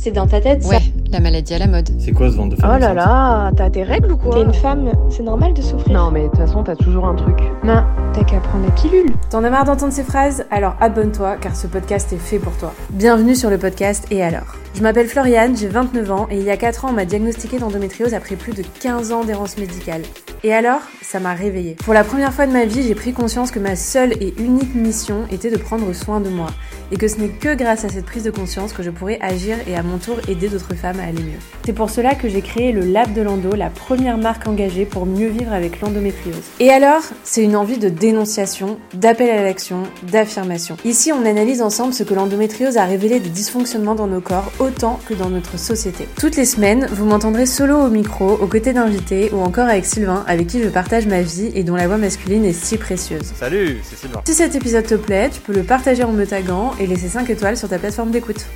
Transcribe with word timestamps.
C'est 0.00 0.12
dans 0.12 0.28
ta 0.28 0.40
tête, 0.40 0.62
ça 0.62 0.68
Ouais, 0.76 0.82
la 1.10 1.18
maladie 1.18 1.54
à 1.54 1.58
la 1.58 1.66
mode. 1.66 1.88
C'est 1.98 2.12
quoi 2.12 2.30
ce 2.30 2.36
ventre 2.36 2.54
de 2.54 2.60
femme 2.60 2.72
Oh 2.76 2.78
là 2.78 2.94
là, 2.94 3.50
t'as 3.56 3.68
tes 3.68 3.82
règles 3.82 4.12
ou 4.12 4.16
quoi 4.16 4.32
T'es 4.32 4.42
une 4.42 4.54
femme, 4.54 4.92
c'est 5.10 5.24
normal 5.24 5.54
de 5.54 5.60
souffrir. 5.60 5.92
Non 5.92 6.12
mais 6.12 6.22
de 6.22 6.28
toute 6.28 6.36
façon 6.38 6.62
t'as 6.62 6.76
toujours 6.76 7.04
un 7.06 7.16
truc. 7.16 7.36
Non, 7.64 7.82
t'as 8.12 8.22
qu'à 8.22 8.38
prendre 8.38 8.64
la 8.64 8.70
pilule. 8.70 9.10
T'en 9.28 9.42
as 9.42 9.50
marre 9.50 9.64
d'entendre 9.64 9.92
ces 9.92 10.04
phrases? 10.04 10.44
Alors 10.52 10.76
abonne-toi 10.80 11.36
car 11.40 11.56
ce 11.56 11.66
podcast 11.66 12.12
est 12.12 12.16
fait 12.18 12.38
pour 12.38 12.56
toi. 12.58 12.72
Bienvenue 12.90 13.34
sur 13.34 13.50
le 13.50 13.58
podcast 13.58 14.06
Et 14.12 14.22
alors? 14.22 14.54
Je 14.74 14.82
m'appelle 14.82 15.08
Floriane, 15.08 15.56
j'ai 15.56 15.66
29 15.66 16.10
ans 16.12 16.28
et 16.30 16.38
il 16.38 16.44
y 16.44 16.50
a 16.50 16.56
4 16.56 16.84
ans 16.84 16.88
on 16.90 16.94
m'a 16.94 17.04
diagnostiqué 17.04 17.58
d'endométriose 17.58 18.14
après 18.14 18.36
plus 18.36 18.52
de 18.54 18.62
15 18.80 19.10
ans 19.10 19.24
d'errance 19.24 19.58
médicale. 19.58 20.02
Et 20.44 20.54
alors 20.54 20.80
Ça 21.02 21.20
m'a 21.20 21.34
réveillée. 21.34 21.74
Pour 21.84 21.94
la 21.94 22.04
première 22.04 22.32
fois 22.32 22.46
de 22.46 22.52
ma 22.52 22.64
vie, 22.64 22.82
j'ai 22.82 22.94
pris 22.94 23.12
conscience 23.12 23.50
que 23.50 23.58
ma 23.58 23.76
seule 23.76 24.12
et 24.20 24.34
unique 24.38 24.74
mission 24.74 25.24
était 25.32 25.50
de 25.50 25.56
prendre 25.56 25.92
soin 25.92 26.20
de 26.20 26.28
moi. 26.28 26.48
Et 26.92 26.96
que 26.96 27.08
ce 27.08 27.16
n'est 27.16 27.28
que 27.28 27.54
grâce 27.54 27.84
à 27.84 27.88
cette 27.88 28.06
prise 28.06 28.24
de 28.24 28.30
conscience 28.30 28.72
que 28.72 28.82
je 28.82 28.90
pourrais 28.90 29.18
agir 29.20 29.56
et 29.66 29.74
à 29.74 29.82
mon 29.82 29.98
tour 29.98 30.16
aider 30.28 30.48
d'autres 30.48 30.74
femmes 30.74 31.00
à 31.00 31.04
aller 31.04 31.22
mieux. 31.22 31.38
C'est 31.64 31.72
pour 31.72 31.90
cela 31.90 32.14
que 32.14 32.28
j'ai 32.28 32.40
créé 32.40 32.72
le 32.72 32.80
Lab 32.80 33.12
de 33.14 33.22
l'Endo, 33.22 33.54
la 33.54 33.70
première 33.70 34.16
marque 34.16 34.46
engagée 34.46 34.84
pour 34.84 35.06
mieux 35.06 35.28
vivre 35.28 35.52
avec 35.52 35.80
l'endométriose. 35.80 36.44
Et 36.60 36.70
alors, 36.70 37.02
c'est 37.24 37.42
une 37.42 37.56
envie 37.56 37.78
de 37.78 37.88
dénonciation, 37.88 38.78
d'appel 38.94 39.30
à 39.30 39.42
l'action, 39.42 39.82
d'affirmation. 40.10 40.76
Ici, 40.84 41.12
on 41.12 41.26
analyse 41.26 41.62
ensemble 41.62 41.92
ce 41.92 42.04
que 42.04 42.14
l'endométriose 42.14 42.76
a 42.76 42.84
révélé 42.84 43.20
des 43.20 43.28
dysfonctionnements 43.28 43.94
dans 43.94 44.06
nos 44.06 44.20
corps 44.20 44.52
autant 44.58 45.00
que 45.08 45.14
dans 45.14 45.30
notre 45.30 45.58
société. 45.58 46.06
Toutes 46.18 46.36
les 46.36 46.44
semaines, 46.44 46.86
vous 46.92 47.06
m'entendrez 47.06 47.46
solo 47.46 47.76
au 47.78 47.88
micro, 47.88 48.32
aux 48.32 48.46
côtés 48.46 48.72
d'invités 48.72 49.30
ou 49.32 49.40
encore 49.40 49.68
avec 49.68 49.84
Sylvain, 49.84 50.24
avec 50.28 50.46
qui 50.46 50.62
je 50.62 50.68
partage 50.68 51.06
ma 51.06 51.22
vie 51.22 51.50
et 51.54 51.64
dont 51.64 51.74
la 51.74 51.88
voix 51.88 51.96
masculine 51.96 52.44
est 52.44 52.52
si 52.52 52.76
précieuse. 52.76 53.24
Salut, 53.24 53.78
c'est 53.82 53.96
Sylvain. 53.96 54.20
Si 54.26 54.34
cet 54.34 54.54
épisode 54.54 54.84
te 54.84 54.94
plaît, 54.94 55.30
tu 55.30 55.40
peux 55.40 55.54
le 55.54 55.62
partager 55.62 56.04
en 56.04 56.12
me 56.12 56.26
taguant 56.26 56.72
et 56.78 56.86
laisser 56.86 57.08
5 57.08 57.30
étoiles 57.30 57.56
sur 57.56 57.68
ta 57.68 57.78
plateforme 57.78 58.10
d'écoute. 58.10 58.46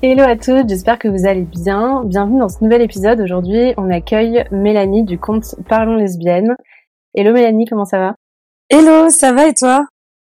Hello 0.00 0.24
à 0.24 0.34
toutes, 0.36 0.68
j'espère 0.70 0.98
que 0.98 1.08
vous 1.08 1.26
allez 1.26 1.42
bien. 1.42 2.02
Bienvenue 2.04 2.40
dans 2.40 2.48
ce 2.48 2.64
nouvel 2.64 2.80
épisode. 2.80 3.20
Aujourd'hui, 3.20 3.74
on 3.76 3.90
accueille 3.90 4.44
Mélanie 4.50 5.04
du 5.04 5.18
compte 5.18 5.54
Parlons 5.68 5.94
Lesbiennes. 5.94 6.56
Hello 7.14 7.34
Mélanie, 7.34 7.66
comment 7.66 7.84
ça 7.84 7.98
va? 7.98 8.14
Hello, 8.70 9.10
ça 9.10 9.34
va 9.34 9.46
et 9.46 9.54
toi? 9.54 9.84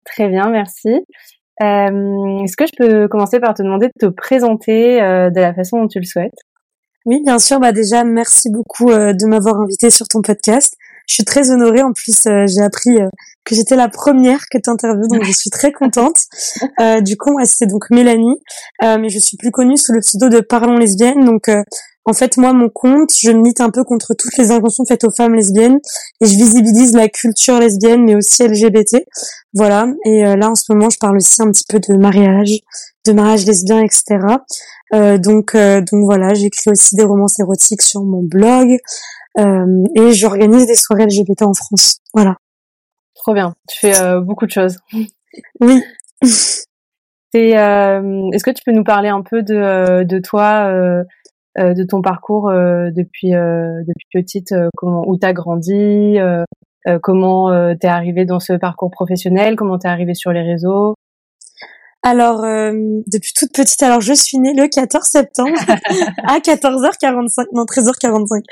Très 0.06 0.28
bien, 0.28 0.48
merci. 0.48 1.04
Euh, 1.62 2.38
Est-ce 2.42 2.56
que 2.56 2.64
je 2.66 2.72
peux 2.78 3.08
commencer 3.08 3.38
par 3.38 3.52
te 3.52 3.62
demander 3.62 3.88
de 3.88 4.06
te 4.08 4.10
présenter 4.10 5.02
euh, 5.02 5.28
de 5.28 5.40
la 5.40 5.52
façon 5.52 5.82
dont 5.82 5.86
tu 5.86 6.00
le 6.00 6.06
souhaites? 6.06 6.32
Oui, 7.06 7.22
bien 7.24 7.38
sûr. 7.38 7.60
Bah 7.60 7.72
déjà, 7.72 8.04
merci 8.04 8.50
beaucoup 8.50 8.90
euh, 8.90 9.12
de 9.12 9.26
m'avoir 9.26 9.60
invité 9.60 9.90
sur 9.90 10.06
ton 10.06 10.20
podcast. 10.22 10.74
Je 11.08 11.14
suis 11.14 11.24
très 11.24 11.50
honorée. 11.50 11.82
En 11.82 11.92
plus, 11.92 12.26
euh, 12.26 12.44
j'ai 12.46 12.62
appris 12.62 12.96
euh, 13.00 13.08
que 13.44 13.54
j'étais 13.54 13.74
la 13.74 13.88
première 13.88 14.40
que 14.50 14.58
tu 14.58 14.68
interviews, 14.70 15.08
donc 15.08 15.24
je 15.24 15.32
suis 15.32 15.50
très 15.50 15.72
contente. 15.72 16.16
Euh, 16.80 17.00
du 17.00 17.16
coup, 17.16 17.36
c'est 17.44 17.66
donc 17.66 17.90
Mélanie, 17.90 18.36
euh, 18.82 18.96
mais 18.98 19.10
je 19.10 19.18
suis 19.18 19.36
plus 19.36 19.50
connue 19.50 19.76
sous 19.76 19.92
le 19.92 20.00
pseudo 20.00 20.28
de 20.28 20.40
Parlons 20.40 20.76
lesbiennes. 20.78 21.24
Donc, 21.24 21.48
euh, 21.48 21.62
en 22.06 22.14
fait, 22.14 22.38
moi, 22.38 22.52
mon 22.52 22.68
compte, 22.70 23.10
je 23.20 23.30
milite 23.30 23.60
un 23.60 23.70
peu 23.70 23.84
contre 23.84 24.14
toutes 24.14 24.36
les 24.38 24.50
inventions 24.50 24.84
faites 24.88 25.04
aux 25.04 25.10
femmes 25.10 25.34
lesbiennes 25.34 25.78
et 26.20 26.26
je 26.26 26.34
visibilise 26.36 26.94
la 26.94 27.08
culture 27.08 27.58
lesbienne, 27.58 28.04
mais 28.04 28.14
aussi 28.14 28.42
LGBT. 28.46 29.04
Voilà. 29.52 29.88
Et 30.06 30.26
euh, 30.26 30.36
là, 30.36 30.50
en 30.50 30.54
ce 30.54 30.72
moment, 30.72 30.88
je 30.88 30.98
parle 30.98 31.16
aussi 31.16 31.42
un 31.42 31.50
petit 31.50 31.64
peu 31.68 31.78
de 31.80 31.94
mariage, 31.96 32.60
de 33.06 33.12
mariage 33.12 33.46
lesbien, 33.46 33.82
etc. 33.82 34.18
Euh, 34.92 35.18
donc, 35.18 35.54
euh, 35.54 35.80
donc 35.80 36.04
voilà, 36.04 36.34
j'écris 36.34 36.70
aussi 36.70 36.96
des 36.96 37.04
romans 37.04 37.26
érotiques 37.38 37.82
sur 37.82 38.02
mon 38.02 38.22
blog 38.22 38.78
euh, 39.38 39.84
et 39.94 40.12
j'organise 40.12 40.66
des 40.66 40.74
soirées 40.74 41.06
LGBT 41.06 41.42
en 41.42 41.54
France. 41.54 41.98
Voilà. 42.12 42.36
Trop 43.14 43.34
bien, 43.34 43.54
tu 43.68 43.78
fais 43.78 44.00
euh, 44.00 44.20
beaucoup 44.20 44.46
de 44.46 44.52
choses. 44.52 44.78
Oui. 45.60 45.80
C'est, 47.32 47.56
euh, 47.56 48.28
Est-ce 48.32 48.42
que 48.42 48.50
tu 48.50 48.64
peux 48.66 48.72
nous 48.72 48.82
parler 48.82 49.08
un 49.08 49.22
peu 49.22 49.44
de, 49.44 49.54
euh, 49.54 50.02
de 50.02 50.18
toi, 50.18 50.68
de 51.56 51.84
ton 51.84 52.02
parcours 52.02 52.48
euh, 52.48 52.90
depuis, 52.90 53.36
euh, 53.36 53.84
depuis 53.86 54.08
petite, 54.12 54.50
euh, 54.50 54.68
comment, 54.76 55.04
où 55.06 55.16
t'as 55.16 55.32
grandi, 55.32 56.18
comment 57.02 57.52
euh, 57.52 57.74
t'es 57.80 57.86
arrivée 57.86 58.24
dans 58.24 58.40
ce 58.40 58.54
parcours 58.54 58.90
professionnel, 58.90 59.54
comment 59.54 59.78
t'es 59.78 59.86
arrivée 59.86 60.14
sur 60.14 60.32
les 60.32 60.42
réseaux? 60.42 60.96
Alors, 62.02 62.44
euh, 62.44 62.72
depuis 63.06 63.32
toute 63.34 63.52
petite, 63.52 63.82
alors 63.82 64.00
je 64.00 64.14
suis 64.14 64.38
née 64.38 64.54
le 64.54 64.68
14 64.68 65.06
septembre 65.06 65.58
à 66.26 66.38
14h45, 66.38 67.46
non 67.52 67.64
13h45. 67.64 68.42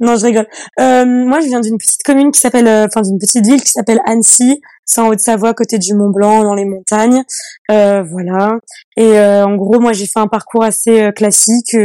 Non, 0.00 0.16
je 0.16 0.26
rigole. 0.26 0.46
Euh, 0.78 1.06
moi, 1.06 1.40
je 1.40 1.46
viens 1.46 1.60
d'une 1.60 1.78
petite 1.78 2.02
commune 2.02 2.30
qui 2.30 2.40
s'appelle, 2.40 2.68
euh, 2.68 2.86
enfin 2.86 3.00
d'une 3.00 3.18
petite 3.18 3.46
ville 3.46 3.62
qui 3.62 3.72
s'appelle 3.72 4.00
Annecy. 4.06 4.60
C'est 4.90 5.02
en 5.02 5.08
Haute-Savoie, 5.08 5.52
côté 5.52 5.76
du 5.76 5.92
Mont 5.94 6.08
Blanc, 6.08 6.42
dans 6.42 6.54
les 6.54 6.64
montagnes. 6.64 7.22
Euh, 7.70 8.02
voilà. 8.02 8.58
Et 8.96 9.18
euh, 9.18 9.44
en 9.44 9.54
gros, 9.54 9.78
moi, 9.78 9.92
j'ai 9.92 10.06
fait 10.06 10.18
un 10.18 10.28
parcours 10.28 10.64
assez 10.64 11.02
euh, 11.02 11.12
classique. 11.12 11.76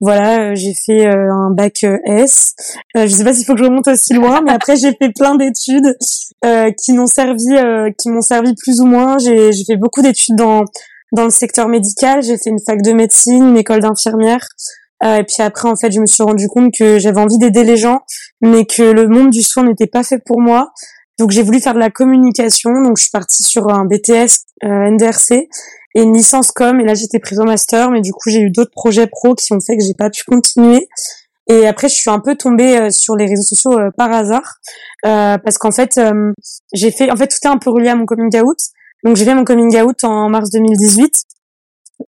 Voilà, 0.00 0.54
j'ai 0.54 0.72
fait 0.74 1.06
un 1.06 1.50
bac 1.50 1.84
S. 2.04 2.54
Je 2.94 3.08
sais 3.08 3.24
pas 3.24 3.34
s'il 3.34 3.44
faut 3.44 3.54
que 3.54 3.58
je 3.58 3.64
remonte 3.64 3.88
aussi 3.88 4.14
loin, 4.14 4.42
mais 4.42 4.52
après, 4.52 4.76
j'ai 4.76 4.92
fait 4.92 5.10
plein 5.12 5.34
d'études 5.34 5.96
qui 6.78 6.92
m'ont 6.92 7.06
servi, 7.06 7.56
qui 7.98 8.10
m'ont 8.10 8.20
servi 8.20 8.54
plus 8.54 8.80
ou 8.80 8.86
moins. 8.86 9.18
J'ai 9.18 9.52
fait 9.66 9.76
beaucoup 9.76 10.02
d'études 10.02 10.36
dans 10.36 10.64
dans 11.12 11.24
le 11.24 11.30
secteur 11.30 11.66
médical. 11.68 12.22
J'ai 12.22 12.38
fait 12.38 12.50
une 12.50 12.60
fac 12.64 12.80
de 12.82 12.92
médecine, 12.92 13.48
une 13.48 13.56
école 13.56 13.80
d'infirmière. 13.80 14.46
Euh, 15.04 15.16
et 15.16 15.24
puis 15.24 15.42
après, 15.42 15.68
en 15.68 15.76
fait, 15.76 15.90
je 15.90 16.00
me 16.00 16.06
suis 16.06 16.22
rendu 16.22 16.48
compte 16.48 16.72
que 16.76 16.98
j'avais 16.98 17.20
envie 17.20 17.38
d'aider 17.38 17.64
les 17.64 17.76
gens, 17.76 18.00
mais 18.40 18.64
que 18.64 18.82
le 18.82 19.08
monde 19.08 19.30
du 19.30 19.42
soin 19.42 19.64
n'était 19.64 19.86
pas 19.86 20.02
fait 20.02 20.18
pour 20.24 20.40
moi. 20.40 20.72
Donc 21.18 21.30
j'ai 21.30 21.42
voulu 21.42 21.60
faire 21.60 21.74
de 21.74 21.78
la 21.78 21.90
communication. 21.90 22.82
Donc 22.82 22.96
je 22.98 23.02
suis 23.02 23.10
partie 23.10 23.42
sur 23.42 23.68
un 23.70 23.84
BTS 23.84 24.44
euh, 24.64 24.90
NDRC 24.90 25.48
et 25.94 26.02
une 26.02 26.14
licence 26.14 26.50
com. 26.50 26.80
Et 26.80 26.84
là, 26.84 26.94
j'étais 26.94 27.18
prise 27.18 27.40
au 27.40 27.44
master, 27.44 27.90
mais 27.90 28.00
du 28.00 28.12
coup, 28.12 28.30
j'ai 28.30 28.40
eu 28.40 28.50
d'autres 28.50 28.70
projets 28.70 29.06
pro 29.06 29.34
qui 29.34 29.52
ont 29.52 29.60
fait 29.60 29.76
que 29.76 29.82
j'ai 29.82 29.94
pas 29.94 30.10
pu 30.10 30.24
continuer. 30.24 30.88
Et 31.48 31.66
après, 31.66 31.88
je 31.88 31.94
suis 31.94 32.10
un 32.10 32.18
peu 32.18 32.34
tombée 32.34 32.76
euh, 32.76 32.90
sur 32.90 33.16
les 33.16 33.26
réseaux 33.26 33.42
sociaux 33.42 33.78
euh, 33.78 33.90
par 33.96 34.12
hasard, 34.12 34.56
euh, 35.04 35.38
parce 35.38 35.58
qu'en 35.58 35.70
fait, 35.70 36.00
j'ai 36.72 36.90
fait, 36.90 37.10
en 37.10 37.16
fait, 37.16 37.28
tout 37.28 37.38
est 37.42 37.46
un 37.46 37.58
peu 37.58 37.70
relié 37.70 37.88
à 37.88 37.94
mon 37.94 38.04
coming 38.04 38.36
out. 38.40 38.58
Donc 39.04 39.16
j'ai 39.16 39.24
fait 39.24 39.34
mon 39.34 39.44
coming 39.44 39.80
out 39.80 40.02
en 40.04 40.28
mars 40.28 40.50
2018. 40.50 41.22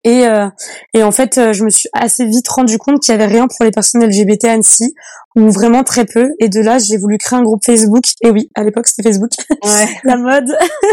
Et, 0.04 0.26
euh, 0.26 0.48
et 0.94 1.02
en 1.02 1.12
fait, 1.12 1.38
euh, 1.38 1.52
je 1.52 1.64
me 1.64 1.70
suis 1.70 1.88
assez 1.92 2.24
vite 2.24 2.48
rendu 2.48 2.78
compte 2.78 3.00
qu'il 3.00 3.12
y 3.12 3.14
avait 3.14 3.26
rien 3.26 3.46
pour 3.46 3.64
les 3.64 3.70
personnes 3.70 4.04
LGBT 4.04 4.44
à 4.46 4.52
Annecy, 4.52 4.94
ou 5.36 5.50
vraiment 5.50 5.84
très 5.84 6.04
peu. 6.04 6.30
Et 6.40 6.48
de 6.48 6.60
là, 6.60 6.78
j'ai 6.78 6.96
voulu 6.96 7.18
créer 7.18 7.38
un 7.38 7.42
groupe 7.42 7.64
Facebook. 7.64 8.04
Et 8.22 8.30
oui, 8.30 8.50
à 8.54 8.64
l'époque, 8.64 8.88
c'était 8.88 9.08
Facebook, 9.08 9.30
Ouais. 9.64 9.88
la 10.04 10.16
mode, 10.16 10.46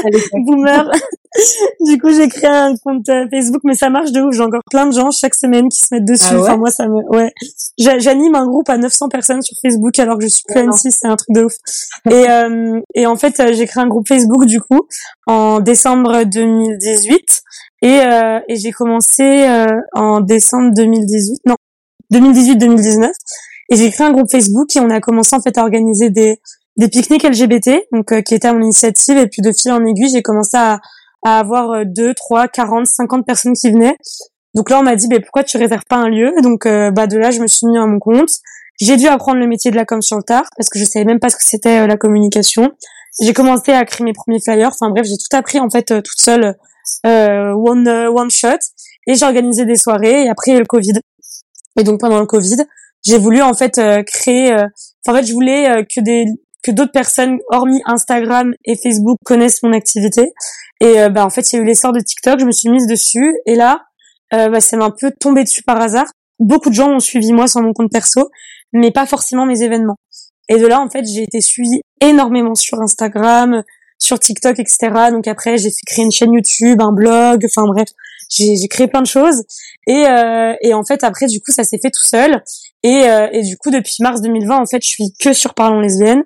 boomer. 0.46 0.92
du 1.88 1.98
coup, 2.00 2.12
j'ai 2.12 2.28
créé 2.28 2.50
un 2.50 2.76
compte 2.84 3.08
euh, 3.10 3.26
Facebook, 3.32 3.62
mais 3.64 3.74
ça 3.74 3.90
marche 3.90 4.12
de 4.12 4.22
ouf. 4.22 4.36
J'ai 4.36 4.44
encore 4.44 4.62
plein 4.70 4.86
de 4.86 4.92
gens 4.94 5.10
chaque 5.12 5.34
semaine 5.36 5.70
qui 5.70 5.80
se 5.84 5.94
mettent 5.94 6.06
dessus. 6.06 6.26
Ah 6.30 6.36
ouais 6.36 6.42
enfin, 6.42 6.58
moi, 6.58 6.70
ça 6.70 6.88
me, 6.88 7.00
ouais. 7.16 7.32
J'a- 7.80 7.98
J'anime 8.00 8.36
un 8.36 8.46
groupe 8.46 8.70
à 8.70 8.78
900 8.78 9.10
personnes 9.10 9.42
sur 9.42 9.56
Facebook 9.62 9.98
alors 9.98 10.18
que 10.18 10.26
je 10.26 10.30
suis 10.30 10.44
plus 10.48 10.56
non. 10.62 10.70
Annecy, 10.70 10.92
c'est 10.92 11.08
un 11.08 11.16
truc 11.16 11.36
de 11.36 11.46
ouf. 11.46 11.54
Et, 12.12 12.30
euh, 12.30 12.80
et 12.94 13.06
en 13.08 13.16
fait, 13.16 13.40
euh, 13.40 13.54
j'ai 13.54 13.66
créé 13.66 13.82
un 13.84 13.88
groupe 13.88 14.08
Facebook 14.08 14.46
du 14.46 14.62
coup 14.62 14.82
en 15.26 15.60
décembre 15.62 16.24
2018 16.26 17.42
et, 17.84 18.00
euh, 18.00 18.40
et 18.48 18.56
j'ai 18.56 18.72
commencé 18.72 19.24
euh, 19.24 19.68
en 19.94 20.22
décembre 20.22 20.72
2018, 20.76 21.42
non 21.46 21.56
2018-2019 22.12 23.12
et 23.70 23.76
j'ai 23.76 23.92
créé 23.92 24.08
un 24.08 24.12
groupe 24.12 24.32
Facebook 24.32 24.76
et 24.76 24.80
on 24.80 24.90
a 24.90 25.00
commencé 25.00 25.36
en 25.36 25.42
fait 25.42 25.58
à 25.58 25.62
organiser 25.62 26.10
des 26.10 26.40
des 26.78 26.88
pique-niques 26.88 27.24
LGBT 27.24 27.84
donc 27.92 28.12
euh, 28.12 28.22
qui 28.22 28.34
étaient 28.34 28.48
à 28.48 28.54
mon 28.54 28.62
initiative 28.62 29.18
et 29.18 29.28
puis 29.28 29.44
de 29.44 29.52
fil 29.52 29.72
en 29.72 29.86
aiguille 29.86 30.10
j'ai 30.12 30.24
commencé 30.24 30.58
à, 30.58 30.80
à 31.24 31.40
avoir 31.40 31.72
euh, 31.72 31.84
2, 31.86 32.14
3, 32.14 32.48
40, 32.48 32.86
50 32.86 33.26
personnes 33.26 33.54
qui 33.54 33.72
venaient. 33.72 33.98
Donc 34.54 34.70
là 34.70 34.80
on 34.80 34.84
m'a 34.84 34.96
dit 34.96 35.08
bah, 35.08 35.20
pourquoi 35.20 35.44
tu 35.44 35.58
réserves 35.58 35.86
pas 35.90 35.98
un 35.98 36.10
lieu? 36.10 36.34
Donc 36.42 36.66
euh, 36.66 36.92
bah 36.92 37.08
de 37.08 37.18
là 37.18 37.32
je 37.32 37.42
me 37.42 37.48
suis 37.48 37.68
mis 37.68 37.78
à 37.78 37.86
mon 37.86 38.00
compte. 38.00 38.30
J'ai 38.82 38.98
dû 38.98 39.08
apprendre 39.08 39.38
le 39.40 39.48
métier 39.48 39.72
de 39.72 39.76
la 39.76 39.86
com 39.86 40.02
sur 40.02 40.18
le 40.18 40.24
tard 40.24 40.46
parce 40.58 40.70
que 40.70 40.80
je 40.80 40.86
savais 40.86 41.06
même 41.06 41.20
pas 41.20 41.30
ce 41.30 41.38
que 41.38 41.44
c'était 41.44 41.80
euh, 41.80 41.88
la 41.88 41.98
communication. 41.98 42.72
J'ai 43.22 43.34
commencé 43.34 43.72
à 43.72 43.84
créer 43.86 44.06
mes 44.06 44.14
premiers 44.14 44.40
flyers. 44.42 44.70
Enfin 44.70 44.90
bref 44.90 45.06
j'ai 45.06 45.18
tout 45.18 45.36
appris 45.36 45.60
en 45.60 45.70
fait 45.70 45.92
euh, 45.92 46.02
toute 46.02 46.20
seule 46.20 46.56
one 47.06 47.88
euh, 47.88 48.12
one 48.12 48.32
shot. 48.32 48.60
Et 49.08 49.16
j'ai 49.16 49.26
organisé 49.26 49.66
des 49.66 49.76
soirées 49.76 50.26
et 50.26 50.30
après 50.30 50.58
le 50.58 50.66
Covid. 50.66 50.94
Et 51.80 51.84
donc 51.84 52.00
pendant 52.00 52.20
le 52.20 52.26
Covid 52.26 52.66
j'ai 53.06 53.18
voulu 53.18 53.42
en 53.42 53.54
fait 53.54 53.78
euh, 53.78 54.02
créer 54.04 54.54
euh, 54.54 54.66
en 55.08 55.14
fait 55.14 55.26
je 55.26 55.34
voulais 55.34 55.70
euh, 55.70 55.84
que 55.84 56.02
des 56.02 56.26
que 56.64 56.72
d'autres 56.72 56.94
personnes 56.94 57.40
hormis 57.50 57.82
Instagram 57.86 58.54
et 58.64 58.78
Facebook 58.78 59.18
connaissent 59.26 59.62
mon 59.64 59.74
activité. 59.74 60.32
Et 60.80 61.02
euh, 61.02 61.10
bah 61.10 61.26
en 61.26 61.30
fait 61.30 61.52
il 61.52 61.58
y 61.58 61.60
a 61.60 61.62
eu 61.62 61.66
l'essor 61.66 61.92
de 61.92 62.00
TikTok 62.00 62.40
je 62.40 62.46
me 62.46 62.52
suis 62.52 62.70
mise 62.70 62.88
dessus. 62.88 63.36
Et 63.46 63.56
là 63.56 63.84
euh, 64.34 64.50
bah, 64.50 64.62
ça 64.62 64.78
m'a 64.78 64.86
un 64.86 64.92
peu 64.92 65.12
tombé 65.20 65.44
dessus 65.44 65.64
par 65.64 65.80
hasard. 65.82 66.08
Beaucoup 66.40 66.70
de 66.70 66.76
gens 66.76 66.90
m'ont 66.90 67.00
suivi 67.00 67.34
moi 67.34 67.48
sur 67.48 67.62
mon 67.62 67.74
compte 67.74 67.92
perso 67.92 68.30
mais 68.72 68.92
pas 68.92 69.06
forcément 69.06 69.46
mes 69.46 69.62
événements. 69.62 69.98
Et 70.50 70.58
de 70.58 70.66
là 70.66 70.80
en 70.80 70.90
fait 70.90 71.06
j'ai 71.06 71.24
été 71.24 71.42
suivie 71.42 71.82
énormément 72.00 72.56
sur 72.56 72.80
Instagram 72.82 73.64
sur 74.04 74.20
TikTok 74.20 74.60
etc 74.60 74.76
donc 75.12 75.28
après 75.28 75.58
j'ai 75.58 75.70
créer 75.86 76.04
une 76.06 76.12
chaîne 76.12 76.34
YouTube 76.34 76.82
un 76.82 76.92
blog 76.92 77.46
enfin 77.46 77.66
bref 77.68 77.90
j'ai 78.36 78.56
j'ai 78.56 78.68
créé 78.68 78.88
plein 78.88 79.02
de 79.02 79.08
choses. 79.08 79.44
Et 79.88 80.06
euh, 80.08 80.54
et 80.62 80.74
en 80.74 80.84
fait 80.84 81.04
après 81.04 81.28
du 81.28 81.40
coup 81.40 81.52
ça 81.52 81.64
s'est 81.64 81.80
fait 81.82 81.92
tout 81.92 82.08
seul. 82.08 82.44
Et 82.84 83.10
euh, 83.10 83.28
et 83.32 83.44
du 83.44 83.58
coup 83.58 83.72
depuis 83.72 83.96
mars 84.00 84.22
2020 84.22 84.58
en 84.58 84.66
fait 84.66 84.82
je 84.84 84.88
suis 84.88 85.14
que 85.20 85.34
sur 85.34 85.54
Parlons 85.54 85.80
lesbiennes 85.80 86.24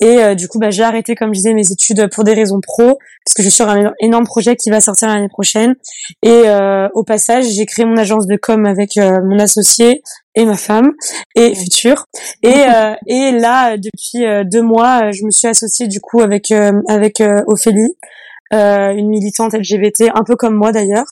Et 0.00 0.18
euh, 0.18 0.34
du 0.34 0.48
coup, 0.48 0.58
bah, 0.58 0.70
j'ai 0.70 0.82
arrêté, 0.82 1.14
comme 1.14 1.28
je 1.28 1.40
disais, 1.40 1.52
mes 1.52 1.70
études 1.70 2.08
pour 2.12 2.24
des 2.24 2.32
raisons 2.32 2.60
pro, 2.60 2.98
parce 3.24 3.34
que 3.36 3.42
je 3.42 3.48
suis 3.48 3.56
sur 3.56 3.68
un 3.68 3.92
énorme 4.00 4.24
projet 4.24 4.56
qui 4.56 4.70
va 4.70 4.80
sortir 4.80 5.08
l'année 5.08 5.28
prochaine. 5.28 5.74
Et 6.22 6.42
euh, 6.46 6.88
au 6.94 7.04
passage, 7.04 7.44
j'ai 7.44 7.66
créé 7.66 7.84
mon 7.84 7.96
agence 7.96 8.26
de 8.26 8.36
com 8.36 8.64
avec 8.64 8.96
euh, 8.96 9.20
mon 9.22 9.38
associé 9.38 10.02
et 10.34 10.44
ma 10.44 10.56
femme 10.56 10.92
et 11.34 11.54
future. 11.54 12.06
Et 12.42 12.64
et 13.06 13.32
là, 13.32 13.76
depuis 13.76 14.24
deux 14.50 14.62
mois, 14.62 15.10
je 15.12 15.24
me 15.24 15.30
suis 15.30 15.48
associée 15.48 15.88
du 15.88 16.00
coup 16.00 16.20
avec 16.20 16.52
avec 16.88 17.20
Ophélie, 17.46 17.96
une 18.52 19.08
militante 19.08 19.54
LGBT, 19.54 20.10
un 20.14 20.22
peu 20.24 20.36
comme 20.36 20.54
moi 20.54 20.70
d'ailleurs. 20.70 21.06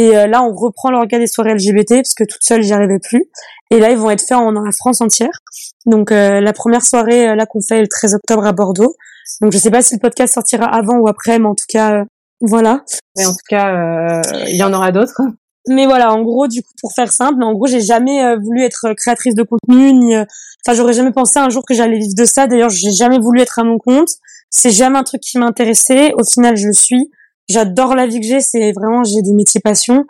Et 0.00 0.12
là, 0.28 0.42
on 0.42 0.54
reprend 0.54 0.90
l'organe 0.90 1.20
des 1.20 1.26
soirées 1.26 1.52
LGBT 1.52 1.96
parce 1.96 2.14
que 2.14 2.24
toute 2.24 2.42
seule, 2.42 2.62
j'y 2.62 2.72
arrivais 2.72 2.98
plus. 2.98 3.24
Et 3.70 3.78
là, 3.78 3.90
ils 3.90 3.98
vont 3.98 4.10
être 4.10 4.22
faits 4.26 4.38
en, 4.38 4.52
dans 4.52 4.62
la 4.62 4.72
France 4.72 5.02
entière. 5.02 5.42
Donc 5.86 6.12
euh, 6.12 6.40
la 6.40 6.52
première 6.52 6.84
soirée 6.84 7.28
euh, 7.28 7.34
là 7.34 7.46
qu'on 7.46 7.60
fait 7.60 7.80
le 7.80 7.88
13 7.88 8.14
octobre 8.14 8.44
à 8.44 8.52
Bordeaux. 8.52 8.94
Donc 9.40 9.52
je 9.52 9.58
sais 9.58 9.70
pas 9.70 9.82
si 9.82 9.94
le 9.94 10.00
podcast 10.00 10.34
sortira 10.34 10.66
avant 10.66 10.98
ou 10.98 11.08
après, 11.08 11.38
mais 11.38 11.46
en 11.46 11.54
tout 11.54 11.66
cas, 11.68 12.00
euh, 12.00 12.04
voilà. 12.40 12.82
Mais 13.16 13.26
en 13.26 13.32
tout 13.32 13.46
cas, 13.48 14.22
il 14.48 14.56
y 14.56 14.62
en 14.62 14.72
aura 14.72 14.90
d'autres. 14.92 15.20
Mais 15.68 15.84
voilà, 15.84 16.12
en 16.12 16.22
gros, 16.22 16.48
du 16.48 16.62
coup, 16.62 16.72
pour 16.80 16.92
faire 16.92 17.12
simple, 17.12 17.42
en 17.42 17.52
gros, 17.52 17.66
j'ai 17.66 17.82
jamais 17.82 18.34
voulu 18.36 18.62
être 18.62 18.94
créatrice 18.94 19.34
de 19.34 19.42
contenu, 19.42 19.92
ni, 19.92 20.16
enfin, 20.16 20.74
j'aurais 20.74 20.94
jamais 20.94 21.12
pensé 21.12 21.38
un 21.38 21.50
jour 21.50 21.62
que 21.66 21.74
j'allais 21.74 21.98
vivre 21.98 22.14
de 22.16 22.24
ça. 22.24 22.46
D'ailleurs, 22.46 22.70
j'ai 22.70 22.92
jamais 22.92 23.18
voulu 23.18 23.40
être 23.40 23.58
à 23.58 23.64
mon 23.64 23.78
compte. 23.78 24.08
C'est 24.48 24.70
jamais 24.70 24.98
un 24.98 25.04
truc 25.04 25.20
qui 25.20 25.38
m'intéressait. 25.38 26.12
Au 26.14 26.24
final, 26.24 26.56
je 26.56 26.66
le 26.66 26.72
suis. 26.72 27.10
J'adore 27.48 27.94
la 27.94 28.06
vie 28.06 28.20
que 28.20 28.26
j'ai. 28.26 28.40
C'est 28.40 28.72
vraiment, 28.72 29.02
j'ai 29.04 29.22
des 29.22 29.32
métiers 29.32 29.60
passion. 29.60 30.04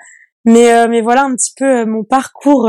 Mais, 0.47 0.89
mais 0.89 1.03
voilà 1.03 1.25
un 1.25 1.35
petit 1.35 1.53
peu 1.55 1.85
mon 1.85 2.03
parcours 2.03 2.67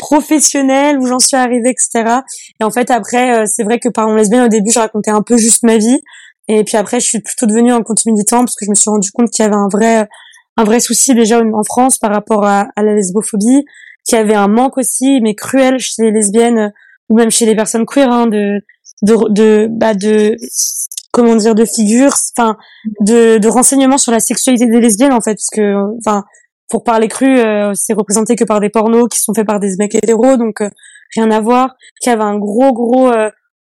professionnelle 0.00 0.98
où 0.98 1.06
j'en 1.06 1.18
suis 1.18 1.36
arrivée 1.36 1.70
etc 1.70 2.20
et 2.58 2.64
en 2.64 2.70
fait 2.70 2.90
après 2.90 3.40
euh, 3.40 3.44
c'est 3.46 3.62
vrai 3.62 3.78
que 3.78 3.88
par 3.88 4.08
mon 4.08 4.14
lesbienne 4.14 4.42
au 4.42 4.48
début 4.48 4.70
je 4.72 4.78
racontais 4.78 5.10
un 5.10 5.22
peu 5.22 5.36
juste 5.36 5.62
ma 5.62 5.76
vie 5.76 6.00
et 6.48 6.64
puis 6.64 6.76
après 6.78 7.00
je 7.00 7.04
suis 7.04 7.20
plutôt 7.20 7.46
devenue 7.46 7.70
un 7.70 7.82
compte 7.82 8.04
militant 8.06 8.38
parce 8.38 8.56
que 8.56 8.64
je 8.64 8.70
me 8.70 8.74
suis 8.74 8.90
rendu 8.90 9.10
compte 9.12 9.30
qu'il 9.30 9.44
y 9.44 9.46
avait 9.46 9.56
un 9.56 9.68
vrai 9.70 10.08
un 10.56 10.64
vrai 10.64 10.80
souci 10.80 11.14
déjà 11.14 11.40
en 11.40 11.64
France 11.64 11.98
par 11.98 12.10
rapport 12.10 12.44
à, 12.44 12.68
la 12.76 12.94
lesbophobie 12.94 13.64
qu'il 14.04 14.16
y 14.16 14.20
avait 14.20 14.34
un 14.34 14.48
manque 14.48 14.78
aussi 14.78 15.20
mais 15.20 15.34
cruel 15.34 15.78
chez 15.78 16.02
les 16.04 16.10
lesbiennes 16.10 16.72
ou 17.10 17.16
même 17.16 17.30
chez 17.30 17.44
les 17.44 17.54
personnes 17.54 17.84
queer 17.84 18.10
hein, 18.10 18.26
de 18.26 18.62
de 19.02 19.68
bah 19.70 19.94
de 19.94 20.36
comment 21.12 21.36
dire 21.36 21.54
de 21.54 21.64
figures 21.64 22.14
enfin 22.36 22.56
de 23.00 23.38
de 23.38 23.48
renseignements 23.48 23.98
sur 23.98 24.12
la 24.12 24.20
sexualité 24.20 24.66
des 24.66 24.80
lesbiennes 24.80 25.12
en 25.12 25.20
fait 25.20 25.34
parce 25.34 25.50
que 25.52 25.74
enfin 25.98 26.24
pour 26.70 26.84
parler 26.84 27.08
cru, 27.08 27.36
euh, 27.38 27.72
c'est 27.74 27.92
représenté 27.92 28.36
que 28.36 28.44
par 28.44 28.60
des 28.60 28.70
pornos 28.70 29.08
qui 29.08 29.20
sont 29.20 29.34
faits 29.34 29.46
par 29.46 29.58
des 29.58 29.74
mecs 29.76 29.94
hétéros, 29.94 30.36
donc 30.36 30.60
euh, 30.60 30.70
rien 31.16 31.28
à 31.32 31.40
voir. 31.40 31.74
Qui 32.00 32.10
avait 32.10 32.22
un 32.22 32.38
gros 32.38 32.72
gros 32.72 33.10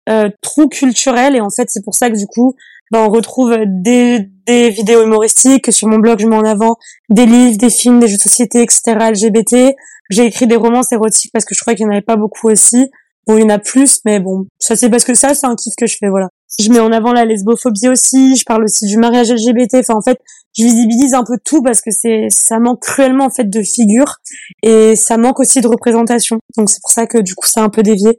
euh, 0.08 0.28
trou 0.42 0.68
culturel 0.68 1.36
et 1.36 1.40
en 1.40 1.50
fait 1.50 1.68
c'est 1.68 1.84
pour 1.84 1.94
ça 1.94 2.10
que 2.10 2.16
du 2.16 2.26
coup 2.26 2.54
ben, 2.90 3.00
on 3.00 3.10
retrouve 3.10 3.54
des, 3.66 4.30
des 4.46 4.70
vidéos 4.70 5.04
humoristiques 5.04 5.70
sur 5.70 5.86
mon 5.86 5.98
blog 5.98 6.18
je 6.18 6.26
mets 6.26 6.36
en 6.36 6.44
avant 6.46 6.76
des 7.10 7.26
livres 7.26 7.58
des 7.58 7.68
films 7.68 8.00
des 8.00 8.08
jeux 8.08 8.16
de 8.16 8.22
société 8.22 8.62
etc 8.62 8.96
LGBT 9.12 9.76
j'ai 10.08 10.24
écrit 10.24 10.46
des 10.46 10.56
romans 10.56 10.80
érotiques 10.90 11.30
parce 11.30 11.44
que 11.44 11.54
je 11.54 11.60
crois 11.60 11.74
qu'il 11.74 11.84
n'y 11.84 11.90
en 11.90 11.92
avait 11.92 12.00
pas 12.00 12.16
beaucoup 12.16 12.48
aussi 12.48 12.90
bon 13.26 13.36
il 13.36 13.42
y 13.42 13.44
en 13.44 13.50
a 13.50 13.58
plus 13.58 14.00
mais 14.06 14.18
bon 14.18 14.46
ça 14.58 14.76
c'est 14.76 14.88
parce 14.88 15.04
que 15.04 15.12
ça 15.12 15.34
c'est 15.34 15.46
un 15.46 15.56
kiff 15.56 15.74
que 15.76 15.86
je 15.86 15.98
fais 15.98 16.08
voilà 16.08 16.30
je 16.58 16.70
mets 16.70 16.80
en 16.80 16.92
avant 16.92 17.12
la 17.12 17.24
lesbophobie 17.24 17.88
aussi 17.88 18.36
je 18.36 18.44
parle 18.44 18.64
aussi 18.64 18.86
du 18.86 18.96
mariage 18.96 19.30
LGBT 19.30 19.76
enfin 19.76 19.94
en 19.94 20.02
fait 20.02 20.18
je 20.58 20.64
visibilise 20.64 21.14
un 21.14 21.24
peu 21.24 21.38
tout 21.44 21.62
parce 21.62 21.80
que 21.80 21.90
c'est 21.90 22.26
ça 22.30 22.58
manque 22.58 22.82
cruellement 22.82 23.26
en 23.26 23.30
fait 23.30 23.48
de 23.48 23.62
figures 23.62 24.16
et 24.62 24.96
ça 24.96 25.16
manque 25.16 25.40
aussi 25.40 25.60
de 25.60 25.68
représentation. 25.68 26.38
Donc 26.56 26.68
c'est 26.70 26.80
pour 26.80 26.90
ça 26.90 27.06
que 27.06 27.18
du 27.18 27.34
coup 27.34 27.46
ça 27.46 27.62
a 27.62 27.64
un 27.64 27.68
peu 27.68 27.82
dévié. 27.82 28.18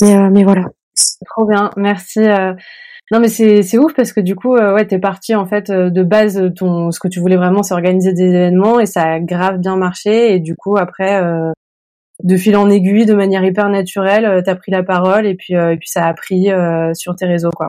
Mais 0.00 0.16
euh, 0.16 0.28
mais 0.30 0.44
voilà. 0.44 0.66
Trop 1.26 1.46
bien, 1.46 1.70
merci. 1.76 2.20
Euh. 2.20 2.54
Non 3.10 3.20
mais 3.20 3.28
c'est 3.28 3.62
c'est 3.62 3.78
ouf 3.78 3.92
parce 3.94 4.12
que 4.12 4.20
du 4.20 4.36
coup 4.36 4.54
euh, 4.54 4.74
ouais 4.74 4.86
t'es 4.86 4.98
parti 4.98 5.34
en 5.34 5.44
fait 5.44 5.70
de 5.70 6.02
base 6.02 6.50
ton 6.56 6.90
ce 6.90 6.98
que 6.98 7.08
tu 7.08 7.20
voulais 7.20 7.36
vraiment 7.36 7.62
c'est 7.62 7.74
organiser 7.74 8.12
des 8.14 8.28
événements 8.28 8.80
et 8.80 8.86
ça 8.86 9.02
a 9.02 9.20
grave 9.20 9.58
bien 9.58 9.76
marché 9.76 10.34
et 10.34 10.40
du 10.40 10.54
coup 10.56 10.78
après 10.78 11.20
de 12.22 12.36
fil 12.36 12.56
en 12.56 12.70
aiguille 12.70 13.06
de 13.06 13.14
manière 13.14 13.44
hyper 13.44 13.68
naturelle 13.68 14.42
t'as 14.44 14.54
pris 14.54 14.72
la 14.72 14.82
parole 14.82 15.26
et 15.26 15.34
puis 15.34 15.54
et 15.54 15.76
puis 15.76 15.88
ça 15.88 16.06
a 16.06 16.14
pris 16.14 16.48
sur 16.94 17.16
tes 17.16 17.26
réseaux 17.26 17.50
quoi. 17.50 17.68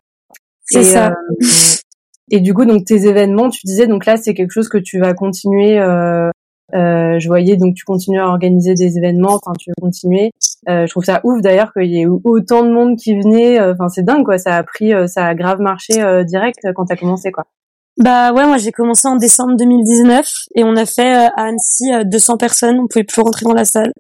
C'est 0.66 0.84
ça. 0.84 1.14
Et 2.32 2.40
du 2.40 2.54
coup, 2.54 2.66
donc 2.66 2.86
tes 2.86 3.08
événements, 3.08 3.50
tu 3.50 3.62
disais, 3.66 3.86
donc 3.86 4.06
là, 4.06 4.18
c'est 4.18 4.34
quelque 4.34 4.52
chose 4.52 4.70
que 4.70 4.78
tu 4.78 5.00
vas 5.00 5.14
continuer. 5.14 5.78
Euh, 5.78 6.30
euh, 6.74 7.20
je 7.20 7.28
voyais 7.28 7.58
donc 7.58 7.76
tu 7.76 7.84
continues 7.84 8.20
à 8.20 8.28
organiser 8.28 8.74
des 8.74 8.98
événements, 8.98 9.36
enfin 9.36 9.52
tu 9.60 9.70
veux 9.70 9.80
continuer. 9.80 10.32
Euh, 10.68 10.88
je 10.88 10.92
trouve 10.92 11.04
ça 11.04 11.22
ouf 11.24 11.42
d'ailleurs 11.42 11.72
qu'il 11.74 11.92
y 11.92 12.02
ait 12.02 12.08
autant 12.08 12.64
de 12.64 12.72
monde 12.72 12.98
qui 12.98 13.16
venait. 13.16 13.60
Euh, 13.60 13.74
enfin 13.74 13.90
c'est 13.90 14.02
dingue 14.02 14.24
quoi, 14.24 14.40
ça 14.40 14.56
a 14.56 14.64
pris, 14.64 14.92
euh, 14.92 15.06
ça 15.06 15.28
a 15.28 15.36
grave 15.36 15.60
marché 15.60 16.02
euh, 16.02 16.24
direct 16.24 16.60
quand 16.76 16.86
t'as 16.86 16.96
commencé 16.96 17.32
quoi. 17.32 17.44
Bah 17.98 18.34
ouais, 18.34 18.48
moi 18.48 18.58
j'ai 18.58 18.72
commencé 18.72 19.08
en 19.08 19.18
décembre 19.18 19.56
2019 19.56 20.28
et 20.56 20.64
on 20.64 20.76
a 20.76 20.88
fait 20.88 21.14
à 21.14 21.32
Annecy 21.36 21.92
200 22.06 22.38
personnes, 22.38 22.80
on 22.80 22.88
pouvait 22.88 23.04
plus 23.04 23.22
rentrer 23.22 23.44
dans 23.44 23.54
la 23.54 23.66
salle. 23.66 23.92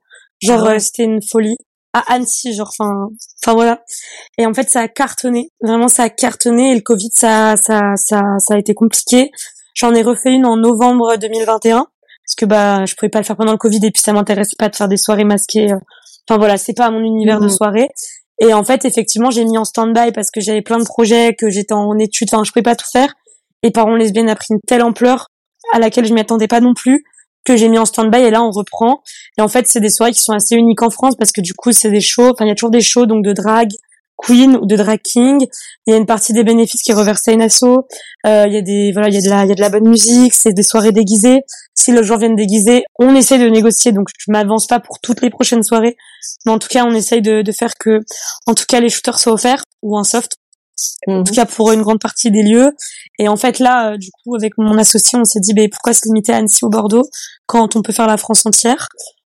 Genre 0.42 0.68
ah 0.68 0.80
c'était 0.80 1.04
une 1.04 1.22
folie 1.22 1.56
à 1.94 2.14
Annecy, 2.14 2.54
genre, 2.54 2.72
enfin, 2.78 3.08
enfin 3.42 3.54
voilà. 3.54 3.84
Et 4.38 4.46
en 4.46 4.54
fait, 4.54 4.70
ça 4.70 4.82
a 4.82 4.88
cartonné. 4.88 5.50
Vraiment, 5.62 5.88
ça 5.88 6.04
a 6.04 6.10
cartonné. 6.10 6.72
Et 6.72 6.76
le 6.76 6.82
Covid, 6.82 7.12
ça, 7.14 7.56
ça, 7.56 7.94
ça, 7.96 8.22
ça 8.40 8.56
a 8.56 8.58
été 8.58 8.74
compliqué. 8.74 9.30
J'en 9.76 9.94
ai 9.94 10.02
refait 10.02 10.32
une 10.32 10.46
en 10.46 10.58
novembre 10.58 11.16
2021 11.18 11.86
parce 12.26 12.36
que 12.36 12.46
bah, 12.46 12.86
je 12.86 12.96
pouvais 12.96 13.10
pas 13.10 13.20
le 13.20 13.26
faire 13.26 13.36
pendant 13.36 13.52
le 13.52 13.58
Covid 13.58 13.86
et 13.86 13.92
puis 13.92 14.02
ça 14.02 14.14
m'intéresse 14.14 14.56
pas 14.56 14.70
de 14.70 14.76
faire 14.76 14.88
des 14.88 14.98
soirées 14.98 15.24
masquées. 15.24 15.72
Euh. 15.72 15.78
Enfin 16.28 16.38
voilà, 16.38 16.58
c'est 16.58 16.74
pas 16.74 16.90
mon 16.90 17.02
univers 17.02 17.40
de 17.40 17.46
mhm. 17.46 17.52
soirée. 17.52 17.90
Et 18.40 18.54
en 18.54 18.64
fait, 18.64 18.86
effectivement, 18.86 19.30
j'ai 19.30 19.46
mis 19.46 19.58
en 19.58 19.66
stand-by 19.66 20.12
parce 20.14 20.32
que 20.32 20.42
j'avais 20.42 20.62
plein 20.62 20.80
de 20.80 20.86
projets, 20.86 21.36
que 21.38 21.50
j'étais 21.50 21.74
en 21.74 21.98
études. 22.00 22.30
Enfin, 22.32 22.44
je 22.44 22.52
pouvais 22.52 22.64
pas 22.64 22.76
tout 22.76 22.90
faire. 22.92 23.14
Et 23.62 23.72
Parents 23.72 23.96
lesbiennes 23.96 24.30
a 24.30 24.36
pris 24.36 24.48
une 24.52 24.60
telle 24.68 24.82
ampleur 24.82 25.28
à 25.74 25.80
laquelle 25.80 26.06
je 26.06 26.14
m'y 26.14 26.22
attendais 26.22 26.48
pas 26.48 26.60
non 26.60 26.74
plus 26.74 27.04
que 27.45 27.56
j'ai 27.57 27.69
mis 27.69 27.78
en 27.78 27.86
stand-by 27.86 28.19
et 28.19 28.31
là 28.31 28.44
on 28.44 28.51
reprend. 28.51 29.01
Et 29.38 29.42
en 29.42 29.48
fait, 29.48 29.68
c'est 29.68 29.80
des 29.80 29.90
soirées 29.90 30.12
qui 30.12 30.22
sont 30.22 30.34
assez 30.34 30.56
uniques 30.56 30.81
en 30.81 30.90
France 30.90 31.16
parce 31.18 31.31
que 31.31 31.42
du 31.42 31.54
coup, 31.54 31.72
c'est 31.72 31.92
des 31.92 32.01
shows, 32.01 32.31
enfin 32.31 32.45
il 32.45 32.50
y 32.50 32.51
a 32.51 32.56
toujours 32.56 32.72
des 32.72 32.81
shows 32.81 33.06
donc 33.06 33.24
de 33.24 33.34
drag 33.34 33.69
queen 34.18 34.56
ou 34.57 34.66
de 34.66 34.75
drag 34.75 35.01
king. 35.01 35.45
Il 35.86 35.92
y 35.92 35.94
a 35.94 35.98
une 35.98 36.06
partie 36.06 36.34
des 36.34 36.44
bénéfices 36.44 36.81
qui 36.84 36.92
est 36.92 36.95
reversée 36.95 37.31
à 37.31 37.34
une 37.34 37.42
asso. 37.42 37.88
Euh, 38.25 38.45
il 38.48 38.54
y 38.54 38.57
a 38.57 38.62
des 38.62 38.92
voilà, 38.94 39.10
il 39.10 39.16
y 39.16 39.18
a 39.18 39.22
de 39.22 39.30
la 39.30 39.44
il 39.44 39.50
y 39.50 39.51
a 39.51 39.56
de 39.56 39.62
la 39.62 39.69
bonne 39.69 39.88
musique, 39.88 40.34
c'est 40.34 40.54
des 40.54 40.63
soirées 40.63 40.92
déguisées. 40.92 41.42
Si 41.75 41.92
le 41.92 42.04
jour 42.04 42.18
vient 42.18 42.30
déguisé, 42.30 42.84
on 43.00 43.16
essaie 43.16 43.40
de 43.40 43.50
négocier 43.50 43.92
donc 43.92 44.10
je 44.18 44.31
m'avance 44.31 44.68
pas 44.68 44.80
pour 44.80 45.00
toutes 45.00 45.22
les 45.22 45.30
prochaines 45.30 45.63
soirées, 45.63 45.98
mais 46.46 46.51
en 46.51 46.60
tout 46.60 46.68
cas, 46.69 46.86
on 46.86 46.94
essaye 46.94 47.22
de, 47.22 47.42
de 47.42 47.51
faire 47.51 47.74
que 47.80 48.00
en 48.46 48.54
tout 48.54 48.66
cas 48.68 48.80
les 48.80 48.89
shooters 48.89 49.19
soient 49.19 49.34
offerts 49.34 49.63
ou 49.81 49.98
un 49.98 50.04
soft 50.04 50.38
en 51.08 51.20
mhm. 51.20 51.24
tout 51.24 51.34
cas 51.34 51.46
pour 51.46 51.72
une 51.72 51.81
grande 51.81 52.00
partie 52.00 52.31
des 52.31 52.44
lieux. 52.44 52.72
Et 53.20 53.28
en 53.28 53.38
fait 53.38 53.60
là, 53.60 53.92
euh, 53.92 53.98
du 53.98 54.10
coup, 54.12 54.36
avec 54.36 54.58
mon 54.58 54.78
associé, 54.78 55.18
on 55.20 55.25
s'est 55.25 55.40
dit, 55.40 55.54
ben 55.54 55.70
pourquoi 55.70 55.94
se 55.94 56.06
limiter 56.06 56.34
à 56.34 56.38
Annecy 56.38 56.66
ou 56.66 56.70
Bordeaux 56.70 57.08
quand 57.46 57.75
on 57.75 57.81
peut 57.81 57.94
faire 57.94 58.08
la 58.08 58.18
France 58.18 58.46
entière? 58.46 58.89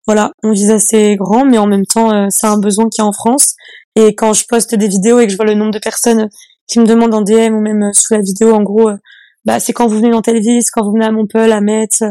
Voilà, 0.07 0.33
on 0.43 0.53
vise 0.53 0.71
assez 0.71 1.17
grand, 1.17 1.45
mais 1.45 1.59
en 1.59 1.67
même 1.67 1.85
temps, 1.85 2.13
euh, 2.13 2.27
c'est 2.31 2.47
un 2.47 2.59
besoin 2.59 2.89
qui 2.89 3.01
est 3.01 3.05
en 3.05 3.13
France. 3.13 3.55
Et 3.95 4.15
quand 4.15 4.33
je 4.33 4.45
poste 4.49 4.75
des 4.75 4.89
vidéos 4.89 5.21
et 5.21 5.27
que 5.27 5.33
je 5.33 5.37
vois 5.37 5.45
le 5.45 5.55
nombre 5.55 5.73
de 5.73 5.79
personnes 5.79 6.29
qui 6.67 6.79
me 6.81 6.87
demandent 6.87 7.15
en 7.15 7.23
DM 7.23 7.55
ou 7.55 7.61
même 7.61 7.91
sous 7.93 8.15
la 8.15 8.21
vidéo, 8.21 8.55
en 8.55 8.63
gros, 8.63 8.89
euh, 8.89 8.97
bah 9.45 9.61
c'est 9.61 9.73
quand 9.73 9.87
vous 9.87 9.97
venez 9.97 10.11
dans 10.11 10.23
telle 10.23 10.41
ville, 10.41 10.63
quand 10.73 10.83
vous 10.83 10.93
venez 10.93 11.05
à 11.05 11.13
Montpellier, 11.13 11.53
à 11.53 11.61
Metz, 11.61 12.03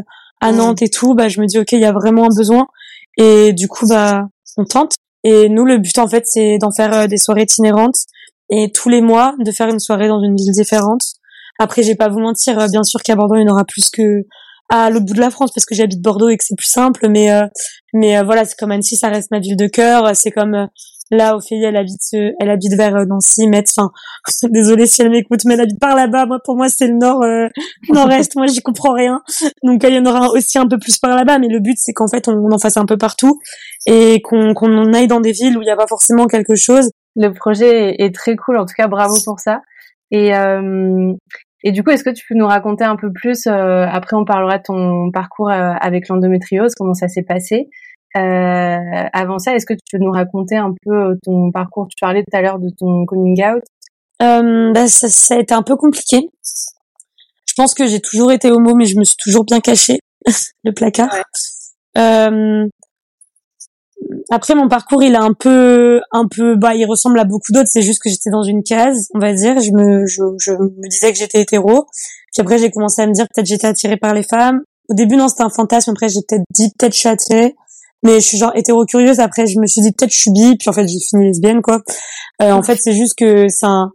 à 0.41 0.51
mhm. 0.51 0.57
Nantes 0.57 0.81
et 0.84 0.89
tout, 0.89 1.15
bah 1.15 1.27
je 1.27 1.41
me 1.41 1.48
dis 1.48 1.57
ok, 1.57 1.72
il 1.72 1.79
y 1.79 1.86
a 1.86 1.91
vraiment 1.91 2.25
un 2.25 2.36
besoin. 2.36 2.67
Et 3.17 3.53
du 3.53 3.67
coup, 3.67 3.88
bah 3.88 4.27
on 4.57 4.65
tente. 4.65 4.93
Et 5.24 5.50
nous, 5.50 5.65
le 5.65 5.79
but 5.79 5.98
en 5.98 6.07
fait, 6.07 6.24
c'est 6.27 6.57
d'en 6.60 6.72
faire 6.72 7.07
des 7.07 7.17
soirées 7.17 7.43
itinérantes 7.43 8.05
et 8.50 8.72
tous 8.72 8.89
les 8.89 9.01
mois 9.01 9.36
de 9.39 9.51
faire 9.51 9.68
une 9.68 9.80
soirée 9.80 10.08
dans 10.08 10.22
une 10.22 10.36
ville 10.36 10.51
différente. 10.51 11.01
Après, 11.60 11.84
j'ai 11.84 11.96
pas 11.96 12.10
vous 12.10 12.20
mentir, 12.20 12.60
euh, 12.60 12.68
bien 12.68 12.84
sûr 12.84 13.01
qu'à 13.01 13.16
Bordeaux, 13.16 13.36
il 13.36 13.44
y 13.44 13.50
en 13.50 13.54
aura 13.54 13.66
plus 13.66 13.89
que 13.89 14.25
à 14.70 14.89
l'autre 14.89 15.06
bout 15.06 15.13
de 15.13 15.22
la 15.22 15.30
France 15.30 15.51
parce 15.56 15.66
que 15.66 15.74
j'habite 15.74 16.01
Bordeaux 16.01 16.27
et 16.27 16.36
que 16.36 16.44
c'est 16.44 16.56
plus 16.56 16.68
simple. 16.68 17.08
Mais 17.10 17.32
euh, 17.32 17.48
mais 17.94 18.18
euh, 18.18 18.24
voilà, 18.24 18.46
c'est 18.46 18.56
comme 18.58 18.72
Annecy, 18.72 18.96
ça 18.96 19.08
reste 19.08 19.32
ma 19.32 19.39
ville 19.39 19.56
de 19.56 19.68
cœur. 19.68 20.13
C'est 20.13 20.30
comme 20.30 20.68
là, 21.10 21.38
Ophélie, 21.38 21.63
elle 21.63 21.77
habite 21.77 22.01
elle 22.12 22.50
habite 22.50 22.74
vers 22.74 23.06
Nancy, 23.08 23.48
Metz. 23.48 23.74
Enfin, 23.77 23.92
désolée 24.51 24.86
si 24.86 25.01
elle 25.01 25.10
m'écoute, 25.10 25.39
mais 25.46 25.54
elle 25.54 25.62
habite 25.62 25.80
par 25.80 25.96
là-bas. 25.96 26.25
Moi, 26.25 26.39
pour 26.44 26.58
moi, 26.58 26.68
c'est 26.68 26.88
le 26.88 26.96
nord 26.96 27.24
nord-est. 27.89 28.36
moi, 28.36 28.46
j'y 28.48 28.62
comprends 28.62 28.94
rien. 28.94 29.22
Donc 29.63 29.82
il 29.84 29.96
y 29.96 30.00
en 30.00 30.06
aura 30.06 30.30
aussi 30.32 30.58
un 30.58 30.68
peu 30.68 30.77
plus 30.77 31.00
par 31.00 31.16
là-bas. 31.16 31.39
Mais 31.39 31.48
le 31.48 31.60
but, 31.60 31.77
c'est 31.77 31.94
qu'en 31.94 32.08
fait, 32.08 32.27
on, 32.27 32.51
en 32.51 32.60
fasse 32.60 32.77
un 32.77 32.86
peu 32.86 32.98
partout 32.98 33.39
et 33.88 34.22
qu'on 34.22 34.54
qu'on 34.54 34.94
aille 34.94 35.08
dans 35.08 35.22
des 35.22 35.32
villes 35.32 35.58
où 35.58 35.62
il 35.62 35.66
n'y 35.66 35.72
a 35.72 35.77
pas 35.77 35.88
forcément 35.88 36.27
quelque 36.27 36.56
chose 36.56 36.92
le 37.17 37.33
projet 37.33 37.95
est, 38.01 38.13
très 38.13 38.36
cool. 38.36 38.57
En 38.57 38.65
tout 38.65 38.75
cas, 38.77 38.88
bravo 38.88 39.15
pour 39.25 39.39
ça. 39.39 39.62
Et, 40.12 40.36
euh, 40.36 41.13
et 41.63 41.71
du 41.71 41.83
coup, 41.83 41.89
est-ce 41.89 42.03
que 42.03 42.12
tu 42.12 42.24
peux 42.29 42.36
nous 42.36 42.47
raconter 42.47 42.86
un 42.86 42.95
peu 42.95 43.12
plus 43.12 43.47
euh, 43.47 43.86
Après, 43.91 44.15
on 44.15 44.24
parlera 44.24 44.59
de 44.59 44.63
ton 44.63 45.12
parcours 45.12 45.50
euh, 45.50 45.74
avec 45.81 46.07
l'endométriose, 46.07 46.74
comment 46.77 46.93
ça 46.93 47.07
s'est 47.07 47.24
passé. 47.24 47.69
avant 48.13 49.39
ça, 49.39 49.55
est-ce 49.55 49.65
que 49.65 49.74
tu 49.74 49.97
peux 49.97 50.03
nous 50.03 50.12
raconter 50.12 50.55
un 50.55 50.74
peu 50.86 51.17
ton 51.24 51.51
parcours? 51.51 51.88
Tu 51.89 51.95
parlais 52.00 52.24
tout 52.24 52.38
à 52.38 52.41
l'heure 52.41 52.59
de 52.59 52.69
ton 52.77 53.05
coming 53.05 53.43
out. 53.43 53.63
Bah, 54.19 54.88
ça, 54.88 55.09
ça, 55.09 55.36
a 55.36 55.39
été 55.39 55.53
un 55.53 55.63
peu 55.63 55.75
compliqué. 55.75 56.29
Je 57.47 57.53
pense 57.55 57.74
que 57.74 57.88
j'ai 57.88 58.00
toujours 58.00 58.31
été 58.31 58.51
homo, 58.51 58.75
mais 58.75 58.86
je 58.86 58.97
me 58.97 59.03
suis 59.03 59.17
toujours 59.17 59.43
bien 59.43 59.59
caché 59.59 60.00
le 60.63 60.71
placard. 60.71 61.09
Après 64.29 64.55
mon 64.55 64.67
parcours, 64.67 65.03
il 65.03 65.13
est 65.13 65.17
un 65.17 65.33
peu, 65.33 66.01
un 66.11 66.27
peu, 66.27 66.55
bah, 66.55 66.75
il 66.75 66.85
ressemble 66.85 67.19
à 67.19 67.23
beaucoup 67.23 67.51
d'autres. 67.51 67.69
C'est 67.71 67.81
juste 67.81 68.01
que 68.01 68.09
j'étais 68.09 68.29
dans 68.29 68.43
une 68.43 68.63
case, 68.63 69.07
on 69.13 69.19
va 69.19 69.33
dire. 69.33 69.59
Je 69.59 69.71
me, 69.71 70.05
je, 70.05 70.21
je 70.39 70.51
me 70.51 70.89
disais 70.89 71.11
que 71.11 71.17
j'étais 71.17 71.41
hétéro. 71.41 71.85
Puis 72.33 72.41
après, 72.41 72.57
j'ai 72.57 72.69
commencé 72.71 73.01
à 73.01 73.07
me 73.07 73.13
dire 73.13 73.25
peut-être 73.33 73.47
j'étais 73.47 73.67
attirée 73.67 73.97
par 73.97 74.13
les 74.13 74.23
femmes. 74.23 74.61
Au 74.89 74.93
début, 74.93 75.15
non, 75.15 75.27
c'était 75.27 75.43
un 75.43 75.49
fantasme. 75.49 75.91
Après, 75.91 76.09
j'ai 76.09 76.21
peut-être 76.27 76.43
dit 76.51 76.71
peut-être 76.77 76.93
je 76.93 76.99
suis 76.99 77.09
attirée. 77.09 77.55
Mais 78.03 78.19
je 78.19 78.27
suis 78.27 78.37
genre 78.37 78.51
hétéro 78.55 78.85
curieuse. 78.85 79.19
Après, 79.19 79.47
je 79.47 79.59
me 79.59 79.65
suis 79.65 79.81
dit 79.81 79.91
peut-être 79.91 80.11
je 80.11 80.19
suis 80.19 80.31
bi. 80.31 80.55
Puis 80.57 80.69
en 80.69 80.73
fait, 80.73 80.87
j'ai 80.87 80.99
fini 80.99 81.27
lesbienne, 81.27 81.61
quoi. 81.61 81.81
Euh, 82.41 82.51
en 82.51 82.61
fait, 82.61 82.77
c'est 82.77 82.93
juste 82.93 83.15
que 83.17 83.47
c'est 83.49 83.65
un, 83.65 83.91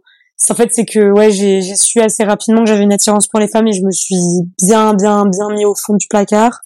en 0.49 0.55
fait, 0.55 0.69
c'est 0.73 0.85
que 0.85 1.11
ouais, 1.11 1.31
j'ai 1.31 1.61
su 1.75 2.01
assez 2.01 2.23
rapidement 2.23 2.63
que 2.63 2.69
j'avais 2.69 2.83
une 2.83 2.93
attirance 2.93 3.27
pour 3.27 3.39
les 3.39 3.47
femmes 3.47 3.67
et 3.67 3.71
je 3.73 3.81
me 3.81 3.91
suis 3.91 4.15
bien, 4.61 4.93
bien, 4.93 5.25
bien 5.25 5.55
mis 5.55 5.65
au 5.65 5.73
fond 5.75 5.95
du 5.95 6.07
placard. 6.07 6.59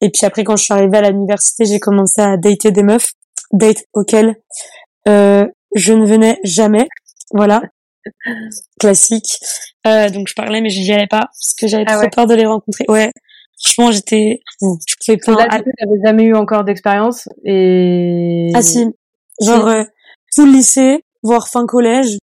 Et 0.00 0.10
puis 0.10 0.24
après, 0.24 0.44
quand 0.44 0.56
je 0.56 0.64
suis 0.64 0.74
arrivée 0.74 0.98
à 0.98 1.10
l'université, 1.10 1.64
j'ai 1.64 1.80
commencé 1.80 2.20
à 2.20 2.36
dater 2.36 2.70
des 2.70 2.82
meufs, 2.82 3.12
date 3.52 3.84
auxquelles 3.92 4.36
euh, 5.08 5.46
je 5.74 5.92
ne 5.92 6.06
venais 6.06 6.38
jamais. 6.44 6.88
Voilà, 7.32 7.62
classique. 8.80 9.38
Euh, 9.86 10.08
donc 10.10 10.28
je 10.28 10.34
parlais, 10.34 10.60
mais 10.60 10.70
j'y 10.70 10.92
allais 10.92 11.06
pas 11.06 11.26
parce 11.26 11.54
que 11.58 11.66
j'avais 11.66 11.84
Ah 11.86 11.94
trop 11.94 12.02
ouais. 12.02 12.10
peur 12.10 12.26
de 12.26 12.34
les 12.34 12.46
rencontrer. 12.46 12.84
Ouais, 12.88 13.12
franchement, 13.60 13.92
j'étais, 13.92 14.40
je 14.60 14.94
pouvais 15.04 15.18
pas. 15.18 15.46
Là, 15.46 15.48
t'avais 15.48 16.00
jamais 16.04 16.24
eu 16.24 16.34
encore 16.34 16.64
d'expérience 16.64 17.28
et. 17.44 18.50
Ah 18.54 18.62
si, 18.62 18.86
genre 19.40 19.68
euh, 19.68 19.84
tout 20.34 20.46
le 20.46 20.52
lycée, 20.52 21.04
voire 21.22 21.48
fin 21.48 21.66
collège. 21.66 22.18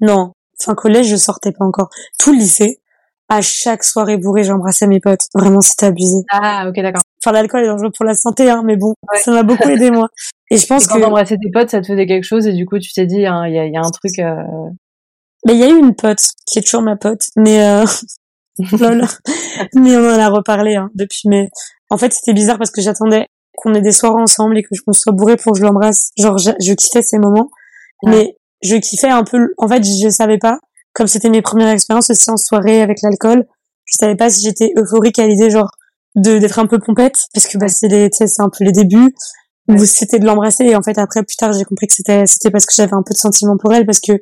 Non, 0.00 0.32
fin 0.60 0.74
collège, 0.74 1.08
je 1.08 1.16
sortais 1.16 1.52
pas 1.52 1.64
encore. 1.64 1.88
Tout 2.18 2.32
le 2.32 2.38
lycée, 2.38 2.80
à 3.28 3.40
chaque 3.42 3.84
soirée 3.84 4.16
bourrée, 4.16 4.44
j'embrassais 4.44 4.86
mes 4.86 5.00
potes. 5.00 5.26
Vraiment, 5.34 5.60
c'était 5.60 5.86
abusé. 5.86 6.18
Ah, 6.30 6.66
ok, 6.68 6.74
d'accord. 6.80 7.02
Enfin, 7.22 7.32
l'alcool 7.32 7.64
est 7.64 7.68
dangereux 7.68 7.90
pour 7.96 8.04
la 8.04 8.14
santé, 8.14 8.50
hein, 8.50 8.62
mais 8.64 8.76
bon, 8.76 8.94
Ouais. 9.12 9.20
ça 9.20 9.32
m'a 9.32 9.42
beaucoup 9.42 9.68
aidé 9.68 9.90
moi. 9.90 10.08
Et 10.50 10.58
je 10.58 10.66
pense 10.66 10.84
Et 10.84 10.88
quand 10.88 10.96
que, 10.96 11.00
t'embrassais 11.02 11.36
tes 11.42 11.50
potes, 11.50 11.70
ça 11.70 11.80
te 11.80 11.86
faisait 11.86 12.06
quelque 12.06 12.24
chose 12.24 12.46
et 12.46 12.52
du 12.52 12.66
coup, 12.66 12.78
tu 12.78 12.92
t'es 12.92 13.06
dit, 13.06 13.24
hein, 13.26 13.46
il 13.46 13.54
y, 13.54 13.58
a, 13.58 13.66
y 13.66 13.76
a 13.76 13.80
un 13.80 13.90
truc. 13.90 14.18
euh, 14.18 14.34
mais 15.46 15.54
il 15.54 15.58
y 15.58 15.64
a 15.64 15.68
eu 15.68 15.78
une 15.78 15.94
pote 15.94 16.20
qui 16.46 16.58
est 16.58 16.62
toujours 16.62 16.82
ma 16.82 16.96
pote, 16.96 17.22
mais 17.36 17.64
euh... 17.66 17.84
lol. 18.78 19.02
mais 19.74 19.96
on 19.96 20.06
en 20.14 20.18
a 20.18 20.28
reparlé 20.28 20.74
hein, 20.76 20.90
depuis. 20.94 21.28
Mais 21.28 21.48
en 21.90 21.96
fait, 21.96 22.12
c'était 22.12 22.32
bizarre 22.34 22.58
parce 22.58 22.70
que 22.70 22.80
j'attendais 22.80 23.26
qu'on 23.56 23.74
ait 23.74 23.80
des 23.82 23.92
soirées 23.92 24.20
ensemble 24.22 24.58
et 24.58 24.62
que 24.62 24.68
qu'on 24.86 24.92
soit 24.92 25.12
bourré 25.12 25.36
pour 25.36 25.52
que 25.52 25.58
je 25.58 25.64
l'embrasse. 25.64 26.10
Genre, 26.18 26.38
je, 26.38 26.50
je 26.60 26.72
kiffais 26.74 27.02
ces 27.02 27.18
moments, 27.18 27.50
Ouais. 28.02 28.10
mais 28.12 28.36
je 28.62 28.76
kiffais 28.76 29.08
un 29.08 29.24
peu. 29.24 29.48
En 29.58 29.66
fait, 29.68 29.82
je 29.84 30.08
savais 30.10 30.38
pas. 30.38 30.58
Comme 30.94 31.06
c'était 31.06 31.28
mes 31.28 31.42
premières 31.42 31.68
expériences 31.70 32.10
aussi 32.10 32.30
en 32.30 32.36
soirée 32.36 32.80
avec 32.80 33.02
l'alcool, 33.02 33.46
je 33.84 33.96
savais 33.98 34.16
pas 34.16 34.30
si 34.30 34.42
j'étais 34.44 34.72
euphorique 34.78 35.18
à 35.18 35.26
l'idée 35.26 35.50
genre 35.50 35.70
de 36.14 36.38
d'être 36.38 36.58
un 36.58 36.66
peu 36.66 36.78
pompette 36.78 37.16
parce 37.34 37.46
que 37.46 37.58
bah 37.58 37.68
c'est 37.68 37.88
les, 37.88 38.08
c'est 38.12 38.40
un 38.40 38.48
peu 38.48 38.64
les 38.64 38.72
débuts 38.72 39.14
Ouais. 39.66 39.80
où 39.80 39.86
c'était 39.86 40.18
de 40.18 40.26
l'embrasser 40.26 40.64
et 40.64 40.76
en 40.76 40.82
fait 40.82 40.98
après 40.98 41.22
plus 41.22 41.36
tard 41.36 41.50
j'ai 41.54 41.64
compris 41.64 41.86
que 41.86 41.94
c'était 41.94 42.26
c'était 42.26 42.50
parce 42.50 42.66
que 42.66 42.74
j'avais 42.74 42.92
un 42.92 43.02
peu 43.02 43.14
de 43.14 43.18
sentiment 43.18 43.56
pour 43.56 43.72
elle 43.72 43.86
parce 43.86 43.98
que 43.98 44.12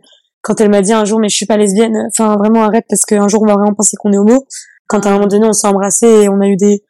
quand 0.41 0.61
elle 0.61 0.71
m'a 0.71 0.83
dit 0.83 0.93
un 0.93 1.05
jour 1.05 1.19
mais 1.19 1.29
je 1.29 1.35
suis 1.35 1.47
pas 1.47 1.57
lesbienne 1.57 1.97
enfin 2.07 2.37
vraiment 2.37 2.63
arrête 2.63 2.85
parce 2.89 3.05
qu'un 3.05 3.27
jour 3.27 3.43
on 3.43 3.47
va 3.47 3.55
vraiment 3.55 3.75
penser 3.75 3.97
qu'on 3.99 4.13
est 4.13 4.19
homo 4.19 4.47
quand 4.87 5.05
à 5.05 5.09
un 5.09 5.15
moment 5.15 5.27
donné 5.27 5.45
on 5.45 5.53
s'est 5.53 5.67
embrassé 5.67 6.07
et 6.07 6.29
on 6.29 6.41
a 6.41 6.47
eu 6.47 6.55
des 6.57 6.85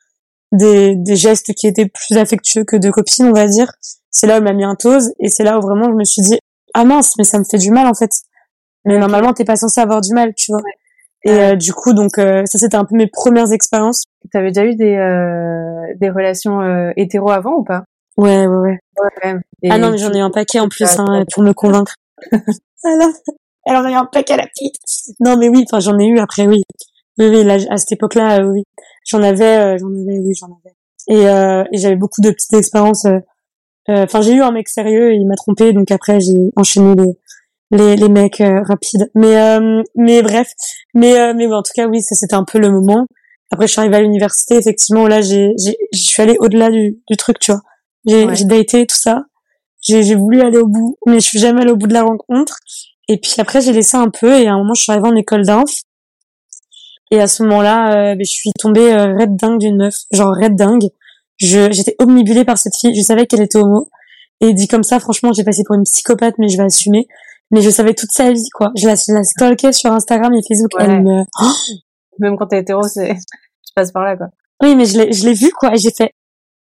des 0.53 0.97
des 0.97 1.17
gestes 1.17 1.55
qui 1.55 1.67
étaient 1.67 1.87
plus 1.89 2.19
affectueux 2.19 2.65
que 2.65 2.77
de 2.77 2.91
copines 2.91 3.25
on 3.25 3.33
va 3.33 3.47
dire 3.47 3.73
c'est 4.11 4.27
là 4.27 4.35
où 4.35 4.37
elle 4.37 4.45
m'a 4.45 4.53
mis 4.53 4.65
un 4.65 4.75
tose 4.75 5.13
et 5.19 5.31
c'est 5.31 5.45
là 5.45 5.57
où 5.57 5.63
vraiment 5.63 5.87
je 5.87 5.95
me 5.95 6.05
suis 6.05 6.21
dit 6.21 6.39
ah 6.75 6.85
mince 6.85 7.15
mais 7.17 7.25
ça 7.25 7.39
me 7.39 7.45
fait 7.51 7.57
du 7.57 7.71
mal 7.71 7.87
en 7.87 7.95
fait 7.95 8.11
mais 8.85 8.99
normalement 8.99 9.33
t'es 9.33 9.45
pas 9.45 9.57
censé 9.57 9.81
avoir 9.81 10.01
du 10.01 10.13
mal 10.15 10.33
tu 10.37 10.53
vois. 10.53 10.61
Et 11.25 11.31
euh, 11.31 11.55
du 11.57 11.73
coup 11.73 11.93
donc 11.93 12.19
euh, 12.19 12.43
ça 12.47 12.59
c'était 12.59 12.77
un 12.77 12.85
peu 12.85 12.97
mes 12.97 13.07
premières 13.07 13.53
expériences. 13.53 14.05
T'avais 14.33 14.49
déjà 14.49 14.65
eu 14.65 14.75
des 14.75 14.97
euh, 14.97 15.95
des 16.01 16.11
relations 16.11 16.61
euh, 16.61 16.91
hétéro 16.97 17.31
avant 17.31 17.53
ou 17.59 17.65
pas? 17.65 17.85
Ouais 18.17 18.47
ouais 18.47 18.57
ouais. 18.57 18.79
Ouais. 19.25 19.35
Et 19.63 19.71
ah 19.71 19.79
non 19.79 19.91
mais 19.91 19.99
j'en 19.99 20.13
ai 20.13 20.19
eu 20.19 20.23
un 20.23 20.31
paquet 20.31 20.59
en 20.61 20.69
plus 20.69 20.85
Ah, 20.99 21.03
hein, 21.03 21.19
ouais. 21.21 21.25
pour 21.33 21.43
me 21.43 21.53
convaincre. 21.53 21.95
Alors 22.85 23.09
elle 23.65 23.77
en 23.77 23.85
a 23.85 23.91
eu 23.91 23.95
un 23.95 24.05
paquet 24.07 24.37
la 24.37 24.47
petite. 24.47 24.75
Non 25.21 25.37
mais 25.37 25.49
oui 25.49 25.65
enfin 25.71 25.81
j'en 25.81 25.99
ai 25.99 26.07
eu 26.07 26.19
après 26.19 26.47
oui. 26.47 26.63
Oui 27.19 27.27
oui 27.29 27.45
là, 27.45 27.59
à 27.71 27.77
cette 27.77 27.93
époque-là 27.93 28.41
euh, 28.41 28.51
oui. 28.51 28.65
J'en 29.07 29.23
avais 29.23 29.45
euh, 29.59 29.79
j'en 29.79 29.87
avais 29.89 30.19
oui 30.19 30.35
j'en 30.39 30.47
avais. 30.49 30.75
Et, 31.09 31.29
euh, 31.29 31.65
et 31.73 31.79
j'avais 31.79 31.97
beaucoup 31.97 32.21
de 32.21 32.31
petites 32.31 32.53
expériences 32.55 33.05
euh, 33.07 33.19
euh, 33.89 34.05
enfin 34.05 34.21
j'ai 34.23 34.35
eu 34.35 34.43
un 34.43 34.53
mec 34.53 34.69
sérieux 34.69 35.13
et 35.13 35.17
il 35.17 35.27
m'a 35.27 35.35
trompé 35.35 35.73
donc 35.73 35.91
après 35.91 36.21
j'ai 36.21 36.35
enchaîné 36.57 36.95
les 36.95 37.13
les, 37.73 37.97
les 37.97 38.09
mecs 38.09 38.41
euh, 38.41 38.63
rapides. 38.69 39.11
Mais 39.15 39.37
euh, 39.37 39.83
mais 39.97 40.23
bref. 40.23 40.49
Mais 40.95 41.19
euh, 41.19 41.33
mais 41.35 41.47
oui, 41.47 41.55
en 41.55 41.63
tout 41.63 41.73
cas 41.75 41.87
oui 41.89 42.03
ça 42.03 42.15
c'était 42.15 42.35
un 42.35 42.45
peu 42.45 42.59
le 42.59 42.71
moment. 42.71 43.07
Après 43.51 43.67
je 43.67 43.73
suis 43.73 43.81
arrivée 43.81 43.97
à 43.97 44.01
l'université 44.01 44.57
effectivement 44.57 45.09
là 45.09 45.21
j'ai 45.23 45.51
j'ai 45.59 45.77
je 45.93 46.01
suis 46.01 46.23
allée 46.23 46.37
au-delà 46.39 46.71
du, 46.71 46.99
du 47.11 47.17
truc 47.17 47.39
tu 47.41 47.51
vois. 47.53 47.63
J'ai 48.07 48.27
Ouais. 48.27 48.37
j'ai 48.37 48.45
daté 48.45 48.87
tout 48.87 48.97
ça. 48.97 49.25
J'ai 49.81 50.03
j'ai 50.05 50.15
voulu 50.15 50.41
aller 50.43 50.59
au 50.59 50.69
bout 50.69 50.97
mais 51.07 51.15
je 51.15 51.27
suis 51.27 51.39
jamais 51.39 51.63
allée 51.63 51.73
au 51.73 51.77
bout 51.77 51.87
de 51.89 51.95
la 51.95 52.03
rencontre. 52.03 52.59
Et 53.09 53.19
puis 53.19 53.35
après 53.39 53.61
j'ai 53.63 53.73
laissé 53.73 53.97
un 53.97 54.11
peu 54.11 54.39
et 54.39 54.47
à 54.47 54.53
un 54.53 54.59
moment 54.59 54.75
je 54.75 54.83
suis 54.83 54.93
arrivée 54.93 55.09
en 55.09 55.17
école 55.17 55.45
d'inf. 55.45 55.71
Et 57.11 57.21
à 57.21 57.27
ce 57.27 57.43
moment-là 57.43 58.13
euh, 58.13 58.15
ben, 58.15 58.25
je 58.25 58.31
suis 58.31 58.51
tombée 58.59 58.93
euh, 58.93 59.17
red 59.19 59.37
dingue 59.37 59.59
d'une 59.59 59.77
meuf 59.77 59.95
genre 60.13 60.35
red 60.41 60.57
dingue. 60.57 60.89
Je 61.39 61.73
j'étais 61.73 61.97
omnibulée 61.99 62.45
par 62.45 62.59
cette 62.59 62.75
fille. 62.79 62.95
Je 62.95 63.03
savais 63.03 63.27
qu'elle 63.27 63.43
était 63.43 63.59
homo. 63.59 63.89
Et 64.41 64.53
dit 64.55 64.69
comme 64.69 64.83
ça 64.85 65.01
franchement 65.01 65.33
j'ai 65.33 65.45
passé 65.45 65.63
pour 65.67 65.75
une 65.77 65.85
psychopathe 65.85 66.35
mais 66.39 66.49
je 66.49 66.57
vais 66.59 66.65
assumer 66.65 67.07
mais 67.53 67.63
je 67.63 67.71
savais 67.71 67.95
toute 67.95 68.11
sa 68.13 68.33
vie 68.33 68.49
quoi. 68.55 68.71
Je 68.77 68.87
la, 68.89 68.95
je 68.95 69.13
la 69.13 69.23
stalkais 69.25 69.73
sur 69.73 69.93
Instagram 69.93 70.33
et 70.35 70.41
Facebook. 70.49 70.73
Ouais. 70.79 70.85
elle 70.87 71.03
me 71.03 71.23
Même 72.19 72.37
quand 72.37 72.47
t'es 72.49 72.59
hétéro, 72.61 72.83
c'est 72.83 73.15
tu 73.67 73.73
passes 73.75 73.93
par 73.93 74.03
là 74.05 74.17
quoi. 74.17 74.27
oui 74.63 74.75
mais 74.77 74.85
je 74.87 74.99
l'ai 74.99 75.13
je 75.13 75.25
l'ai 75.27 75.35
vu 75.35 75.51
quoi 75.51 75.75
et 75.75 75.79
j'ai 75.79 75.91
fait 75.91 76.13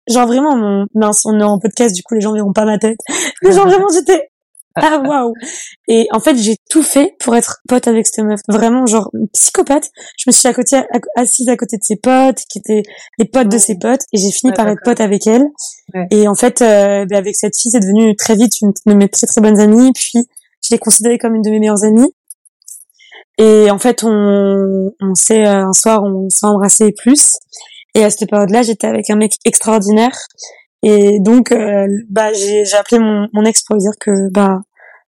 genre 0.10 0.28
vraiment 0.28 0.56
mon 0.56 0.86
mince 0.96 1.26
on 1.26 1.40
est 1.40 1.44
en 1.44 1.60
podcast 1.60 1.96
du 1.96 2.04
coup 2.04 2.14
les 2.16 2.22
gens 2.22 2.34
verront 2.34 2.54
pas 2.54 2.66
ma 2.66 2.78
tête. 2.78 2.98
Mais 3.44 3.52
genre 3.54 3.66
vraiment 3.68 3.88
j'étais 3.94 4.30
ah 4.76 5.02
waouh. 5.06 5.34
Et 5.88 6.08
en 6.12 6.20
fait 6.20 6.36
j'ai 6.36 6.56
tout 6.70 6.82
fait 6.84 7.16
pour 7.20 7.36
être 7.36 7.60
pote 7.70 7.88
avec 7.88 8.08
cette 8.08 8.26
meuf. 8.26 8.40
Vraiment 8.50 8.86
genre 8.88 9.10
une 9.14 9.28
psychopathe. 9.30 9.90
Je 10.18 10.24
me 10.28 10.32
suis 10.32 10.48
à 10.48 10.54
côté 10.54 10.78
à- 10.78 10.88
assise 11.16 11.48
à 11.48 11.56
côté 11.56 11.78
de 11.78 11.84
ses 11.84 11.96
potes 11.98 12.40
qui 12.50 12.58
étaient 12.60 12.82
les 13.20 13.26
potes 13.26 13.50
de 13.50 13.58
ses 13.60 13.78
potes 13.78 14.02
et 14.12 14.18
j'ai 14.18 14.32
fini 14.32 14.50
Ouais, 14.52 14.56
par 14.58 14.68
être 14.70 14.82
pote 14.84 15.00
avec 15.00 15.28
elle. 15.28 15.46
Et 16.10 16.28
en 16.28 16.36
fait 16.36 16.62
euh, 16.62 17.06
ben, 17.06 17.18
avec 17.18 17.36
cette 17.36 17.56
fille 17.58 17.72
c'est 17.72 17.80
devenu 17.82 18.16
très 18.16 18.36
vite 18.36 18.60
une 18.62 18.74
de 18.88 18.94
mes 18.96 19.08
très 19.10 19.28
très 19.28 19.42
bonnes 19.42 19.60
amies. 19.60 19.92
Puis 19.94 20.26
l'ai 20.74 20.80
considérée 20.80 21.18
comme 21.18 21.36
une 21.36 21.42
de 21.42 21.50
mes 21.50 21.60
meilleures 21.60 21.84
amies. 21.84 22.14
Et 23.38 23.72
en 23.72 23.80
fait 23.80 24.04
on 24.04 24.92
on 25.02 25.16
s'est 25.16 25.46
euh, 25.46 25.68
un 25.68 25.74
soir 25.74 26.04
on 26.04 26.30
s'est 26.30 26.46
embrassé 26.46 26.94
plus. 26.96 27.34
Et 27.96 28.04
à 28.04 28.10
cette 28.10 28.30
période-là 28.30 28.62
j'étais 28.62 28.88
avec 28.88 29.10
un 29.10 29.16
mec 29.16 29.34
extraordinaire. 29.46 30.16
Et 30.84 31.20
donc 31.20 31.52
euh, 31.52 31.88
bah 32.10 32.32
j'ai 32.34 32.66
j'ai 32.66 32.76
appelé 32.76 33.00
mon, 33.00 33.28
mon 33.34 33.44
ex 33.46 33.64
pour 33.64 33.76
lui 33.76 33.82
dire 33.82 33.94
que 34.00 34.30
bah 34.32 34.60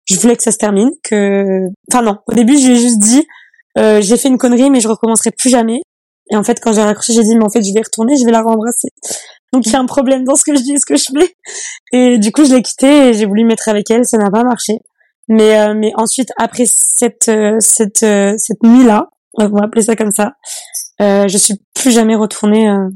je 0.06 0.20
voulais 0.20 0.36
que 0.36 0.44
ça 0.44 0.52
se 0.52 0.58
termine 0.58 0.92
que 1.04 1.68
enfin 1.92 2.02
non. 2.02 2.18
Au 2.28 2.34
début 2.34 2.58
je 2.58 2.68
lui 2.68 2.74
ai 2.76 2.80
juste 2.80 3.00
dit 3.00 3.26
euh, 3.78 4.02
j'ai 4.02 4.18
fait 4.18 4.30
une 4.30 4.38
connerie 4.38 4.70
mais 4.70 4.80
je 4.80 4.88
recommencerai 4.88 5.32
plus 5.32 5.50
jamais. 5.50 5.82
Et 6.32 6.38
en 6.38 6.44
fait 6.44 6.60
quand 6.62 6.72
j'ai 6.74 6.82
raccroché 6.82 7.14
j'ai 7.14 7.24
dit 7.24 7.36
mais 7.36 7.44
en 7.44 7.50
fait 7.50 7.62
je 7.62 7.74
vais 7.74 7.82
retourner 7.82 8.16
je 8.18 8.26
vais 8.26 8.32
la 8.32 8.42
rembrasser. 8.42 8.90
Donc 9.52 9.66
il 9.66 9.74
y 9.74 9.76
a 9.76 9.80
un 9.80 9.86
problème 9.86 10.24
dans 10.24 10.36
ce 10.36 10.46
que 10.46 10.56
je 10.56 10.62
dis 10.62 10.74
et 10.74 10.78
ce 10.78 10.86
que 10.86 10.96
je 10.96 11.06
fais. 11.14 11.36
Et 11.92 12.18
du 12.20 12.32
coup 12.32 12.46
je 12.46 12.54
l'ai 12.54 12.62
quittée 12.62 13.10
et 13.10 13.14
j'ai 13.14 13.26
voulu 13.26 13.44
me 13.44 13.50
mettre 13.50 13.68
avec 13.68 13.92
elle 13.92 14.06
ça 14.06 14.18
n'a 14.18 14.32
pas 14.32 14.44
marché 14.44 14.80
mais 15.28 15.58
euh, 15.60 15.74
mais 15.74 15.92
ensuite 15.96 16.32
après 16.38 16.66
cette 16.66 17.30
euh, 17.30 17.58
cette 17.60 18.04
euh, 18.04 18.36
cette 18.38 18.62
nuit 18.64 18.84
là 18.84 19.10
on 19.36 19.48
va 19.48 19.66
appeler 19.66 19.82
ça 19.84 19.96
comme 19.96 20.12
ça 20.12 20.34
euh, 21.02 21.28
je 21.28 21.38
suis 21.38 21.56
plus 21.74 21.92
jamais 21.92 22.16
retournée 22.16 22.70
euh, 22.70 22.90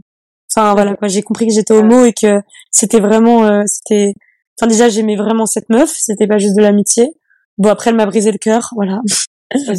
enfin 0.54 0.74
voilà 0.74 0.96
quoi 0.96 1.08
j'ai 1.08 1.22
compris 1.22 1.48
que 1.48 1.54
j'étais 1.54 1.74
homo 1.74 2.06
et 2.06 2.14
que 2.14 2.42
c'était 2.72 3.00
vraiment 3.00 3.46
euh, 3.46 3.64
c'était 3.66 4.14
enfin 4.60 4.68
déjà 4.68 4.90
j'aimais 4.90 5.16
vraiment 5.16 5.46
cette 5.46 5.70
meuf 5.70 5.94
c'était 5.98 6.28
pas 6.28 6.38
juste 6.38 6.56
de 6.56 6.62
l'amitié. 6.62 7.12
Bon 7.58 7.70
après 7.70 7.90
elle 7.90 7.96
m'a 7.96 8.06
brisé 8.06 8.32
le 8.32 8.38
cœur 8.38 8.72
voilà. 8.76 9.00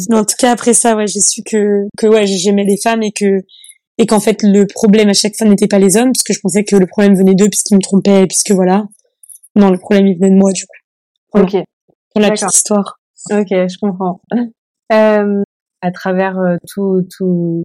Mais 0.09 0.17
en 0.17 0.25
tout 0.25 0.35
cas 0.37 0.51
après 0.51 0.73
ça 0.73 0.95
ouais 0.95 1.07
j'ai 1.07 1.21
su 1.21 1.43
que 1.43 1.87
que 1.97 2.07
ouais 2.07 2.25
j'aimais 2.25 2.63
les 2.65 2.77
femmes 2.77 3.03
et 3.03 3.11
que 3.11 3.41
et 3.97 4.05
qu'en 4.05 4.19
fait 4.19 4.41
le 4.43 4.65
problème 4.65 5.09
à 5.09 5.13
chaque 5.13 5.35
fois 5.37 5.47
n'était 5.47 5.67
pas 5.67 5.79
les 5.79 5.95
hommes 5.97 6.11
puisque 6.11 6.33
je 6.33 6.39
pensais 6.41 6.63
que 6.63 6.75
le 6.75 6.87
problème 6.87 7.15
venait 7.15 7.35
d'eux 7.35 7.49
puisqu'ils 7.49 7.75
me 7.75 7.81
trompaient 7.81 8.25
puisque 8.27 8.51
voilà. 8.51 8.85
Non 9.55 9.69
le 9.69 9.77
problème 9.77 10.07
il 10.07 10.15
venait 10.17 10.31
de 10.31 10.35
moi 10.35 10.51
du 10.51 10.63
coup. 10.65 10.77
Voilà. 11.33 11.47
Ok. 11.47 11.63
Pour 12.19 12.29
la 12.29 12.31
petite 12.31 12.53
histoire 12.53 12.99
Ok, 13.31 13.47
je 13.49 13.77
comprends. 13.79 14.21
Euh, 14.91 15.43
à 15.83 15.91
travers 15.91 16.39
euh, 16.39 16.57
tout, 16.67 17.05
tout, 17.15 17.63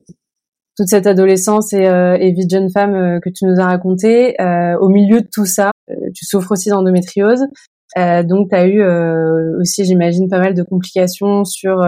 toute 0.76 0.88
cette 0.88 1.06
adolescence 1.06 1.72
et, 1.72 1.86
euh, 1.86 2.18
et 2.20 2.32
vie 2.32 2.44
de 2.44 2.50
jeune 2.50 2.68
femme 2.70 2.94
euh, 2.94 3.18
que 3.18 3.30
tu 3.30 3.46
nous 3.46 3.58
as 3.58 3.64
raconté, 3.64 4.38
euh, 4.42 4.76
au 4.78 4.90
milieu 4.90 5.22
de 5.22 5.28
tout 5.32 5.46
ça, 5.46 5.70
tu 6.14 6.26
souffres 6.26 6.52
aussi 6.52 6.68
d'endométriose. 6.68 7.46
Euh, 7.96 8.22
donc, 8.22 8.50
tu 8.50 8.56
as 8.56 8.66
eu 8.66 8.82
euh, 8.82 9.58
aussi, 9.58 9.86
j'imagine, 9.86 10.28
pas 10.28 10.38
mal 10.38 10.52
de 10.52 10.62
complications 10.62 11.46
sur 11.46 11.78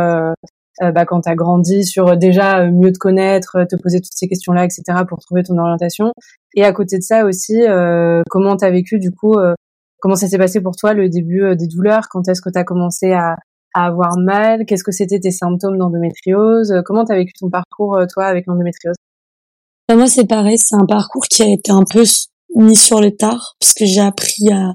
bah, 0.80 1.04
quand 1.04 1.20
tu 1.20 1.28
as 1.28 1.34
grandi, 1.34 1.84
sur 1.84 2.16
déjà 2.16 2.70
mieux 2.70 2.92
te 2.92 2.98
connaître, 2.98 3.64
te 3.68 3.76
poser 3.76 4.00
toutes 4.00 4.14
ces 4.14 4.26
questions-là, 4.26 4.64
etc., 4.64 5.00
pour 5.06 5.18
trouver 5.18 5.42
ton 5.42 5.58
orientation. 5.58 6.12
Et 6.54 6.64
à 6.64 6.72
côté 6.72 6.96
de 6.96 7.02
ça 7.02 7.26
aussi, 7.26 7.62
euh, 7.62 8.22
comment 8.30 8.56
tu 8.56 8.64
as 8.64 8.70
vécu, 8.70 8.98
du 8.98 9.10
coup, 9.10 9.34
euh, 9.34 9.54
comment 10.00 10.16
ça 10.16 10.28
s'est 10.28 10.38
passé 10.38 10.60
pour 10.60 10.76
toi 10.76 10.92
le 10.94 11.08
début 11.08 11.42
euh, 11.44 11.54
des 11.54 11.66
douleurs? 11.66 12.08
Quand 12.10 12.26
est-ce 12.28 12.40
que 12.42 12.50
tu 12.50 12.58
as 12.58 12.64
commencé 12.64 13.12
à, 13.12 13.36
à 13.74 13.86
avoir 13.86 14.16
mal? 14.18 14.64
Qu'est-ce 14.66 14.84
que 14.84 14.92
c'était 14.92 15.20
tes 15.20 15.30
symptômes 15.30 15.78
d'endométriose? 15.78 16.72
Euh, 16.72 16.82
Comment 16.84 17.04
tu 17.04 17.12
as 17.12 17.16
vécu 17.16 17.32
ton 17.38 17.50
parcours, 17.50 17.96
euh, 17.96 18.06
toi, 18.12 18.26
avec 18.26 18.46
l'endométriose? 18.46 18.96
Bah, 19.88 19.94
moi 19.96 20.06
c'est 20.08 20.26
pareil 20.26 20.58
c'est 20.58 20.74
un 20.74 20.84
parcours 20.86 21.22
qui 21.30 21.42
a 21.44 21.48
été 21.48 21.70
un 21.70 21.84
peu 21.88 22.02
mis 22.56 22.74
sur 22.74 23.00
le 23.00 23.12
tard 23.12 23.54
parce 23.60 23.72
que 23.72 23.86
j'ai 23.86 24.00
appris 24.00 24.50
à 24.50 24.74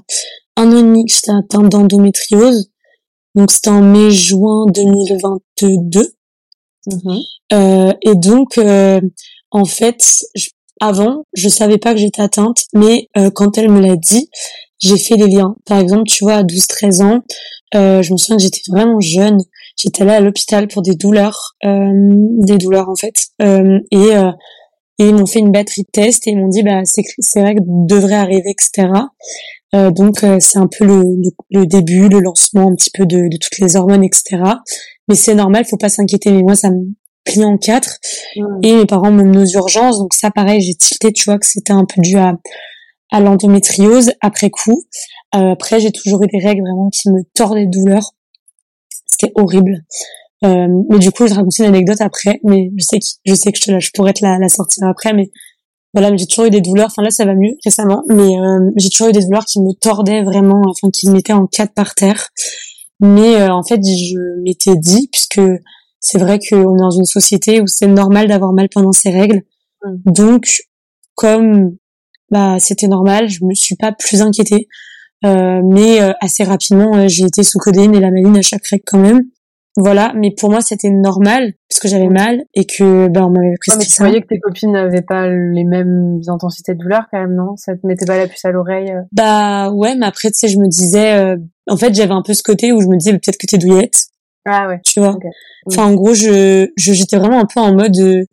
un 0.56 0.72
an 0.72 0.78
et 0.78 0.82
demi 0.82 1.04
que 1.04 1.12
j'étais 1.12 1.32
atteinte 1.32 1.68
d'endométriose. 1.70 2.70
Donc 3.34 3.50
c'était 3.50 3.70
en 3.70 3.82
mai-juin 3.82 4.66
2022. 4.74 6.12
Mhm. 6.86 7.18
Euh, 7.52 7.92
et 8.02 8.14
donc, 8.14 8.58
euh, 8.58 9.00
en 9.50 9.64
fait, 9.64 10.02
je- 10.34 10.48
avant, 10.80 11.24
je 11.34 11.48
savais 11.48 11.78
pas 11.78 11.92
que 11.92 12.00
j'étais 12.00 12.22
atteinte, 12.22 12.64
mais 12.74 13.08
euh, 13.16 13.30
quand 13.30 13.56
elle 13.58 13.70
me 13.70 13.80
l'a 13.80 13.96
dit, 13.96 14.28
j'ai 14.82 14.98
fait 14.98 15.16
les 15.16 15.28
liens. 15.28 15.54
Par 15.66 15.78
exemple, 15.78 16.04
tu 16.06 16.24
vois, 16.24 16.34
à 16.34 16.42
12-13 16.42 17.02
ans, 17.02 17.20
euh, 17.74 18.02
je 18.02 18.12
me 18.12 18.18
souviens 18.18 18.36
que 18.36 18.42
j'étais 18.42 18.60
vraiment 18.68 19.00
jeune. 19.00 19.38
J'étais 19.76 20.02
allée 20.02 20.12
à 20.12 20.20
l'hôpital 20.20 20.68
pour 20.68 20.82
des 20.82 20.94
douleurs, 20.94 21.54
euh, 21.64 21.90
des 22.46 22.58
douleurs 22.58 22.88
en 22.88 22.96
fait, 22.96 23.14
Euh, 23.40 23.78
et 23.90 24.16
euh, 24.16 24.30
et 24.98 25.06
ils 25.08 25.14
m'ont 25.14 25.26
fait 25.26 25.38
une 25.38 25.50
batterie 25.50 25.82
de 25.82 25.90
tests 25.90 26.26
et 26.26 26.32
ils 26.32 26.38
m'ont 26.38 26.48
dit 26.48 26.62
bah 26.62 26.82
c'est 26.84 27.02
c'est 27.18 27.40
vrai 27.40 27.54
que 27.54 27.60
devrait 27.64 28.14
arriver 28.14 28.50
etc. 28.50 28.88
Euh, 29.74 29.90
donc 29.90 30.22
euh, 30.22 30.36
c'est 30.38 30.58
un 30.58 30.68
peu 30.68 30.84
le, 30.84 30.98
le, 31.02 31.30
le 31.60 31.66
début, 31.66 32.08
le 32.08 32.20
lancement 32.20 32.68
un 32.68 32.74
petit 32.74 32.90
peu 32.92 33.06
de, 33.06 33.16
de 33.16 33.36
toutes 33.38 33.58
les 33.58 33.74
hormones 33.76 34.04
etc. 34.04 34.42
Mais 35.08 35.14
c'est 35.14 35.34
normal, 35.34 35.64
faut 35.64 35.78
pas 35.78 35.88
s'inquiéter. 35.88 36.30
Mais 36.30 36.42
moi 36.42 36.54
ça 36.54 36.70
me 36.70 36.92
plie 37.24 37.44
en 37.44 37.56
quatre 37.56 37.98
et 38.62 38.74
mes 38.74 38.86
parents 38.86 39.12
m'ont 39.12 39.40
aux 39.40 39.46
urgences 39.46 39.98
donc 39.98 40.12
ça 40.12 40.30
pareil 40.32 40.60
j'ai 40.60 40.74
tilté 40.74 41.12
tu 41.12 41.24
vois 41.24 41.38
que 41.38 41.46
c'était 41.46 41.72
un 41.72 41.84
peu 41.84 42.00
dû 42.00 42.18
à 42.18 42.34
à 43.12 43.20
l'endométriose 43.20 44.12
après 44.20 44.50
coup. 44.50 44.84
Euh, 45.36 45.52
après 45.52 45.78
j'ai 45.78 45.92
toujours 45.92 46.24
eu 46.24 46.26
des 46.26 46.38
règles 46.38 46.62
vraiment 46.62 46.90
qui 46.90 47.08
me 47.10 47.22
tordent 47.34 47.56
les 47.56 47.66
douleurs. 47.66 48.12
C'était 49.06 49.32
horrible. 49.36 49.84
Euh, 50.44 50.66
mais 50.90 50.98
du 50.98 51.12
coup, 51.12 51.28
je 51.28 51.34
raconte 51.34 51.56
une 51.58 51.66
anecdote 51.66 52.00
après, 52.00 52.40
mais 52.42 52.72
je 52.76 52.84
sais 52.84 52.98
que 52.98 53.04
je 53.24 53.34
sais 53.34 53.52
que 53.52 53.58
je, 53.58 53.64
te 53.64 53.90
pourrais 53.94 54.12
te 54.12 54.24
la, 54.24 54.38
la 54.38 54.48
sortir 54.48 54.88
après, 54.88 55.12
mais 55.12 55.30
voilà, 55.94 56.10
mais 56.10 56.18
j'ai 56.18 56.26
toujours 56.26 56.46
eu 56.46 56.50
des 56.50 56.60
douleurs. 56.60 56.86
Enfin 56.86 57.02
là, 57.02 57.12
ça 57.12 57.24
va 57.24 57.34
mieux 57.34 57.56
récemment, 57.64 58.02
mais 58.08 58.40
euh, 58.40 58.70
j'ai 58.76 58.88
toujours 58.88 59.08
eu 59.08 59.12
des 59.12 59.24
douleurs 59.24 59.44
qui 59.44 59.60
me 59.60 59.72
tordaient 59.72 60.24
vraiment, 60.24 60.62
enfin 60.68 60.90
qui 60.90 61.08
me 61.08 61.14
mettaient 61.14 61.32
en 61.32 61.46
quatre 61.46 61.74
par 61.74 61.94
terre. 61.94 62.30
Mais 62.98 63.36
euh, 63.36 63.52
en 63.52 63.62
fait, 63.62 63.80
je 63.84 64.42
m'étais 64.42 64.74
dit, 64.74 65.08
puisque 65.12 65.40
c'est 66.00 66.18
vrai 66.18 66.40
qu'on 66.40 66.74
est 66.74 66.80
dans 66.80 66.90
une 66.90 67.04
société 67.04 67.60
où 67.60 67.68
c'est 67.68 67.86
normal 67.86 68.26
d'avoir 68.26 68.52
mal 68.52 68.68
pendant 68.68 68.92
ses 68.92 69.10
règles, 69.10 69.42
Mm. 69.84 70.12
donc 70.12 70.62
comme 71.14 71.76
bah 72.32 72.56
c'était 72.58 72.88
normal, 72.88 73.28
je 73.28 73.44
me 73.44 73.54
suis 73.54 73.76
pas 73.76 73.92
plus 73.92 74.22
inquiétée. 74.22 74.66
Euh, 75.24 75.60
mais 75.64 76.02
euh, 76.02 76.12
assez 76.20 76.42
rapidement, 76.42 76.96
euh, 76.96 77.06
j'ai 77.06 77.24
été 77.24 77.44
sous 77.44 77.58
codéine 77.60 77.94
et 77.94 78.00
la 78.00 78.10
maline 78.10 78.36
à 78.36 78.42
chaque 78.42 78.66
règle 78.66 78.82
quand 78.84 78.98
même. 78.98 79.20
Voilà, 79.76 80.12
mais 80.14 80.34
pour 80.36 80.50
moi 80.50 80.60
c'était 80.60 80.90
normal 80.90 81.54
parce 81.68 81.80
que 81.80 81.88
j'avais 81.88 82.08
mal 82.08 82.42
et 82.54 82.66
que 82.66 83.08
bah 83.08 83.24
on 83.24 83.30
m'avait 83.30 83.46
Ouais, 83.46 83.52
mais 83.52 83.56
prescrit 83.58 83.86
tu 83.88 84.02
voyais 84.02 84.20
que 84.20 84.26
tes 84.26 84.38
copines 84.38 84.72
n'avaient 84.72 85.00
pas 85.00 85.28
les 85.28 85.64
mêmes 85.64 86.20
intensités 86.26 86.74
de 86.74 86.78
douleur 86.78 87.04
quand 87.10 87.18
même, 87.18 87.34
non? 87.34 87.56
Ça 87.56 87.74
te 87.74 87.86
mettait 87.86 88.04
pas 88.04 88.18
la 88.18 88.26
puce 88.26 88.44
à 88.44 88.50
l'oreille 88.50 88.90
euh? 88.90 89.00
Bah 89.12 89.70
ouais, 89.70 89.94
mais 89.94 90.04
après 90.04 90.28
tu 90.30 90.40
sais 90.40 90.48
je 90.48 90.58
me 90.58 90.68
disais 90.68 91.14
euh, 91.14 91.36
en 91.70 91.78
fait 91.78 91.94
j'avais 91.94 92.12
un 92.12 92.20
peu 92.20 92.34
ce 92.34 92.42
côté 92.42 92.72
où 92.72 92.82
je 92.82 92.86
me 92.86 92.98
disais 92.98 93.12
peut-être 93.12 93.38
que 93.38 93.46
t'es 93.46 93.56
douillette, 93.56 94.02
Ah 94.44 94.68
ouais. 94.68 94.80
tu 94.84 95.00
vois? 95.00 95.16
Enfin 95.66 95.86
en 95.86 95.94
gros 95.94 96.12
je 96.12 96.68
je 96.76 96.92
j'étais 96.92 97.16
vraiment 97.16 97.40
un 97.40 97.46
peu 97.46 97.60
en 97.60 97.74
mode 97.74 97.96
euh, 97.98 98.24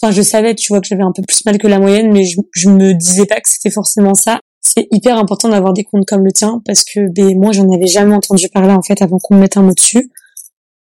enfin 0.00 0.12
je 0.12 0.22
savais 0.22 0.54
tu 0.54 0.68
vois 0.68 0.80
que 0.80 0.86
j'avais 0.86 1.02
un 1.02 1.12
peu 1.12 1.22
plus 1.26 1.44
mal 1.44 1.58
que 1.58 1.66
la 1.66 1.78
moyenne 1.78 2.12
mais 2.12 2.24
je 2.24 2.40
je 2.52 2.68
me 2.68 2.92
disais 2.92 3.26
pas 3.26 3.40
que 3.40 3.48
c'était 3.48 3.70
forcément 3.70 4.14
ça. 4.14 4.40
C'est 4.60 4.88
hyper 4.90 5.16
important 5.18 5.48
d'avoir 5.48 5.72
des 5.72 5.84
comptes 5.84 6.06
comme 6.06 6.24
le 6.24 6.32
tien 6.32 6.60
parce 6.64 6.84
que 6.84 7.08
ben 7.08 7.38
moi 7.38 7.52
j'en 7.52 7.70
avais 7.72 7.86
jamais 7.86 8.14
entendu 8.14 8.48
parler 8.48 8.72
en 8.72 8.82
fait 8.82 9.00
avant 9.00 9.18
qu'on 9.22 9.36
me 9.36 9.40
mette 9.40 9.56
un 9.56 9.62
mot 9.62 9.72
dessus. 9.72 10.10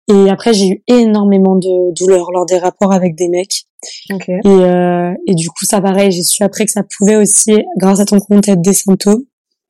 Et 0.09 0.29
après 0.29 0.53
j'ai 0.53 0.67
eu 0.67 0.83
énormément 0.87 1.55
de 1.55 1.93
douleurs 1.93 2.31
lors 2.31 2.45
des 2.45 2.57
rapports 2.57 2.93
avec 2.93 3.15
des 3.15 3.29
mecs. 3.29 3.65
Ok. 4.11 4.29
Et, 4.29 4.39
euh, 4.45 5.13
et 5.27 5.35
du 5.35 5.49
coup, 5.49 5.65
ça 5.65 5.81
pareil, 5.81 6.11
j'ai 6.11 6.23
su 6.23 6.43
après 6.43 6.65
que 6.65 6.71
ça 6.71 6.83
pouvait 6.97 7.15
aussi, 7.15 7.53
grâce 7.77 7.99
à 7.99 8.05
ton 8.05 8.19
compte, 8.19 8.47
être 8.47 8.61
des 8.61 8.73
symptômes. 8.73 9.23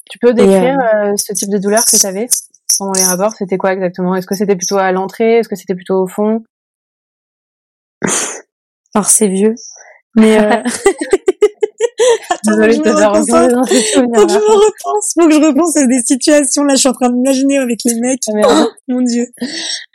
Tu 0.10 0.20
peux 0.20 0.34
décrire 0.34 0.78
euh, 0.80 1.14
ce 1.18 1.34
type 1.34 1.50
de 1.50 1.58
douleur 1.58 1.84
que 1.86 1.98
tu 1.98 2.06
avais 2.06 2.28
pendant 2.78 2.92
les 2.94 3.04
rapports? 3.04 3.34
C'était 3.34 3.58
quoi 3.58 3.74
exactement? 3.74 4.16
Est-ce 4.16 4.28
que 4.28 4.36
c'était 4.36 4.56
plutôt 4.56 4.78
à 4.78 4.92
l'entrée? 4.92 5.40
Est-ce 5.40 5.50
que 5.50 5.56
c'était 5.56 5.76
plutôt 5.76 6.04
au 6.04 6.08
fond? 6.08 6.44
Alors 8.96 9.10
c'est 9.10 9.28
vieux, 9.28 9.56
mais 10.16 10.38
euh... 10.40 10.62
Attends, 12.30 12.58
Désolée 12.58 12.74
je 12.74 12.82
te 12.82 12.90
me 12.90 12.96
repense 12.96 13.26
ces 13.70 13.84
Faut 13.94 14.02
que 14.12 14.30
je 14.34 14.38
me 14.38 14.56
repense, 14.56 15.14
faut 15.14 15.28
que 15.28 15.34
je 15.34 15.40
repense 15.40 15.78
à 15.78 15.86
des 15.88 16.00
situations. 16.06 16.64
Là, 16.64 16.74
je 16.76 16.80
suis 16.80 16.90
en 16.90 16.94
train 16.94 17.10
d'imaginer 17.10 17.58
avec 17.60 17.80
les 17.86 17.96
mecs. 17.96 18.20
Ah, 18.30 18.34
merde. 18.34 18.68
mon 18.90 19.02
dieu. 19.02 19.28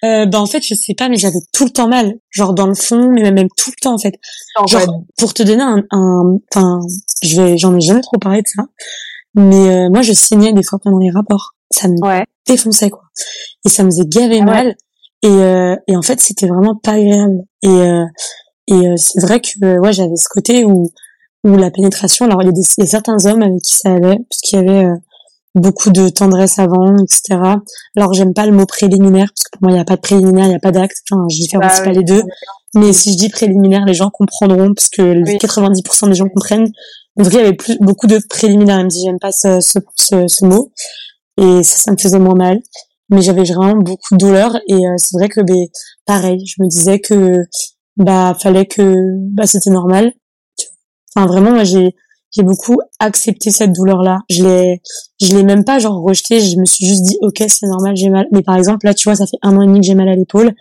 Euh, 0.04 0.24
bah 0.26 0.40
en 0.40 0.46
fait, 0.46 0.62
je 0.66 0.74
sais 0.74 0.94
pas, 0.94 1.08
mais 1.08 1.16
j'avais 1.16 1.38
tout 1.52 1.64
le 1.64 1.70
temps 1.70 1.88
mal, 1.88 2.14
genre 2.30 2.54
dans 2.54 2.66
le 2.66 2.74
fond, 2.74 3.10
mais 3.10 3.30
même 3.30 3.48
tout 3.56 3.70
le 3.70 3.80
temps 3.80 3.94
en 3.94 3.98
fait. 3.98 4.14
En 4.56 4.66
Genre, 4.66 5.02
pour 5.18 5.34
te 5.34 5.42
donner 5.42 5.62
un, 5.62 5.82
un- 5.90 6.38
enfin, 6.54 6.78
je 7.22 7.40
vais, 7.42 7.58
j'en 7.58 7.76
ai 7.76 7.80
jamais 7.80 8.00
trop 8.00 8.18
parlé 8.18 8.40
de 8.42 8.46
ça, 8.48 8.62
mais 9.34 9.68
euh, 9.86 9.90
moi 9.90 10.02
je 10.02 10.12
saignais 10.12 10.52
des 10.52 10.62
fois 10.62 10.78
pendant 10.82 10.98
les 10.98 11.10
rapports. 11.10 11.54
Ça 11.70 11.88
me 11.88 11.96
Ouais. 12.00 12.24
défonçait 12.46 12.88
quoi, 12.90 13.02
et 13.66 13.68
ça 13.68 13.82
me 13.82 13.90
faisait 13.90 14.06
gaver 14.06 14.38
Ah 14.42 14.44
ouais. 14.46 14.50
mal. 14.50 14.74
Et, 15.22 15.28
euh, 15.28 15.76
et 15.88 15.96
en 15.96 16.02
fait, 16.02 16.20
c'était 16.20 16.46
vraiment 16.46 16.76
pas 16.76 16.92
agréable. 16.92 17.42
Et, 17.62 17.68
euh, 17.68 18.04
et 18.68 18.88
euh, 18.88 18.94
c'est 18.96 19.20
vrai 19.20 19.40
que 19.40 19.48
euh, 19.64 19.78
ouais, 19.80 19.92
j'avais 19.92 20.16
ce 20.16 20.28
côté 20.28 20.64
où 20.64 20.90
où 21.44 21.56
la 21.56 21.70
pénétration. 21.70 22.26
Alors 22.26 22.42
il 22.42 22.46
y, 22.46 22.48
a 22.48 22.52
des, 22.52 22.62
il 22.78 22.84
y 22.84 22.86
a 22.86 22.90
certains 22.90 23.24
hommes 23.26 23.42
avec 23.42 23.62
qui 23.62 23.76
ça 23.76 23.90
allait, 23.92 24.18
parce 24.28 24.40
qu'il 24.42 24.58
y 24.58 24.62
avait 24.62 24.84
euh, 24.86 24.94
beaucoup 25.54 25.90
de 25.90 26.08
tendresse 26.08 26.58
avant, 26.58 26.94
etc. 26.96 27.40
Alors 27.96 28.12
j'aime 28.12 28.34
pas 28.34 28.44
le 28.46 28.52
mot 28.52 28.66
préliminaire 28.66 29.28
parce 29.28 29.44
que 29.44 29.50
pour 29.58 29.62
moi 29.62 29.72
il 29.72 29.76
y 29.78 29.80
a 29.80 29.84
pas 29.84 29.96
de 29.96 30.00
préliminaire, 30.00 30.46
il 30.46 30.52
y 30.52 30.56
a 30.56 30.60
pas 30.60 30.72
d'acte. 30.72 30.96
Enfin, 31.10 31.24
je 31.30 31.40
différencie 31.40 31.78
Bah 31.80 31.84
pas 31.84 31.90
oui. 31.90 31.96
les 31.98 32.04
deux. 32.04 32.22
Mais 32.74 32.92
si 32.92 33.12
je 33.12 33.16
dis 33.16 33.28
préliminaire, 33.30 33.84
les 33.86 33.94
gens 33.94 34.10
comprendront 34.10 34.74
parce 34.74 34.88
que 34.88 35.02
les 35.02 35.22
Oui. 35.32 35.38
90% 35.38 36.08
des 36.08 36.14
gens 36.14 36.28
comprennent. 36.28 36.70
En 37.18 37.24
cas, 37.24 37.30
il 37.30 37.36
y 37.36 37.40
avait 37.40 37.54
plus, 37.54 37.76
beaucoup 37.80 38.06
de 38.06 38.20
préliminaires, 38.28 38.76
même 38.76 38.90
si 38.90 39.04
j'aime 39.04 39.18
pas 39.18 39.32
ce, 39.32 39.60
ce, 39.60 39.78
ce, 39.96 40.26
ce 40.28 40.44
mot. 40.44 40.70
Et 41.40 41.62
ça, 41.62 41.78
ça 41.78 41.92
me 41.92 41.96
faisait 41.96 42.18
moins 42.18 42.34
mal. 42.34 42.60
Mais 43.10 43.22
j'avais 43.22 43.44
vraiment 43.44 43.76
beaucoup 43.76 44.14
de 44.14 44.18
douleur 44.18 44.56
et 44.68 44.74
euh, 44.74 44.94
c'est 44.98 45.16
vrai 45.16 45.28
que 45.30 45.40
ben 45.40 45.66
pareil, 46.04 46.44
je 46.46 46.62
me 46.62 46.68
disais 46.68 46.98
que 47.00 47.38
bah 47.98 48.36
fallait 48.40 48.66
que 48.66 48.94
bah 49.32 49.46
c'était 49.46 49.70
normal. 49.70 50.12
Enfin 51.14 51.26
vraiment, 51.26 51.50
moi 51.50 51.64
j'ai 51.64 51.94
j'ai 52.36 52.42
beaucoup 52.42 52.78
accepté 53.00 53.50
cette 53.50 53.72
douleur 53.72 54.02
là. 54.02 54.18
Je 54.30 54.42
l'ai 54.44 54.82
je 55.20 55.34
l'ai 55.36 55.42
même 55.42 55.64
pas 55.64 55.78
genre 55.78 56.00
rejeté. 56.02 56.40
Je 56.40 56.56
me 56.58 56.64
suis 56.64 56.86
juste 56.86 57.02
dit 57.02 57.18
ok 57.22 57.44
c'est 57.48 57.66
normal 57.66 57.96
j'ai 57.96 58.10
mal. 58.10 58.26
Mais 58.32 58.42
par 58.42 58.56
exemple 58.56 58.86
là 58.86 58.94
tu 58.94 59.08
vois 59.08 59.16
ça 59.16 59.26
fait 59.26 59.38
un 59.42 59.56
an 59.56 59.62
et 59.62 59.66
demi 59.66 59.80
que 59.80 59.86
j'ai 59.86 59.94
mal 59.94 60.08
à 60.08 60.14
l'épaule. 60.14 60.54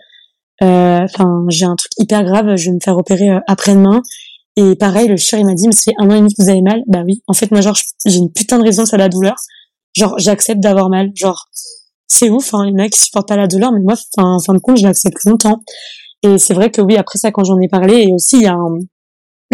Euh, 0.62 1.00
Enfin 1.04 1.44
j'ai 1.48 1.66
un 1.66 1.76
truc 1.76 1.92
hyper 1.98 2.24
grave. 2.24 2.56
Je 2.56 2.70
vais 2.70 2.74
me 2.74 2.80
faire 2.82 2.96
opérer 2.96 3.30
euh, 3.30 3.40
après-demain. 3.46 4.02
Et 4.56 4.74
pareil 4.76 5.08
le 5.08 5.16
il 5.36 5.46
m'a 5.46 5.54
dit 5.54 5.66
mais 5.68 5.72
ça 5.72 5.92
fait 5.92 5.96
un 5.98 6.10
an 6.10 6.14
et 6.14 6.18
demi 6.18 6.34
que 6.34 6.42
vous 6.42 6.50
avez 6.50 6.62
mal. 6.62 6.82
Bah 6.88 7.02
oui. 7.06 7.22
En 7.28 7.34
fait 7.34 7.50
moi 7.52 7.60
genre 7.60 7.76
j'ai 8.06 8.18
une 8.18 8.32
putain 8.32 8.58
de 8.58 8.64
raison 8.64 8.86
sur 8.86 8.96
la 8.96 9.08
douleur. 9.08 9.36
Genre 9.96 10.18
j'accepte 10.18 10.60
d'avoir 10.60 10.88
mal. 10.88 11.10
Genre 11.14 11.48
c'est 12.08 12.30
ouf, 12.30 12.54
hein, 12.54 12.64
il 12.66 12.78
y 12.78 12.82
en 12.82 12.88
supportent 12.92 13.28
pas 13.28 13.36
la 13.36 13.46
douleur, 13.46 13.70
mais 13.70 13.80
moi, 13.80 13.94
en 14.16 14.40
fin 14.40 14.54
de 14.54 14.58
compte, 14.58 14.78
je 14.78 14.82
l'accepte 14.82 15.24
longtemps. 15.26 15.62
Et 16.22 16.38
c'est 16.38 16.54
vrai 16.54 16.70
que 16.70 16.80
oui, 16.80 16.96
après 16.96 17.18
ça, 17.18 17.30
quand 17.30 17.44
j'en 17.44 17.58
ai 17.60 17.68
parlé, 17.68 18.04
et 18.08 18.12
aussi, 18.12 18.36
il 18.36 18.42
y 18.42 18.46
a 18.46 18.54
un, 18.54 18.78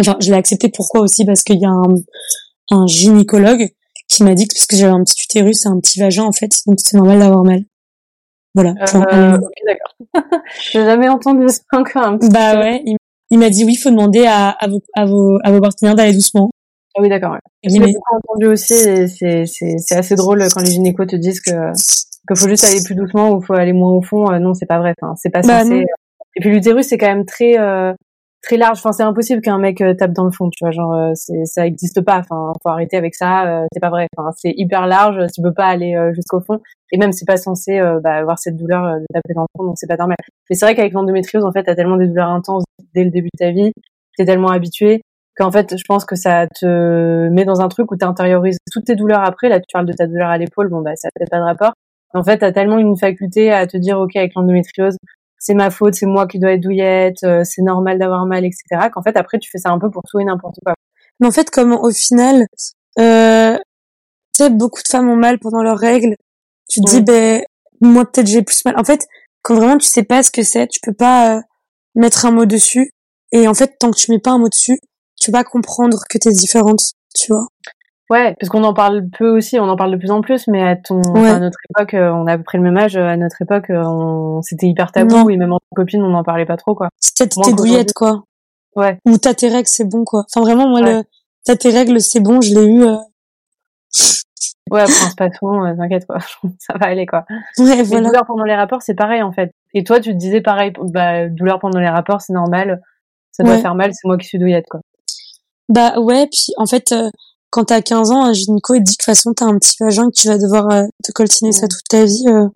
enfin, 0.01 0.17
je 0.19 0.31
l'ai 0.31 0.37
accepté 0.37 0.69
pourquoi 0.69 1.01
aussi, 1.01 1.25
parce 1.25 1.43
qu'il 1.43 1.59
y 1.59 1.65
a 1.65 1.69
un, 1.69 1.95
un 2.71 2.87
gynécologue 2.87 3.69
qui 4.07 4.23
m'a 4.23 4.33
dit 4.33 4.47
que 4.47 4.53
parce 4.55 4.65
que 4.67 4.75
j'avais 4.75 4.91
un 4.93 5.03
petit 5.03 5.23
utérus 5.23 5.65
et 5.65 5.69
un 5.69 5.79
petit 5.79 5.99
vagin, 5.99 6.23
en 6.23 6.31
fait, 6.31 6.51
donc 6.67 6.79
c'est 6.79 6.97
normal 6.97 7.19
d'avoir 7.19 7.43
mal. 7.43 7.63
Voilà. 8.55 8.73
point. 8.87 9.05
Euh, 9.13 9.37
ok, 9.37 9.51
d'accord. 9.67 10.41
J'ai 10.71 10.85
jamais 10.85 11.09
entendu 11.09 11.47
ça 11.49 11.59
encore 11.73 12.03
un 12.03 12.17
petit 12.17 12.29
Bah 12.29 12.53
peu. 12.53 12.59
ouais, 12.61 12.83
il, 13.29 13.37
m'a 13.37 13.49
dit 13.49 13.65
oui, 13.65 13.73
il 13.73 13.77
faut 13.77 13.89
demander 13.89 14.25
à, 14.25 14.49
à 14.49 14.67
vos, 14.67 14.79
à 14.95 15.05
vos, 15.05 15.37
à 15.43 15.51
vos 15.51 15.59
partenaires 15.59 15.95
d'aller 15.95 16.13
doucement. 16.13 16.49
Ah 16.97 17.01
oui, 17.01 17.09
d'accord. 17.09 17.31
ouais. 17.33 17.39
Je 17.65 17.77
mais- 17.77 17.93
entendu 18.11 18.47
aussi 18.47 18.73
et 18.73 19.07
c'est, 19.07 19.45
c'est, 19.45 19.75
c'est 19.77 19.95
assez 19.97 20.15
drôle 20.15 20.41
quand 20.53 20.61
les 20.61 20.71
gynécos 20.71 21.05
te 21.05 21.17
disent 21.17 21.41
que, 21.41 21.51
qu'il 21.51 22.37
faut 22.37 22.47
juste 22.47 22.63
aller 22.63 22.81
plus 22.85 22.95
doucement 22.95 23.31
ou 23.31 23.41
faut 23.41 23.53
aller 23.53 23.73
moins 23.73 23.91
au 23.91 24.01
fond. 24.01 24.31
Euh, 24.31 24.39
non, 24.39 24.53
c'est 24.53 24.65
pas 24.65 24.79
vrai. 24.79 24.93
Enfin, 25.01 25.13
c'est 25.17 25.29
pas 25.29 25.41
Bah 25.41 25.63
censé. 25.63 25.85
Et 26.35 26.41
puis 26.41 26.49
l'utérus, 26.49 26.87
c'est 26.87 26.97
quand 26.97 27.07
même 27.07 27.25
très, 27.25 27.57
euh, 27.59 27.93
très 28.41 28.57
large. 28.57 28.77
Enfin, 28.79 28.91
c'est 28.91 29.03
impossible 29.03 29.41
qu'un 29.41 29.57
mec 29.57 29.81
euh, 29.81 29.93
tape 29.93 30.11
dans 30.13 30.25
le 30.25 30.31
fond, 30.31 30.49
tu 30.49 30.63
vois. 30.63 30.71
Genre, 30.71 30.93
euh, 30.93 31.11
c'est, 31.15 31.45
ça 31.45 31.65
existe 31.65 32.01
pas. 32.01 32.19
Enfin, 32.19 32.53
faut 32.61 32.69
arrêter 32.69 32.97
avec 32.97 33.15
ça. 33.15 33.47
euh, 33.47 33.65
c'est 33.73 33.79
pas 33.79 33.89
vrai. 33.89 34.07
Enfin, 34.17 34.31
c'est 34.37 34.53
hyper 34.55 34.87
large. 34.87 35.17
Tu 35.33 35.41
peux 35.41 35.53
pas 35.53 35.65
aller 35.65 35.95
jusqu'au 36.13 36.39
fond. 36.41 36.59
Et 36.91 36.97
même, 36.97 37.11
c'est 37.11 37.25
pas 37.25 37.37
censé 37.37 37.79
bah, 38.03 38.15
avoir 38.15 38.39
cette 38.39 38.55
douleur 38.55 38.99
de 38.99 39.05
taper 39.13 39.33
dans 39.33 39.41
le 39.41 39.47
fond, 39.57 39.65
donc 39.65 39.77
c'est 39.77 39.87
pas 39.87 39.97
normal. 39.97 40.17
Mais 40.49 40.55
c'est 40.55 40.65
vrai 40.65 40.75
qu'avec 40.75 40.93
l'endométriose, 40.93 41.43
en 41.43 41.51
fait, 41.51 41.63
t'as 41.63 41.75
tellement 41.75 41.97
des 41.97 42.07
douleurs 42.07 42.29
intenses 42.29 42.63
dès 42.93 43.03
le 43.03 43.09
début 43.09 43.29
de 43.33 43.37
ta 43.45 43.51
vie, 43.51 43.71
t'es 44.17 44.25
tellement 44.25 44.49
habitué 44.49 45.01
qu'en 45.35 45.51
fait, 45.51 45.75
je 45.77 45.83
pense 45.87 46.05
que 46.05 46.15
ça 46.15 46.47
te 46.47 47.27
met 47.29 47.43
dans 47.43 47.61
un 47.61 47.67
truc 47.67 47.91
où 47.91 47.97
tu 47.97 48.05
intériorises 48.05 48.57
toutes 48.71 48.85
tes 48.85 48.95
douleurs 48.95 49.23
après. 49.23 49.49
Là, 49.49 49.59
tu 49.59 49.65
parles 49.73 49.85
de 49.85 49.93
ta 49.93 50.07
douleur 50.07 50.29
à 50.29 50.37
l'épaule, 50.37 50.69
bon, 50.69 50.81
bah, 50.81 50.95
ça 50.95 51.07
n'a 51.07 51.11
peut-être 51.15 51.31
pas 51.31 51.39
de 51.39 51.43
rapport. 51.43 51.73
En 52.13 52.23
fait, 52.23 52.37
t'as 52.37 52.53
tellement 52.53 52.77
une 52.77 52.95
faculté 52.95 53.51
à 53.51 53.67
te 53.67 53.75
dire, 53.75 53.99
OK, 53.99 54.15
avec 54.15 54.33
l'endométriose, 54.35 54.95
c'est 55.45 55.53
ma 55.53 55.69
faute, 55.69 55.93
c'est 55.93 56.07
moi 56.07 56.25
qui 56.25 56.39
dois 56.39 56.53
être 56.53 56.61
douillette, 56.61 57.23
euh, 57.23 57.43
c'est 57.43 57.61
normal 57.61 57.99
d'avoir 57.99 58.25
mal, 58.25 58.43
etc. 58.45 58.89
Qu'en 58.91 59.03
fait, 59.03 59.15
après, 59.15 59.37
tu 59.37 59.51
fais 59.51 59.59
ça 59.59 59.69
un 59.69 59.77
peu 59.77 59.91
pour 59.91 60.01
tout 60.09 60.19
et 60.19 60.23
n'importe 60.23 60.55
quoi. 60.65 60.73
Mais 61.19 61.27
en 61.27 61.31
fait, 61.31 61.51
comme 61.51 61.73
au 61.73 61.91
final, 61.91 62.47
euh, 62.97 63.55
tu 64.35 64.43
sais, 64.43 64.49
beaucoup 64.49 64.81
de 64.81 64.87
femmes 64.87 65.07
ont 65.07 65.15
mal 65.15 65.37
pendant 65.37 65.61
leurs 65.61 65.77
règles. 65.77 66.15
Tu 66.67 66.81
te 66.81 66.89
dis, 66.89 67.01
ben, 67.01 67.43
moi 67.79 68.05
peut-être 68.11 68.25
j'ai 68.25 68.41
plus 68.41 68.65
mal. 68.65 68.73
En 68.79 68.83
fait, 68.83 69.05
quand 69.43 69.53
vraiment 69.53 69.77
tu 69.77 69.87
sais 69.87 70.01
pas 70.01 70.23
ce 70.23 70.31
que 70.31 70.41
c'est, 70.41 70.67
tu 70.67 70.79
peux 70.81 70.93
pas 70.93 71.35
euh, 71.37 71.41
mettre 71.93 72.25
un 72.25 72.31
mot 72.31 72.47
dessus. 72.47 72.89
Et 73.31 73.47
en 73.47 73.53
fait, 73.53 73.77
tant 73.79 73.91
que 73.91 73.97
tu 73.97 74.09
mets 74.11 74.19
pas 74.19 74.31
un 74.31 74.39
mot 74.39 74.49
dessus, 74.49 74.79
tu 75.21 75.31
pas 75.31 75.43
comprendre 75.43 75.99
que 76.09 76.17
t'es 76.17 76.31
différente, 76.31 76.81
tu 77.13 77.31
vois. 77.31 77.45
Ouais, 78.11 78.35
parce 78.39 78.49
qu'on 78.49 78.63
en 78.63 78.73
parle 78.73 79.09
peu 79.09 79.29
aussi, 79.35 79.59
on 79.59 79.67
en 79.67 79.75
parle 79.75 79.91
de 79.91 79.97
plus 79.97 80.11
en 80.11 80.21
plus, 80.21 80.47
mais 80.47 80.61
à 80.61 80.75
ton, 80.75 81.01
Ouais. 81.13 81.29
à 81.29 81.39
notre 81.39 81.57
époque, 81.71 81.95
euh, 81.95 82.11
on 82.11 82.27
a 82.27 82.33
à 82.33 82.37
peu 82.37 82.43
près 82.43 82.59
le 82.59 82.63
même 82.63 82.77
âge. 82.77 82.95
À 82.97 83.17
notre 83.17 83.41
époque, 83.41 83.71
euh, 83.71 83.81
on, 83.83 84.41
c'était 84.43 84.67
hyper 84.67 84.91
tabou 84.91 85.15
Non. 85.15 85.29
et 85.29 85.37
même 85.37 85.53
en 85.53 85.59
copine, 85.75 86.03
on 86.03 86.09
n'en 86.09 86.23
parlait 86.23 86.45
pas 86.45 86.55
trop, 86.57 86.75
quoi. 86.75 86.89
Moins 87.35 87.45
tes 87.45 87.53
douillettes, 87.53 87.93
quoi. 87.93 88.23
Ouais. 88.75 88.99
Ou 89.05 89.17
t'as 89.17 89.33
tes 89.33 89.47
règles, 89.49 89.67
c'est 89.67 89.85
bon, 89.89 90.03
quoi. 90.05 90.25
Enfin, 90.29 90.41
vraiment, 90.45 90.67
moi, 90.67 90.81
Ouais. 90.81 90.93
le, 90.97 91.03
t'as 91.45 91.55
tes 91.55 91.69
règles, 91.71 91.99
c'est 91.99 92.19
bon, 92.19 92.41
je 92.41 92.53
l'ai 92.53 92.65
eu, 92.67 92.83
euh, 92.83 92.95
Ouais, 94.71 94.83
prince 94.83 95.13
patron, 95.15 95.63
euh, 95.63 95.75
t'inquiète, 95.75 96.05
quoi. 96.07 96.17
Ça 96.59 96.73
va 96.79 96.87
aller, 96.87 97.05
quoi. 97.05 97.23
ouais, 97.59 97.77
Les 97.77 97.83
voilà. 97.83 98.07
douleurs 98.07 98.25
pendant 98.25 98.43
les 98.43 98.55
rapports, 98.55 98.81
c'est 98.81 98.95
pareil, 98.95 99.21
en 99.21 99.31
fait. 99.31 99.51
Et 99.73 99.83
toi, 99.83 99.99
tu 99.99 100.11
te 100.11 100.17
disais 100.17 100.41
pareil, 100.41 100.73
bah, 100.79 101.27
douleur 101.27 101.59
pendant 101.59 101.79
les 101.79 101.89
rapports, 101.89 102.21
c'est 102.21 102.33
normal. 102.33 102.81
Ça 103.31 103.43
doit 103.43 103.53
Ouais. 103.55 103.61
faire 103.61 103.75
mal, 103.75 103.91
c'est 103.93 104.07
moi 104.07 104.17
qui 104.17 104.27
suis 104.27 104.39
douillette, 104.39 104.65
quoi. 104.69 104.79
Bah, 105.69 105.99
ouais, 105.99 106.27
puis, 106.27 106.53
en 106.57 106.65
fait, 106.65 106.91
euh, 106.91 107.09
quand 107.55 107.63
t'as 107.63 107.81
15 107.81 108.11
ans, 108.11 108.25
un 108.25 108.33
gynéco, 108.33 108.75
il 108.75 108.79
te 108.79 108.83
dit 108.83 108.97
que 108.97 109.03
de 109.03 109.05
toute 109.05 109.15
façon, 109.15 109.31
t'as 109.33 109.45
un 109.45 109.57
petit 109.57 109.77
vagin, 109.79 110.09
que 110.09 110.13
tu 110.13 110.27
vas 110.27 110.37
devoir 110.37 110.69
euh, 110.71 110.83
te 111.01 111.13
coltiner 111.13 111.53
ça 111.53 111.69
toute 111.69 111.87
ta 111.89 112.03
vie. 112.03 112.25
euh. 112.27 112.49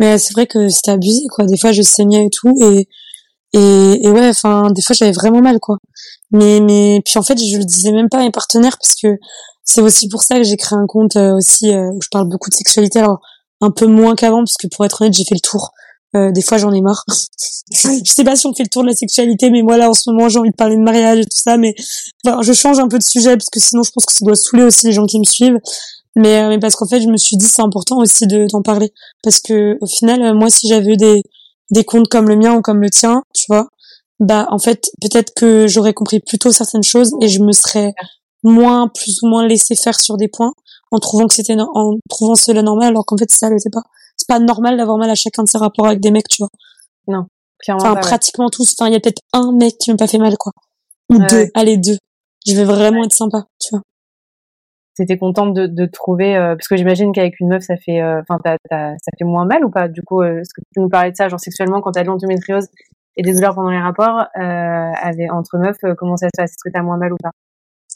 Mais 0.00 0.18
c'est 0.18 0.32
vrai 0.32 0.48
que 0.48 0.68
c'était 0.68 0.90
abusé, 0.90 1.22
quoi. 1.30 1.46
Des 1.46 1.56
fois, 1.56 1.70
je 1.70 1.82
saignais 1.82 2.26
et 2.26 2.30
tout, 2.30 2.52
et, 2.60 2.88
et, 3.52 4.04
et 4.04 4.10
ouais, 4.10 4.28
enfin, 4.28 4.72
des 4.72 4.82
fois, 4.82 4.96
j'avais 4.98 5.12
vraiment 5.12 5.40
mal, 5.42 5.60
quoi. 5.60 5.78
Mais, 6.32 6.58
mais, 6.58 7.00
puis 7.04 7.20
en 7.20 7.22
fait, 7.22 7.38
je 7.38 7.56
le 7.56 7.64
disais 7.64 7.92
même 7.92 8.08
pas 8.08 8.18
à 8.18 8.22
mes 8.22 8.32
partenaires 8.32 8.76
parce 8.78 8.96
que 9.00 9.16
c'est 9.62 9.80
aussi 9.80 10.08
pour 10.08 10.24
ça 10.24 10.38
que 10.38 10.42
j'ai 10.42 10.56
créé 10.56 10.76
un 10.76 10.86
compte 10.88 11.14
euh, 11.14 11.36
aussi 11.36 11.70
où 11.72 12.00
je 12.02 12.08
parle 12.10 12.28
beaucoup 12.28 12.50
de 12.50 12.56
sexualité. 12.56 12.98
Alors, 12.98 13.20
un 13.60 13.70
peu 13.70 13.86
moins 13.86 14.16
qu'avant, 14.16 14.38
parce 14.38 14.56
que 14.56 14.66
pour 14.66 14.84
être 14.84 15.02
honnête, 15.02 15.14
j'ai 15.14 15.24
fait 15.24 15.36
le 15.36 15.40
tour. 15.40 15.70
Euh, 16.16 16.32
des 16.32 16.40
fois, 16.42 16.56
j'en 16.58 16.72
ai 16.72 16.80
marre. 16.80 17.04
je 17.72 18.00
sais 18.12 18.24
pas 18.24 18.36
si 18.36 18.46
on 18.46 18.54
fait 18.54 18.62
le 18.62 18.68
tour 18.68 18.82
de 18.82 18.88
la 18.88 18.94
sexualité, 18.96 19.50
mais 19.50 19.62
moi, 19.62 19.76
là, 19.76 19.90
en 19.90 19.94
ce 19.94 20.10
moment, 20.10 20.28
j'ai 20.28 20.38
envie 20.38 20.50
de 20.50 20.56
parler 20.56 20.76
de 20.76 20.82
mariage 20.82 21.18
et 21.18 21.24
tout 21.24 21.38
ça, 21.38 21.56
mais 21.58 21.74
enfin, 22.24 22.40
je 22.42 22.52
change 22.52 22.78
un 22.78 22.88
peu 22.88 22.98
de 22.98 23.04
sujet 23.04 23.36
parce 23.36 23.50
que 23.50 23.60
sinon, 23.60 23.82
je 23.82 23.90
pense 23.92 24.06
que 24.06 24.12
ça 24.12 24.24
doit 24.24 24.36
saouler 24.36 24.64
aussi 24.64 24.86
les 24.86 24.92
gens 24.92 25.06
qui 25.06 25.18
me 25.18 25.24
suivent. 25.24 25.58
Mais, 26.16 26.42
euh, 26.42 26.48
mais 26.48 26.58
parce 26.58 26.74
qu'en 26.76 26.86
fait, 26.86 27.00
je 27.00 27.08
me 27.08 27.18
suis 27.18 27.36
dit, 27.36 27.46
c'est 27.46 27.60
important 27.62 27.98
aussi 27.98 28.26
de 28.26 28.46
d'en 28.50 28.62
parler. 28.62 28.92
Parce 29.22 29.40
que, 29.40 29.76
au 29.82 29.86
final, 29.86 30.22
euh, 30.22 30.34
moi, 30.34 30.48
si 30.48 30.66
j'avais 30.68 30.92
eu 30.92 30.96
des, 30.96 31.22
des 31.70 31.84
comptes 31.84 32.08
comme 32.08 32.28
le 32.28 32.36
mien 32.36 32.54
ou 32.56 32.62
comme 32.62 32.80
le 32.80 32.88
tien, 32.88 33.22
tu 33.34 33.44
vois, 33.48 33.68
bah, 34.18 34.46
en 34.50 34.58
fait, 34.58 34.88
peut-être 35.02 35.34
que 35.34 35.66
j'aurais 35.68 35.92
compris 35.92 36.20
plus 36.20 36.38
tôt 36.38 36.52
certaines 36.52 36.82
choses 36.82 37.12
et 37.20 37.28
je 37.28 37.42
me 37.42 37.52
serais 37.52 37.92
moins, 38.42 38.88
plus 38.88 39.18
ou 39.22 39.26
moins 39.28 39.46
laissé 39.46 39.74
faire 39.76 40.00
sur 40.00 40.16
des 40.16 40.28
points 40.28 40.52
en 40.92 40.98
trouvant 40.98 41.26
que 41.26 41.34
c'était, 41.34 41.56
no- 41.56 41.70
en 41.74 41.94
trouvant 42.08 42.34
cela 42.36 42.62
normal 42.62 42.88
alors 42.88 43.04
qu'en 43.04 43.16
fait, 43.18 43.30
ça 43.30 43.50
l'était 43.50 43.70
pas. 43.70 43.82
C'est 44.26 44.34
pas 44.34 44.40
normal 44.40 44.76
d'avoir 44.76 44.98
mal 44.98 45.10
à 45.10 45.14
chacun 45.14 45.44
de 45.44 45.48
ses 45.48 45.58
rapports 45.58 45.86
avec 45.86 46.00
des 46.00 46.10
mecs, 46.10 46.28
tu 46.28 46.42
vois. 46.42 46.48
Clairement 47.58 47.82
Enfin, 47.82 47.94
pas, 47.94 47.94
ouais. 47.94 48.00
pratiquement 48.00 48.48
tous. 48.50 48.74
Enfin, 48.78 48.90
il 48.90 48.92
y 48.92 48.96
a 48.96 49.00
peut-être 49.00 49.22
un 49.32 49.52
mec 49.52 49.78
qui 49.78 49.90
m'a 49.90 49.96
pas 49.96 50.06
fait 50.06 50.18
mal, 50.18 50.36
quoi. 50.36 50.52
Ou 51.10 51.18
deux. 51.18 51.36
ouais. 51.36 51.50
Allez, 51.54 51.76
deux. 51.76 51.96
Je 52.46 52.54
vais 52.54 52.64
vraiment 52.64 53.04
être 53.04 53.14
sympa, 53.14 53.44
tu 53.60 53.70
vois. 53.70 53.82
T'étais 54.96 55.18
contente 55.18 55.52
de, 55.54 55.86
trouver, 55.86 56.36
euh, 56.36 56.56
parce 56.56 56.68
que 56.68 56.76
j'imagine 56.76 57.12
qu'avec 57.12 57.38
une 57.40 57.48
meuf, 57.48 57.62
ça 57.62 57.76
fait, 57.76 58.00
euh, 58.00 58.22
enfin, 58.22 58.38
ça 58.70 58.96
fait 59.18 59.24
moins 59.24 59.44
mal 59.44 59.64
ou 59.64 59.70
pas 59.70 59.88
Du 59.88 60.02
coup, 60.02 60.22
euh, 60.22 60.40
est-ce 60.40 60.54
que 60.54 60.62
tu 60.74 60.80
nous 60.80 60.88
parlais 60.88 61.10
de 61.10 61.16
ça, 61.16 61.28
genre 61.28 61.40
sexuellement, 61.40 61.80
quand 61.80 61.92
t'as 61.92 62.02
de 62.02 62.06
l'endométriose 62.08 62.66
et 63.16 63.22
des 63.22 63.32
douleurs 63.34 63.54
pendant 63.54 63.70
les 63.70 63.80
rapports, 63.80 64.26
euh, 64.36 64.92
avec, 65.02 65.32
entre 65.32 65.58
meufs, 65.58 65.76
euh, 65.84 65.94
comment 65.96 66.16
ça 66.16 66.26
se 66.26 66.36
passe? 66.36 66.50
Est-ce 66.50 66.64
que 66.64 66.72
t'as 66.72 66.82
moins 66.82 66.96
mal 66.98 67.12
ou 67.12 67.16
pas? 67.22 67.30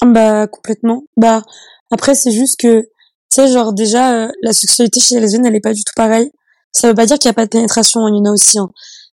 Bah, 0.05 0.47
complètement. 0.47 1.05
Bah, 1.16 1.43
après, 1.90 2.14
c'est 2.14 2.33
juste 2.33 2.59
que, 2.61 2.88
tu 3.31 3.40
sais, 3.40 3.49
genre, 3.49 3.73
déjà, 3.73 4.12
euh, 4.14 4.29
la 4.43 4.53
sexualité 4.53 5.01
chez 5.01 5.16
les 5.16 5.23
lesbiennes, 5.23 5.47
elle 5.47 5.57
est 5.57 5.61
pas 5.61 5.73
du 5.73 5.85
tout 5.85 5.93
pareille. 5.95 6.31
Ça 6.73 6.88
veut 6.88 6.95
pas 6.95 7.07
dire 7.07 7.19
qu'il 7.19 7.29
y 7.29 7.31
a 7.31 7.35
pas 7.35 7.45
de 7.45 7.51
pénétration, 7.51 8.07
il 8.09 8.16
y 8.16 8.21
en 8.21 8.25
a 8.25 8.33
aussi, 8.33 8.59
hein. 8.59 8.71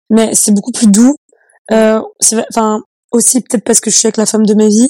Mais 0.09 0.33
c'est 0.33 0.51
beaucoup 0.51 0.71
plus 0.71 0.87
doux. 0.87 1.15
Euh, 1.71 2.01
enfin, 2.49 2.81
aussi 3.11 3.41
peut-être 3.41 3.63
parce 3.63 3.79
que 3.79 3.91
je 3.91 3.97
suis 3.97 4.07
avec 4.07 4.17
la 4.17 4.25
femme 4.25 4.45
de 4.45 4.53
ma 4.53 4.67
vie. 4.67 4.89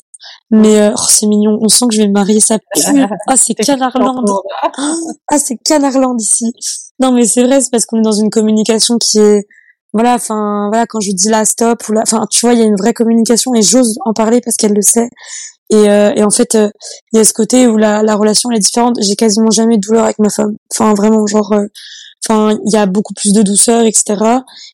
Mais, 0.52 0.80
euh, 0.80 0.92
oh, 0.96 1.06
c'est 1.10 1.28
mignon. 1.28 1.58
On 1.62 1.68
sent 1.68 1.86
que 1.90 1.96
je 1.96 2.02
vais 2.02 2.08
me 2.08 2.14
marier, 2.14 2.40
ça 2.40 2.58
pue. 2.60 2.82
Ah, 3.28 3.38
c'est 3.38 3.54
Canarland. 3.54 4.26
Ah, 5.30 5.40
c'est 5.40 5.58
Canarland 5.58 6.20
ici. 6.20 6.52
Non, 7.00 7.12
mais 7.12 7.26
c'est 7.26 7.44
vrai, 7.44 7.62
c'est 7.62 7.70
parce 7.72 7.86
qu'on 7.86 8.00
est 8.00 8.04
dans 8.04 8.12
une 8.12 8.30
communication 8.30 8.98
qui 8.98 9.20
est, 9.20 9.48
voilà, 9.94 10.16
enfin, 10.16 10.68
voilà, 10.70 10.86
quand 10.88 11.00
je 11.00 11.12
dis 11.12 11.30
là, 11.30 11.46
stop, 11.46 11.88
ou 11.90 11.94
là, 11.94 12.02
enfin, 12.04 12.26
tu 12.30 12.46
vois, 12.46 12.54
il 12.54 12.60
y 12.60 12.64
a 12.64 12.66
une 12.66 12.76
vraie 12.76 12.94
communication 12.94 13.54
et 13.56 13.62
j'ose 13.62 13.98
en 14.06 14.14
parler 14.14 14.42
parce 14.42 14.58
qu'elle 14.58 14.74
le 14.74 14.82
sait. 14.82 15.10
Et, 15.70 15.90
euh, 15.90 16.14
et 16.16 16.24
en 16.24 16.30
fait, 16.30 16.56
euh, 16.56 16.70
il 17.12 17.18
y 17.18 17.20
a 17.20 17.24
ce 17.24 17.34
côté 17.34 17.68
où 17.68 17.78
la, 17.78 18.02
la 18.04 18.16
relation 18.16 18.50
elle 18.52 18.58
est 18.58 18.62
différente. 18.62 18.98
J'ai 19.02 19.16
quasiment 19.16 19.52
jamais 19.52 19.78
de 19.78 19.82
douleur 19.82 20.06
avec 20.06 20.20
ma 20.20 20.30
femme. 20.30 20.56
Enfin, 20.72 20.94
vraiment, 20.94 21.26
genre, 21.28 21.52
euh, 21.54 21.66
enfin, 22.24 22.58
il 22.66 22.72
y 22.72 22.78
a 22.78 22.86
beaucoup 22.86 23.14
plus 23.14 23.34
de 23.34 23.42
douceur, 23.42 23.86
etc. 23.86 24.16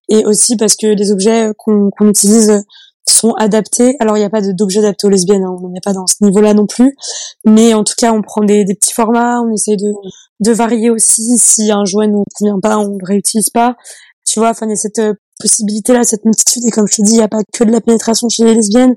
Et 0.10 0.26
aussi 0.26 0.56
parce 0.56 0.76
que 0.76 0.88
les 0.88 1.12
objets 1.12 1.52
qu'on 1.58 1.90
qu'on 1.90 2.10
utilise 2.10 2.50
euh, 2.52 2.60
sont 3.08 3.34
adaptés. 3.34 3.96
Alors, 4.00 4.18
il 4.18 4.22
n'y 4.22 4.26
a 4.26 4.30
pas 4.30 4.42
d'objets 4.42 4.80
adaptés 4.80 5.08
aux 5.08 5.10
lesbiennes. 5.10 5.44
Hein, 5.44 5.56
on 5.62 5.70
n'est 5.70 5.82
pas 5.82 5.94
dans 5.94 6.08
ce 6.08 6.24
niveau-là 6.24 6.54
non 6.54 6.68
plus. 6.68 6.96
Mais 7.46 7.74
en 7.74 7.84
tout 7.84 7.96
cas, 7.98 8.14
on 8.14 8.22
prend 8.22 8.44
des, 8.44 8.64
des 8.64 8.76
petits 8.76 8.94
formats. 8.94 9.42
On 9.42 9.52
essaie 9.52 9.76
de, 9.76 9.94
de 10.40 10.52
varier 10.52 10.90
aussi. 10.90 11.38
Si 11.38 11.72
un 11.72 11.86
jouet 11.86 12.08
nous 12.08 12.24
convient 12.36 12.60
pas, 12.62 12.78
on 12.78 12.98
le 12.98 13.06
réutilise 13.06 13.50
pas. 13.50 13.76
Tu 14.26 14.40
vois, 14.40 14.50
enfin, 14.50 14.68
il 14.68 14.70
y 14.70 14.74
a 14.74 14.78
cette 14.78 15.00
euh, 15.00 15.14
possibilité-là, 15.40 16.04
cette 16.04 16.24
multitude. 16.26 16.64
Et 16.66 16.70
comme 16.70 16.88
je 16.88 16.96
te 16.98 17.02
dis, 17.02 17.14
il 17.14 17.18
n'y 17.18 17.24
a 17.24 17.28
pas 17.28 17.42
que 17.52 17.64
de 17.64 17.72
la 17.72 17.82
pénétration 17.82 18.30
chez 18.30 18.46
les 18.46 18.54
lesbiennes. 18.56 18.96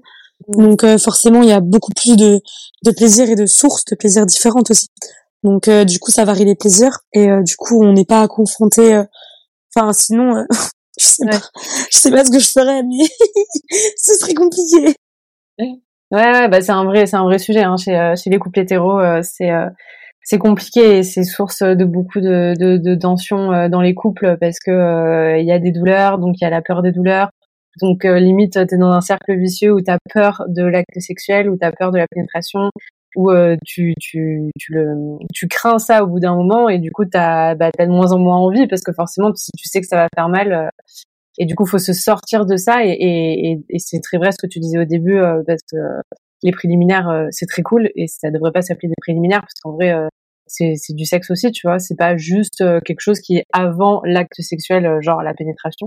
Donc 0.49 0.85
euh, 0.85 0.99
forcément, 0.99 1.43
il 1.43 1.49
y 1.49 1.53
a 1.53 1.61
beaucoup 1.61 1.93
plus 1.93 2.17
de, 2.17 2.41
de 2.85 2.91
plaisir 2.93 3.29
et 3.31 3.35
de 3.37 3.47
sources 3.47 3.85
de 3.87 3.97
plaisir 3.97 4.27
différentes 4.27 4.71
aussi. 4.71 4.89
Donc 5.43 5.69
euh, 5.69 5.85
du 5.85 5.99
coup, 5.99 6.11
ça 6.11 6.25
varie 6.25 6.45
les 6.45 6.55
plaisirs 6.57 6.99
et 7.13 7.31
euh, 7.31 7.43
du 7.43 7.57
coup, 7.57 7.83
on 7.85 7.93
n'est 7.93 8.05
pas 8.05 8.27
confronté. 8.29 8.95
euh, 8.95 9.05
Enfin, 9.77 9.93
sinon, 9.93 10.37
euh, 10.37 10.45
je 11.01 11.07
sais 11.07 11.25
Ouais. 11.25 11.31
pas, 11.31 11.41
je 11.93 11.99
sais 11.99 12.11
pas 12.11 12.25
ce 12.25 12.31
que 12.31 12.39
je 12.41 12.51
ferais, 12.51 12.83
mais 12.83 13.05
ce 13.99 14.15
serait 14.19 14.35
compliqué. 14.35 14.97
Ouais, 16.13 16.23
ouais, 16.33 16.49
bah 16.49 16.61
c'est 16.63 16.73
un 16.73 16.85
vrai, 16.85 17.07
c'est 17.07 17.17
un 17.17 17.25
vrai 17.25 17.39
sujet 17.39 17.63
hein, 17.65 17.77
chez, 17.77 17.99
euh, 17.99 18.15
chez 18.17 18.31
les 18.31 18.39
couples 18.39 18.61
hétéros. 18.61 19.01
euh, 19.01 19.21
c'est, 19.23 19.51
euh, 19.51 19.69
c'est 20.23 20.39
compliqué 20.39 20.99
et 20.99 21.03
c'est 21.03 21.25
source 21.25 21.63
de 21.63 21.85
beaucoup 21.85 22.21
de, 22.21 22.55
de, 22.59 22.77
de 22.79 22.95
tensions 22.95 23.53
euh, 23.53 23.69
dans 23.69 23.81
les 23.81 23.95
couples 23.95 24.37
parce 24.41 24.59
que 24.61 24.71
euh, 24.71 25.39
il 25.39 25.47
y 25.47 25.53
a 25.53 25.59
des 25.59 25.73
douleurs, 25.73 26.19
donc 26.19 26.37
il 26.41 26.45
y 26.45 26.47
a 26.47 26.51
la 26.51 26.63
peur 26.63 26.83
des 26.83 26.93
douleurs. 26.93 27.31
Donc 27.81 28.05
euh, 28.05 28.19
limite, 28.19 28.53
t'es 28.67 28.77
dans 28.79 28.91
un 28.91 29.01
cercle 29.01 29.37
vicieux 29.39 29.73
où 29.73 29.81
t'as 29.81 29.99
peur 30.13 30.45
de 30.49 30.63
l'acte 30.63 30.99
sexuel, 30.99 31.51
où 31.51 31.57
t'as 31.57 31.73
peur 31.73 31.93
de 31.93 31.99
la 31.99 32.07
pénétration, 32.09 32.71
où 33.17 33.31
euh, 33.31 33.57
tu, 33.65 33.95
tu, 34.01 34.51
tu 34.59 34.73
le, 34.75 35.19
tu 35.35 35.49
crains 35.49 35.79
ça 35.79 36.05
au 36.05 36.07
bout 36.07 36.21
d'un 36.21 36.35
moment 36.35 36.69
et 36.69 36.79
du 36.79 36.91
coup 36.93 37.05
t'as, 37.05 37.55
bah, 37.55 37.71
t'as 37.77 37.87
de 37.87 37.91
moins 37.91 38.13
en 38.13 38.19
moins 38.19 38.37
envie 38.37 38.67
parce 38.67 38.83
que 38.83 38.93
forcément 38.93 39.35
si 39.35 39.51
tu 39.59 39.69
sais 39.69 39.81
que 39.81 39.87
ça 39.87 39.97
va 39.97 40.09
faire 40.15 40.29
mal. 40.29 40.53
euh, 40.53 40.69
et 41.39 41.45
du 41.47 41.55
coup, 41.55 41.67
faut 41.67 41.79
se 41.79 41.93
sortir 41.93 42.47
de 42.47 42.57
ça. 42.57 42.85
Et, 42.85 42.93
et, 42.93 43.59
et, 43.69 43.79
c'est 43.79 44.01
très 44.01 44.19
vrai 44.19 44.33
ce 44.33 44.39
que 44.39 44.47
tu 44.47 44.59
disais 44.59 44.79
au 44.79 44.85
début, 44.85 45.19
euh, 45.19 45.43
parce 45.47 45.61
que 45.71 45.77
les 46.43 46.53
préliminaires, 46.53 47.27
c'est 47.31 47.47
très 47.47 47.63
cool, 47.63 47.91
et 47.95 48.07
ça 48.07 48.31
devrait 48.31 48.53
pas 48.53 48.63
s'appeler 48.63 48.89
des 48.89 48.95
préliminaires, 49.01 49.41
parce 49.41 49.55
qu'en 49.63 49.73
vrai, 49.73 49.95
c'est 50.47 50.77
du 50.95 51.05
sexe 51.05 51.31
aussi, 51.31 51.51
tu 51.51 51.67
vois. 51.67 51.79
C'est 51.79 51.97
pas 51.97 52.17
juste 52.17 52.65
quelque 52.85 53.01
chose 53.01 53.21
qui 53.21 53.37
est 53.39 53.45
avant 53.53 54.03
l'acte 54.05 54.41
sexuel, 54.41 54.99
genre 55.01 55.23
la 55.23 55.35
pénétration. 55.35 55.87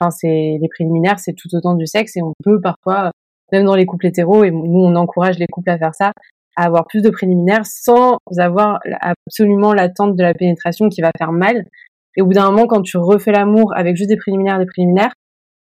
Enfin, 0.00 0.10
c'est 0.10 0.58
les 0.60 0.68
préliminaires, 0.68 1.18
c'est 1.18 1.34
tout 1.34 1.48
autant 1.54 1.74
du 1.74 1.86
sexe, 1.86 2.16
et 2.16 2.22
on 2.22 2.32
peut 2.44 2.60
parfois, 2.60 3.10
même 3.52 3.64
dans 3.64 3.74
les 3.76 3.86
couples 3.86 4.06
hétéros, 4.06 4.44
et 4.44 4.50
nous 4.50 4.80
on 4.80 4.94
encourage 4.96 5.38
les 5.38 5.46
couples 5.46 5.70
à 5.70 5.78
faire 5.78 5.94
ça, 5.94 6.12
à 6.56 6.64
avoir 6.64 6.86
plus 6.86 7.02
de 7.02 7.10
préliminaires 7.10 7.64
sans 7.66 8.18
avoir 8.38 8.80
absolument 9.00 9.72
l'attente 9.72 10.16
de 10.16 10.22
la 10.22 10.34
pénétration 10.34 10.88
qui 10.88 11.00
va 11.00 11.10
faire 11.16 11.32
mal. 11.32 11.66
Et 12.16 12.22
au 12.22 12.26
bout 12.26 12.34
d'un 12.34 12.50
moment, 12.50 12.66
quand 12.66 12.82
tu 12.82 12.98
refais 12.98 13.32
l'amour 13.32 13.72
avec 13.74 13.96
juste 13.96 14.10
des 14.10 14.16
préliminaires, 14.16 14.58
des 14.58 14.66
préliminaires, 14.66 15.12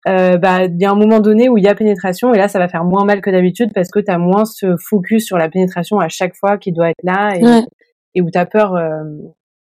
euh, 0.07 0.37
bah 0.37 0.65
il 0.65 0.81
y 0.81 0.85
a 0.85 0.91
un 0.91 0.95
moment 0.95 1.19
donné 1.21 1.47
où 1.47 1.57
il 1.57 1.63
y 1.63 1.67
a 1.69 1.75
pénétration 1.75 2.33
et 2.33 2.37
là 2.37 2.49
ça 2.49 2.59
va 2.59 2.67
faire 2.67 2.83
moins 2.83 3.05
mal 3.05 3.21
que 3.21 3.29
d'habitude 3.29 3.71
parce 3.73 3.89
que 3.89 3.99
tu 3.99 4.11
as 4.11 4.17
moins 4.17 4.43
ce 4.43 4.75
focus 4.77 5.25
sur 5.25 5.37
la 5.37 5.47
pénétration 5.47 5.97
à 5.99 6.09
chaque 6.09 6.35
fois 6.35 6.57
qui 6.57 6.73
doit 6.73 6.89
être 6.89 7.03
là 7.03 7.37
et, 7.37 7.41
Ouais. 7.45 7.61
et 8.13 8.21
où 8.21 8.29
tu 8.29 8.37
as 8.37 8.45
peur 8.45 8.75
euh, 8.75 9.01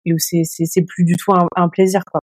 et 0.03 0.13
où 0.13 0.17
c'est 0.19 0.41
c'est 0.43 0.65
c'est 0.65 0.81
plus 0.83 1.05
du 1.05 1.13
tout 1.15 1.31
un, 1.33 1.47
un 1.55 1.69
plaisir 1.69 2.01
quoi. 2.11 2.19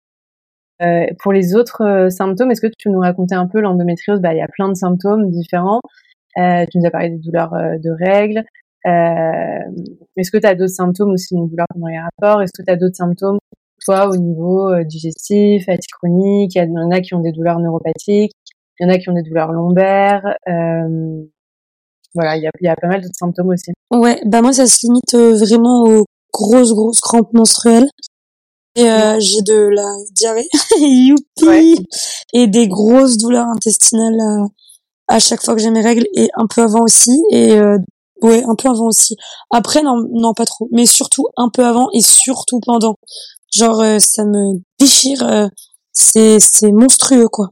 Euh, 0.81 1.07
pour 1.21 1.33
les 1.33 1.55
autres 1.55 1.83
euh, 1.83 2.09
symptômes, 2.09 2.51
est-ce 2.51 2.61
que 2.61 2.67
tu 2.67 2.75
peux 2.85 2.89
nous 2.89 2.99
raconter 3.01 3.35
un 3.35 3.47
peu 3.47 3.59
l'endométriose? 3.59 4.21
Bah 4.21 4.33
il 4.33 4.37
y 4.37 4.41
a 4.41 4.47
plein 4.47 4.69
de 4.69 4.75
symptômes 4.75 5.29
différents. 5.29 5.81
Euh, 6.37 6.65
tu 6.71 6.77
nous 6.77 6.85
as 6.85 6.91
parlé 6.91 7.09
des 7.09 7.17
douleurs 7.17 7.53
euh, 7.53 7.77
de 7.77 7.89
règles. 7.89 8.43
Euh, 8.85 9.59
est-ce 10.15 10.31
que 10.31 10.37
tu 10.37 10.47
as 10.47 10.55
d'autres 10.55 10.73
symptômes 10.73 11.11
aussi, 11.11 11.35
donc 11.35 11.49
douleurs 11.49 11.67
pendant 11.73 11.87
les 11.87 11.99
rapports 11.99 12.41
Est-ce 12.41 12.53
que 12.57 12.63
tu 12.63 12.71
as 12.71 12.77
d'autres 12.77 12.95
symptômes 12.95 13.39
toi 13.85 14.09
au 14.09 14.17
niveau 14.17 14.83
digestif, 14.83 15.65
fatigue 15.65 15.89
chronique, 15.89 16.53
il 16.53 16.69
y 16.69 16.77
en 16.77 16.91
a 16.91 16.99
qui 16.99 17.13
ont 17.13 17.21
des 17.21 17.31
douleurs 17.31 17.59
neuropathiques, 17.59 18.33
il 18.77 18.83
y 18.83 18.85
en 18.85 18.93
a 18.93 18.97
qui 18.97 19.09
ont 19.09 19.13
des 19.13 19.23
douleurs 19.23 19.53
lombaires, 19.53 20.35
voilà, 22.13 22.35
il 22.35 22.43
y 22.43 22.47
a, 22.47 22.51
y 22.59 22.67
a 22.67 22.75
pas 22.75 22.87
mal 22.87 22.99
d'autres 22.99 23.15
symptômes 23.15 23.47
aussi. 23.49 23.71
Ouais, 23.89 24.21
bah 24.25 24.41
moi 24.41 24.51
ça 24.51 24.65
se 24.67 24.85
limite 24.85 25.13
vraiment 25.13 25.83
aux 25.83 26.03
grosses 26.33 26.73
grosses 26.73 26.99
crampes 26.99 27.31
menstruelles. 27.31 27.87
Et 28.79 28.89
euh, 28.89 29.19
j'ai 29.19 29.41
de 29.41 29.55
la 29.73 29.95
diarrhée, 30.11 30.47
youpi, 30.79 31.45
Ouais. 31.45 31.75
et 32.33 32.47
des 32.47 32.67
grosses 32.67 33.17
douleurs 33.17 33.47
intestinales 33.47 34.19
euh, 34.19 34.47
à 35.07 35.19
chaque 35.19 35.43
fois 35.43 35.55
que 35.55 35.61
j'ai 35.61 35.71
mes 35.71 35.81
règles 35.81 36.05
et 36.13 36.29
un 36.35 36.45
peu 36.47 36.61
avant 36.61 36.81
aussi 36.83 37.19
et 37.31 37.53
euh, 37.53 37.77
ouais 38.21 38.43
un 38.47 38.55
peu 38.55 38.69
avant 38.69 38.87
aussi. 38.87 39.15
Après 39.51 39.81
non 39.81 39.95
non 40.13 40.33
pas 40.33 40.45
trop, 40.45 40.67
mais 40.71 40.85
surtout 40.85 41.25
un 41.37 41.49
peu 41.49 41.65
avant 41.65 41.89
et 41.93 42.01
surtout 42.01 42.59
pendant. 42.65 42.95
Genre 43.55 43.81
euh, 43.81 43.97
ça 43.99 44.23
me 44.25 44.59
déchire, 44.79 45.23
euh, 45.23 45.47
c'est 45.91 46.39
c'est 46.39 46.71
monstrueux 46.71 47.27
quoi. 47.27 47.49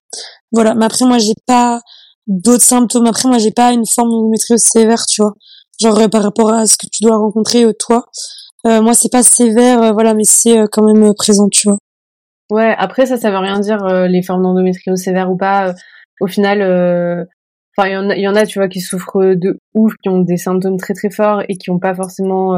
Voilà, 0.51 0.75
mais 0.75 0.85
après 0.85 1.05
moi 1.05 1.17
j'ai 1.17 1.33
pas 1.47 1.81
d'autres 2.27 2.63
symptômes. 2.63 3.07
Après 3.07 3.27
moi 3.27 3.39
j'ai 3.39 3.51
pas 3.51 3.73
une 3.73 3.85
forme 3.87 4.09
d'endométriose 4.11 4.61
sévère, 4.61 5.05
tu 5.07 5.21
vois. 5.23 5.33
genre 5.81 6.09
par 6.09 6.21
rapport 6.23 6.53
à 6.53 6.67
ce 6.67 6.77
que 6.77 6.85
tu 6.91 7.03
dois 7.03 7.17
rencontrer 7.17 7.65
toi. 7.79 8.05
Moi, 8.65 8.93
c'est 8.93 9.11
pas 9.11 9.23
sévère, 9.23 9.93
voilà, 9.93 10.13
mais 10.13 10.23
c'est 10.25 10.57
quand 10.71 10.83
même 10.83 11.13
présent, 11.13 11.47
tu 11.49 11.67
vois. 11.69 11.77
Ouais, 12.49 12.73
après 12.77 13.05
ça, 13.05 13.17
ça 13.17 13.29
veut 13.29 13.37
rien 13.37 13.59
dire 13.59 13.85
les 14.07 14.21
formes 14.21 14.43
d'endométriose 14.43 14.99
sévères 14.99 15.31
ou 15.31 15.37
pas. 15.37 15.73
au 16.21 16.27
final, 16.27 16.61
enfin 17.77 17.89
il 17.89 17.93
y 17.93 17.97
en 17.97 18.09
a, 18.09 18.15
y 18.15 18.27
en 18.27 18.35
a, 18.35 18.45
tu 18.45 18.59
vois, 18.59 18.67
qui 18.67 18.81
souffrent 18.81 19.35
de 19.35 19.59
ouf, 19.73 19.93
qui 20.01 20.09
ont 20.09 20.19
des 20.19 20.37
symptômes 20.37 20.77
très 20.77 20.93
très 20.93 21.09
forts 21.09 21.43
et 21.47 21.57
qui 21.57 21.69
ont 21.71 21.79
pas 21.79 21.95
forcément 21.95 22.55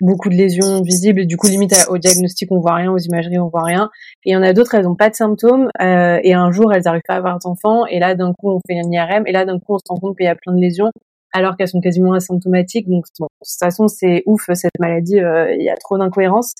beaucoup 0.00 0.28
de 0.28 0.34
lésions 0.34 0.82
visibles 0.82 1.26
du 1.26 1.36
coup 1.36 1.46
limite 1.46 1.74
au 1.88 1.98
diagnostic 1.98 2.50
on 2.50 2.60
voit 2.60 2.74
rien, 2.74 2.92
aux 2.92 2.98
imageries 2.98 3.38
on 3.38 3.48
voit 3.48 3.64
rien. 3.64 3.90
Et 4.24 4.30
il 4.30 4.32
y 4.32 4.36
en 4.36 4.42
a 4.42 4.52
d'autres 4.52 4.74
elles 4.74 4.88
ont 4.88 4.96
pas 4.96 5.10
de 5.10 5.14
symptômes 5.14 5.68
euh, 5.80 6.18
et 6.22 6.34
un 6.34 6.50
jour 6.50 6.72
elles 6.72 6.88
arrivent 6.88 7.02
pas 7.06 7.14
à 7.14 7.18
avoir 7.18 7.38
d'enfants 7.38 7.86
et 7.86 7.98
là 7.98 8.14
d'un 8.14 8.32
coup 8.32 8.50
on 8.50 8.60
fait 8.66 8.78
un 8.78 8.90
IRM 8.90 9.26
et 9.26 9.32
là 9.32 9.44
d'un 9.44 9.58
coup 9.58 9.74
on 9.74 9.78
se 9.78 9.84
rend 9.88 9.96
compte 9.96 10.16
qu'il 10.16 10.26
y 10.26 10.28
a 10.28 10.34
plein 10.34 10.54
de 10.54 10.60
lésions 10.60 10.90
alors 11.32 11.56
qu'elles 11.56 11.68
sont 11.68 11.80
quasiment 11.80 12.12
asymptomatiques. 12.12 12.88
Donc 12.88 13.04
bon, 13.18 13.26
de 13.26 13.46
toute 13.46 13.58
façon 13.58 13.88
c'est 13.88 14.22
ouf 14.26 14.50
cette 14.54 14.78
maladie, 14.78 15.20
euh, 15.20 15.54
il 15.54 15.62
y 15.62 15.70
a 15.70 15.76
trop 15.76 15.98
d'incohérences. 15.98 16.54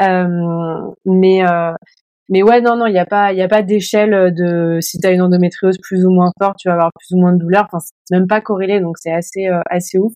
Euh, 0.00 0.80
mais 1.04 1.46
euh, 1.46 1.72
mais 2.28 2.42
ouais 2.42 2.60
non 2.60 2.76
non 2.76 2.86
il 2.86 2.94
y 2.94 2.98
a 2.98 3.06
pas 3.06 3.32
il 3.32 3.40
a 3.42 3.48
pas 3.48 3.62
d'échelle 3.62 4.32
de 4.32 4.78
si 4.80 4.98
tu 4.98 5.06
as 5.06 5.10
une 5.10 5.22
endométriose 5.22 5.78
plus 5.82 6.04
ou 6.06 6.10
moins 6.10 6.30
forte 6.40 6.58
tu 6.58 6.68
vas 6.68 6.74
avoir 6.74 6.90
plus 6.94 7.16
ou 7.16 7.20
moins 7.20 7.32
de 7.32 7.38
douleur. 7.38 7.66
Enfin 7.66 7.78
c'est 7.80 8.16
même 8.16 8.28
pas 8.28 8.40
corrélé 8.40 8.80
donc 8.80 8.96
c'est 8.98 9.12
assez 9.12 9.48
assez 9.70 9.98
ouf. 9.98 10.12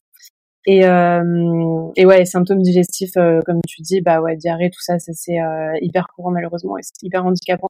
Et, 0.67 0.85
euh, 0.87 1.91
et 1.97 2.07
ouais, 2.07 2.19
les 2.19 2.25
symptômes 2.25 2.63
digestifs, 2.63 3.17
euh, 3.17 3.41
comme 3.45 3.61
tu 3.67 3.83
dis, 3.83 4.01
bah 4.01 4.21
ouais, 4.21 4.37
diarrhée, 4.37 4.71
tout 4.71 4.81
ça, 4.81 4.99
ça 4.99 5.13
c'est 5.13 5.41
euh, 5.41 5.73
hyper 5.81 6.07
courant 6.15 6.31
malheureusement 6.31 6.79
et 6.79 6.83
c'est 6.83 7.03
hyper 7.03 7.25
handicapant. 7.27 7.69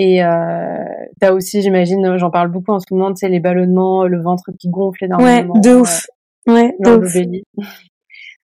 Euh, 0.00 0.02
et 0.02 0.22
euh, 0.22 0.84
t'as 1.20 1.32
aussi, 1.32 1.62
j'imagine, 1.62 2.16
j'en 2.16 2.30
parle 2.30 2.48
beaucoup 2.48 2.72
en 2.72 2.80
ce 2.80 2.86
moment, 2.90 3.12
tu 3.12 3.20
sais, 3.20 3.28
les 3.28 3.40
ballonnements, 3.40 4.04
le 4.04 4.20
ventre 4.20 4.50
qui 4.58 4.68
gonfle 4.68 5.04
énormément. 5.04 5.54
Ouais, 5.54 5.60
de 5.60 5.74
ouf. 5.74 6.06
ouais, 6.46 6.74
de 6.80 6.90
ouf. 6.90 7.66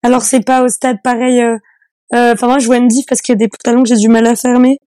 Alors 0.01 0.21
c'est 0.21 0.43
pas 0.43 0.63
au 0.63 0.67
stade 0.67 0.97
pareil. 1.03 1.41
Enfin 2.11 2.47
moi 2.47 2.59
je 2.59 2.67
vois 2.67 2.77
une 2.77 2.87
diff 2.87 3.05
parce 3.07 3.21
qu'il 3.21 3.33
y 3.33 3.37
a 3.37 3.39
des 3.39 3.47
pantalons 3.47 3.83
que 3.83 3.89
j'ai 3.89 3.95
du 3.95 4.09
mal 4.09 4.27
à 4.27 4.35
fermer. 4.35 4.79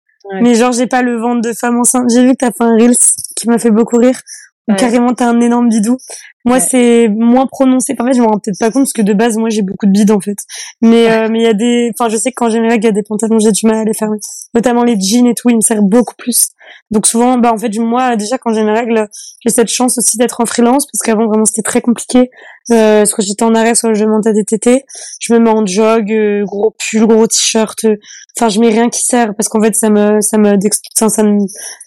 Mais 0.42 0.54
genre 0.54 0.72
j'ai 0.72 0.86
pas 0.86 1.02
le 1.02 1.16
ventre 1.16 1.40
de 1.40 1.52
femme 1.52 1.78
enceinte. 1.78 2.10
J'ai 2.12 2.24
vu 2.24 2.32
que 2.32 2.38
t'as 2.38 2.52
fait 2.52 2.64
un 2.64 2.76
reels 2.76 2.96
qui 3.36 3.48
m'a 3.48 3.58
fait 3.58 3.70
beaucoup 3.70 3.96
rire. 3.96 4.20
Ouais. 4.68 4.76
Carrément, 4.76 5.14
t'as 5.14 5.28
un 5.28 5.40
énorme 5.40 5.68
bidou. 5.68 5.96
Moi, 6.44 6.58
c'est 6.58 7.08
moins 7.08 7.46
prononcé. 7.46 7.94
En 7.98 8.04
fait, 8.04 8.14
je 8.14 8.20
me 8.20 8.26
rends 8.26 8.38
peut-être 8.38 8.58
pas 8.58 8.70
compte 8.70 8.82
parce 8.82 8.92
que 8.92 9.02
de 9.02 9.12
base, 9.12 9.36
moi, 9.36 9.48
j'ai 9.48 9.62
beaucoup 9.62 9.86
de 9.86 9.92
bides 9.92 10.10
en 10.10 10.20
fait. 10.20 10.38
Mais 10.80 11.08
euh, 11.10 11.28
mais 11.30 11.40
il 11.40 11.44
y 11.44 11.48
a 11.48 11.54
des, 11.54 11.92
enfin, 11.94 12.08
je 12.08 12.16
sais 12.16 12.30
que 12.30 12.34
quand 12.36 12.50
j'ai 12.50 12.60
mes 12.60 12.68
règles, 12.68 12.84
il 12.84 12.88
y 12.88 12.90
a 12.90 12.92
des 12.92 13.02
pantalons, 13.02 13.38
j'ai 13.38 13.52
du 13.52 13.66
mal 13.66 13.76
à 13.76 13.84
les 13.84 13.94
fermer. 13.94 14.18
Notamment 14.54 14.82
les 14.82 14.98
jeans 14.98 15.26
et 15.26 15.34
tout, 15.34 15.50
ils 15.50 15.56
me 15.56 15.60
servent 15.60 15.88
beaucoup 15.88 16.14
plus. 16.16 16.48
Donc 16.90 17.06
souvent, 17.06 17.38
bah 17.38 17.52
en 17.52 17.58
fait, 17.58 17.76
moi, 17.78 18.16
déjà 18.16 18.38
quand 18.38 18.52
j'ai 18.52 18.62
mes 18.62 18.72
règles, 18.72 19.08
j'ai 19.44 19.50
cette 19.50 19.68
chance 19.68 19.98
aussi 19.98 20.16
d'être 20.18 20.40
en 20.40 20.46
freelance 20.46 20.86
parce 20.86 21.00
qu'avant 21.04 21.26
vraiment 21.26 21.44
c'était 21.44 21.62
très 21.62 21.80
compliqué. 21.80 22.30
Euh, 22.72 23.04
soit 23.04 23.24
j'étais 23.24 23.44
en 23.44 23.54
arrêt, 23.54 23.74
soit 23.74 23.94
je 23.94 24.04
montais 24.04 24.32
des 24.32 24.44
TT. 24.44 24.84
Je 25.20 25.32
me 25.32 25.38
mets 25.38 25.50
en 25.50 25.66
jog, 25.66 26.10
euh, 26.12 26.44
gros 26.44 26.74
pull, 26.78 27.06
gros 27.06 27.26
t-shirt. 27.26 27.84
Euh, 27.84 27.96
enfin, 28.38 28.48
je 28.48 28.60
mets 28.60 28.70
rien 28.70 28.88
qui 28.88 29.02
sert 29.02 29.34
parce 29.34 29.48
qu'en 29.48 29.60
fait, 29.60 29.74
ça 29.74 29.90
me 29.90 30.20
ça 30.20 30.38
me 30.38 30.56
ça 30.92 31.22
me 31.22 31.38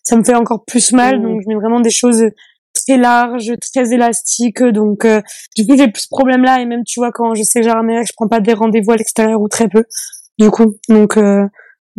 ça 0.03 0.15
me 0.17 0.23
fait 0.23 0.35
encore 0.35 0.65
plus 0.65 0.91
mal. 0.91 1.19
Mmh. 1.19 1.23
Donc 1.23 1.41
je 1.41 1.47
mets 1.47 1.55
vraiment 1.55 1.79
des 1.81 1.91
choses 1.91 2.23
très 2.73 2.97
large, 2.97 3.51
très 3.73 3.93
élastique. 3.93 4.63
Donc, 4.63 5.05
euh, 5.05 5.21
du 5.55 5.65
coup, 5.65 5.75
j'ai 5.77 5.87
plus 5.87 6.03
ce 6.03 6.07
problème-là. 6.09 6.61
Et 6.61 6.65
même, 6.65 6.83
tu 6.85 6.99
vois, 6.99 7.11
quand 7.11 7.35
je 7.35 7.43
sais 7.43 7.61
que 7.61 7.65
j'ai 7.65 7.71
un 7.71 8.03
je 8.03 8.13
prends 8.15 8.27
pas 8.27 8.39
des 8.39 8.53
rendez-vous 8.53 8.91
à 8.91 8.95
l'extérieur 8.95 9.41
ou 9.41 9.47
très 9.47 9.67
peu. 9.67 9.83
Du 10.37 10.49
coup, 10.49 10.77
donc 10.87 11.17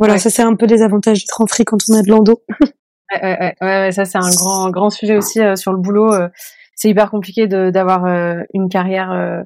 euh, 0.00 0.06
voilà, 0.06 0.18
ça 0.18 0.30
c'est 0.30 0.42
un 0.42 0.54
peu 0.54 0.66
des 0.66 0.82
avantages 0.82 1.24
d'être 1.24 1.40
en 1.40 1.46
free 1.46 1.64
quand 1.64 1.78
on 1.88 1.94
a 1.94 2.02
de 2.02 2.10
l'endo. 2.10 2.42
ouais, 3.22 3.38
ouais, 3.38 3.54
ouais, 3.60 3.92
ça 3.92 4.04
c'est 4.04 4.18
un 4.18 4.30
grand, 4.30 4.70
grand 4.70 4.90
sujet 4.90 5.16
aussi 5.16 5.40
euh, 5.40 5.56
sur 5.56 5.72
le 5.72 5.78
boulot. 5.78 6.12
c'est 6.74 6.88
hyper 6.88 7.10
compliqué 7.10 7.46
d'avoir 7.46 8.06
une 8.52 8.68
carrière 8.68 9.44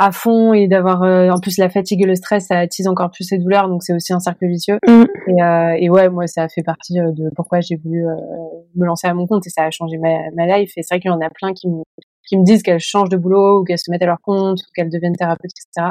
à 0.00 0.12
fond 0.12 0.54
et 0.54 0.66
d'avoir 0.66 1.02
euh, 1.02 1.28
en 1.28 1.40
plus 1.40 1.58
la 1.58 1.68
fatigue 1.68 2.02
et 2.02 2.06
le 2.06 2.14
stress 2.14 2.46
ça 2.46 2.58
attise 2.58 2.88
encore 2.88 3.10
plus 3.10 3.24
ces 3.24 3.36
douleurs 3.36 3.68
donc 3.68 3.82
c'est 3.82 3.92
aussi 3.92 4.14
un 4.14 4.18
cercle 4.18 4.46
vicieux 4.46 4.78
mm. 4.88 5.04
et, 5.28 5.42
euh, 5.42 5.76
et, 5.78 5.90
ouais 5.90 6.08
moi 6.08 6.26
ça 6.26 6.48
fait 6.48 6.62
partie 6.62 6.98
euh, 6.98 7.12
de 7.12 7.28
pourquoi 7.36 7.60
j'ai 7.60 7.76
voulu 7.76 8.06
me 8.76 8.86
lancer 8.86 9.08
à 9.08 9.12
mon 9.12 9.26
compte 9.26 9.46
et 9.46 9.50
ça 9.50 9.64
a 9.64 9.70
changé 9.70 9.98
ma, 9.98 10.30
ma 10.34 10.46
life 10.46 10.72
et 10.76 10.82
c'est 10.82 10.94
vrai 10.94 11.00
qu'il 11.00 11.10
y 11.10 11.14
en 11.14 11.20
a 11.20 11.28
plein 11.28 11.52
qui 11.52 11.68
me 11.68 11.82
qui 12.26 12.38
me 12.38 12.44
disent 12.44 12.62
qu'elles 12.62 12.80
changent 12.80 13.10
de 13.10 13.18
boulot 13.18 13.60
ou 13.60 13.64
qu'elles 13.64 13.78
se 13.78 13.90
mettent 13.90 14.02
à 14.02 14.06
leur 14.06 14.22
compte 14.22 14.60
ou 14.60 14.72
qu'elles 14.74 14.88
deviennent 14.88 15.16
thérapeutes 15.16 15.52
etc 15.52 15.90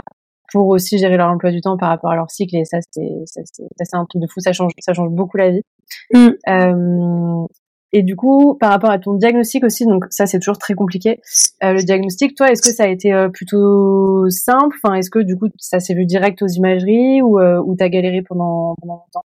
pour 0.51 0.67
aussi 0.67 0.97
gérer 0.97 1.17
leur 1.17 1.29
emploi 1.29 1.51
du 1.51 1.62
temps 1.62 1.77
par 1.77 1.89
rapport 1.89 2.12
à 2.12 2.15
leur 2.15 2.29
cycle 2.29 2.55
et 2.55 2.65
ça 2.65 2.77
c'est 2.91 3.09
ça 3.25 3.41
c'est 3.83 3.95
un 3.95 4.05
truc 4.05 4.21
de 4.21 4.27
fou 4.27 4.39
ça 4.39 4.53
change 4.53 4.71
ça 4.79 4.93
change 4.93 5.09
beaucoup 5.12 5.38
la 5.38 5.51
vie 5.51 5.62
mm. 6.13 6.29
euh, 6.49 7.45
et 7.91 8.03
du 8.03 8.15
coup, 8.15 8.55
par 8.59 8.69
rapport 8.69 8.91
à 8.91 8.99
ton 8.99 9.15
diagnostic 9.15 9.63
aussi, 9.63 9.85
donc 9.85 10.05
ça 10.12 10.27
c'est 10.27 10.39
toujours 10.39 10.59
très 10.59 10.75
compliqué. 10.75 11.19
Euh, 11.63 11.73
le 11.73 11.83
diagnostic, 11.83 12.35
toi, 12.35 12.51
est-ce 12.51 12.62
que 12.62 12.73
ça 12.73 12.83
a 12.83 12.88
été 12.88 13.12
euh, 13.12 13.29
plutôt 13.29 14.29
simple? 14.29 14.77
Enfin, 14.83 14.95
est-ce 14.95 15.09
que 15.09 15.19
du 15.19 15.35
coup 15.35 15.47
ça 15.57 15.79
s'est 15.79 15.95
vu 15.95 16.05
direct 16.05 16.41
aux 16.43 16.47
imageries 16.47 17.21
ou 17.23 17.39
euh, 17.39 17.59
ou 17.65 17.75
t'as 17.75 17.89
galéré 17.89 18.21
pendant 18.21 18.75
pendant 18.79 19.05
longtemps? 19.05 19.25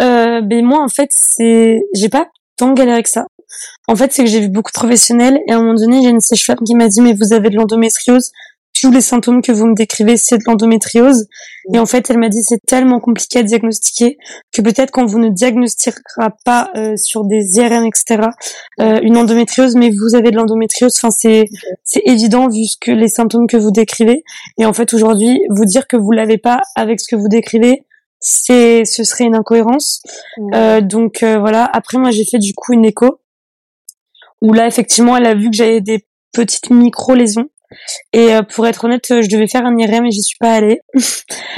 Euh, 0.00 0.40
Ben 0.40 0.64
moi, 0.64 0.82
en 0.82 0.88
fait, 0.88 1.10
c'est 1.12 1.82
j'ai 1.94 2.08
pas 2.08 2.26
tant 2.56 2.72
galéré 2.72 3.02
que 3.04 3.08
ça. 3.08 3.26
En 3.86 3.94
fait, 3.94 4.12
c'est 4.12 4.24
que 4.24 4.30
j'ai 4.30 4.40
vu 4.40 4.48
beaucoup 4.48 4.72
de 4.72 4.78
professionnels 4.78 5.40
et 5.46 5.52
à 5.52 5.58
un 5.58 5.60
moment 5.60 5.74
donné, 5.74 6.02
j'ai 6.02 6.08
une 6.08 6.20
sage-femme 6.20 6.58
qui 6.66 6.74
m'a 6.74 6.88
dit 6.88 7.00
mais 7.00 7.12
vous 7.12 7.32
avez 7.32 7.48
de 7.48 7.56
l'endométriose 7.56 8.32
tous 8.82 8.90
les 8.90 9.00
symptômes 9.00 9.42
que 9.42 9.52
vous 9.52 9.66
me 9.66 9.74
décrivez, 9.74 10.16
c'est 10.16 10.38
de 10.38 10.42
l'endométriose. 10.44 11.28
Et 11.72 11.78
en 11.78 11.86
fait, 11.86 12.10
elle 12.10 12.18
m'a 12.18 12.28
dit 12.28 12.42
c'est 12.42 12.58
tellement 12.66 12.98
compliqué 12.98 13.38
à 13.38 13.44
diagnostiquer 13.44 14.18
que 14.52 14.60
peut-être 14.60 14.90
qu'on 14.90 15.06
vous 15.06 15.20
ne 15.20 15.28
diagnostiquera 15.28 16.34
pas 16.44 16.68
euh, 16.74 16.96
sur 16.96 17.24
des 17.24 17.58
IRM, 17.58 17.86
etc. 17.86 18.28
Euh, 18.80 18.98
une 19.02 19.16
endométriose, 19.16 19.76
mais 19.76 19.90
vous 19.90 20.16
avez 20.16 20.32
de 20.32 20.36
l'endométriose. 20.36 20.94
Enfin, 20.96 21.12
c'est 21.16 21.44
c'est 21.84 22.02
évident 22.06 22.48
vu 22.48 22.64
ce 22.64 22.76
que 22.80 22.90
les 22.90 23.06
symptômes 23.06 23.46
que 23.46 23.56
vous 23.56 23.70
décrivez. 23.70 24.24
Et 24.58 24.66
en 24.66 24.72
fait, 24.72 24.92
aujourd'hui, 24.94 25.40
vous 25.48 25.64
dire 25.64 25.86
que 25.86 25.96
vous 25.96 26.10
l'avez 26.10 26.38
pas 26.38 26.62
avec 26.74 27.00
ce 27.00 27.06
que 27.08 27.14
vous 27.14 27.28
décrivez, 27.28 27.84
c'est 28.18 28.84
ce 28.84 29.04
serait 29.04 29.24
une 29.24 29.36
incohérence. 29.36 30.02
Euh, 30.54 30.80
donc 30.80 31.22
euh, 31.22 31.38
voilà. 31.38 31.70
Après, 31.72 31.98
moi, 31.98 32.10
j'ai 32.10 32.24
fait 32.24 32.38
du 32.38 32.52
coup 32.52 32.72
une 32.72 32.84
écho 32.84 33.20
où 34.40 34.52
là, 34.52 34.66
effectivement, 34.66 35.16
elle 35.16 35.26
a 35.26 35.34
vu 35.34 35.50
que 35.50 35.56
j'avais 35.56 35.80
des 35.80 36.04
petites 36.32 36.70
micro 36.70 37.14
lésions 37.14 37.48
et 38.12 38.34
euh, 38.34 38.42
pour 38.42 38.66
être 38.66 38.84
honnête, 38.84 39.06
je 39.08 39.28
devais 39.28 39.48
faire 39.48 39.64
un 39.64 39.76
IRM 39.76 40.06
et 40.06 40.10
j'y 40.10 40.22
suis 40.22 40.38
pas 40.38 40.52
allée. 40.52 40.80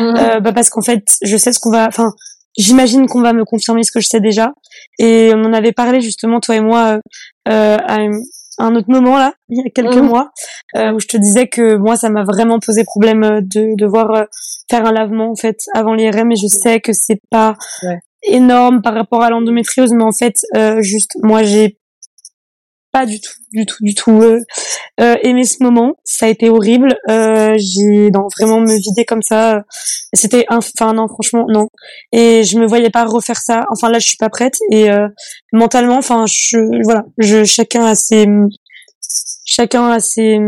Euh, 0.01 0.41
bah 0.41 0.53
parce 0.53 0.71
qu'en 0.71 0.83
fait, 0.83 1.05
je 1.23 1.37
sais 1.37 1.53
ce 1.53 1.61
qu'on 1.61 1.71
va. 1.71 1.87
Enfin, 1.87 2.13
j'imagine 2.59 3.07
qu'on 3.07 3.21
va 3.21 3.33
me 3.33 3.45
confirmer 3.45 3.85
ce 3.85 3.93
que 3.93 4.01
je 4.01 4.09
sais 4.09 4.19
déjà. 4.19 4.53
Et 4.99 5.31
on 5.35 5.45
en 5.45 5.53
avait 5.53 5.71
parlé 5.71 6.01
justement 6.01 6.41
toi 6.41 6.57
et 6.57 6.61
moi 6.61 6.99
euh, 7.49 7.77
à 8.59 8.65
un 8.67 8.75
autre 8.77 8.91
moment 8.91 9.19
là, 9.19 9.35
il 9.49 9.59
y 9.59 9.67
a 9.67 9.71
quelques 9.71 9.97
mhm. 9.97 10.07
mois, 10.07 10.31
euh, 10.77 10.93
où 10.93 11.01
je 11.01 11.07
te 11.07 11.17
disais 11.17 11.49
que 11.49 11.77
moi 11.77 11.97
ça 11.97 12.09
m'a 12.11 12.25
vraiment 12.25 12.59
posé 12.61 12.85
problème 12.85 13.25
euh, 13.25 13.41
de 13.41 13.77
devoir 13.77 14.11
euh, 14.13 14.25
faire 14.71 14.87
un 14.87 14.93
lavement 14.93 15.31
en 15.31 15.37
fait 15.37 15.59
avant 15.75 15.95
l'IRM 15.95 16.33
et 16.33 16.37
je 16.37 16.47
sais 16.47 16.81
que 16.81 16.93
c'est 16.93 17.21
pas 17.31 17.57
énorme 18.23 18.81
par 18.81 18.95
rapport 18.95 19.23
à 19.23 19.31
l'endométriose, 19.31 19.93
mais 19.93 20.05
en 20.05 20.13
fait 20.13 20.37
juste 20.81 21.11
moi 21.23 21.43
j'ai 21.43 21.79
pas 22.95 23.07
du 23.07 23.21
tout, 23.21 23.33
du 23.53 23.67
tout, 23.67 23.77
du 23.81 23.93
tout 23.93 24.23
euh, 24.23 24.39
euh, 25.01 25.17
aimé 25.23 25.45
ce 25.45 25.65
moment. 25.65 25.97
Ça 26.05 26.27
a 26.27 26.29
été 26.29 26.49
horrible. 26.49 26.97
Euh, 27.11 27.57
j'ai 27.59 28.09
non 28.13 28.29
vraiment 28.39 28.61
me 28.61 28.73
vider 28.81 29.05
comme 29.05 29.21
ça. 29.21 29.65
C'était 30.13 30.47
enfin 30.49 30.95
non 30.95 31.09
franchement 31.09 31.45
non. 31.49 31.67
Et 32.13 32.45
je 32.45 32.57
me 32.57 32.67
voyais 32.67 32.91
pas 32.91 33.05
refaire 33.05 33.39
ça. 33.39 33.67
Enfin 33.73 33.91
là 33.91 33.99
je 33.99 34.07
suis 34.07 34.17
pas 34.17 34.29
prête 34.29 34.59
et 34.71 34.91
euh, 34.91 35.09
mentalement 35.53 35.97
enfin 35.99 36.25
je 36.29 36.85
voilà 36.85 37.05
je 37.19 37.43
chacun 37.43 37.85
a 37.85 37.97
ses 37.97 38.29
chacun 39.45 39.91
a 39.91 39.99
ses 39.99 40.39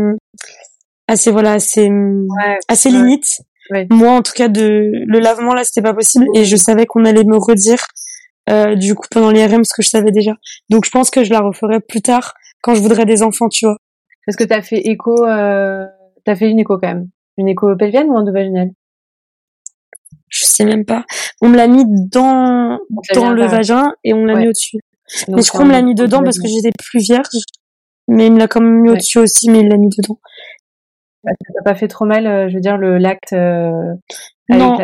a 1.09 1.17
ses 1.17 1.31
voilà 1.31 1.59
ses 1.59 1.91
a 2.69 2.75
ses 2.77 2.91
limites. 2.91 3.41
Moi 3.89 4.11
en 4.11 4.21
tout 4.21 4.31
cas 4.33 4.47
de 4.47 4.89
le 5.05 5.19
lavement 5.19 5.53
là 5.53 5.65
c'était 5.65 5.81
pas 5.81 5.93
possible 5.93 6.25
et 6.33 6.45
je 6.45 6.55
savais 6.55 6.85
qu'on 6.85 7.03
allait 7.03 7.25
me 7.25 7.35
redire 7.35 7.85
euh, 8.49 8.75
du 8.75 8.95
coup 8.95 9.07
pendant 9.11 9.31
l'IRM 9.31 9.63
ce 9.63 9.73
que 9.75 9.81
je 9.81 9.89
savais 9.89 10.11
déjà. 10.11 10.33
Donc 10.69 10.85
je 10.85 10.91
pense 10.91 11.09
que 11.09 11.23
je 11.23 11.31
la 11.31 11.41
referai 11.41 11.79
plus 11.79 12.01
tard 12.01 12.33
quand 12.61 12.75
je 12.75 12.81
voudrais 12.81 13.05
des 13.05 13.23
enfants, 13.23 13.49
tu 13.49 13.65
vois. 13.65 13.77
Est-ce 14.27 14.37
que 14.37 14.43
t'as 14.43 14.61
fait 14.61 14.79
écho, 14.79 15.25
euh... 15.25 15.85
t'as 16.25 16.35
fait 16.35 16.49
une 16.49 16.59
écho 16.59 16.77
quand 16.77 16.87
même, 16.87 17.09
une 17.37 17.47
écho 17.47 17.75
pelvienne 17.75 18.07
ou 18.07 18.15
endovaginale 18.15 18.71
Je 20.29 20.43
sais 20.43 20.65
même 20.65 20.85
pas. 20.85 21.05
On 21.41 21.49
me 21.49 21.55
l'a 21.57 21.67
mis 21.67 21.85
dans 21.87 22.79
dans 23.13 23.31
le 23.31 23.45
vagin 23.45 23.91
et 24.03 24.13
on 24.13 24.25
l'a 24.25 24.35
mis 24.35 24.47
au-dessus. 24.47 24.77
mais 25.29 25.41
je 25.41 25.49
crois 25.49 25.61
qu'on 25.61 25.67
me 25.67 25.71
l'a 25.71 25.81
mis 25.81 25.95
dedans 25.95 26.23
parce 26.23 26.39
que 26.39 26.47
j'étais 26.47 26.71
plus 26.77 26.99
vierge. 26.99 27.27
Mais 28.09 28.27
il 28.27 28.33
me 28.33 28.39
l'a 28.39 28.47
quand 28.47 28.61
même 28.61 28.81
mis 28.81 28.89
au-dessus 28.89 29.19
aussi, 29.19 29.49
mais 29.49 29.59
il 29.59 29.67
l'a 29.67 29.77
mis 29.77 29.89
dedans. 29.89 30.19
Bah, 31.23 31.31
ça 31.45 31.53
t'a 31.53 31.61
pas 31.61 31.75
fait 31.75 31.87
trop 31.87 32.05
mal, 32.05 32.25
euh, 32.25 32.47
je 32.47 32.55
veux 32.55 32.61
dire, 32.61 32.77
le 32.77 32.97
l'acte 32.97 33.33
euh, 33.33 33.93
non. 34.49 34.77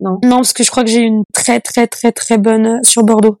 non. 0.00 0.18
non, 0.22 0.36
parce 0.36 0.52
que 0.52 0.64
je 0.64 0.70
crois 0.70 0.84
que 0.84 0.90
j'ai 0.90 1.00
une 1.00 1.22
très 1.32 1.60
très 1.60 1.86
très 1.86 2.12
très 2.12 2.38
bonne 2.38 2.66
euh, 2.66 2.78
sur 2.82 3.04
Bordeaux. 3.04 3.38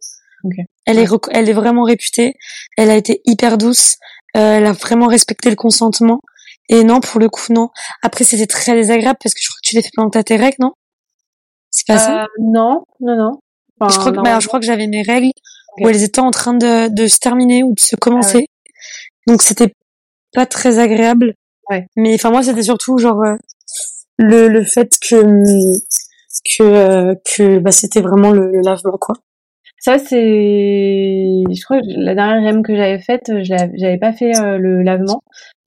Elle 0.86 0.98
est 0.98 1.08
elle 1.30 1.48
est 1.48 1.54
vraiment 1.54 1.84
réputée. 1.84 2.34
Elle 2.76 2.90
a 2.90 2.96
été 2.96 3.22
hyper 3.24 3.56
douce. 3.58 3.96
Euh, 4.36 4.58
elle 4.58 4.66
a 4.66 4.72
vraiment 4.72 5.06
respecté 5.06 5.48
le 5.48 5.56
consentement. 5.56 6.20
Et 6.68 6.84
non, 6.84 7.00
pour 7.00 7.20
le 7.20 7.28
coup, 7.28 7.52
non. 7.52 7.68
Après, 8.02 8.24
c'était 8.24 8.46
très 8.46 8.74
désagréable 8.74 9.18
parce 9.22 9.34
que 9.34 9.40
je 9.42 9.48
crois 9.48 9.58
que 9.62 9.68
tu 9.68 9.76
l'as 9.76 9.82
fait 9.82 9.90
pendant 9.94 10.10
ta 10.10 10.22
tes 10.22 10.36
règles, 10.36 10.56
non? 10.60 10.72
C'est 11.70 11.86
pas 11.86 11.98
ça? 11.98 12.26
Non, 12.40 12.84
non, 13.00 13.16
non. 13.16 13.88
je 13.88 13.98
crois 13.98 14.12
que 14.12 14.20
bah, 14.20 14.38
je 14.40 14.46
crois 14.46 14.60
que 14.60 14.66
j'avais 14.66 14.86
mes 14.86 15.02
règles 15.02 15.30
où 15.80 15.88
elles 15.88 16.02
étaient 16.02 16.20
en 16.20 16.30
train 16.30 16.54
de, 16.54 16.88
de 16.88 17.06
se 17.06 17.18
terminer 17.18 17.64
ou 17.64 17.74
de 17.74 17.80
se 17.80 17.96
commencer. 17.96 18.46
Ah 18.48 18.70
Donc 19.26 19.42
c'était 19.42 19.74
pas 20.32 20.46
très 20.46 20.78
agréable. 20.78 21.34
Ouais. 21.70 21.86
Mais 21.96 22.14
enfin 22.14 22.30
moi 22.30 22.42
c'était 22.42 22.62
surtout 22.62 22.98
genre 22.98 23.20
euh, 23.24 23.34
le 24.18 24.48
le 24.48 24.62
fait 24.62 24.90
que 25.00 25.16
que 26.44 26.62
euh, 26.62 27.14
que 27.36 27.58
bah 27.58 27.72
c'était 27.72 28.00
vraiment 28.00 28.30
le, 28.30 28.50
le 28.50 28.60
lavement 28.62 28.98
quoi. 29.00 29.14
Ça, 29.80 29.98
c'est, 29.98 30.16
je 30.16 31.62
crois 31.62 31.78
que 31.78 31.86
la 31.88 32.14
dernière 32.14 32.54
REM 32.54 32.62
que 32.62 32.74
j'avais 32.74 32.98
faite, 33.00 33.30
j'avais 33.42 33.98
pas 33.98 34.14
fait 34.14 34.34
euh, 34.38 34.56
le 34.56 34.82
lavement, 34.82 35.22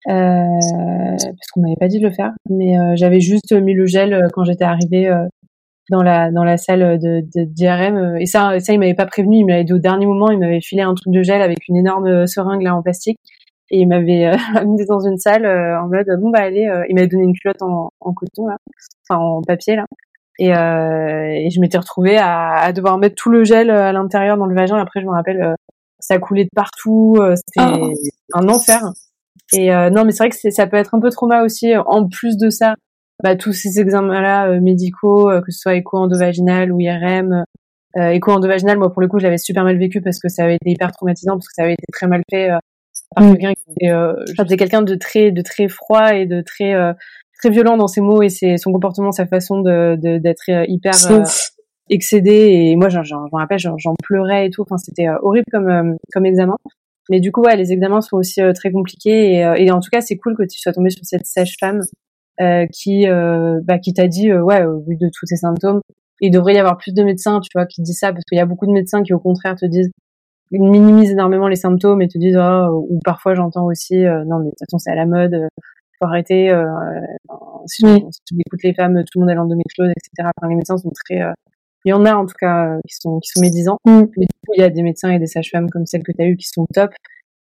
euh, 0.08 0.14
parce 0.14 1.52
qu'on 1.52 1.60
m'avait 1.60 1.76
pas 1.78 1.90
dit 1.90 2.00
de 2.00 2.08
le 2.08 2.14
faire, 2.14 2.32
mais 2.50 2.78
j'avais 2.96 3.20
juste 3.20 3.52
mis 3.52 3.74
le 3.74 3.86
gel 3.86 4.18
quand 4.32 4.46
j'étais 4.46 4.64
arrivée 4.64 5.14
dans 5.90 6.02
la 6.02 6.32
dans 6.32 6.46
la 6.46 6.56
salle 6.56 6.98
de, 6.98 7.26
de 7.36 8.22
Et 8.22 8.26
ça, 8.26 8.58
ça, 8.62 8.72
il 8.72 8.80
m'avait 8.80 8.94
pas 8.94 9.06
prévenu, 9.06 9.40
il 9.40 9.46
m'avait 9.46 9.66
dit 9.66 9.74
au 9.74 9.80
dernier 9.80 10.06
moment, 10.06 10.32
il 10.32 10.40
m'avait 10.40 10.62
filé 10.62 10.82
un 10.82 10.94
truc 10.94 11.14
de 11.14 11.22
gel 11.22 11.42
avec 11.42 11.68
une 11.68 11.76
énorme 11.76 12.26
seringue 12.26 12.62
là 12.62 12.74
en 12.74 12.82
plastique, 12.82 13.20
et 13.72 13.80
il 13.80 13.88
m'avait 13.88 14.26
euh, 14.28 14.36
amené 14.56 14.86
dans 14.86 15.00
une 15.00 15.18
salle 15.18 15.46
euh, 15.46 15.80
en 15.82 15.88
mode 15.88 16.08
bon 16.20 16.30
bah 16.30 16.40
allez, 16.42 16.68
euh, 16.68 16.84
il 16.90 16.96
m'avait 16.96 17.08
donné 17.08 17.24
une 17.24 17.34
culotte 17.34 17.62
en, 17.62 17.90
en 18.00 18.14
coton 18.14 18.48
là, 18.48 18.58
enfin 19.10 19.20
en 19.22 19.42
papier 19.42 19.76
là. 19.76 19.86
Et, 20.38 20.54
euh, 20.54 21.30
et 21.32 21.50
je 21.50 21.62
m'étais 21.62 21.78
retrouvée 21.78 22.18
à, 22.18 22.56
à 22.58 22.74
devoir 22.74 22.98
mettre 22.98 23.16
tout 23.16 23.30
le 23.30 23.46
gel 23.46 23.70
euh, 23.70 23.84
à 23.86 23.94
l'intérieur 23.94 24.36
dans 24.38 24.46
le 24.46 24.54
vagin. 24.56 24.76
Après, 24.78 25.00
je 25.00 25.06
me 25.06 25.12
rappelle, 25.12 25.42
euh, 25.42 25.54
ça 26.00 26.20
coulait 26.20 26.44
de 26.44 26.50
partout. 26.54 27.16
euh, 27.22 27.36
C'était 27.38 27.66
Oh. 27.82 27.94
un 28.34 28.50
enfer. 28.50 28.82
Et 29.54 29.74
euh, 29.74 29.90
non, 29.90 30.04
mais 30.04 30.12
c'est 30.12 30.24
vrai 30.24 30.30
que 30.30 30.36
c'est- 30.36 30.52
ça 30.52 30.68
peut 30.68 30.76
être 30.78 30.94
un 30.94 31.00
peu 31.00 31.10
trauma 31.10 31.44
aussi. 31.44 31.74
En 31.78 32.08
plus 32.10 32.36
de 32.38 32.50
ça, 32.50 32.76
bah, 33.24 33.38
tous 33.38 33.54
ces 33.54 33.80
examens-là 33.80 34.48
euh, 34.50 34.60
médicaux, 34.60 35.30
euh, 35.30 35.40
que 35.42 35.52
ce 35.52 35.60
soit 35.60 35.76
écho 35.76 35.98
endovaginal 35.98 36.70
ou 36.74 36.82
IRM. 36.82 37.46
Euh, 37.98 38.10
écho 38.10 38.32
endovaginal, 38.34 38.78
moi 38.78 38.92
pour 38.92 39.02
le 39.02 39.08
coup, 39.08 39.20
je 39.20 39.24
l'avais 39.24 39.38
super 39.38 39.64
mal 39.64 39.78
vécu 39.78 40.02
parce 40.02 40.20
que 40.20 40.28
ça 40.28 40.44
avait 40.44 40.56
été 40.56 40.70
hyper 40.72 40.92
traumatisant, 40.92 41.36
parce 41.36 41.48
que 41.48 41.54
ça 41.56 41.64
avait 41.64 41.74
été 41.76 41.86
très 41.94 42.08
mal 42.08 42.22
fait 42.30 42.52
euh, 42.52 42.58
par 43.16 43.24
Mm. 43.26 43.32
quelqu'un 43.34 43.54
qui 43.54 43.64
était, 43.72 43.92
euh, 43.92 44.14
je 44.28 44.56
quelqu'un 44.56 44.82
de 44.82 44.96
très, 44.96 45.32
de 45.32 45.42
très 45.42 45.68
froid 45.68 46.14
et 46.14 46.26
de 46.26 46.42
très, 46.42 46.74
euh, 46.74 46.94
très 47.40 47.50
violent 47.50 47.78
dans 47.78 47.88
ses 47.88 48.02
mots 48.02 48.22
et 48.22 48.30
ses, 48.30 48.58
son 48.58 48.72
comportement, 48.72 49.12
sa 49.12 49.26
façon 49.26 49.62
de 49.62 49.96
de- 49.96 50.18
d'être 50.18 50.44
euh, 50.50 50.66
hyper 50.68 50.94
excédé. 51.90 52.32
Et 52.32 52.76
moi 52.76 52.90
j'en 52.90 53.04
j'en 53.04 53.28
j'en 53.32 53.38
rappelle 53.38 53.60
j'en 53.60 53.76
pleurais 54.04 54.48
et 54.48 54.50
tout. 54.50 54.62
Enfin 54.64 54.78
c'était 54.78 55.08
horrible 55.22 55.46
comme 55.52 55.96
comme 56.14 56.26
examen. 56.26 56.56
Mais 57.10 57.20
du 57.20 57.32
coup 57.32 57.42
ouais 57.44 57.56
les 57.56 57.72
examens 57.72 58.02
sont 58.02 58.18
aussi 58.18 58.42
euh, 58.42 58.52
très 58.54 58.72
compliqués 58.72 59.34
et, 59.36 59.46
euh, 59.46 59.54
et 59.56 59.70
en 59.72 59.80
tout 59.80 59.90
cas 59.92 60.02
c'est 60.02 60.18
cool 60.18 60.36
que 60.36 60.44
tu 60.44 60.60
sois 60.60 60.74
tombé 60.74 60.90
sur 60.90 61.04
cette 61.04 61.26
sage-femme 61.28 61.82
euh, 62.42 62.66
qui 62.74 63.08
euh, 63.08 63.60
bah, 63.64 63.78
qui 63.78 63.94
t'a 63.94 64.08
dit 64.08 64.34
ouais 64.34 64.66
au 64.66 64.80
vu 64.80 64.96
de 64.98 65.08
tous 65.14 65.26
ces 65.28 65.36
symptômes 65.36 65.82
il 66.22 66.32
devrait 66.32 66.56
y 66.56 66.58
avoir 66.58 66.78
plus 66.78 66.94
de 66.94 67.04
médecins 67.04 67.40
tu 67.42 67.50
vois 67.54 67.68
qui 67.68 67.84
disent 67.84 68.00
ça 68.00 68.12
parce 68.12 68.24
qu'il 68.26 68.38
y 68.40 68.42
a 68.42 68.46
beaucoup 68.48 68.66
de 68.66 68.72
médecins 68.72 69.04
qui 69.04 69.14
au 69.14 69.20
contraire 69.20 69.56
te 69.56 69.68
disent 69.68 69.92
minimisent 70.52 71.12
énormément 71.12 71.48
les 71.48 71.56
symptômes 71.56 72.02
et 72.02 72.08
te 72.08 72.18
disent 72.18 72.38
oh, 72.38 72.86
ou 72.90 73.00
parfois 73.04 73.34
j'entends 73.36 73.66
aussi 73.66 74.06
euh, 74.06 74.24
non 74.26 74.40
mais 74.40 74.46
de 74.46 74.50
toute 74.52 74.60
façon 74.60 74.78
c'est 74.78 74.92
à 74.92 74.96
la 74.96 75.06
mode 75.06 75.34
euh, 75.34 75.48
faut 76.00 76.06
arrêter 76.08 76.50
euh, 76.50 76.66
euh, 76.66 77.36
si, 77.66 77.86
Oui. 77.86 78.04
si 78.12 78.20
tu 78.26 78.36
écoutes 78.46 78.64
les 78.64 78.74
femmes 78.74 79.04
tout 79.12 79.20
le 79.20 79.22
monde 79.22 79.32
a 79.32 79.36
l'endométriose 79.36 79.90
etc 79.90 80.30
enfin, 80.38 80.50
les 80.50 80.56
médecins 80.56 80.78
sont 80.78 80.92
très 81.06 81.22
euh, 81.22 81.32
il 81.84 81.90
y 81.90 81.94
en 81.94 82.06
a 82.06 82.14
en 82.16 82.26
tout 82.26 82.36
cas 82.40 82.78
qui 82.88 82.96
sont 82.96 83.20
qui 83.20 83.30
sont 83.30 83.42
médisants 83.42 83.78
Mm. 83.86 84.02
mais 84.18 84.26
du 84.26 84.40
coup 84.48 84.54
il 84.56 84.60
y 84.62 84.64
a 84.64 84.70
des 84.70 84.82
médecins 84.84 85.10
et 85.12 85.20
des 85.20 85.28
sages-femmes 85.28 85.70
comme 85.70 85.86
celle 85.86 86.04
que 86.04 86.12
tu 86.12 86.22
as 86.22 86.28
eu 86.28 86.36
qui 86.38 86.48
sont 86.48 86.66
top 86.74 86.92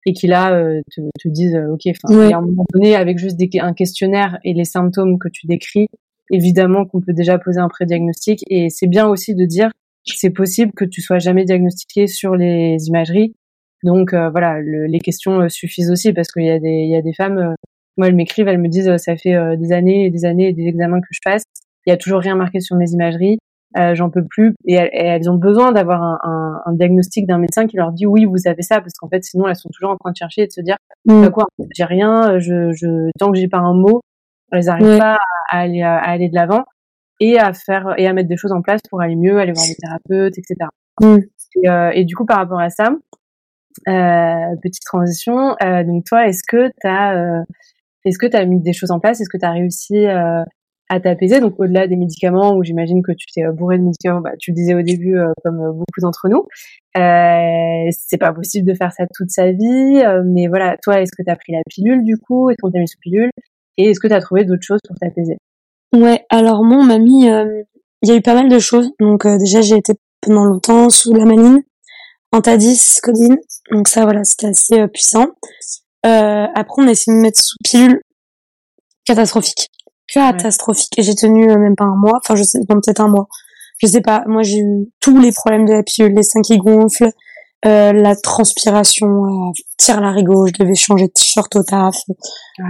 et 0.07 0.13
qui 0.13 0.27
là 0.27 0.55
euh, 0.55 0.81
te, 0.95 1.01
te 1.19 1.29
disent 1.29 1.57
ok 1.71 1.81
enfin 1.89 2.29
y 2.29 2.33
a 2.33 2.39
un 2.39 2.43
moment 2.43 2.65
donné 2.73 2.95
avec 2.97 3.19
juste 3.19 3.37
des, 3.37 3.49
un 3.61 3.73
questionnaire 3.75 4.39
et 4.45 4.53
les 4.55 4.65
symptômes 4.65 5.19
que 5.19 5.29
tu 5.29 5.47
décris 5.47 5.89
évidemment 6.31 6.85
qu'on 6.87 7.01
peut 7.01 7.13
déjà 7.13 7.39
poser 7.39 7.61
un 7.61 7.69
prédiagnostic 7.69 8.43
et 8.49 8.71
c'est 8.71 8.87
bien 8.87 9.07
aussi 9.07 9.35
de 9.35 9.45
dire 9.45 9.71
c'est 10.07 10.31
possible 10.31 10.73
que 10.73 10.85
tu 10.85 11.01
sois 11.01 11.19
jamais 11.19 11.45
diagnostiqué 11.45 12.07
sur 12.07 12.37
les 12.37 12.77
imageries. 12.89 13.35
Donc 13.83 14.13
euh, 14.15 14.31
voilà 14.31 14.61
le- 14.61 14.87
les 14.87 14.99
questions 15.01 15.41
euh, 15.43 15.49
suffisent 15.49 15.91
aussi 15.91 16.13
parce 16.13 16.29
qu'il 16.33 16.45
y 16.45 16.51
a 16.51 16.59
des 16.59 16.69
il 16.87 16.91
y 16.91 16.97
a 16.97 17.03
des 17.03 17.13
femmes 17.13 17.39
euh, 17.39 17.55
moi 17.97 18.09
elles 18.09 18.15
m'écrivent 18.15 18.49
elles 18.49 18.59
me 18.61 18.69
disent 18.69 18.89
euh, 18.89 18.99
ça 18.99 19.17
fait 19.17 19.35
euh, 19.35 19.57
des 19.57 19.73
années 19.73 20.07
et 20.07 20.11
des 20.11 20.25
années 20.25 20.49
et 20.49 20.53
des 20.53 20.67
examens 20.67 21.01
que 21.01 21.07
je 21.11 21.21
passe. 21.25 21.43
Il 21.87 21.91
y 21.91 21.93
a 21.93 21.97
toujours 21.99 22.21
rien 22.21 22.35
marqué 22.35 22.61
sur 22.61 22.77
mes 22.77 22.91
imageries. 22.93 23.39
Euh, 23.77 23.95
j'en 23.97 24.09
peux 24.09 24.25
plus. 24.25 24.55
Et 24.67 24.75
elles, 24.75 24.91
et 24.93 25.05
elles 25.05 25.29
ont 25.29 25.35
besoin 25.37 25.73
d'avoir 25.73 26.01
un, 26.03 26.19
un, 26.23 26.61
un 26.65 26.73
diagnostic 26.75 27.27
d'un 27.27 27.39
médecin 27.39 27.67
qui 27.67 27.77
leur 27.77 27.93
dit 27.93 28.07
oui 28.07 28.25
vous 28.25 28.47
avez 28.47 28.63
ça 28.63 28.81
parce 28.81 28.95
qu'en 28.95 29.09
fait 29.09 29.23
sinon 29.25 29.49
elles 29.49 29.57
sont 29.57 29.69
toujours 29.71 29.91
en 29.91 29.97
train 29.97 30.13
de 30.13 30.17
chercher 30.17 30.43
et 30.43 30.47
de 30.47 30.53
se 30.53 30.61
dire 30.61 30.77
Mm. 31.07 31.21
bah 31.23 31.31
quoi 31.31 31.47
j'ai 31.77 31.85
rien 31.85 32.39
je, 32.39 32.73
je 32.73 33.11
tant 33.19 33.31
que 33.31 33.39
j'ai 33.39 33.49
pas 33.49 33.59
un 33.59 33.75
mot 33.75 34.01
elles 34.53 34.71
arrivent 34.71 34.87
Ouais. 34.87 34.99
pas 34.99 35.19
à 35.51 35.59
aller 35.59 35.83
à 35.83 35.97
aller 35.99 36.31
de 36.31 36.35
l'avant 36.35 36.65
et 37.27 37.39
à 37.39 37.53
faire 37.53 37.95
et 37.97 38.07
à 38.07 38.13
mettre 38.13 38.29
des 38.29 38.37
choses 38.37 38.53
en 38.53 38.63
place 38.63 38.81
pour 38.91 39.01
aller 39.01 39.17
mieux 39.17 39.39
aller 39.39 39.53
voir 39.53 39.67
des 39.67 39.77
thérapeutes 39.77 40.39
etc 40.39 40.69
Mm. 41.01 41.17
et, 41.57 41.69
euh, 41.69 41.91
et 41.93 42.05
du 42.05 42.15
coup 42.15 42.25
par 42.25 42.37
rapport 42.37 42.61
à 42.61 42.71
ça 42.71 42.91
euh, 43.89 44.57
petite 44.63 44.85
transition 44.85 45.57
euh, 45.63 45.83
donc 45.83 46.05
toi 46.05 46.29
est-ce 46.29 46.43
que 46.47 46.71
t'as 46.81 47.43
est-ce 48.05 48.19
que 48.19 48.27
t'as 48.27 48.45
mis 48.45 48.61
des 48.61 48.75
choses 48.75 48.91
en 48.91 49.01
place? 49.01 49.21
Est-ce 49.21 49.31
que 49.31 49.39
t'as 49.39 49.51
réussi 49.51 50.07
à 50.07 51.01
t'apaiser? 51.01 51.41
Donc 51.41 51.59
au-delà 51.59 51.89
des 51.89 51.97
médicaments 51.97 52.55
où 52.55 52.63
j'imagine 52.63 53.03
que 53.03 53.13
tu 53.13 53.27
t'es 53.35 53.43
bourré 53.51 53.79
de 53.79 53.83
médicaments 53.83 54.21
bah, 54.21 54.33
tu 54.39 54.51
le 54.53 54.55
disais 54.55 54.75
au 54.75 54.83
début 54.83 55.17
comme 55.43 55.73
beaucoup 55.73 56.01
d'entre 56.01 56.29
nous 56.29 56.47
c'est 56.95 58.19
pas 58.19 58.33
possible 58.33 58.69
de 58.69 58.75
faire 58.75 58.93
ça 58.93 59.05
toute 59.13 59.31
sa 59.31 59.51
vie 59.51 60.03
mais 60.27 60.47
voilà 60.47 60.77
toi 60.83 61.01
est-ce 61.01 61.13
que 61.17 61.25
t'as 61.25 61.35
pris 61.37 61.53
la 61.53 61.61
pilule 61.69 62.05
du 62.05 62.19
coup? 62.19 62.51
Est-ce 62.51 62.59
qu'on 62.63 62.71
t'a 62.71 62.79
mis 62.79 62.87
sous 62.89 62.99
pilule? 63.01 63.31
Et 63.79 63.91
est-ce 63.91 63.99
que 63.99 64.07
t'as 64.07 64.21
trouvé 64.21 64.45
d'autres 64.45 64.63
choses 64.63 64.81
pour 64.87 64.97
t'apaiser? 64.97 65.39
Ouais, 65.95 66.27
alors 66.29 66.65
moi, 66.65 66.79
on 66.79 66.83
m'a 66.83 66.99
mis, 66.99 67.31
euh, 67.31 67.63
il 68.03 68.09
y 68.09 68.13
a 68.13 68.17
eu 68.17 68.21
pas 68.21 68.35
mal 68.35 68.49
de 68.49 68.59
choses. 68.59 68.91
Donc 68.99 69.25
euh, 69.27 69.39
déjà, 69.39 69.61
j'ai 69.63 69.77
été 69.77 69.93
pendant 70.21 70.45
longtemps 70.45 70.91
sous 70.91 71.13
la 71.15 71.25
maline, 71.25 71.63
Antadis, 72.33 72.97
codine. 73.01 73.37
Donc 73.71 73.87
ça, 73.87 74.03
voilà, 74.03 74.25
c'était 74.25 74.49
assez 74.49 74.81
euh, 74.81 74.89
puissant. 74.89 75.27
Euh, 76.05 76.47
après, 76.53 76.83
on 76.83 76.89
a 76.89 76.91
essayé 76.91 77.13
de 77.15 77.19
me 77.19 77.23
mettre 77.23 77.41
sous 77.41 77.57
pilule 77.63 78.01
catastrophique. 79.05 79.69
Catastrophique. 80.13 80.99
Et 80.99 81.05
j'ai 81.05 81.15
tenu 81.15 81.47
même 81.47 81.77
pas 81.77 81.85
un 81.85 81.97
mois. 81.97 82.19
Enfin, 82.23 82.35
je 82.35 82.43
sais, 82.43 82.59
non, 82.69 82.81
peut-être 82.85 83.01
un 83.01 83.09
mois. 83.09 83.29
Je 83.79 83.87
sais 83.87 84.01
pas. 84.01 84.25
Moi, 84.27 84.43
j'ai 84.43 84.59
eu 84.59 84.91
tous 85.01 85.19
les 85.21 85.31
problèmes 85.31 85.65
de 85.65 85.75
la 85.75 85.85
pilule, 85.85 86.13
les 86.15 86.25
seins 86.25 86.43
qui 86.43 86.59
gonflent, 86.59 87.13
euh, 87.67 87.93
la 87.93 88.15
transpiration, 88.17 89.07
euh, 89.07 89.53
tire 89.79 90.01
la 90.01 90.11
rigo, 90.13 90.47
je 90.47 90.53
devais 90.63 90.75
changer 90.75 91.07
de 91.07 91.13
t-shirt 91.13 91.55
au 91.57 91.63
taf. 91.63 91.97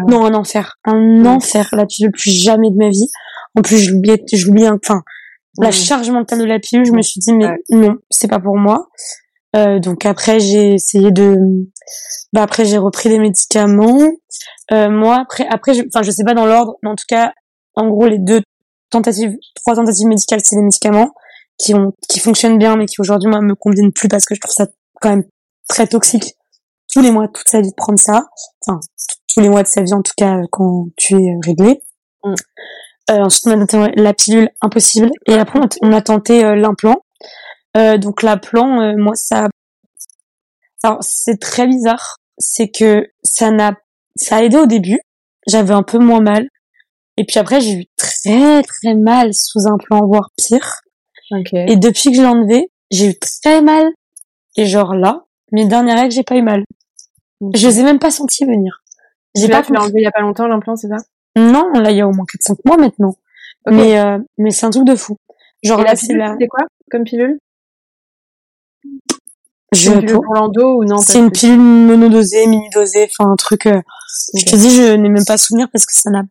Non, 0.09 0.25
un 0.27 0.35
enfer. 0.35 0.77
Un 0.85 1.21
Mm. 1.23 1.27
enfer. 1.27 1.69
La 1.73 1.87
pilule, 1.87 2.13
plus 2.13 2.31
jamais 2.31 2.71
de 2.71 2.77
ma 2.77 2.89
vie. 2.91 3.09
En 3.57 3.63
plus, 3.63 3.79
je 3.79 3.91
l'oubliais, 3.93 4.23
je 4.33 4.47
l'oubliais, 4.47 4.69
enfin, 4.71 5.03
la 5.61 5.69
Mm. 5.69 5.73
charge 5.73 6.11
mentale 6.11 6.39
de 6.41 6.45
la 6.45 6.59
pilule, 6.59 6.85
je 6.87 6.93
me 6.93 7.03
suis 7.03 7.21
dit, 7.21 7.33
mais 7.33 7.49
non, 7.71 7.97
c'est 8.11 8.29
pas 8.29 8.39
pour 8.41 8.57
moi. 8.57 8.89
Euh, 9.57 9.79
donc 9.79 10.05
après, 10.07 10.41
j'ai 10.41 10.75
essayé 10.75 11.13
de, 11.13 11.37
bah 12.33 12.43
après, 12.43 12.65
j'ai 12.65 12.79
repris 12.79 13.09
des 13.09 13.19
médicaments. 13.21 13.99
Euh, 14.73 14.89
moi, 14.91 15.21
après, 15.23 15.47
après, 15.49 15.75
je, 15.75 15.83
enfin, 15.87 16.03
je 16.03 16.11
sais 16.11 16.25
pas 16.25 16.35
dans 16.35 16.47
l'ordre, 16.47 16.75
mais 16.83 16.91
en 16.91 16.97
tout 16.97 17.05
cas, 17.09 17.33
en 17.77 17.89
gros, 17.89 18.07
les 18.07 18.19
deux 18.19 18.41
tentatives, 18.91 19.37
trois 19.55 19.75
tentatives 19.77 20.07
médicales, 20.09 20.41
c'est 20.43 20.57
des 20.57 20.63
médicaments 20.63 21.11
qui 21.59 21.73
ont, 21.75 21.93
qui 22.09 22.19
fonctionnent 22.19 22.59
bien, 22.59 22.75
mais 22.77 22.87
qui 22.87 23.01
aujourd'hui, 23.01 23.29
moi, 23.31 23.41
me 23.41 23.55
conviennent 23.55 23.93
plus 23.93 24.09
parce 24.09 24.25
que 24.25 24.35
je 24.35 24.41
trouve 24.41 24.53
ça 24.55 24.67
quand 25.05 25.11
même 25.11 25.25
très 25.69 25.87
toxique. 25.87 26.35
Tous 26.93 27.01
les 27.03 27.11
mois, 27.11 27.29
toute 27.29 27.49
sa 27.49 27.61
vie 27.61 27.69
de 27.71 27.75
prendre 27.77 27.99
ça. 27.99 28.27
Enfin, 28.67 28.81
tous 29.33 29.41
les 29.41 29.49
mois 29.49 29.63
de 29.63 29.69
sa 29.69 29.83
vie, 29.83 29.93
en 29.93 30.03
tout 30.03 30.13
cas, 30.17 30.39
quand 30.51 30.87
tu 30.97 31.15
es 31.15 31.31
euh, 31.31 31.39
réglé. 31.45 31.83
Mm. 32.25 32.35
Euh, 33.11 33.19
ensuite, 33.25 33.47
on 33.49 33.61
a 33.61 33.67
tenté 33.67 34.01
la 34.01 34.15
pilule, 34.15 34.49
impossible. 34.63 35.11
Et 35.27 35.35
après, 35.35 35.61
on 35.83 35.93
a- 35.93 36.01
tenté 36.03 36.45
euh, 36.45 36.57
l'implant. 36.57 36.97
Euh, 37.77 37.99
donc 37.99 38.23
l'implant, 38.23 38.81
euh, 38.81 38.95
moi, 38.97 39.15
ça, 39.15 39.49
alors 40.83 40.99
c'est 41.03 41.39
très 41.41 41.67
bizarre, 41.67 42.17
c'est 42.39 42.71
que 42.71 43.07
ça 43.23 43.51
n'a, 43.51 43.75
ça 44.17 44.37
a 44.37 44.43
aidé 44.43 44.57
au 44.57 44.67
début. 44.67 45.01
J'avais 45.47 45.75
un 45.75 45.83
peu 45.83 45.99
moins 45.99 46.21
mal, 46.21 46.49
et 47.19 47.25
puis 47.25 47.39
après 47.39 47.61
j'ai 47.61 47.73
eu 47.73 47.85
très 47.97 48.63
très 48.63 48.95
mal 48.95 49.35
sous 49.35 49.67
implant, 49.67 50.07
voire 50.07 50.31
pire. 50.37 50.81
Et 51.69 51.77
depuis 51.77 52.11
que 52.11 52.17
je 52.17 52.23
l'ai 52.23 52.29
enlevé, 52.29 52.71
j'ai 52.91 53.11
eu 53.11 53.19
très 53.19 53.61
mal. 53.61 53.85
Et 54.57 54.67
genre 54.67 54.95
là, 54.95 55.25
mes 55.53 55.67
dernières 55.67 55.97
règles, 55.99 56.13
j'ai 56.13 56.23
pas 56.23 56.37
eu 56.37 56.43
mal. 56.43 56.65
Je 57.55 57.67
les 57.69 57.81
ai 57.81 57.83
même 57.83 57.99
pas 57.99 58.11
senti 58.11 58.45
venir. 58.45 58.83
J'ai 59.35 59.49
pas 59.49 59.63
tu 59.63 59.73
l'as 59.73 59.81
enlevé 59.83 60.01
il 60.01 60.05
y 60.05 60.07
a 60.07 60.13
pas 60.13 60.21
longtemps 60.21 60.47
l'implant 60.47 60.77
c'est 60.77 60.89
ça? 60.89 60.97
Non, 61.37 61.71
là 61.73 61.91
il 61.91 61.97
y 61.97 62.01
a 62.01 62.07
au 62.09 62.13
moins 62.13 62.25
4-5 62.27 62.59
mois 62.65 62.77
maintenant. 62.77 63.17
Mais 63.69 63.99
euh, 63.99 64.19
mais 64.39 64.51
c'est 64.51 64.67
un 64.67 64.71
truc 64.71 64.85
de 64.87 64.95
fou. 64.95 65.17
Genre 65.63 65.81
et 65.81 65.85
là 65.85 65.97
c'est 65.97 66.47
quoi 66.49 66.65
comme 66.91 67.03
pilule? 67.05 67.39
Je 69.73 69.91
une 69.91 70.01
pilule 70.01 70.15
pour- 70.15 70.35
l'endo 70.35 70.77
ou 70.79 70.85
non? 70.85 70.99
C'est 70.99 71.19
une 71.19 71.33
pilule 71.33 71.59
monodosée, 71.59 72.47
mini-dosée, 72.47 73.09
enfin 73.11 73.31
un 73.31 73.37
truc. 73.37 73.67
euh, 73.67 73.81
Je 74.37 74.45
te 74.45 74.55
dis, 74.57 74.71
je 74.71 74.93
n'ai 74.95 75.09
même 75.09 75.25
pas 75.27 75.37
souvenir 75.37 75.69
parce 75.73 75.85
que 75.87 75.93
ça 75.93 76.11
n'a. 76.11 76.23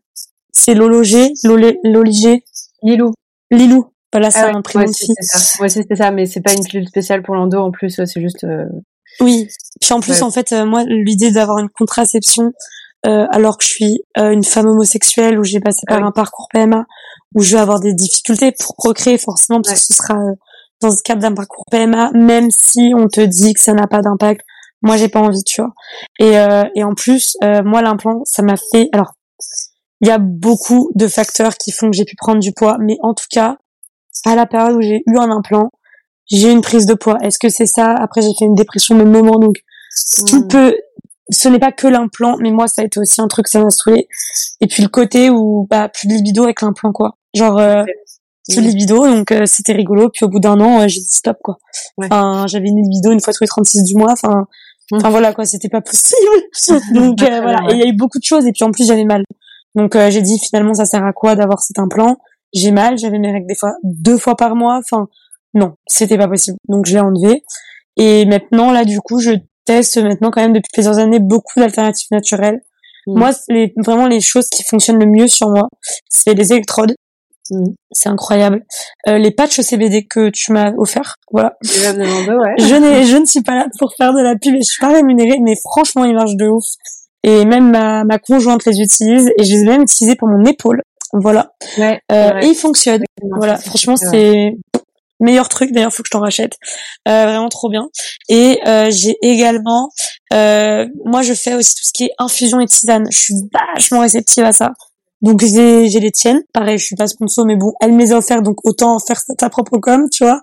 C'est 0.54 0.76
l'ologé, 0.76 1.34
l'olé- 1.44 1.80
l'oligé, 1.84 2.46
Lilou 2.84 3.14
Lilou. 3.52 3.92
Voilà, 4.14 4.32
c'est 4.32 4.40
Ah 4.40 4.48
ouais, 4.48 4.56
un 4.56 4.62
prénom 4.62 4.86
ouais, 4.86 4.92
de 4.92 4.96
fille. 4.96 5.16
Ouais, 5.60 5.68
c'est 5.70 5.96
ça, 5.96 6.12
mais 6.12 6.26
c'est 6.26 6.40
pas 6.42 6.54
une 6.54 6.64
pilule 6.64 6.88
spéciale 6.88 7.22
pour 7.24 7.36
l'endo 7.36 7.60
en 7.60 7.72
plus, 7.72 7.90
c'est 8.06 8.22
juste. 8.22 8.46
euh, 8.46 8.66
Oui. 9.20 9.48
Puis 9.82 9.94
en 9.94 10.00
plus, 10.00 10.14
Ouais. 10.14 10.24
en 10.24 10.32
fait, 10.32 10.52
euh, 10.54 10.66
moi, 10.66 10.84
l'idée 10.88 11.32
d'avoir 11.32 11.58
une 11.58 11.70
contraception 11.70 12.52
euh, 13.06 13.26
alors 13.32 13.58
que 13.58 13.66
je 13.66 13.70
suis 13.70 14.00
euh, 14.18 14.32
une 14.32 14.46
femme 14.46 14.68
homosexuelle 14.68 15.38
où 15.38 15.44
j'ai 15.44 15.60
passé 15.60 15.82
par 15.88 15.98
oui. 16.00 16.06
un 16.08 16.12
parcours 16.12 16.48
PMA 16.54 16.86
où 17.36 17.42
je 17.42 17.56
vais 17.56 17.62
avoir 17.62 17.82
des 17.82 17.94
difficultés 17.94 18.54
pour 18.58 18.76
procréer 18.78 19.18
forcément 19.18 19.60
parce 19.62 19.82
que 19.82 19.88
ce 19.88 19.94
sera 19.94 20.14
euh, 20.14 20.34
dans 20.82 20.88
le 20.90 20.96
cadre 21.04 21.22
d'un 21.22 21.34
parcours 21.34 21.66
PMA, 21.70 22.12
même 22.14 22.50
si 22.52 22.94
on 22.96 23.08
te 23.08 23.20
dit 23.22 23.54
que 23.54 23.60
ça 23.60 23.74
n'a 23.74 23.88
pas 23.88 24.02
d'impact. 24.02 24.42
Moi, 24.84 24.98
j'ai 24.98 25.08
pas 25.10 25.22
envie, 25.22 25.44
tu 25.46 25.62
vois. 25.62 25.72
Et, 26.20 26.38
euh, 26.38 26.64
et 26.76 26.84
en 26.84 26.94
plus, 26.94 27.36
euh, 27.44 27.62
moi, 27.64 27.82
l'implant, 27.82 28.22
ça 28.26 28.42
m'a 28.44 28.56
fait. 28.72 28.90
Alors, 28.94 29.14
il 30.02 30.08
y 30.10 30.12
a 30.12 30.18
beaucoup 30.20 30.92
de 30.96 31.08
facteurs 31.08 31.56
qui 31.58 31.72
font 31.72 31.90
que 31.90 31.96
j'ai 31.96 32.04
pu 32.06 32.16
prendre 32.18 32.40
du 32.40 32.52
poids, 32.52 32.78
mais 32.82 32.98
en 33.02 33.14
tout 33.14 33.26
cas, 33.32 33.58
à 34.26 34.36
la 34.36 34.46
période 34.46 34.76
où 34.78 34.82
j'ai 34.82 35.04
eu 35.08 35.18
un 35.18 35.30
implant, 35.32 35.70
j'ai 36.32 36.50
eu 36.50 36.52
une 36.52 36.62
prise 36.62 36.86
de 36.86 36.94
poids. 36.94 37.18
Est-ce 37.22 37.38
que 37.40 37.50
c'est 37.50 37.66
ça? 37.66 37.94
Après, 37.94 38.22
j'ai 38.22 38.32
fait 38.38 38.46
une 38.46 38.56
dépression 38.56 38.98
de 38.98 39.04
moment, 39.04 39.38
donc 39.40 39.56
tout 40.28 40.44
Mm. 40.46 40.48
peut. 40.48 40.78
Ce 41.30 41.48
n'est 41.48 41.60
pas 41.60 41.72
que 41.72 41.88
l'implant, 41.88 42.36
mais 42.40 42.52
moi, 42.52 42.68
ça 42.68 42.82
a 42.82 42.86
été 42.86 43.00
aussi 43.00 43.22
un 43.22 43.28
truc, 43.28 43.48
ça 43.48 43.60
m'a 43.64 43.70
saoulé. 43.70 44.08
Et 44.62 44.68
puis 44.68 44.84
le 44.84 44.90
côté 44.90 45.30
où 45.30 45.68
bah 45.70 45.90
plus 45.90 46.08
de 46.08 46.14
libido 46.14 46.44
avec 46.44 46.62
l'implant, 46.62 46.92
quoi. 46.92 47.18
Genre 47.34 47.58
euh, 47.60 47.84
plus 48.48 48.58
de 48.58 48.62
Oui. 48.62 48.68
libido, 48.68 49.08
donc 49.08 49.32
euh, 49.32 49.46
c'était 49.46 49.72
rigolo. 49.74 50.10
Puis 50.10 50.26
au 50.26 50.30
bout 50.30 50.40
d'un 50.40 50.60
an, 50.60 50.82
euh, 50.82 50.88
j'ai 50.88 51.00
dit 51.00 51.08
stop, 51.10 51.38
quoi. 51.44 51.58
Ouais. 51.98 52.08
Enfin, 52.12 52.46
j'avais 52.48 52.68
une 52.68 52.82
libido 52.84 53.12
une 53.12 53.22
fois 53.22 53.34
tous 53.34 53.44
les 53.44 53.48
36 53.48 53.84
du 53.84 53.96
mois. 53.96 54.12
Enfin, 54.12 54.46
Mm. 54.92 54.98
enfin 54.98 55.10
voilà, 55.12 55.34
quoi, 55.34 55.46
c'était 55.46 55.70
pas 55.70 55.80
possible. 55.82 56.42
donc 56.94 57.22
euh, 57.24 57.42
voilà. 57.42 57.60
Et 57.70 57.74
il 57.76 57.80
y 57.80 57.84
a 57.84 57.88
eu 57.88 57.96
beaucoup 57.96 58.20
de 58.20 58.24
choses. 58.26 58.46
Et 58.46 58.52
puis 58.52 58.64
en 58.66 58.72
plus, 58.72 58.86
j'avais 58.86 59.06
mal. 59.06 59.24
Donc 59.76 59.96
euh, 59.96 60.12
j'ai 60.12 60.22
dit 60.22 60.38
finalement, 60.40 60.74
ça 60.74 60.86
sert 60.86 61.04
à 61.06 61.14
quoi 61.14 61.36
d'avoir 61.36 61.62
cet 61.62 61.80
implant? 61.80 62.18
J'ai 62.54 62.72
mal, 62.72 62.98
j'avais 62.98 63.20
mes 63.20 63.32
règles 63.32 63.48
des 63.48 63.56
fois 63.56 63.74
deux 63.84 64.18
fois 64.18 64.36
par 64.36 64.56
mois. 64.56 64.80
Enfin, 64.80 65.08
non, 65.54 65.74
c'était 65.88 66.18
pas 66.18 66.28
possible. 66.28 66.58
Donc 66.68 66.86
je 66.86 66.94
l'ai 66.94 67.00
enlevé. 67.00 67.44
Et 67.98 68.26
maintenant, 68.26 68.72
là, 68.72 68.86
du 68.86 69.00
coup, 69.02 69.20
je 69.20 69.32
teste 69.66 69.98
maintenant 69.98 70.32
quand 70.32 70.42
même 70.42 70.54
depuis 70.54 70.70
plusieurs 70.74 70.98
années 70.98 71.20
beaucoup 71.20 71.60
d'alternatives 71.60 72.10
naturelles. 72.12 72.62
Mm. 73.08 73.20
Moi, 73.20 73.32
les, 73.50 73.74
vraiment 73.78 74.08
les 74.08 74.22
choses 74.22 74.50
qui 74.50 74.64
fonctionnent 74.64 75.00
le 75.00 75.06
mieux 75.06 75.28
sur 75.28 75.50
moi, 75.50 75.68
c'est 76.10 76.34
les 76.34 76.52
électrodes. 76.54 76.96
Mm. 77.50 77.74
C'est 77.92 78.10
incroyable. 78.10 78.64
Euh, 79.08 79.18
les 79.18 79.32
patchs 79.32 79.62
CBD 79.62 80.06
que 80.06 80.30
tu 80.30 80.52
m'as 80.52 80.72
offert, 80.78 81.16
voilà. 81.32 81.56
Ouais. 81.64 82.54
Je, 82.60 82.66
je 82.66 83.18
ne 83.18 83.26
suis 83.26 83.42
pas 83.42 83.56
là 83.56 83.68
pour 83.80 83.94
faire 83.96 84.14
de 84.14 84.22
la 84.22 84.36
pub 84.36 84.56
et 84.56 84.62
je 84.62 84.72
suis 84.72 84.82
pas 84.82 84.94
rémunérée, 84.94 85.40
mais 85.42 85.56
franchement, 85.56 86.06
ils 86.06 86.16
marchent 86.16 86.36
de 86.36 86.48
ouf. 86.48 86.66
Et 87.26 87.46
même 87.46 87.72
ma, 87.72 88.04
ma 88.04 88.20
conjointe 88.20 88.66
les 88.66 88.82
utilise 88.82 89.32
et 89.38 89.44
je 89.44 89.54
les 89.54 89.62
ai 89.62 89.66
même 89.66 89.84
utilisés 89.84 90.16
pour 90.16 90.28
mon 90.28 90.44
épaule. 90.44 90.82
Voilà. 91.14 91.52
Ouais, 91.78 92.00
Euh, 92.12 92.40
et 92.42 92.48
ils 92.48 92.56
fonctionnent. 92.56 93.04
Voilà, 93.38 93.58
franchement, 93.58 93.96
c'est 93.96 94.56
meilleur 95.20 95.48
truc. 95.48 95.72
D'ailleurs, 95.72 95.94
faut 95.94 96.04
que 96.04 96.08
je 96.08 96.12
t'en 96.12 96.20
rachète. 96.22 96.58
Euh, 97.08 97.26
vraiment 97.26 97.50
trop 97.50 97.70
bien. 97.70 97.88
Et 98.30 98.60
euh, 98.68 98.90
j'ai 98.92 99.16
également, 99.22 99.90
euh, 100.34 100.86
moi, 101.06 101.22
je 101.22 101.34
fais 101.34 101.54
aussi 101.54 101.76
tout 101.76 101.84
ce 101.86 101.92
qui 101.94 102.06
est 102.06 102.12
infusion 102.20 102.60
et 102.60 102.66
tisane. 102.66 103.06
Je 103.12 103.18
suis 103.18 103.34
vachement 103.76 104.00
réceptive 104.02 104.44
à 104.44 104.52
ça. 104.52 104.72
Donc 105.22 105.40
j'ai 105.42 105.88
j'ai 105.90 106.00
les 106.02 106.12
tiennes. 106.12 106.42
Pareil, 106.54 106.78
je 106.78 106.84
suis 106.86 106.96
pas 106.98 107.08
sponsor, 107.08 107.46
mais 107.46 107.56
bon, 107.56 107.72
elle 107.80 107.94
me 107.94 108.00
les 108.00 108.12
a 108.12 108.18
offertes, 108.18 108.44
donc 108.44 108.58
autant 108.66 108.94
en 108.96 109.00
faire 109.00 109.22
ta 109.38 109.50
propre 109.50 109.78
com, 109.78 110.08
tu 110.12 110.26
vois. 110.26 110.42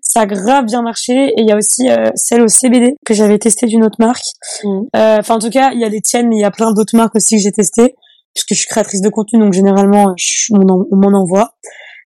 Ça 0.00 0.20
a 0.22 0.26
grave 0.26 0.64
bien 0.64 0.80
marché. 0.82 1.12
Et 1.36 1.42
il 1.42 1.46
y 1.46 1.52
a 1.52 1.56
aussi 1.56 1.90
euh, 1.90 2.10
celle 2.14 2.40
au 2.42 2.48
CBD 2.48 2.94
que 3.04 3.12
j'avais 3.12 3.38
testée 3.38 3.66
d'une 3.66 3.84
autre 3.84 3.98
marque. 3.98 4.24
Mhm. 4.64 4.84
Euh, 4.96 5.16
Enfin, 5.20 5.34
en 5.34 5.38
tout 5.38 5.50
cas, 5.50 5.72
il 5.74 5.80
y 5.80 5.84
a 5.84 5.88
les 5.90 6.00
tiennes, 6.00 6.28
mais 6.28 6.36
il 6.36 6.40
y 6.40 6.44
a 6.44 6.50
plein 6.50 6.72
d'autres 6.72 6.96
marques 6.96 7.14
aussi 7.14 7.36
que 7.36 7.42
j'ai 7.42 7.52
testées, 7.52 7.94
puisque 8.34 8.50
je 8.50 8.54
suis 8.58 8.66
créatrice 8.66 9.00
de 9.00 9.08
contenu, 9.08 9.38
donc 9.40 9.52
généralement, 9.52 10.12
je- 10.16 10.52
on 10.52 10.68
en- 10.68 10.84
on 10.90 10.96
m'en 10.96 11.18
envoie. 11.18 11.54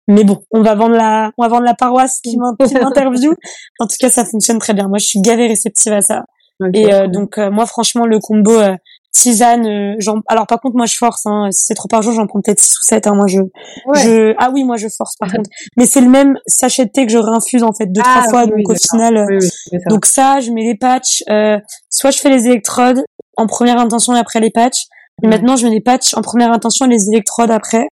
Mais 0.08 0.24
bon, 0.24 0.44
on 0.52 0.62
va 0.62 0.76
vendre 0.76 0.96
la, 0.96 1.32
on 1.38 1.44
va 1.44 1.50
vendre 1.50 1.64
la 1.64 1.74
paroisse 1.74 2.20
qui 2.22 2.38
m'in- 2.38 2.56
qui 2.68 2.74
m'interview. 2.76 3.34
en 3.80 3.88
tout 3.88 3.96
cas, 4.00 4.10
ça 4.10 4.24
fonctionne 4.26 4.60
très 4.60 4.74
bien. 4.74 4.88
Moi, 4.88 5.00
je 5.00 5.06
suis 5.06 5.20
gavée 5.22 5.48
réceptive 5.48 5.94
à 5.94 6.02
ça. 6.02 6.26
Et 6.74 6.94
euh, 6.94 7.08
donc, 7.08 7.38
euh, 7.38 7.50
moi, 7.50 7.66
franchement, 7.66 8.06
le 8.06 8.20
combo 8.20 8.52
euh, 8.58 8.76
tisane, 9.12 9.66
euh, 9.66 9.96
alors 10.28 10.46
par 10.46 10.60
contre, 10.60 10.76
moi, 10.78 10.86
je 10.86 10.96
force. 10.96 11.26
Hein, 11.26 11.48
si 11.52 11.66
c'est 11.66 11.74
trop 11.74 11.88
par 11.88 12.02
jour, 12.02 12.14
j'en 12.14 12.28
prends 12.28 12.40
peut-être 12.42 12.60
6 12.60 12.72
ou 12.78 12.84
7. 12.84 13.08
Hein, 13.08 13.16
moi, 13.16 13.26
je, 13.28 13.40
Ouais. 13.40 14.00
je, 14.04 14.36
ah 14.38 14.52
oui, 14.54 14.64
moi, 14.64 14.78
je 14.78 14.88
force 14.96 15.16
par 15.18 15.28
contre. 15.44 15.50
Mais 15.76 15.86
c'est 15.86 16.02
le 16.02 16.10
même 16.10 16.38
sachet 16.48 16.86
de 16.86 16.92
thé 16.92 17.06
que 17.06 17.12
je 17.12 17.18
réinfuse 17.18 17.64
en 17.64 17.74
fait 17.74 17.88
deux 17.88 18.02
Ah, 18.06 18.20
trois 18.20 18.30
fois. 18.30 18.44
oui, 18.44 18.50
donc 18.64 18.70
oui, 18.70 18.76
au 18.76 18.96
final, 18.96 19.26
Oui, 19.30 19.80
donc 19.90 20.06
ça, 20.06 20.40
je 20.40 20.52
mets 20.52 20.64
les 20.64 20.76
patchs. 20.78 21.24
Euh, 21.30 21.58
soit 21.90 22.12
je 22.12 22.20
fais 22.20 22.30
les 22.30 22.46
électrodes 22.46 23.04
en 23.38 23.48
première 23.48 23.80
intention 23.80 24.16
et 24.16 24.20
après 24.20 24.40
les 24.40 24.52
patchs. 24.52 24.86
Et 25.24 25.28
maintenant, 25.28 25.56
je 25.56 25.66
mets 25.66 25.74
les 25.74 25.82
patchs 25.82 26.14
en 26.16 26.22
première 26.22 26.52
intention 26.52 26.86
et 26.86 26.90
les 26.90 27.10
électrodes 27.10 27.52
après. 27.52 27.88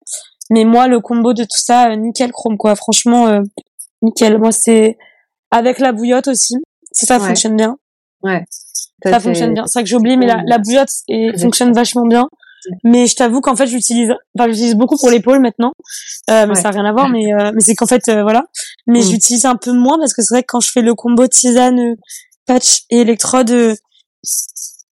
Mais 0.49 0.63
moi, 0.65 0.87
le 0.87 0.99
combo 0.99 1.33
de 1.33 1.43
tout 1.43 1.49
ça, 1.59 1.91
euh, 1.91 1.95
nickel 1.95 2.31
chrome 2.31 2.57
quoi. 2.57 2.75
Franchement, 2.75 3.27
euh, 3.27 3.41
nickel. 4.01 4.37
Moi, 4.37 4.51
c'est 4.51 4.97
avec 5.51 5.79
la 5.79 5.91
bouillotte 5.91 6.27
aussi. 6.27 6.55
Ça, 6.91 7.05
ça 7.05 7.19
Ouais. 7.19 7.27
fonctionne 7.27 7.55
bien. 7.55 7.77
ouais. 8.23 8.43
Ça, 9.03 9.19
fonctionne 9.19 9.53
bien. 9.55 9.65
C'est 9.65 9.79
vrai 9.79 9.83
que 9.83 9.89
j'ai 9.89 9.95
oublié, 9.95 10.15
mais 10.15 10.27
la, 10.27 10.43
la 10.45 10.57
bouillotte 10.59 10.91
fonctionne 11.39 11.73
vachement 11.73 12.05
bien. 12.05 12.27
Mais 12.83 13.07
je 13.07 13.15
t'avoue 13.15 13.41
qu'en 13.41 13.55
fait, 13.55 13.65
j'utilise, 13.65 14.11
enfin, 14.37 14.47
j'utilise 14.49 14.75
beaucoup 14.75 14.95
pour 14.97 15.09
l'épaule 15.09 15.39
maintenant. 15.39 15.71
Euh, 16.29 16.45
mais 16.45 16.49
Ouais. 16.49 16.55
ça 16.55 16.69
n'a 16.69 16.69
rien 16.69 16.85
à 16.85 16.91
voir, 16.91 17.09
mais, 17.09 17.33
euh, 17.33 17.51
mais 17.55 17.61
c'est 17.61 17.73
qu'en 17.73 17.87
fait, 17.87 18.07
euh, 18.09 18.21
voilà. 18.21 18.43
Mais 18.85 18.99
Mm. 18.99 19.03
j'utilise 19.09 19.45
un 19.45 19.55
peu 19.55 19.71
moins 19.71 19.97
parce 19.97 20.13
que 20.13 20.21
c'est 20.21 20.35
vrai 20.35 20.41
que 20.43 20.47
quand 20.49 20.59
je 20.59 20.69
fais 20.69 20.83
le 20.83 20.93
combo 20.93 21.25
tisane, 21.27 21.79
euh, 21.79 21.95
patch 22.45 22.81
et 22.91 22.99
électrode, 23.01 23.49
euh, 23.49 23.73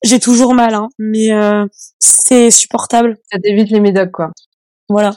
j'ai 0.03 0.19
toujours 0.19 0.53
mal, 0.53 0.73
hein. 0.73 0.87
Mais, 0.97 1.31
euh, 1.31 1.65
c'est 1.99 2.51
supportable. 2.51 3.17
Ça 3.31 3.39
t'évite 3.39 3.69
les 3.71 3.79
médocs, 3.79 4.11
quoi. 4.11 4.31
Voilà. 4.89 5.11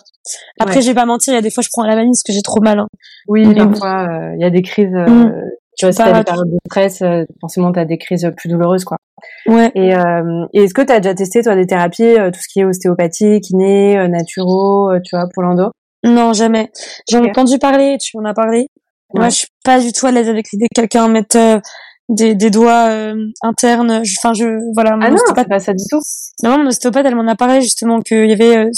Après, 0.61 0.77
Ouais. 0.77 0.83
je 0.83 0.89
vais 0.89 0.95
pas 0.95 1.07
mentir, 1.07 1.33
il 1.33 1.37
y 1.37 1.39
a 1.39 1.43
des 1.43 1.51
fois, 1.51 1.63
je 1.63 1.69
prends 1.73 1.85
la 1.85 1.95
vanille 1.95 2.13
parce 2.13 2.23
que 2.23 2.33
j'ai 2.33 2.43
trop 2.43 2.61
mal, 2.61 2.79
hein. 2.79 2.89
Oui, 3.29 3.47
Mais 3.47 3.55
parfois, 3.55 4.07
euh, 4.09 4.35
il 4.37 4.41
y 4.41 4.45
a 4.45 4.51
des 4.51 4.63
crises. 4.63 4.95
euh, 4.95 5.07
Mm. 5.07 5.33
Tu 5.79 5.87
vois, 5.87 5.93
si 5.93 5.99
t'as 5.99 6.13
des 6.13 6.23
périodes 6.25 6.51
de 6.51 6.59
stress, 6.67 7.01
euh, 7.01 7.25
forcément, 7.41 7.73
t'as 7.73 7.87
des 7.87 7.97
crises 7.97 8.31
plus 8.37 8.51
douloureuses, 8.51 8.85
quoi. 8.85 8.99
Ouais. 9.47 9.73
Et, 9.75 9.97
euh, 9.97 10.45
et 10.53 10.65
est-ce 10.65 10.75
que 10.75 10.83
t'as 10.83 11.01
déjà 11.01 11.15
testé, 11.15 11.43
toi, 11.43 11.55
des 11.57 11.67
thérapies, 11.67 12.15
tout 12.33 12.39
ce 12.41 12.47
qui 12.53 12.61
est 12.61 12.65
ostéopathie, 12.65 13.41
kiné, 13.41 13.99
euh, 13.99 14.07
naturo, 14.09 14.91
tu 15.03 15.17
vois, 15.17 15.27
pour 15.33 15.43
l'endo? 15.43 15.71
Non, 16.05 16.35
jamais. 16.35 16.71
J'en 17.11 17.21
ai 17.21 17.23
Ok. 17.23 17.29
entendu 17.31 17.59
parler, 17.59 17.97
tu 17.99 18.19
m'en 18.19 18.29
as 18.29 18.35
parlé. 18.35 18.67
Moi, 19.15 19.31
je 19.31 19.37
suis 19.37 19.49
pas 19.65 19.81
du 19.81 19.93
tout 19.93 20.07
à 20.07 20.11
l'aise 20.11 20.29
avec 20.29 20.47
l'idée 20.53 20.67
que 20.75 20.81
quelqu'un 20.83 21.09
mette 21.09 21.37
euh, 21.37 21.59
des, 22.09 22.35
des 22.35 22.51
doigts 22.51 22.89
euh, 22.91 23.15
internes. 23.43 24.05
Je- 24.05 24.15
Enfin, 24.19 24.35
je, 24.35 24.45
voilà, 24.75 24.97
mon 24.97 25.03
Ah 25.05 25.11
non, 25.11 25.17
ostéopathe, 25.17 25.49
pas 25.49 25.59
ça 25.59 25.73
du 25.73 25.85
tout. 25.89 26.01
non, 26.43 26.59
mon 26.59 26.67
ostéopathe, 26.67 27.07
elle 27.07 27.15
m'en 27.17 27.27
a 27.29 27.37
parlé 27.37 27.61
justement 27.61 28.01
qu'il 28.01 28.29
y 28.29 28.33
avait 28.33 28.57
euh, 28.57 28.71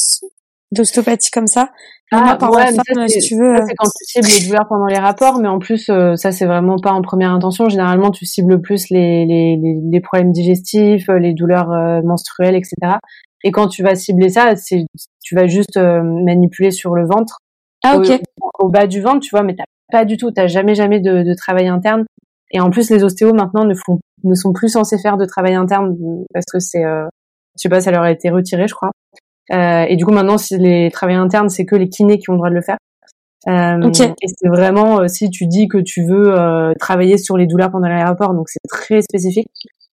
d'ostéopathie 0.72 1.30
comme 1.30 1.46
ça. 1.46 1.70
Moi, 2.12 2.36
par 2.36 2.48
Ah, 2.48 2.52
ouais, 2.52 2.66
femme, 2.66 2.74
ça, 2.94 3.08
si 3.08 3.18
tu 3.28 3.36
veux. 3.36 3.56
euh, 3.56 3.60
c'est 3.66 3.74
quand 3.74 3.88
tu 3.88 4.04
cibles 4.04 4.28
les 4.28 4.46
douleurs 4.46 4.68
pendant 4.68 4.86
les 4.86 4.98
rapports, 4.98 5.38
mais 5.40 5.48
en 5.48 5.58
plus, 5.58 5.88
euh, 5.88 6.14
ça, 6.14 6.30
c'est 6.32 6.46
vraiment 6.46 6.78
pas 6.78 6.92
en 6.92 7.02
première 7.02 7.32
intention. 7.32 7.68
Généralement, 7.68 8.10
tu 8.12 8.24
cibles 8.24 8.60
plus 8.60 8.88
les, 8.90 9.26
les, 9.26 9.56
les, 9.56 9.78
les 9.90 10.00
problèmes 10.00 10.30
digestifs, 10.30 11.08
euh, 11.08 11.18
les 11.18 11.32
douleurs 11.34 11.72
euh, 11.72 12.02
menstruelles, 12.02 12.54
etc. 12.54 12.98
Et 13.42 13.50
quand 13.50 13.66
tu 13.68 13.82
vas 13.82 13.94
cibler 13.96 14.28
ça, 14.28 14.54
c'est, 14.56 14.84
tu 15.22 15.34
vas 15.34 15.46
juste 15.48 15.76
euh, 15.76 16.02
manipuler 16.02 16.70
sur 16.70 16.94
le 16.94 17.04
ventre, 17.06 17.38
Ah, 17.82 17.96
ok. 17.96 18.20
au, 18.40 18.50
au 18.66 18.68
bas 18.68 18.86
du 18.86 19.00
ventre, 19.00 19.20
tu 19.20 19.30
vois, 19.30 19.42
mais 19.42 19.56
t'as 19.56 19.64
pas 19.90 20.04
du 20.04 20.16
tout, 20.16 20.30
t'as 20.30 20.46
jamais, 20.46 20.74
jamais 20.74 21.00
de, 21.00 21.22
de 21.22 21.34
travail 21.34 21.66
interne. 21.68 22.04
Et 22.50 22.60
en 22.60 22.70
plus, 22.70 22.90
les 22.90 23.02
ostéos 23.04 23.32
maintenant 23.34 23.64
ne 23.64 23.74
font, 23.74 23.98
ne 24.22 24.34
sont 24.34 24.52
plus 24.52 24.68
censés 24.68 24.98
faire 24.98 25.16
de 25.16 25.24
travail 25.24 25.54
interne 25.54 25.96
parce 26.32 26.46
que 26.52 26.60
c'est, 26.60 26.84
euh, 26.84 27.06
je 27.56 27.62
sais 27.62 27.68
pas, 27.68 27.80
ça 27.80 27.90
leur 27.90 28.02
a 28.02 28.10
été 28.10 28.30
retiré, 28.30 28.68
je 28.68 28.74
crois. 28.74 28.90
Euh, 29.52 29.84
et 29.88 29.96
du 29.96 30.04
coup, 30.04 30.12
maintenant, 30.12 30.38
si 30.38 30.56
les 30.56 30.90
travails 30.90 31.16
internes, 31.16 31.48
c'est 31.48 31.64
que 31.64 31.76
les 31.76 31.88
kinés 31.88 32.18
qui 32.18 32.30
ont 32.30 32.34
le 32.34 32.38
droit 32.38 32.50
de 32.50 32.54
le 32.54 32.62
faire. 32.62 32.76
Euh, 33.48 33.88
Ok. 33.88 34.00
Et 34.00 34.26
c'est 34.26 34.48
vraiment 34.48 35.00
euh, 35.00 35.08
si 35.08 35.28
tu 35.30 35.46
dis 35.46 35.68
que 35.68 35.78
tu 35.78 36.02
veux 36.04 36.32
euh, 36.38 36.72
travailler 36.78 37.18
sur 37.18 37.36
les 37.36 37.46
douleurs 37.46 37.70
pendant 37.70 37.88
l'aéroport, 37.88 38.32
donc 38.34 38.48
c'est 38.48 38.60
très 38.68 39.02
spécifique. 39.02 39.48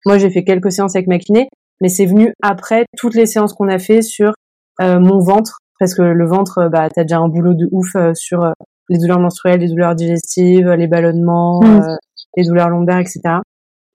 Moi, 0.05 0.17
j'ai 0.17 0.29
fait 0.29 0.43
quelques 0.43 0.71
séances 0.71 0.95
avec 0.95 1.07
ma 1.07 1.17
kiné, 1.19 1.49
mais 1.81 1.89
c'est 1.89 2.05
venu 2.05 2.33
après 2.41 2.85
toutes 2.97 3.15
les 3.15 3.25
séances 3.25 3.53
qu'on 3.53 3.67
a 3.67 3.77
fait 3.79 4.01
sur 4.01 4.33
euh, 4.81 4.99
mon 4.99 5.19
ventre, 5.19 5.57
parce 5.79 5.93
que 5.95 6.01
le 6.01 6.25
ventre, 6.27 6.69
bah, 6.71 6.87
t'as 6.89 7.03
déjà 7.03 7.17
un 7.17 7.27
boulot 7.27 7.53
de 7.53 7.67
ouf 7.71 7.95
euh, 7.95 8.13
sur 8.13 8.53
les 8.89 8.97
douleurs 8.97 9.19
menstruelles, 9.19 9.59
les 9.59 9.67
douleurs 9.69 9.95
digestives, 9.95 10.69
les 10.71 10.87
ballonnements, 10.87 11.59
Mm. 11.61 11.81
euh, 11.81 11.95
les 12.35 12.43
douleurs 12.45 12.69
lombaires, 12.69 12.99
etc. 12.99 13.19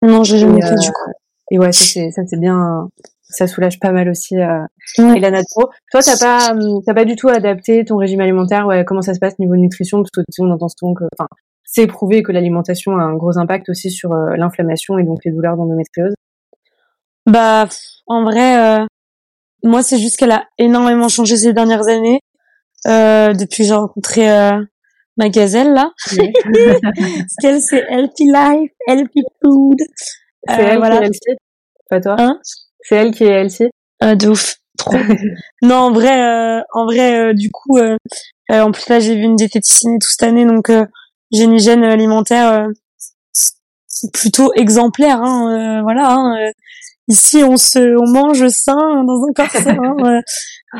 Non, 0.03 0.24
j'ai 0.24 0.39
jamais 0.39 0.61
fait 0.62 0.72
euh, 0.74 0.78
du 0.78 0.91
coup. 0.91 1.11
Et 1.51 1.59
ouais, 1.59 1.72
ça 1.72 1.84
c'est 1.84 2.11
ça 2.11 2.22
c'est 2.26 2.39
bien, 2.41 2.89
ça 3.22 3.47
soulage 3.47 3.78
pas 3.80 3.93
mal 3.93 4.09
aussi. 4.09 4.37
euh, 4.37 4.62
Ouais. 4.99 5.16
Et 5.16 5.20
la 5.20 5.30
naturo. 5.30 5.70
Toi, 5.91 6.01
t'as 6.03 6.16
pas 6.18 6.53
hum, 6.53 6.80
t'as 6.87 6.95
pas 6.95 7.05
du 7.05 7.16
tout 7.16 7.28
adapté 7.28 7.84
ton 7.84 7.97
régime 7.97 8.20
alimentaire? 8.20 8.66
Ouais, 8.66 8.84
comment 8.84 9.03
ça 9.03 9.14
se 9.14 9.18
passe 9.18 9.39
niveau 9.39 9.57
nutrition? 9.57 9.99
Parce 10.03 10.11
que 10.11 10.20
on 10.41 10.51
entend 10.51 10.68
souvent 10.68 10.95
que, 10.95 11.05
enfin, 11.18 11.26
c'est 11.64 11.87
prouvé 11.87 12.22
que 12.22 12.30
l'alimentation 12.32 12.97
a 12.97 13.03
un 13.03 13.14
gros 13.14 13.37
impact 13.39 13.68
aussi 13.68 13.91
sur 13.91 14.12
euh, 14.12 14.37
l'inflammation 14.37 14.99
et 14.99 15.05
donc 15.05 15.18
les 15.24 15.32
douleurs 15.32 15.57
d'endométriose. 15.57 16.14
Bah, 17.26 17.66
en 18.07 18.22
vrai, 18.24 18.80
euh, 18.82 18.87
moi, 19.64 19.82
c'est 19.82 19.99
juste 19.99 20.16
qu'elle 20.18 20.30
a 20.32 20.45
énormément 20.59 21.09
changé 21.09 21.37
ces 21.37 21.53
dernières 21.53 21.89
années. 21.89 22.20
Euh, 22.87 23.32
depuis 23.32 23.64
que 23.64 23.68
j'ai 23.68 23.74
rencontré 23.74 24.30
euh, 24.30 24.62
ma 25.17 25.29
gazelle, 25.29 25.73
là. 25.73 25.91
Parce 26.12 27.35
qu'elle, 27.41 27.61
c'est 27.61 27.85
healthy 27.89 28.25
life, 28.27 28.71
healthy 28.87 29.23
food. 29.43 29.79
C'est 30.49 30.61
Euh, 30.61 30.67
elle 30.71 30.79
voilà. 30.79 30.97
qui 30.99 31.03
est 31.03 31.07
healthy, 31.07 31.31
pas 31.91 32.01
toi 32.01 32.17
Hein? 32.19 32.39
C'est 32.81 32.97
elle 32.97 33.11
qui 33.12 33.25
est 33.25 33.29
healthy. 33.31 33.69
Euh, 34.03 34.14
de 34.14 34.29
ouf. 34.29 34.57
Trop. 34.79 34.93
non, 35.62 35.77
en 35.77 35.93
vrai, 35.93 36.21
euh, 36.21 36.61
en 36.75 36.85
vrai, 36.85 37.19
euh, 37.19 37.33
du 37.33 37.51
coup, 37.51 37.79
euh, 37.79 37.97
euh, 38.53 38.61
en 38.61 38.71
plus 38.73 38.89
là, 38.89 39.01
j'ai 39.01 39.14
vu 39.17 39.23
une 39.23 39.37
diététicienne 39.37 39.95
et 39.95 39.99
tout 39.99 40.09
cette 40.09 40.23
année, 40.23 40.45
donc 40.45 40.69
euh, 40.71 40.85
j'ai 41.33 41.45
une 41.45 41.55
hygiène 41.55 41.83
alimentaire 41.83 42.53
euh, 42.53 42.67
plutôt 44.12 44.53
exemplaire. 44.55 45.21
Hein, 45.23 45.79
euh, 45.79 45.83
voilà. 45.83 46.11
hein, 46.12 46.37
euh, 46.39 46.51
ici, 47.09 47.43
on 47.43 47.57
se, 47.57 47.79
on 47.79 48.07
mange 48.12 48.47
sain 48.49 49.03
dans 49.05 49.23
un 49.25 49.33
corps 49.35 49.51
sain. 49.51 49.77
hein, 49.83 49.97
euh, 50.05 50.21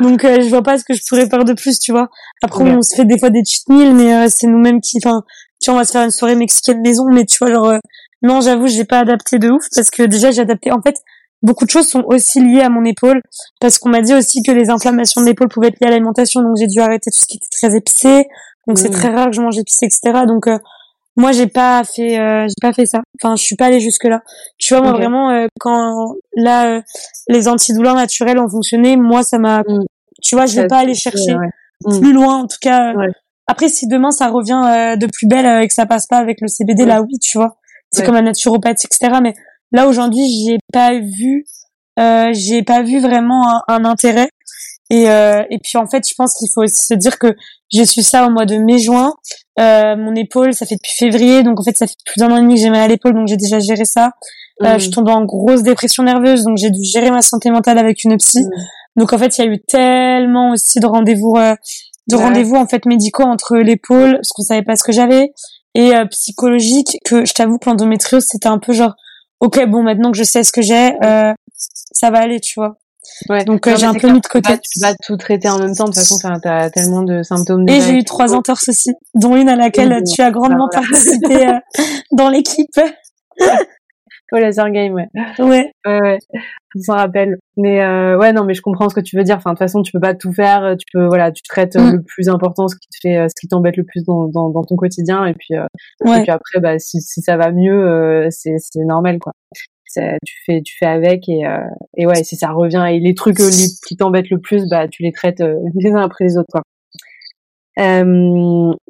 donc, 0.01 0.25
euh, 0.25 0.41
je 0.41 0.49
vois 0.49 0.63
pas 0.63 0.79
ce 0.79 0.85
que 0.85 0.95
je 0.95 1.03
pourrais 1.09 1.29
faire 1.29 1.45
de 1.45 1.53
plus, 1.53 1.79
tu 1.79 1.93
vois. 1.93 2.09
Après, 2.43 2.65
Ouais. 2.65 2.73
on 2.73 2.83
se 2.83 2.95
fait 2.97 3.05
des 3.05 3.19
fois 3.19 3.31
des 3.31 3.43
cheat 3.45 3.69
meals, 3.69 3.95
mais 3.95 4.15
euh, 4.15 4.27
c'est 4.29 4.47
nous-mêmes 4.47 4.81
qui, 4.81 4.99
enfin, 5.05 5.23
tu 5.61 5.71
vois, 5.71 5.77
on 5.77 5.79
va 5.81 5.85
se 5.85 5.93
faire 5.93 6.05
une 6.05 6.11
soirée 6.11 6.35
mexicaine 6.37 6.81
maison, 6.83 7.05
mais 7.11 7.25
tu 7.25 7.39
vois, 7.41 7.51
genre, 7.53 7.69
euh, 7.69 7.79
Non, 8.23 8.41
j'avoue, 8.41 8.67
j'ai 8.67 8.85
pas 8.87 9.01
adapté 9.01 9.39
de 9.39 9.51
ouf 9.51 9.63
parce 9.75 9.91
que 9.91 10.03
déjà 10.03 10.31
j'ai 10.31 10.41
adapté. 10.41 10.73
En 10.73 10.81
fait, 10.81 10.97
beaucoup 11.43 11.67
de 11.67 11.71
choses 11.71 11.87
sont 11.87 12.03
aussi 12.07 12.41
liées 12.41 12.63
à 12.63 12.71
mon 12.71 12.83
épaule 12.85 13.21
parce 13.61 13.79
qu'on 13.79 13.91
m'a 13.91 14.01
dit 14.01 14.15
aussi 14.15 14.43
que 14.43 14.51
les 14.53 14.71
inflammations 14.71 15.21
de 15.21 15.27
l'épaule 15.27 15.49
pouvaient 15.49 15.69
être 15.69 15.79
liées 15.81 15.89
à 15.89 15.91
l'alimentation, 15.91 16.41
donc 16.41 16.57
j'ai 16.59 16.67
dû 16.67 16.81
arrêter 16.81 17.11
tout 17.11 17.19
ce 17.21 17.27
qui 17.27 17.37
était 17.37 17.47
très 17.69 17.77
épicé. 17.77 18.27
Donc 18.67 18.79
c'est 18.79 18.89
Mm. 18.89 18.93
très 18.93 19.09
rare 19.15 19.27
que 19.27 19.33
je 19.37 19.43
mange 19.43 19.59
épicé, 19.59 19.85
etc. 19.85 20.25
Donc 20.27 20.49
euh, 20.49 20.59
moi 21.17 21.33
j'ai 21.33 21.47
pas 21.47 21.83
fait, 21.85 22.19
euh, 22.19 22.47
j'ai 22.47 22.55
pas 22.61 22.73
fait 22.73 22.87
ça. 22.87 23.01
Enfin, 23.23 23.37
je 23.37 23.43
suis 23.43 23.57
pas 23.57 23.67
allée 23.67 23.81
jusque 23.81 24.05
là. 24.05 24.23
Tu 24.59 24.75
vois, 24.75 24.83
moi 24.83 24.93
vraiment 24.93 25.31
euh, 25.31 25.47
quand 25.59 26.15
là 26.37 26.77
euh, 26.77 26.83
les 27.29 27.49
antidouleurs 27.49 27.95
naturelles 27.97 28.39
ont 28.39 28.49
fonctionné, 28.49 28.97
moi 28.97 29.23
ça 29.23 29.39
m'a. 29.39 29.61
Mm. 29.61 29.85
Tu 30.23 30.35
vois, 30.35 30.47
je 30.47 30.61
vais 30.61 30.67
pas 30.67 30.79
aller 30.79 30.95
chercher 30.95 31.35
ouais. 31.35 31.49
Mm. 31.85 32.01
plus 32.01 32.13
loin, 32.13 32.37
en 32.43 32.47
tout 32.47 32.59
cas. 32.61 32.93
euh, 32.93 32.97
Ouais. 32.99 33.09
Après, 33.49 33.69
si 33.69 33.87
demain 33.87 34.11
ça 34.11 34.29
revient 34.29 34.61
euh, 34.67 34.97
de 34.97 35.07
plus 35.07 35.27
belle 35.29 35.47
euh, 35.47 35.61
et 35.61 35.69
que 35.69 35.75
ça 35.75 35.87
passe 35.87 36.07
pas 36.07 36.19
avec 36.19 36.41
le 36.41 36.49
CBD, 36.49 36.83
Ouais. 36.83 36.89
là 36.89 37.03
oui, 37.03 37.19
tu 37.21 37.39
vois. 37.39 37.57
C'est 37.93 38.05
comme 38.05 38.17
la 38.17 38.23
naturopathie, 38.23 38.87
etc. 38.87 39.21
Mais 39.23 39.35
là 39.73 39.87
aujourd'hui, 39.87 40.27
j'ai 40.29 40.59
pas 40.73 40.93
vu, 40.99 41.45
euh, 41.99 42.31
j'ai 42.33 42.63
pas 42.63 42.83
vu 42.83 42.99
vraiment 43.01 43.49
un, 43.49 43.63
un 43.69 43.85
intérêt. 43.85 44.29
Et 44.91 45.09
euh, 45.11 45.43
et 45.51 45.59
puis 45.59 45.79
en 45.79 45.87
fait, 45.87 46.09
je 46.09 46.15
pense 46.17 46.35
qu'il 46.35 46.49
faut 46.55 46.63
aussi 46.63 46.87
se 46.87 46.95
dire 46.95 47.19
que 47.19 47.35
j'ai 47.73 47.85
su 47.87 48.03
ça 48.03 48.27
au 48.27 48.31
mois 48.31 48.47
de 48.47 48.57
mai-juin. 48.57 49.15
Euh, 49.59 49.97
mon 49.97 50.15
épaule, 50.15 50.55
ça 50.55 50.65
fait 50.67 50.77
depuis 50.77 50.95
février, 50.97 51.43
donc 51.43 51.59
en 51.59 51.65
fait, 51.65 51.77
ça 51.77 51.87
fait 51.87 51.97
plus 52.05 52.21
d'un 52.21 52.31
an 52.31 52.37
et 52.37 52.41
demi 52.41 52.55
que 52.55 52.61
j'ai 52.61 52.71
mal 52.71 52.83
à 52.83 52.89
l'épaule, 52.89 53.15
donc 53.15 53.27
j'ai 53.27 53.37
déjà 53.37 53.59
géré 53.59 53.85
ça. 53.85 54.11
Euh, 54.63 54.77
Mm. 54.77 54.79
je 54.79 54.91
tombe 54.91 55.09
en 55.09 55.25
grosse 55.25 55.63
dépression 55.63 56.03
nerveuse, 56.05 56.45
donc 56.45 56.57
j'ai 56.57 56.71
dû 56.71 56.83
gérer 56.83 57.11
ma 57.11 57.21
santé 57.23 57.51
mentale 57.51 57.79
avec 57.79 58.05
une 58.05 58.17
psy. 58.17 58.45
Mm. 58.45 58.51
Donc 59.01 59.13
en 59.13 59.19
fait, 59.19 59.37
il 59.37 59.45
y 59.45 59.49
a 59.49 59.51
eu 59.53 59.61
tellement 59.67 60.51
aussi 60.53 60.79
de 60.81 60.87
rendez-vous, 60.87 61.35
euh, 61.37 61.55
de 62.09 62.17
Ouais. 62.17 62.23
rendez-vous 62.23 62.55
en 62.57 62.67
fait 62.67 62.87
médicaux 62.87 63.25
entre 63.25 63.57
l'épaule, 63.59 64.13
parce 64.15 64.29
qu'on 64.29 64.43
savait 64.43 64.63
pas 64.63 64.77
ce 64.77 64.85
que 64.85 64.93
j'avais, 64.93 65.33
et 65.75 65.95
euh, 65.97 66.05
psychologique 66.07 66.99
que 67.05 67.25
je 67.27 67.35
t'avoue 67.35 67.59
que 67.59 67.69
l'endométriose 67.69 68.25
c'était 68.27 68.49
un 68.49 68.59
peu 68.59 68.73
genre, 68.73 68.95
ok 69.41 69.67
bon 69.67 69.83
maintenant 69.83 70.11
que 70.13 70.17
je 70.17 70.23
sais 70.25 70.43
ce 70.45 70.53
que 70.53 70.63
j'ai, 70.63 70.95
euh, 71.05 71.33
ça 71.59 72.11
va 72.11 72.19
aller, 72.21 72.41
tu 72.41 72.55
vois. 72.61 72.79
Ouais. 73.31 73.45
Donc, 73.45 73.67
euh, 73.67 73.77
j'ai 73.77 73.87
un 73.87 73.95
peu 73.95 74.09
mis 74.09 74.15
de 74.15 74.19
tu 74.21 74.29
peux 74.29 74.41
côté. 74.41 74.53
pas- 74.55 74.59
Tu 74.59 74.81
peux 74.81 74.87
pas 74.87 74.95
tout 75.05 75.17
traiter 75.17 75.49
en 75.49 75.59
même 75.59 75.75
temps. 75.75 75.85
De 75.85 75.91
toute 75.91 75.97
façon, 75.99 76.17
t'as 76.43 76.71
tellement 76.71 77.03
de 77.03 77.23
symptômes. 77.23 77.69
Et 77.69 77.81
j'ai 77.81 77.95
eu 77.99 78.05
trois 78.05 78.35
entorses 78.35 78.69
aussi, 78.69 78.93
dont 79.15 79.37
une 79.37 79.49
à 79.49 79.57
laquelle 79.57 80.03
tu 80.05 80.21
as 80.23 80.31
grandement 80.31 80.69
voilà. 80.73 80.87
participé 80.89 81.49
euh, 81.49 81.53
dans 82.13 82.29
l'équipe. 82.29 82.69
au 84.33 84.37
laser 84.39 84.71
game, 84.71 84.93
ouais. 84.95 85.07
Ouais. 85.39 85.71
Ouais, 85.87 86.01
ouais. 86.01 86.19
On 86.79 86.81
s'en 86.83 86.95
rappelle. 86.97 87.37
Mais 87.57 87.81
euh, 87.83 88.19
ouais, 88.19 88.33
non, 88.33 88.45
mais 88.45 88.53
je 88.55 88.61
comprends 88.61 88.89
ce 88.89 88.95
que 88.95 89.01
tu 89.01 89.17
veux 89.17 89.23
dire. 89.25 89.37
Enfin, 89.37 89.51
de 89.51 89.55
toute 89.55 89.61
façon, 89.61 89.83
tu 89.83 89.93
peux 89.93 90.01
pas 90.01 90.15
tout 90.15 90.33
faire. 90.33 90.75
Tu 90.79 90.85
peux, 90.93 91.07
voilà, 91.07 91.31
tu 91.33 91.43
traites 91.43 91.77
Mm. 91.77 91.93
le 91.93 92.03
plus 92.03 92.29
important, 92.29 92.69
ce 92.69 92.75
qui 92.77 92.89
te 92.89 92.97
fait, 93.01 93.29
ce 93.29 93.35
qui 93.41 93.47
t'embête 93.49 93.77
le 93.77 93.85
plus 93.85 94.03
dans, 94.05 94.27
dans, 94.29 94.51
dans 94.51 94.63
ton 94.65 94.77
quotidien. 94.77 95.25
Et 95.27 95.33
puis, 95.33 95.55
euh, 95.57 95.65
et 96.05 96.09
Ouais. 96.09 96.23
puis 96.23 96.31
après, 96.31 96.61
bah, 96.61 96.79
si, 96.79 97.01
si 97.01 97.23
ça 97.23 97.37
va 97.37 97.51
mieux, 97.53 97.73
euh, 97.73 98.27
c'est 98.31 98.57
normal, 98.85 99.19
quoi. 99.21 99.33
Tu 100.25 100.35
fais, 100.45 100.63
tu 100.63 100.77
fais 100.79 100.87
avec 100.87 101.29
et, 101.29 101.47
euh, 101.47 101.59
et 101.97 102.07
ouais, 102.07 102.23
si 102.25 102.37
ça 102.37 102.51
revient 102.51 102.87
et 102.91 103.01
les 103.01 103.15
trucs 103.15 103.41
euh, 103.41 103.51
qui 103.87 103.97
t'embêtent 103.97 104.31
le 104.31 104.41
plus, 104.41 104.69
bah, 104.69 104.89
tu 104.89 105.03
les 105.03 105.13
traites 105.13 105.41
euh, 105.41 105.57
les 105.75 105.93
uns 105.93 106.03
après 106.03 106.25
les 106.25 106.37
autres, 106.39 106.63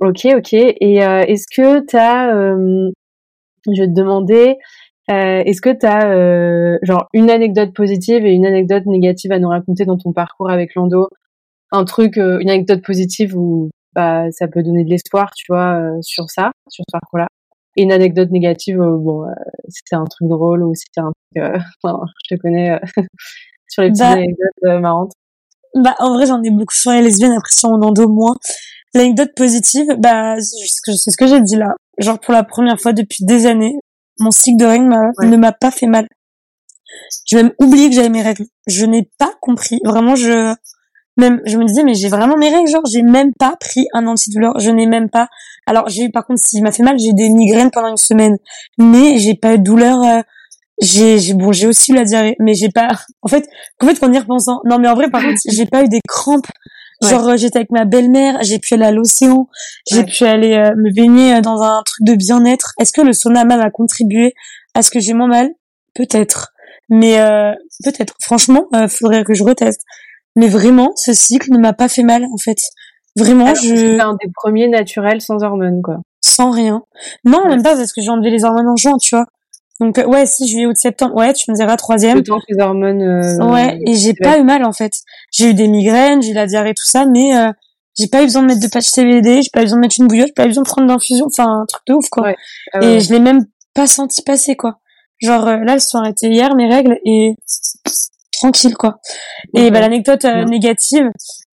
ok, 0.01 0.27
ok. 0.37 0.53
Et 0.53 0.97
est-ce 0.97 1.47
que 1.55 1.81
t'as, 1.81 2.31
je 2.31 3.81
vais 3.83 3.89
te 3.89 3.95
demander, 3.95 4.57
est-ce 5.09 5.61
que 5.61 5.71
tu 5.71 5.87
as 5.87 6.79
genre 6.83 7.09
une 7.13 7.31
anecdote 7.31 7.75
positive 7.75 8.25
et 8.25 8.33
une 8.33 8.47
anecdote 8.47 8.87
négative 8.87 9.33
à 9.33 9.39
nous 9.39 9.49
raconter 9.49 9.85
dans 9.87 9.97
ton 9.99 10.13
parcours 10.13 10.51
avec 10.51 10.75
l'endo 10.77 11.09
Un 11.73 11.85
truc, 11.85 12.17
une 12.17 12.51
anecdote 12.51 12.83
positive 12.85 13.37
où 13.37 13.71
bah, 13.95 14.31
ça 14.31 14.47
peut 14.47 14.63
donner 14.63 14.85
de 14.85 14.91
l'espoir, 14.91 15.33
tu 15.35 15.47
vois, 15.49 15.81
sur 16.03 16.31
ça, 16.31 16.53
sur 16.69 16.85
ce 16.89 16.93
parcours-là? 16.93 17.27
Et 17.77 17.83
une 17.83 17.93
anecdote 17.93 18.31
négative, 18.31 18.81
euh, 18.81 18.97
bon, 18.99 19.25
euh, 19.25 19.33
si 19.69 19.81
c'est 19.85 19.97
un 19.97 20.05
truc 20.05 20.29
drôle 20.29 20.63
ou 20.65 20.75
si 20.75 20.85
c'est 20.95 21.01
un 21.01 21.13
truc, 21.13 21.45
euh, 21.45 21.59
enfin, 21.85 22.01
je 22.29 22.35
te 22.35 22.41
connais 22.41 22.71
euh, 22.71 22.79
sur 23.69 23.83
les 23.83 23.91
petites 23.91 24.01
Bah, 24.03 24.13
anecdotes 24.13 24.81
marrantes. 24.81 25.13
Bah, 25.75 25.95
en 25.99 26.15
vrai, 26.15 26.27
j'en 26.27 26.43
ai 26.43 26.51
beaucoup 26.51 26.75
sur 26.75 26.91
les 26.93 27.03
lesbiennes, 27.03 27.33
après 27.33 27.53
sur 27.55 27.69
mon 27.71 27.83
endo 27.83 28.09
moins. 28.09 28.35
L'anecdote 28.95 29.31
positive, 29.37 29.87
bah, 29.99 30.37
c'est 30.41 30.67
ce 30.67 31.17
que- 31.17 31.27
j'ai 31.27 31.41
dit 31.43 31.57
là. 31.57 31.75
Genre, 31.99 32.19
pour 32.19 32.33
la 32.33 32.45
première 32.45 32.81
fois 32.81 32.93
depuis 32.95 33.25
des 33.27 33.45
années, 33.47 33.75
mon 34.19 34.31
cycle 34.31 34.57
de 34.59 34.65
règles 34.65 34.89
Ouais. 35.19 35.27
ne 35.29 35.37
m'a 35.37 35.53
pas 35.53 35.71
fait 35.71 35.87
mal. 35.87 36.07
J'ai 37.27 37.37
même 37.43 37.53
oublié 37.61 37.89
que 37.91 37.95
j'avais 37.95 38.09
mes 38.09 38.23
règles. 38.23 38.47
Je 38.67 38.87
n'ai 38.87 39.11
pas 39.19 39.33
compris. 39.43 39.81
Vraiment, 39.85 40.17
je, 40.17 40.55
même, 41.19 41.41
je 41.45 41.59
me 41.59 41.65
disais, 41.67 41.83
mais 41.83 41.95
j'ai 41.95 42.09
vraiment 42.09 42.37
mes 42.37 42.49
règles, 42.49 42.71
genre, 42.71 42.85
j'ai 42.91 43.03
même 43.03 43.33
pas 43.39 43.57
pris 43.61 43.87
un 43.93 44.07
antidouleur. 44.07 44.59
Je 44.59 44.71
n'ai 44.71 44.87
même 44.87 45.11
pas. 45.11 45.29
Alors, 45.67 45.89
j'ai 45.89 46.05
eu, 46.05 46.11
par 46.11 46.27
contre, 46.27 46.41
s'il 46.45 46.63
m'a 46.63 46.73
fait 46.73 46.83
mal, 46.83 46.99
j'ai 46.99 47.09
eu 47.09 47.15
des 47.15 47.29
migraines 47.29 47.71
pendant 47.71 47.89
une 47.89 47.97
semaine. 47.97 48.37
Mais 48.79 49.19
j'ai 49.19 49.35
pas 49.35 49.55
eu 49.55 49.59
de 49.59 49.65
douleur, 49.65 50.01
euh, 50.03 50.21
j'ai, 50.81 51.35
bon, 51.35 51.53
j'ai 51.53 51.67
aussi 51.67 51.93
eu 51.93 51.95
la 51.95 52.05
diarrhée, 52.05 52.37
mais 52.39 52.55
j'ai 52.55 52.69
pas, 52.69 52.89
en 53.23 53.29
fait, 53.29 53.49
en 53.81 53.87
fait, 53.87 54.03
en 54.05 54.13
y 54.13 54.19
repensant, 54.19 54.61
non, 54.65 54.79
mais 54.79 54.89
en 54.89 54.95
vrai, 54.95 55.11
par 55.11 55.23
contre, 55.23 55.41
j'ai 55.49 55.67
pas 55.67 55.83
eu 55.83 55.89
des 55.89 56.01
crampes. 56.09 56.47
Ouais. 57.03 57.11
Genre, 57.11 57.29
euh, 57.29 57.37
j'étais 57.37 57.59
avec 57.59 57.71
ma 57.73 57.85
belle-mère, 57.85 58.39
j'ai 58.43 58.59
pu 58.59 58.73
aller 58.75 58.85
à 58.87 58.91
l'océan, 58.91 59.49
j'ai 59.91 59.99
Ouais. 59.99 60.05
pu 60.07 60.25
aller 60.25 60.55
euh, 60.55 60.71
me 60.77 60.95
baigner 60.95 61.35
euh, 61.35 61.41
dans 61.43 61.61
un 61.63 61.83
truc 61.83 62.07
de 62.07 62.15
bien-être. 62.15 62.73
Est-ce 62.81 62.93
que 62.93 63.03
le 63.03 63.13
sauna 63.13 63.45
même 63.45 63.61
a 63.61 63.71
contribué 63.71 64.33
à 64.75 64.81
ce 64.83 64.91
que 64.91 64.99
j'ai 65.01 65.13
moins 65.13 65.29
mal? 65.29 65.51
Peut-être. 65.95 66.53
Mais 66.89 67.19
euh, 67.21 67.53
peut-être. 67.85 68.15
Franchement, 68.23 68.65
euh, 68.75 68.89
faudrait 68.89 69.25
que 69.25 69.35
je 69.35 69.43
reteste. 69.45 69.83
Mais 70.37 70.49
vraiment, 70.49 70.93
ce 70.97 71.13
cycle 71.13 71.51
ne 71.51 71.59
m'a 71.59 71.73
pas 71.75 71.89
fait 71.89 72.03
mal, 72.03 72.25
en 72.33 72.37
fait. 72.43 72.59
Vraiment, 73.17 73.47
Alors, 73.47 73.57
je 73.57 73.75
C'est 73.75 74.01
un 74.01 74.13
des 74.23 74.31
premiers 74.35 74.69
naturels 74.69 75.21
sans 75.21 75.43
hormones, 75.43 75.81
quoi. 75.83 75.99
sans 76.21 76.51
rien. 76.51 76.83
Non, 77.25 77.43
Ouais. 77.45 77.49
même 77.51 77.63
pas 77.63 77.75
parce 77.77 77.93
que 77.93 78.01
j'ai 78.03 78.11
enlevé 78.11 78.31
les 78.31 78.45
hormones 78.45 78.69
en 78.69 78.77
juin, 78.77 78.97
tu 79.01 79.15
vois. 79.17 79.25
Donc 79.81 79.99
euh, 79.99 80.07
ouais, 80.07 80.25
si 80.27 80.49
juillet, 80.49 80.67
août, 80.67 80.77
septembre, 80.77 81.15
ouais, 81.17 81.33
tu 81.35 81.51
me 81.51 81.57
diras 81.57 81.77
troisième. 81.77 82.17
Le 82.19 82.23
temps 82.23 82.39
que 82.39 82.45
les 82.49 82.63
hormones. 82.63 83.03
euh, 83.03 83.45
Ouais, 83.53 83.79
et 83.87 83.95
j'ai 83.95 84.15
pas 84.15 84.39
eu 84.39 84.43
mal 84.43 84.65
en 84.65 84.73
fait. 84.73 84.93
J'ai 85.33 85.51
eu 85.51 85.55
des 85.55 85.69
migraines, 85.69 86.23
j'ai 86.23 86.31
eu 86.31 86.35
la 86.35 86.47
diarrhée, 86.47 86.73
tout 86.75 86.85
ça, 86.91 87.05
mais 87.07 87.37
euh, 87.37 87.51
j'ai 87.99 88.09
pas 88.09 88.23
eu 88.23 88.25
besoin 88.27 88.43
de 88.43 88.47
mettre 88.49 88.61
de 88.61 88.69
patch 88.69 88.87
CBD, 88.87 89.43
j'ai 89.43 89.51
pas 89.53 89.61
eu 89.61 89.65
besoin 89.65 89.77
de 89.79 89.83
mettre 89.83 89.97
une 89.99 90.07
bouillotte, 90.09 90.29
j'ai 90.29 90.33
pas 90.35 90.45
eu 90.45 90.49
besoin 90.49 90.63
de 90.63 90.69
prendre 90.69 90.89
d'infusion, 90.89 91.27
enfin 91.27 91.61
un 91.63 91.67
truc 91.67 91.83
de 91.89 91.95
ouf 91.95 92.09
quoi. 92.11 92.25
Ouais. 92.25 92.37
Ah 92.73 92.79
ouais, 92.81 92.87
Et 92.95 93.01
je 93.01 93.13
l'ai 93.13 93.21
même 93.21 93.45
pas 93.75 93.87
senti 93.87 94.23
passer 94.23 94.57
quoi. 94.57 94.79
Genre 95.21 95.47
euh, 95.47 95.57
là, 95.59 95.75
elles 95.75 95.81
sont 95.83 95.99
arrêtées 95.99 96.29
hier 96.29 96.55
mes 96.55 96.69
règles 96.73 96.99
et 97.05 97.35
tranquille 98.33 98.77
quoi. 98.77 98.99
Et 99.55 99.71
bah 99.71 99.81
l'anecdote 99.81 100.25
euh, 100.25 100.45
négative, 100.45 101.09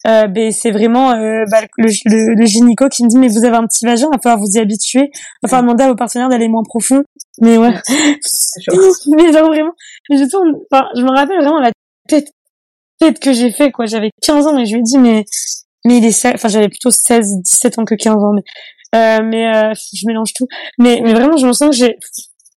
euh, 0.08 0.28
ben 0.28 0.51
c'est 0.51 0.72
vraiment 0.72 1.12
euh, 1.12 1.45
bah, 1.49 1.62
le, 1.78 1.88
le, 2.06 2.36
le 2.36 2.45
gynéco 2.45 2.89
qui 2.89 3.04
me 3.04 3.10
dit 3.10 3.18
mais 3.18 3.30
vous 3.30 3.45
avez 3.45 3.56
un 3.56 3.66
petit 3.66 3.86
vagin, 3.86 4.08
il 4.12 4.16
va 4.16 4.22
falloir 4.22 4.39
vous 4.39 4.58
y 4.58 4.60
habituer, 4.60 5.10
il 5.14 5.39
va 5.43 5.49
falloir 5.49 5.64
demander 5.64 5.84
à 5.86 5.88
vos 5.88 5.95
partenaires 5.95 6.30
d'aller 6.30 6.49
moins 6.49 6.64
profond. 6.64 7.04
Mais 7.41 7.58
ouais. 7.58 7.74
mais 7.88 9.32
genre 9.32 9.47
vraiment, 9.47 9.74
je 10.10 10.30
tourne, 10.30 10.54
enfin, 10.72 10.86
je 10.95 11.01
me 11.01 11.10
rappelle 11.10 11.39
vraiment 11.39 11.60
la 11.60 11.72
tête, 12.08 12.32
tête 12.99 13.20
que 13.20 13.34
j'ai 13.34 13.51
fait, 13.51 13.72
quoi. 13.72 13.86
J'avais 13.86 14.12
15 14.22 14.47
ans 14.47 14.58
et 14.58 14.66
je 14.66 14.74
lui 14.74 14.80
ai 14.80 14.84
dit, 14.84 14.97
mais, 14.97 15.26
mais 15.86 15.97
il 15.97 16.06
est, 16.06 16.26
enfin, 16.26 16.47
j'avais 16.47 16.70
plutôt 16.70 16.91
16, 16.91 17.41
17 17.41 17.80
ans 17.80 17.86
que 17.86 17.95
15 17.95 18.16
ans, 18.16 18.34
mais, 18.34 18.43
euh, 18.95 19.24
mais, 19.24 19.56
euh, 19.56 19.74
je 19.93 20.06
mélange 20.08 20.34
tout. 20.34 20.47
Mais, 20.78 21.01
mais 21.04 21.14
vraiment, 21.14 21.38
je 21.38 21.47
me 21.47 21.54
sens 21.54 21.70
que 21.70 21.76
j'ai, 21.76 21.97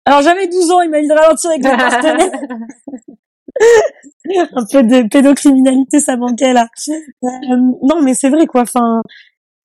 alors 0.07 0.23
j'avais 0.23 0.47
12 0.47 0.71
ans, 0.71 0.81
il 0.83 0.91
m'a 0.91 1.01
dit 1.01 1.09
de 1.09 1.15
ralentir 1.15 1.51
avec 1.51 1.65
le 1.65 1.77
partenaire. 1.77 2.31
Un 4.57 4.65
peu 4.71 4.83
de 4.83 5.09
pédocriminalité, 5.09 6.01
ça 6.01 6.17
manquait, 6.17 6.53
là. 6.53 6.69
Euh, 6.89 7.29
non, 7.83 8.01
mais 8.03 8.15
c'est 8.15 8.31
vrai, 8.31 8.47
quoi. 8.47 8.63
Enfin, 8.63 9.03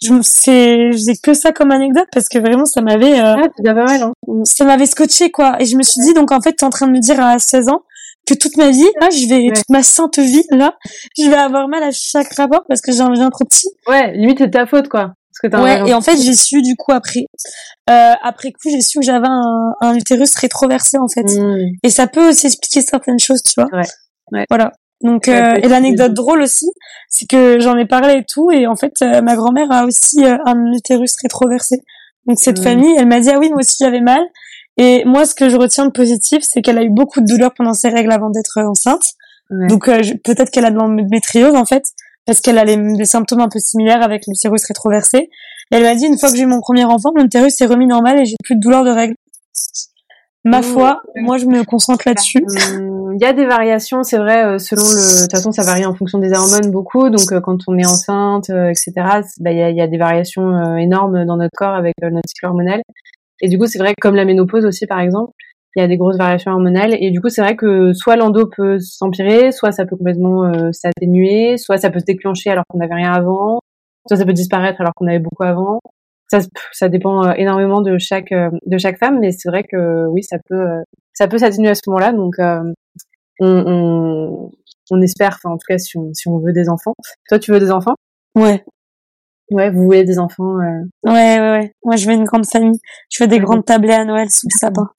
je 0.01 0.13
c'est, 0.21 0.91
j'ai 0.93 1.15
que 1.21 1.33
ça 1.33 1.51
comme 1.51 1.71
anecdote 1.71 2.07
parce 2.11 2.27
que 2.29 2.39
vraiment, 2.39 2.65
ça 2.65 2.81
m'avait, 2.81 3.19
euh, 3.19 3.35
Ah, 3.37 3.47
pas 3.63 3.73
mal, 3.73 4.01
hein. 4.01 4.13
Ça 4.45 4.65
m'avait 4.65 4.85
scotché 4.85 5.31
quoi 5.31 5.61
et 5.61 5.65
je 5.65 5.75
me 5.75 5.83
suis 5.83 6.01
dit 6.01 6.13
donc 6.13 6.31
en 6.31 6.39
fait 6.39 6.53
t'es 6.53 6.65
en 6.65 6.69
train 6.69 6.87
de 6.87 6.91
me 6.93 6.99
dire 6.99 7.19
à 7.19 7.37
16 7.39 7.67
ans 7.67 7.81
que 8.25 8.33
toute 8.33 8.55
ma 8.57 8.69
vie 8.69 8.87
là 9.01 9.09
je 9.09 9.27
vais 9.27 9.47
Ouais. 9.47 9.53
toute 9.53 9.69
ma 9.69 9.83
sainte 9.83 10.19
vie 10.19 10.45
là 10.51 10.75
je 11.17 11.29
vais 11.29 11.35
avoir 11.35 11.67
mal 11.67 11.83
à 11.83 11.89
chaque 11.91 12.31
rapport 12.35 12.63
parce 12.69 12.79
que 12.79 12.91
j'ai 12.93 13.01
un 13.01 13.09
vagin 13.09 13.29
trop 13.29 13.43
petit 13.43 13.67
Ouais, 13.87 14.13
limite 14.13 14.37
c'est 14.39 14.51
ta 14.51 14.65
faute, 14.67 14.87
quoi. 14.87 15.13
Parce 15.41 15.53
que 15.53 15.57
t'as 15.57 15.57
un 15.59 15.83
ouais 15.85 15.89
et 15.89 15.93
en 15.93 16.01
fait 16.01 16.17
j'ai 16.17 16.33
su 16.33 16.61
du 16.61 16.75
coup 16.75 16.91
après 16.91 17.25
euh, 17.89 18.13
après 18.21 18.51
coup 18.51 18.69
j'ai 18.69 18.81
su 18.81 18.99
que 18.99 19.05
j'avais 19.05 19.27
un, 19.27 19.73
un 19.81 19.93
utérus 19.95 20.35
rétroversé 20.35 20.97
en 20.97 21.07
fait 21.07 21.23
Mm. 21.23 21.75
et 21.83 21.89
ça 21.89 22.07
peut 22.07 22.27
aussi 22.29 22.47
expliquer 22.47 22.81
certaines 22.81 23.19
choses 23.19 23.41
tu 23.43 23.53
vois 23.57 23.69
Ouais. 23.71 23.83
Ouais. 24.31 24.45
voilà 24.49 24.71
donc 25.01 25.27
euh, 25.29 25.55
et 25.55 25.67
l'anecdote 25.69 26.13
drôle 26.13 26.41
aussi 26.41 26.67
c'est 27.09 27.25
que 27.27 27.59
j'en 27.59 27.77
ai 27.77 27.85
parlé 27.85 28.15
et 28.15 28.25
tout 28.27 28.51
et 28.51 28.67
en 28.67 28.75
fait 28.75 28.93
euh, 29.01 29.21
ma 29.21 29.35
grand-mère 29.35 29.71
a 29.71 29.85
aussi 29.85 30.23
euh, 30.25 30.37
un 30.45 30.73
utérus 30.73 31.13
rétroversé 31.21 31.81
donc 32.25 32.39
cette 32.39 32.59
Mm. 32.59 32.63
famille 32.63 32.95
elle 32.97 33.07
m'a 33.07 33.19
dit 33.21 33.29
ah 33.29 33.39
oui 33.39 33.47
moi 33.49 33.59
aussi 33.59 33.77
j'avais 33.79 34.01
mal 34.01 34.21
et 34.77 35.03
moi 35.05 35.25
ce 35.25 35.35
que 35.35 35.49
je 35.49 35.55
retiens 35.55 35.85
de 35.85 35.91
positif 35.91 36.43
c'est 36.43 36.61
qu'elle 36.61 36.77
a 36.77 36.83
eu 36.83 36.89
beaucoup 36.89 37.21
de 37.21 37.25
douleurs 37.25 37.53
pendant 37.55 37.73
ses 37.73 37.87
règles 37.89 38.11
avant 38.11 38.29
d'être 38.29 38.57
euh, 38.57 38.67
enceinte 38.69 39.03
Ouais. 39.51 39.65
donc 39.67 39.87
euh, 39.87 39.99
peut-être 40.23 40.51
qu'elle 40.51 40.65
a 40.65 40.69
de 40.69 40.75
l'endométriose 40.75 41.55
en 41.55 41.65
fait 41.65 41.83
parce 42.29 42.41
qu'elle 42.41 42.59
a 42.59 42.63
les, 42.63 42.77
des 42.77 43.05
symptômes 43.05 43.41
un 43.41 43.49
peu 43.49 43.57
similaires 43.59 44.03
avec 44.03 44.27
l'utérus 44.27 44.63
rétroversé 44.67 45.17
et 45.17 45.75
elle 45.75 45.83
m'a 45.83 45.95
dit 45.95 46.05
une 46.05 46.17
fois 46.17 46.29
que 46.29 46.37
j'ai 46.37 46.43
eu 46.43 46.47
mon 46.47 46.61
premier 46.61 46.85
enfant 46.85 47.11
mon 47.15 47.25
utérus 47.25 47.55
s'est 47.55 47.65
remis 47.65 47.87
normal 47.87 48.19
et 48.19 48.25
j'ai 48.25 48.35
plus 48.43 48.55
de 48.55 48.59
douleurs 48.59 48.83
de 48.83 48.91
règles 48.91 49.15
ma 50.43 50.59
Mmh. 50.59 50.63
foi 50.63 51.01
moi 51.15 51.37
je 51.37 51.45
me 51.45 51.63
concentre 51.63 52.03
là-dessus 52.05 52.45
Hum, 53.09 53.15
Il 53.19 53.21
y 53.21 53.25
a 53.25 53.33
des 53.33 53.45
variations, 53.45 54.03
c'est 54.03 54.17
vrai, 54.17 54.45
euh, 54.45 54.59
selon 54.59 54.83
le. 54.83 55.17
De 55.17 55.21
toute 55.23 55.31
façon, 55.31 55.51
ça 55.51 55.63
varie 55.63 55.85
en 55.85 55.95
fonction 55.95 56.19
des 56.19 56.31
hormones 56.31 56.71
beaucoup. 56.71 57.09
Donc, 57.09 57.31
euh, 57.31 57.41
quand 57.41 57.57
on 57.67 57.77
est 57.77 57.85
enceinte, 57.85 58.49
euh, 58.49 58.69
etc., 58.69 58.93
bah, 59.39 59.51
il 59.51 59.57
y, 59.57 59.61
a, 59.61 59.71
y 59.71 59.81
a 59.81 59.87
des 59.87 59.97
variations 59.97 60.77
énormes 60.77 61.25
dans 61.25 61.37
notre 61.37 61.55
corps 61.57 61.73
avec 61.73 61.95
notre 62.01 62.29
cycle 62.29 62.45
hormonal. 62.45 62.81
Et 63.41 63.49
du 63.49 63.57
coup, 63.57 63.65
c'est 63.65 63.79
vrai 63.79 63.89
que 63.89 64.01
comme 64.01 64.15
la 64.15 64.25
ménopause 64.25 64.65
aussi, 64.65 64.85
par 64.85 64.99
exemple, 64.99 65.31
il 65.75 65.81
y 65.81 65.83
a 65.83 65.87
des 65.87 65.97
grosses 65.97 66.17
variations 66.17 66.51
hormonales. 66.51 66.95
Et 66.99 67.11
du 67.11 67.21
coup, 67.21 67.29
c'est 67.29 67.41
vrai 67.41 67.55
que 67.55 67.93
soit 67.93 68.15
l'endo 68.15 68.47
peut 68.47 68.79
s'empirer, 68.79 69.51
soit 69.51 69.71
ça 69.71 69.85
peut 69.85 69.95
complètement 69.95 70.45
euh, 70.45 70.71
s'atténuer, 70.71 71.57
soit 71.57 71.77
ça 71.77 71.89
peut 71.89 71.99
se 71.99 72.05
déclencher 72.05 72.49
alors 72.49 72.63
qu'on 72.67 72.79
n'avait 72.79 72.95
rien 72.95 73.11
avant, 73.11 73.59
soit 74.07 74.17
ça 74.17 74.25
peut 74.25 74.33
disparaître 74.33 74.81
alors 74.81 74.93
qu'on 74.95 75.07
avait 75.07 75.19
beaucoup 75.19 75.43
avant. 75.43 75.79
Ça, 76.31 76.39
ça 76.71 76.89
dépend 76.89 77.25
euh, 77.25 77.33
énormément 77.37 77.81
de 77.81 77.97
chaque 77.97 78.31
euh, 78.31 78.49
de 78.65 78.77
chaque 78.77 78.97
femme, 78.99 79.19
mais 79.19 79.31
c'est 79.31 79.49
vrai 79.49 79.63
que 79.63 80.05
oui, 80.07 80.23
ça 80.23 80.37
peut 80.47 80.65
ça 81.13 81.27
peut 81.27 81.37
s'atténuer 81.37 81.69
à 81.69 81.75
ce 81.75 81.81
moment-là. 81.87 82.13
Donc, 82.13 82.35
on, 82.39 82.73
on, 83.41 84.51
on 84.91 85.01
espère, 85.01 85.37
enfin 85.37 85.53
en 85.53 85.57
tout 85.57 85.65
cas, 85.67 85.77
si 85.77 85.97
on, 85.97 86.13
si 86.13 86.27
on 86.27 86.39
veut 86.39 86.53
des 86.53 86.69
enfants. 86.69 86.93
Toi, 87.27 87.39
tu 87.39 87.51
veux 87.51 87.59
des 87.59 87.71
enfants? 87.71 87.95
Ouais. 88.35 88.63
Ouais, 89.51 89.71
vous 89.71 89.83
voulez 89.83 90.03
des 90.03 90.19
enfants. 90.19 90.59
Euh... 90.59 90.83
Ouais, 91.03 91.39
ouais, 91.39 91.51
ouais. 91.51 91.73
Moi, 91.83 91.95
je 91.95 92.05
veux 92.07 92.13
une 92.13 92.25
grande 92.25 92.45
famille. 92.45 92.79
Je 93.09 93.23
veux 93.23 93.27
des 93.27 93.39
grandes 93.39 93.65
tablées 93.65 93.93
à 93.93 94.05
Noël 94.05 94.29
sous 94.29 94.45
le 94.45 94.55
sapin, 94.59 94.89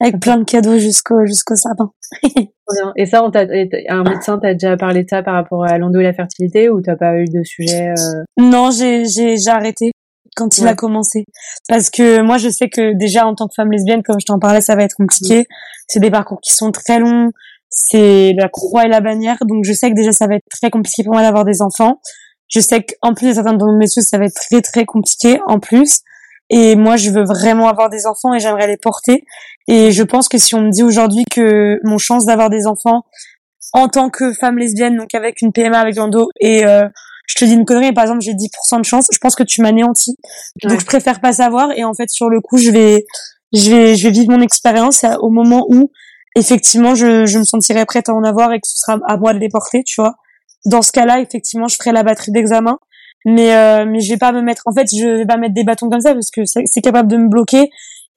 avec 0.00 0.20
plein 0.20 0.36
de 0.38 0.44
cadeaux 0.44 0.78
jusqu'au 0.78 1.26
jusqu'au 1.26 1.56
sapin. 1.56 1.90
et 2.96 3.06
ça, 3.06 3.24
on 3.24 3.30
t'a, 3.30 3.40
un 3.88 4.02
médecin 4.04 4.38
t'a 4.38 4.52
déjà 4.54 4.76
parlé 4.76 5.04
de 5.04 5.08
ça 5.08 5.22
par 5.22 5.34
rapport 5.34 5.64
à 5.64 5.76
l'endo 5.78 5.98
et 6.00 6.04
la 6.04 6.12
fertilité 6.12 6.70
ou 6.70 6.80
t'as 6.80 6.96
pas 6.96 7.16
eu 7.16 7.24
de 7.24 7.42
sujet 7.44 7.90
euh... 7.90 8.22
Non, 8.36 8.70
j'ai 8.70 9.04
j'ai 9.06 9.36
j'ai 9.36 9.50
arrêté 9.50 9.90
quand 10.36 10.56
il 10.58 10.64
Ouais. 10.64 10.70
a 10.70 10.74
commencé 10.74 11.24
parce 11.68 11.90
que 11.90 12.22
moi, 12.22 12.38
je 12.38 12.48
sais 12.48 12.68
que 12.68 12.96
déjà 12.96 13.26
en 13.26 13.34
tant 13.34 13.48
que 13.48 13.54
femme 13.56 13.72
lesbienne, 13.72 14.02
comme 14.02 14.20
je 14.20 14.26
t'en 14.26 14.38
parlais, 14.38 14.60
ça 14.60 14.76
va 14.76 14.84
être 14.84 14.94
compliqué. 14.94 15.46
C'est 15.88 16.00
des 16.00 16.10
parcours 16.10 16.40
qui 16.40 16.52
sont 16.52 16.70
très 16.70 16.98
longs. 17.00 17.30
C'est 17.70 18.34
la 18.38 18.48
croix 18.48 18.84
et 18.86 18.88
la 18.88 19.00
bannière, 19.00 19.36
donc 19.46 19.64
je 19.64 19.72
sais 19.74 19.90
que 19.90 19.94
déjà 19.94 20.12
ça 20.12 20.26
va 20.26 20.36
être 20.36 20.46
très 20.50 20.70
compliqué 20.70 21.04
pour 21.04 21.12
moi 21.12 21.22
d'avoir 21.22 21.44
des 21.44 21.60
enfants. 21.60 22.00
Je 22.48 22.60
sais 22.60 22.82
qu'en 22.82 23.12
plus, 23.12 23.34
certains 23.34 23.52
de 23.52 23.76
messieurs, 23.76 24.00
ça 24.00 24.16
va 24.16 24.24
être 24.24 24.34
très 24.34 24.62
très 24.62 24.86
compliqué 24.86 25.38
en 25.46 25.58
plus. 25.58 26.00
Et 26.50 26.76
moi, 26.76 26.96
je 26.96 27.10
veux 27.10 27.24
vraiment 27.24 27.68
avoir 27.68 27.90
des 27.90 28.06
enfants 28.06 28.34
et 28.34 28.40
j'aimerais 28.40 28.66
les 28.66 28.76
porter. 28.76 29.24
Et 29.66 29.92
je 29.92 30.02
pense 30.02 30.28
que 30.28 30.38
si 30.38 30.54
on 30.54 30.62
me 30.62 30.70
dit 30.70 30.82
aujourd'hui 30.82 31.24
que 31.30 31.78
mon 31.84 31.98
chance 31.98 32.24
d'avoir 32.24 32.48
des 32.48 32.66
enfants 32.66 33.02
en 33.74 33.88
tant 33.88 34.08
que 34.08 34.32
femme 34.32 34.58
lesbienne, 34.58 34.96
donc 34.96 35.14
avec 35.14 35.42
une 35.42 35.52
PMA, 35.52 35.78
avec 35.78 35.96
l'endo, 35.96 36.30
et 36.40 36.64
euh, 36.64 36.88
je 37.28 37.34
te 37.34 37.44
dis 37.44 37.52
une 37.52 37.66
connerie, 37.66 37.92
par 37.92 38.04
exemple, 38.04 38.22
j'ai 38.22 38.32
10% 38.32 38.78
de 38.78 38.84
chance, 38.84 39.06
je 39.12 39.18
pense 39.18 39.34
que 39.34 39.42
tu 39.42 39.60
m'anéantis. 39.60 40.16
Ouais. 40.64 40.70
Donc 40.70 40.80
je 40.80 40.86
préfère 40.86 41.20
pas 41.20 41.32
savoir. 41.32 41.70
Et 41.76 41.84
en 41.84 41.92
fait, 41.92 42.08
sur 42.08 42.30
le 42.30 42.40
coup, 42.40 42.56
je 42.56 42.70
vais, 42.70 43.04
je 43.52 43.70
vais, 43.70 43.94
je 43.94 44.04
vais 44.04 44.10
vivre 44.10 44.30
mon 44.30 44.40
expérience 44.40 45.04
au 45.20 45.28
moment 45.28 45.66
où 45.68 45.90
effectivement 46.34 46.94
je, 46.94 47.26
je 47.26 47.38
me 47.38 47.44
sentirai 47.44 47.84
prête 47.84 48.08
à 48.08 48.14
en 48.14 48.22
avoir 48.22 48.52
et 48.52 48.60
que 48.60 48.66
ce 48.66 48.78
sera 48.78 48.98
à 49.06 49.16
moi 49.18 49.34
de 49.34 49.38
les 49.38 49.48
porter, 49.48 49.82
tu 49.84 50.00
vois. 50.00 50.14
Dans 50.64 50.82
ce 50.82 50.92
cas-là, 50.92 51.20
effectivement, 51.20 51.68
je 51.68 51.76
ferai 51.76 51.92
la 51.92 52.02
batterie 52.02 52.32
d'examen. 52.32 52.78
Mais 53.30 53.54
euh, 53.54 53.84
mais 53.86 54.00
je 54.00 54.10
vais 54.12 54.16
pas 54.18 54.32
me 54.32 54.40
mettre 54.40 54.62
en 54.66 54.72
fait 54.72 54.86
je 54.90 55.18
vais 55.18 55.26
pas 55.26 55.36
mettre 55.36 55.54
des 55.54 55.64
bâtons 55.64 55.88
comme 55.90 56.00
ça 56.00 56.14
parce 56.14 56.30
que 56.30 56.42
c'est 56.44 56.80
capable 56.80 57.08
de 57.10 57.16
me 57.16 57.28
bloquer 57.28 57.68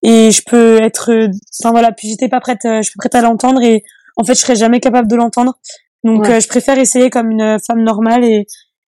et 0.03 0.31
je 0.31 0.41
peux 0.45 0.81
être 0.81 1.11
euh, 1.11 1.27
enfin 1.59 1.71
voilà 1.71 1.91
puis 1.91 2.07
j'étais 2.09 2.29
pas 2.29 2.39
prête 2.39 2.63
euh, 2.65 2.77
je 2.77 2.89
suis 2.89 2.97
prête 2.97 3.15
à 3.15 3.21
l'entendre 3.21 3.61
et 3.61 3.83
en 4.15 4.23
fait 4.23 4.35
je 4.35 4.41
serais 4.41 4.55
jamais 4.55 4.79
capable 4.79 5.07
de 5.09 5.15
l'entendre 5.15 5.57
donc 6.03 6.23
Ouais. 6.23 6.35
euh, 6.35 6.39
je 6.39 6.47
préfère 6.47 6.77
essayer 6.77 7.09
comme 7.09 7.31
une 7.31 7.57
femme 7.67 7.83
normale 7.83 8.23
et 8.23 8.45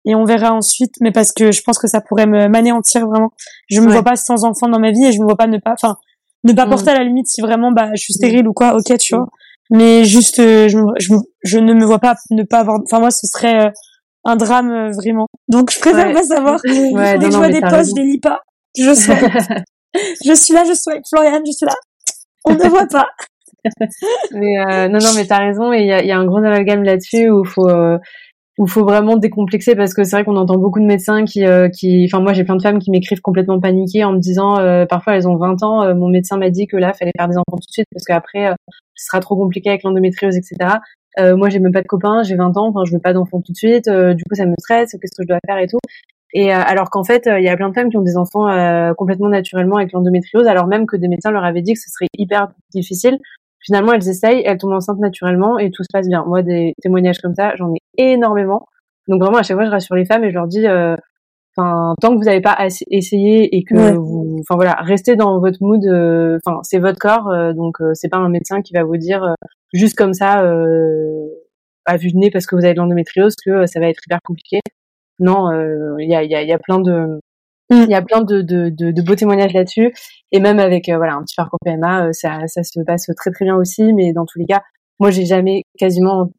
et 0.05 0.15
on 0.15 0.25
verra 0.25 0.51
ensuite 0.53 0.95
mais 0.99 1.11
parce 1.11 1.31
que 1.31 1.51
je 1.51 1.61
pense 1.61 1.77
que 1.77 1.87
ça 1.87 2.01
pourrait 2.01 2.25
me 2.27 2.47
m'anéantir 2.47 3.07
vraiment 3.07 3.31
je 3.69 3.79
me 3.79 3.85
Ouais. 3.87 3.93
vois 3.93 4.03
pas 4.03 4.15
sans 4.15 4.43
enfant 4.45 4.67
dans 4.67 4.79
ma 4.79 4.91
vie 4.91 5.05
et 5.05 5.11
je 5.11 5.19
me 5.19 5.25
vois 5.25 5.37
pas 5.37 5.47
ne 5.47 5.57
pas 5.59 5.73
enfin 5.73 5.95
ne 6.43 6.53
pas 6.53 6.65
Mm. 6.65 6.69
porter 6.69 6.89
à 6.91 6.95
la 6.95 7.03
limite 7.03 7.27
si 7.27 7.41
vraiment 7.41 7.71
bah 7.71 7.89
je 7.93 8.01
suis 8.01 8.13
stérile 8.13 8.47
ou 8.47 8.53
quoi 8.53 8.75
ok 8.75 8.97
tu 8.97 9.15
vois 9.15 9.27
mais 9.69 10.03
juste 10.05 10.39
euh, 10.39 10.67
je, 10.67 10.77
je, 10.99 11.13
je 11.43 11.59
ne 11.59 11.73
me 11.73 11.85
vois 11.85 11.99
pas 11.99 12.15
ne 12.31 12.43
pas 12.43 12.59
avoir 12.59 12.79
enfin 12.83 12.99
moi 12.99 13.11
ce 13.11 13.27
serait 13.27 13.67
euh, 13.67 13.69
un 14.29 14.35
drame 14.35 14.71
euh, 14.71 14.91
vraiment 14.91 15.27
donc 15.47 15.71
je 15.71 15.79
préfère 15.79 16.07
Ouais. 16.07 16.13
pas 16.13 16.23
savoir 16.23 16.59
Ouais, 16.65 17.17
Dès 17.17 17.25
non, 17.25 17.25
que 17.25 17.31
je 17.31 17.37
vois 17.37 17.49
des 17.49 17.61
posts, 17.61 17.91
je 17.97 18.01
les 18.01 18.07
lis 18.11 18.19
pas. 18.19 18.39
Je 18.77 18.93
je 20.25 20.33
suis 20.33 20.53
là, 20.53 20.63
je. 20.63 20.73
Floriane, 21.09 21.41
je 21.45 21.51
suis 21.51 21.65
là. 21.65 21.73
On 22.45 22.53
ne 22.53 22.69
voit 22.69 22.85
pas. 22.87 23.07
Mais 24.31 24.57
euh, 24.59 24.87
non, 24.87 24.99
non, 24.99 25.09
mais 25.15 25.25
t'as 25.25 25.39
raison. 25.39 25.73
Et 25.73 25.81
il 25.81 25.87
y 25.87 25.91
a, 25.91 26.01
il 26.01 26.07
y 26.07 26.11
a 26.11 26.17
un 26.17 26.25
gros 26.25 26.37
amalgame 26.37 26.83
là-dessus 26.83 27.29
où 27.29 27.43
faut 27.43 27.67
euh, 27.67 27.97
où 28.57 28.67
faut 28.67 28.83
vraiment 28.85 29.17
décomplexer 29.17 29.75
parce 29.75 29.93
que 29.93 30.03
c'est 30.05 30.15
vrai 30.15 30.23
qu'on 30.23 30.37
entend 30.37 30.57
beaucoup 30.57 30.79
de 30.79 30.85
médecins 30.85 31.25
qui 31.25 31.43
qui. 31.73 32.05
Enfin, 32.05 32.21
moi, 32.21 32.31
j'ai 32.33 32.45
plein 32.45 32.55
de 32.55 32.61
femmes 32.61 32.79
qui 32.79 32.89
m'écrivent 32.91 33.19
complètement 33.21 33.59
paniquées 33.59 34.05
en 34.05 34.13
me 34.13 34.19
disant 34.19 34.55
parfois 34.87 35.15
elles 35.15 35.27
ont 35.27 35.35
20 35.35 35.63
ans. 35.63 35.95
mon 35.95 36.07
médecin 36.07 36.37
m'a 36.37 36.49
dit 36.49 36.67
que 36.67 36.77
là, 36.77 36.93
fallait 36.93 37.11
faire 37.17 37.27
des 37.27 37.35
enfants 37.37 37.57
tout 37.57 37.67
de 37.67 37.73
suite 37.73 37.87
parce 37.91 38.05
qu'après, 38.05 38.53
ce 38.95 39.05
sera 39.07 39.19
trop 39.19 39.35
compliqué 39.35 39.69
avec 39.69 39.83
l'endométriose, 39.83 40.37
etc. 40.37 40.77
Euh, 41.19 41.35
moi, 41.35 41.49
j'ai 41.49 41.59
même 41.59 41.71
pas 41.73 41.81
de 41.81 41.87
copains, 41.87 42.23
j'ai 42.23 42.35
20 42.35 42.55
ans. 42.57 42.67
Enfin, 42.69 42.85
je 42.85 42.91
veux 42.93 42.99
pas 42.99 43.13
d'enfants 43.13 43.41
tout 43.41 43.51
de 43.51 43.57
suite. 43.57 43.87
euh, 43.87 44.13
du 44.13 44.23
coup, 44.23 44.35
ça 44.35 44.45
me 44.45 44.53
stresse. 44.59 44.91
Qu'est-ce 44.91 45.15
que 45.17 45.23
je 45.23 45.27
dois 45.27 45.39
faire 45.45 45.57
et 45.57 45.67
tout. 45.67 45.79
Et 46.33 46.53
euh, 46.53 46.57
alors 46.59 46.89
qu'en 46.91 47.03
fait, 47.03 47.25
euh, 47.27 47.39
il 47.39 47.45
y 47.45 47.49
a 47.49 47.57
plein 47.57 47.69
de 47.69 47.73
femmes 47.73 47.89
qui 47.89 47.97
ont 47.97 48.01
des 48.03 48.17
enfants 48.17 48.45
complètement 48.95 49.29
naturellement 49.29 49.77
avec 49.77 49.91
l'endométriose, 49.93 50.47
alors 50.47 50.67
même 50.67 50.85
que 50.85 50.95
des 50.95 51.07
médecins 51.07 51.31
leur 51.31 51.43
avaient 51.43 51.61
dit 51.63 51.73
que 51.73 51.79
ce 51.79 51.89
serait 51.89 52.07
hyper 52.17 52.49
difficile. 52.71 53.17
Finalement, 53.61 53.93
elles 53.93 54.07
essayent, 54.07 54.43
elles 54.45 54.57
tombent 54.57 54.73
enceintes 54.73 54.99
naturellement 54.99 55.57
et 55.59 55.69
tout 55.71 55.83
se 55.83 55.87
passe 55.91 56.07
bien. 56.07 56.23
Moi, 56.25 56.43
des 56.43 56.73
témoignages 56.81 57.19
comme 57.19 57.33
ça, 57.35 57.53
j'en 57.57 57.73
ai 57.73 57.79
énormément. 57.97 58.67
Donc 59.07 59.21
vraiment, 59.21 59.39
à 59.39 59.43
chaque 59.43 59.57
fois, 59.57 59.65
je 59.65 59.71
rassure 59.71 59.95
les 59.95 60.05
femmes 60.05 60.23
et 60.23 60.29
je 60.29 60.35
leur 60.35 60.47
dis, 60.47 60.65
enfin, 61.57 61.93
tant 61.99 62.11
que 62.11 62.17
vous 62.17 62.23
n'avez 62.25 62.41
pas 62.41 62.57
essayé 62.91 63.55
et 63.57 63.63
que 63.63 63.73
Ouais. 63.75 63.93
vous, 63.93 64.28
enfin 64.41 64.55
voilà, 64.55 64.73
restez 64.81 65.15
dans 65.15 65.39
votre 65.39 65.57
mood. 65.61 65.83
euh, 65.85 66.37
Enfin, 66.45 66.59
c'est 66.63 66.79
votre 66.79 66.99
corps, 66.99 67.29
euh, 67.29 67.53
donc 67.53 67.81
euh, 67.81 67.91
c'est 67.93 68.09
pas 68.09 68.17
un 68.17 68.29
médecin 68.29 68.61
qui 68.61 68.73
va 68.73 68.83
vous 68.83 68.97
dire 68.97 69.23
euh, 69.23 69.33
juste 69.73 69.95
comme 69.97 70.13
ça, 70.13 70.43
euh, 70.43 71.27
à 71.85 71.97
vue 71.97 72.11
de 72.11 72.17
nez 72.17 72.31
parce 72.31 72.45
que 72.45 72.55
vous 72.55 72.63
avez 72.65 72.73
de 72.73 72.79
l'endométriose 72.79 73.35
que 73.43 73.65
ça 73.65 73.79
va 73.79 73.87
être 73.89 74.01
hyper 74.05 74.19
compliqué. 74.23 74.59
Non, 75.19 75.51
euh, 75.51 75.95
il 75.99 76.09
y 76.09 76.15
a, 76.15 76.23
y 76.23 76.35
a, 76.35 76.43
y 76.43 76.51
a 76.53 76.59
plein 76.59 76.79
de 76.79 77.19
Mm. 77.71 77.83
il 77.83 77.91
y 77.91 77.95
a 77.95 78.01
plein 78.01 78.21
de, 78.21 78.41
de, 78.41 78.69
de, 78.69 78.89
de 78.89 79.01
beaux 79.03 79.13
témoignages 79.13 79.53
là-dessus 79.53 79.93
et 80.31 80.39
même 80.39 80.57
avec 80.57 80.89
euh, 80.89 80.97
voilà 80.97 81.13
un 81.13 81.21
petit 81.23 81.35
parcours 81.35 81.59
PMA 81.63 82.07
euh, 82.07 82.13
ça, 82.13 82.47
ça 82.47 82.63
se 82.63 82.79
passe 82.81 83.05
très 83.15 83.29
très 83.29 83.45
bien 83.45 83.55
aussi 83.55 83.93
mais 83.93 84.11
dans 84.11 84.25
tous 84.25 84.39
les 84.39 84.45
cas 84.47 84.63
moi 84.99 85.11
j'ai 85.11 85.23
jamais 85.25 85.61
quasiment 85.77 86.31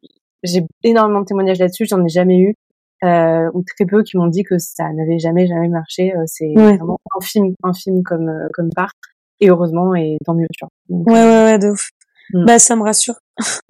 j'ai 0.43 0.63
énormément 0.83 1.21
de 1.21 1.25
témoignages 1.25 1.59
là-dessus 1.59 1.85
j'en 1.85 2.03
ai 2.03 2.09
jamais 2.09 2.37
eu 2.37 2.55
euh, 3.03 3.49
ou 3.53 3.63
très 3.63 3.85
peu 3.85 4.03
qui 4.03 4.17
m'ont 4.17 4.27
dit 4.27 4.43
que 4.43 4.57
ça 4.59 4.85
n'avait 4.93 5.19
jamais 5.19 5.47
jamais 5.47 5.67
marché 5.69 6.13
euh, 6.15 6.23
c'est 6.27 6.53
Ouais. 6.55 6.77
vraiment 6.77 6.99
infime 7.19 7.53
infime 7.63 8.03
comme 8.03 8.29
euh, 8.29 8.47
comme 8.53 8.69
part 8.75 8.91
et 9.39 9.49
heureusement 9.49 9.95
et 9.95 10.17
tant 10.25 10.33
mieux 10.35 10.47
tu 10.55 10.63
vois 10.65 10.69
Donc, 10.89 11.07
Ouais, 11.07 11.13
ouais, 11.23 11.43
ouais, 11.45 11.59
de 11.59 11.69
ouf. 11.71 11.89
Mm. 12.33 12.45
Bah, 12.45 12.59
ça 12.59 12.75
me 12.75 12.83
rassure. 12.83 13.15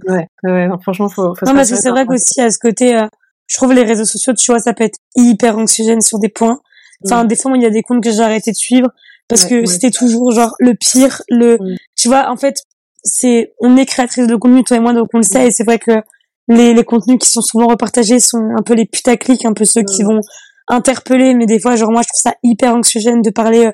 ouais, 0.07 0.27
ouais, 0.43 0.67
non, 0.67 0.77
franchement 0.79 1.09
faut, 1.09 1.33
faut 1.35 1.45
Non, 1.45 1.53
parce 1.55 1.69
que 1.71 1.77
c'est 1.77 1.89
vrai 1.89 2.05
qu'aussi, 2.05 2.39
à 2.41 2.49
ce 2.51 2.59
côté, 2.59 2.95
euh, 2.95 3.07
je 3.47 3.57
trouve 3.57 3.73
les 3.73 3.83
réseaux 3.83 4.05
sociaux, 4.05 4.33
tu 4.33 4.51
vois, 4.51 4.59
ça 4.59 4.73
peut 4.73 4.83
être 4.83 4.99
hyper 5.15 5.57
anxiogène 5.57 6.01
sur 6.01 6.19
des 6.19 6.29
points. 6.29 6.59
Enfin, 7.03 7.25
des 7.25 7.35
fois, 7.35 7.51
il 7.55 7.63
y 7.63 7.65
a 7.65 7.69
des 7.71 7.81
comptes 7.81 8.03
que 8.03 8.11
j'ai 8.11 8.19
arrêté 8.21 8.51
de 8.51 8.55
suivre 8.55 8.89
parce 9.27 9.45
Ouais, 9.45 9.61
que 9.61 9.65
c'était 9.65 9.89
toujours 9.89 10.31
genre 10.31 10.53
le 10.59 10.73
pire, 10.75 11.21
le, 11.29 11.55
Mm. 11.59 11.75
tu 11.97 12.07
vois, 12.09 12.29
en 12.29 12.35
fait, 12.37 12.57
c'est, 13.03 13.53
on 13.59 13.77
est 13.77 13.85
créatrice 13.87 14.27
de 14.27 14.35
contenu, 14.35 14.63
toi 14.63 14.77
et 14.77 14.79
moi, 14.79 14.93
donc 14.93 15.07
on 15.13 15.17
le 15.17 15.23
sait, 15.23 15.47
et 15.47 15.51
c'est 15.51 15.63
vrai 15.63 15.79
que 15.79 16.03
les, 16.51 16.73
les 16.73 16.83
contenus 16.83 17.17
qui 17.19 17.29
sont 17.29 17.41
souvent 17.41 17.67
repartagés 17.67 18.19
sont 18.19 18.55
un 18.57 18.61
peu 18.61 18.73
les 18.73 18.85
putaclics, 18.85 19.45
un 19.45 19.53
peu 19.53 19.65
ceux 19.65 19.83
qui 19.83 20.03
Mm. 20.03 20.07
vont 20.07 20.19
interpeller, 20.67 21.33
mais 21.33 21.45
des 21.45 21.59
fois, 21.59 21.75
genre, 21.75 21.91
moi, 21.91 22.01
je 22.01 22.07
trouve 22.09 22.21
ça 22.21 22.35
hyper 22.43 22.75
anxiogène 22.75 23.21
de 23.21 23.29
parler 23.29 23.67
euh, 23.67 23.71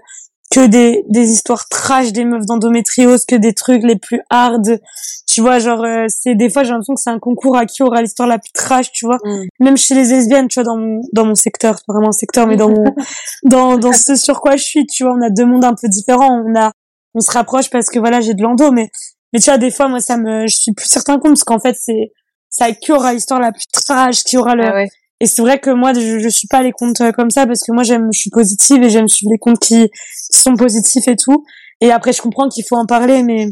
que 0.49 0.65
des, 0.65 1.03
des 1.09 1.29
histoires 1.29 1.67
trash 1.67 2.13
des 2.13 2.23
meufs 2.23 2.45
d'endométriose, 2.45 3.25
que 3.25 3.35
des 3.35 3.53
trucs 3.53 3.83
les 3.83 3.97
plus 3.97 4.21
hard. 4.29 4.79
Tu 5.27 5.41
vois, 5.41 5.59
genre, 5.59 5.83
euh, 5.83 6.05
c'est 6.07 6.35
des 6.35 6.49
fois, 6.49 6.63
j'ai 6.63 6.69
l'impression 6.69 6.93
que 6.93 7.01
c'est 7.01 7.09
un 7.09 7.19
concours 7.19 7.57
à 7.57 7.65
qui 7.65 7.83
aura 7.83 8.01
l'histoire 8.01 8.29
la 8.29 8.37
plus 8.39 8.51
trash, 8.53 8.91
tu 8.91 9.05
vois. 9.05 9.17
Mm. 9.23 9.45
Même 9.59 9.77
chez 9.77 9.95
les 9.95 10.05
lesbiennes, 10.05 10.47
tu 10.47 10.59
vois, 10.59 10.63
dans 10.63 10.77
mon, 10.77 11.01
dans 11.13 11.25
mon 11.25 11.35
secteur, 11.35 11.75
pas 11.85 11.93
vraiment 11.93 12.09
un 12.09 12.13
secteur, 12.13 12.47
mais 12.47 12.55
dans 12.55 12.69
mon, 12.69 12.95
dans, 13.43 13.77
dans 13.77 13.93
ce 13.93 14.15
sur 14.15 14.39
quoi 14.39 14.55
je 14.55 14.63
suis, 14.63 14.85
tu 14.85 15.03
vois, 15.03 15.13
on 15.13 15.21
a 15.21 15.29
deux 15.29 15.45
mondes 15.45 15.65
un 15.65 15.75
peu 15.79 15.87
différents. 15.89 16.43
On 16.45 16.55
a, 16.55 16.71
on 17.15 17.19
se 17.19 17.31
rapproche 17.31 17.69
parce 17.69 17.87
que 17.87 17.99
voilà, 17.99 18.21
j'ai 18.21 18.33
de 18.33 18.41
l'endo, 18.41 18.71
mais, 18.71 18.89
mais 19.33 19.39
tu 19.39 19.49
vois, 19.49 19.57
des 19.57 19.71
fois, 19.71 19.87
moi, 19.87 19.99
ça 19.99 20.17
me, 20.17 20.47
je 20.47 20.55
suis 20.55 20.73
plus 20.73 20.87
certain 20.87 21.19
compte 21.19 21.31
parce 21.31 21.43
qu'en 21.43 21.59
fait, 21.59 21.75
c'est, 21.79 22.11
ça 22.49 22.71
qui 22.71 22.91
aura 22.91 23.13
l'histoire 23.13 23.39
la 23.39 23.51
plus 23.51 23.65
trash, 23.71 24.23
qui 24.23 24.37
aura 24.37 24.55
le, 24.55 24.65
Ah 24.65 24.73
ouais. 24.73 24.89
et 25.19 25.25
c'est 25.25 25.41
vrai 25.41 25.59
que 25.59 25.69
moi, 25.69 25.93
je, 25.93 26.19
je 26.19 26.29
suis 26.29 26.47
pas 26.47 26.63
les 26.63 26.71
comptes 26.71 27.01
euh, 27.01 27.11
comme 27.11 27.29
ça 27.29 27.45
parce 27.45 27.61
que 27.61 27.71
moi, 27.71 27.83
j'aime, 27.83 28.09
je 28.13 28.19
suis 28.19 28.29
positive 28.29 28.83
et 28.83 28.89
j'aime 28.89 29.07
suivre 29.07 29.31
les 29.31 29.37
comptes 29.37 29.59
qui, 29.59 29.89
qui 30.31 30.39
sont 30.39 30.55
positifs 30.55 31.07
et 31.07 31.15
tout. 31.15 31.45
Et 31.81 31.91
après, 31.91 32.13
je 32.13 32.21
comprends 32.21 32.49
qu'il 32.49 32.63
faut 32.67 32.75
en 32.75 32.85
parler, 32.85 33.23
mais, 33.23 33.51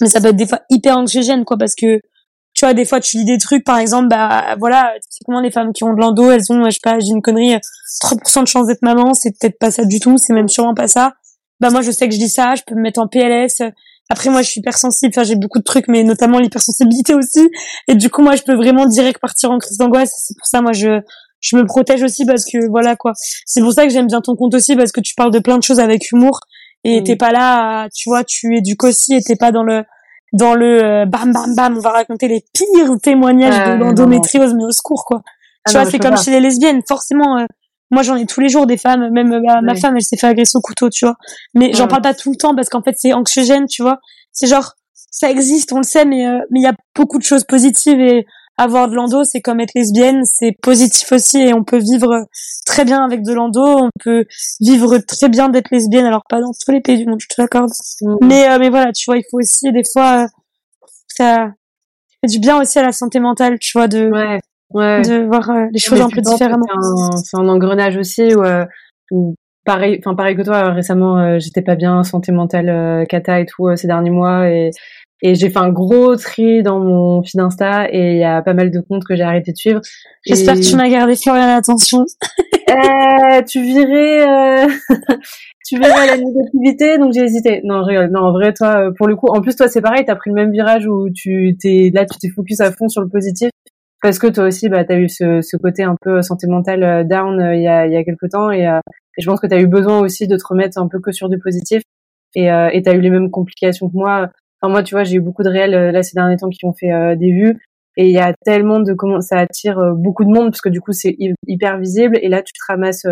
mais 0.00 0.08
ça 0.08 0.20
peut 0.20 0.28
être 0.28 0.36
des 0.36 0.46
fois 0.46 0.60
hyper 0.70 0.96
anxiogène, 0.98 1.44
quoi, 1.44 1.56
parce 1.56 1.74
que, 1.74 2.00
tu 2.54 2.64
vois, 2.64 2.74
des 2.74 2.84
fois, 2.84 3.00
tu 3.00 3.18
lis 3.18 3.24
des 3.24 3.38
trucs, 3.38 3.64
par 3.64 3.78
exemple, 3.78 4.08
bah, 4.08 4.56
voilà, 4.58 4.92
typiquement, 5.10 5.40
les 5.40 5.50
femmes 5.50 5.72
qui 5.72 5.84
ont 5.84 5.94
de 5.94 6.00
l'endo, 6.00 6.30
elles 6.30 6.52
ont, 6.52 6.64
je 6.64 6.70
sais 6.70 6.80
pas, 6.82 6.98
j'ai 6.98 7.10
une 7.10 7.22
connerie, 7.22 7.54
euh, 7.54 7.58
3% 8.02 8.42
de 8.42 8.48
chance 8.48 8.66
d'être 8.66 8.82
maman, 8.82 9.14
c'est 9.14 9.30
peut-être 9.38 9.58
pas 9.58 9.70
ça 9.70 9.84
du 9.84 10.00
tout, 10.00 10.18
c'est 10.18 10.32
même 10.34 10.48
sûrement 10.48 10.74
pas 10.74 10.88
ça. 10.88 11.14
Bah, 11.60 11.70
moi, 11.70 11.80
je 11.80 11.90
sais 11.90 12.08
que 12.08 12.14
je 12.14 12.18
dis 12.18 12.28
ça, 12.28 12.54
je 12.54 12.62
peux 12.66 12.74
me 12.74 12.82
mettre 12.82 13.00
en 13.00 13.08
PLS. 13.08 13.62
Après, 14.08 14.30
moi, 14.30 14.42
je 14.42 14.50
suis 14.50 14.60
hypersensible, 14.60 15.12
enfin, 15.14 15.24
j'ai 15.24 15.34
beaucoup 15.36 15.58
de 15.58 15.64
trucs, 15.64 15.88
mais 15.88 16.04
notamment 16.04 16.38
l'hypersensibilité 16.38 17.14
aussi. 17.14 17.48
Et 17.88 17.94
du 17.96 18.08
coup, 18.10 18.22
moi, 18.22 18.36
je 18.36 18.42
peux 18.42 18.54
vraiment 18.54 18.86
direct 18.86 19.20
partir 19.20 19.50
en 19.50 19.58
crise 19.58 19.78
d'angoisse. 19.78 20.12
C'est 20.16 20.36
pour 20.38 20.46
ça, 20.46 20.60
moi, 20.62 20.72
je, 20.72 21.00
je 21.40 21.56
me 21.56 21.64
protège 21.66 22.02
aussi 22.02 22.24
parce 22.24 22.44
que, 22.44 22.68
voilà, 22.68 22.94
quoi. 22.96 23.12
C'est 23.44 23.60
pour 23.60 23.72
ça 23.72 23.84
que 23.84 23.92
j'aime 23.92 24.06
bien 24.06 24.20
ton 24.20 24.36
compte 24.36 24.54
aussi 24.54 24.76
parce 24.76 24.92
que 24.92 25.00
tu 25.00 25.14
parles 25.14 25.32
de 25.32 25.40
plein 25.40 25.58
de 25.58 25.62
choses 25.64 25.80
avec 25.80 26.10
humour 26.12 26.40
et 26.84 27.00
Mm. 27.00 27.04
t'es 27.04 27.16
pas 27.16 27.32
là, 27.32 27.82
à- 27.82 27.88
tu 27.90 28.08
vois, 28.08 28.22
tu 28.22 28.56
éduques 28.56 28.84
aussi 28.84 29.14
et 29.14 29.22
t'es 29.22 29.34
pas 29.36 29.50
dans 29.50 29.64
le, 29.64 29.82
dans 30.32 30.54
le 30.54 30.84
euh, 30.84 31.04
bam 31.06 31.32
bam 31.32 31.54
bam, 31.56 31.76
on 31.76 31.80
va 31.80 31.90
raconter 31.90 32.28
les 32.28 32.44
pires 32.52 32.96
témoignages 33.02 33.58
Ouais, 33.58 33.74
de 33.74 33.80
l'endométriose, 33.80 34.54
mais 34.54 34.64
au 34.64 34.70
secours, 34.72 35.04
quoi. 35.04 35.22
Ah 35.64 35.70
tu 35.70 35.76
non, 35.76 35.82
vois, 35.82 35.90
c'est 35.90 35.98
comme 35.98 36.14
pas. 36.14 36.22
chez 36.22 36.30
les 36.30 36.38
lesbiennes, 36.40 36.80
forcément, 36.86 37.38
euh, 37.38 37.44
moi 37.90 38.02
j'en 38.02 38.16
ai 38.16 38.26
tous 38.26 38.40
les 38.40 38.48
jours 38.48 38.66
des 38.66 38.76
femmes 38.76 39.10
même 39.10 39.40
bah, 39.46 39.60
ma 39.62 39.74
femme 39.74 39.96
elle 39.96 40.02
s'est 40.02 40.16
fait 40.16 40.26
agresser 40.26 40.56
au 40.56 40.60
couteau 40.60 40.90
tu 40.90 41.04
vois. 41.04 41.16
Mais 41.54 41.72
j'en 41.72 41.86
parle 41.86 42.02
pas 42.02 42.14
tout 42.14 42.30
le 42.30 42.36
temps 42.36 42.54
parce 42.54 42.68
qu'en 42.68 42.82
fait 42.82 42.94
c'est 42.96 43.12
anxiogène 43.12 43.66
tu 43.66 43.82
vois. 43.82 43.98
C'est 44.32 44.46
genre 44.46 44.74
ça 45.10 45.30
existe 45.30 45.72
on 45.72 45.78
le 45.78 45.82
sait 45.84 46.04
mais 46.04 46.26
euh, 46.26 46.38
mais 46.50 46.60
il 46.60 46.62
y 46.62 46.68
a 46.68 46.74
beaucoup 46.94 47.18
de 47.18 47.22
choses 47.22 47.44
positives 47.44 48.00
et 48.00 48.26
avoir 48.58 48.88
de 48.88 48.94
l'endo 48.94 49.24
c'est 49.24 49.40
comme 49.40 49.60
être 49.60 49.72
lesbienne 49.74 50.22
c'est 50.24 50.52
positif 50.62 51.12
aussi 51.12 51.38
et 51.38 51.54
on 51.54 51.62
peut 51.62 51.78
vivre 51.78 52.26
très 52.64 52.84
bien 52.84 53.04
avec 53.04 53.22
de 53.22 53.32
l'endo 53.32 53.62
on 53.62 53.90
peut 54.00 54.24
vivre 54.60 54.98
très 54.98 55.28
bien 55.28 55.48
d'être 55.48 55.70
lesbienne 55.70 56.06
alors 56.06 56.24
pas 56.28 56.40
dans 56.40 56.52
tous 56.52 56.72
les 56.72 56.80
pays 56.80 56.98
du 56.98 57.06
monde 57.06 57.20
je 57.20 57.28
te 57.28 57.40
l'accorde. 57.40 57.70
Mais 58.22 58.48
euh, 58.48 58.58
mais 58.58 58.70
voilà 58.70 58.92
tu 58.92 59.04
vois 59.06 59.18
il 59.18 59.24
faut 59.30 59.38
aussi 59.38 59.70
des 59.72 59.84
fois 59.90 60.24
euh, 60.24 60.26
ça 61.08 61.50
fait 62.20 62.30
du 62.30 62.38
bien 62.38 62.60
aussi 62.60 62.78
à 62.78 62.82
la 62.82 62.92
santé 62.92 63.20
mentale 63.20 63.58
tu 63.58 63.72
vois 63.78 63.88
de 63.88 64.10
ouais 64.10 64.40
ouais. 64.70 65.02
de 65.02 65.26
voir 65.26 65.50
euh, 65.50 65.66
les 65.72 65.78
choses 65.78 66.00
un 66.00 66.08
peu 66.08 66.20
différemment. 66.20 66.64
C'est 67.16 67.36
un, 67.36 67.48
engrenage 67.48 67.96
aussi 67.96 68.34
où, 68.34 68.42
euh, 68.42 68.64
pareil, 69.64 70.00
enfin 70.04 70.14
pareil 70.14 70.36
que 70.36 70.42
toi, 70.42 70.72
récemment 70.72 71.18
euh, 71.18 71.38
j'étais 71.38 71.62
pas 71.62 71.76
bien 71.76 72.02
santé 72.04 72.32
mentale, 72.32 73.06
cata 73.08 73.40
et 73.40 73.46
tout 73.46 73.74
ces 73.76 73.86
derniers 73.86 74.10
mois 74.10 74.48
et 74.48 74.70
et 75.22 75.34
j'ai 75.34 75.48
fait 75.48 75.58
un 75.58 75.70
gros 75.70 76.14
tri 76.16 76.62
dans 76.62 76.78
mon 76.78 77.22
feed 77.22 77.40
Insta 77.40 77.88
et 77.90 78.12
il 78.12 78.18
y 78.18 78.24
a 78.24 78.42
pas 78.42 78.52
mal 78.52 78.70
de 78.70 78.80
comptes 78.80 79.04
que 79.04 79.16
j'ai 79.16 79.22
arrêté 79.22 79.52
de 79.52 79.56
suivre. 79.56 79.80
J'espère 80.26 80.56
que 80.56 80.60
tu 80.60 80.76
m'as 80.76 80.90
gardé 80.90 81.16
Florian 81.16 81.56
attention. 81.56 82.04
euh, 82.68 83.40
tu 83.48 83.62
virais 83.62 84.66
tu 85.66 85.78
verrais 85.78 86.06
la 86.06 86.18
négativité, 86.18 86.98
donc 86.98 87.14
j'ai 87.14 87.22
hésité. 87.22 87.62
Non, 87.64 87.82
je 87.82 87.88
rigole. 87.88 88.10
Non, 88.12 88.24
en 88.24 88.32
vrai, 88.32 88.52
toi, 88.52 88.90
pour 88.98 89.08
le 89.08 89.16
coup, 89.16 89.28
en 89.28 89.40
plus, 89.40 89.56
toi, 89.56 89.68
c'est 89.68 89.80
pareil, 89.80 90.04
t'as 90.04 90.16
pris 90.16 90.28
le 90.28 90.36
même 90.36 90.52
virage 90.52 90.86
où 90.86 91.08
tu 91.14 91.56
t'es, 91.58 91.90
là, 91.94 92.04
tu 92.04 92.18
t'es 92.18 92.28
focus 92.28 92.60
à 92.60 92.70
fond 92.70 92.88
sur 92.88 93.00
le 93.00 93.08
positif 93.08 93.48
parce 94.02 94.18
que 94.18 94.26
toi 94.26 94.44
aussi, 94.44 94.68
bah, 94.68 94.84
tu 94.84 94.92
as 94.92 94.98
eu 94.98 95.08
ce, 95.08 95.40
ce, 95.40 95.56
côté 95.56 95.82
un 95.82 95.96
peu 96.00 96.22
santé 96.22 96.46
mentale 96.46 96.82
euh, 96.82 97.04
down 97.04 97.40
euh, 97.40 97.54
il 97.54 97.62
y 97.62 97.68
a, 97.68 97.86
il 97.86 97.92
y 97.92 97.96
a 97.96 98.04
quelques 98.04 98.30
temps 98.30 98.50
et, 98.50 98.66
euh, 98.66 98.78
et 99.16 99.22
je 99.22 99.26
pense 99.26 99.40
que 99.40 99.46
tu 99.46 99.54
as 99.54 99.60
eu 99.60 99.66
besoin 99.66 100.00
aussi 100.00 100.28
de 100.28 100.36
te 100.36 100.46
remettre 100.46 100.78
un 100.78 100.88
peu 100.88 101.00
que 101.00 101.12
sur 101.12 101.28
du 101.28 101.38
positif 101.38 101.82
et 102.34 102.50
euh, 102.50 102.68
tu 102.70 102.88
as 102.88 102.94
eu 102.94 103.00
les 103.00 103.10
mêmes 103.10 103.30
complications 103.30 103.88
que 103.88 103.96
moi. 103.96 104.30
Enfin, 104.60 104.70
moi, 104.70 104.82
tu 104.82 104.94
vois, 104.94 105.04
j'ai 105.04 105.16
eu 105.16 105.20
beaucoup 105.20 105.42
de 105.42 105.48
réels 105.48 105.90
là 105.90 106.02
ces 106.02 106.14
derniers 106.14 106.36
temps 106.36 106.50
qui 106.50 106.64
ont 106.66 106.72
fait 106.72 107.16
des 107.16 107.30
vues 107.30 107.58
et 107.96 108.06
il 108.06 108.12
y 108.12 108.18
a 108.18 108.34
tellement 108.44 108.80
de 108.80 108.92
comment 108.92 109.20
ça 109.20 109.38
attire 109.38 109.78
beaucoup 109.94 110.24
de 110.24 110.30
monde 110.30 110.50
parce 110.50 110.60
que 110.60 110.68
du 110.68 110.80
coup 110.80 110.92
c'est 110.92 111.16
hyper 111.46 111.78
visible 111.78 112.18
et 112.20 112.28
là 112.28 112.42
tu 112.42 112.52
te 112.52 112.58
ramasses 112.68 113.06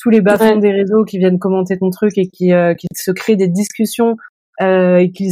tous 0.00 0.10
les 0.10 0.20
bas 0.20 0.36
des 0.56 0.72
réseaux 0.72 1.04
qui 1.04 1.18
viennent 1.18 1.38
commenter 1.38 1.78
ton 1.78 1.90
truc 1.90 2.16
et 2.16 2.26
qui, 2.26 2.52
qui 2.78 2.86
se 2.94 3.10
créent 3.12 3.36
des 3.36 3.48
discussions 3.48 4.10
euh, 4.12 4.14
et 4.60 5.10
qui 5.12 5.30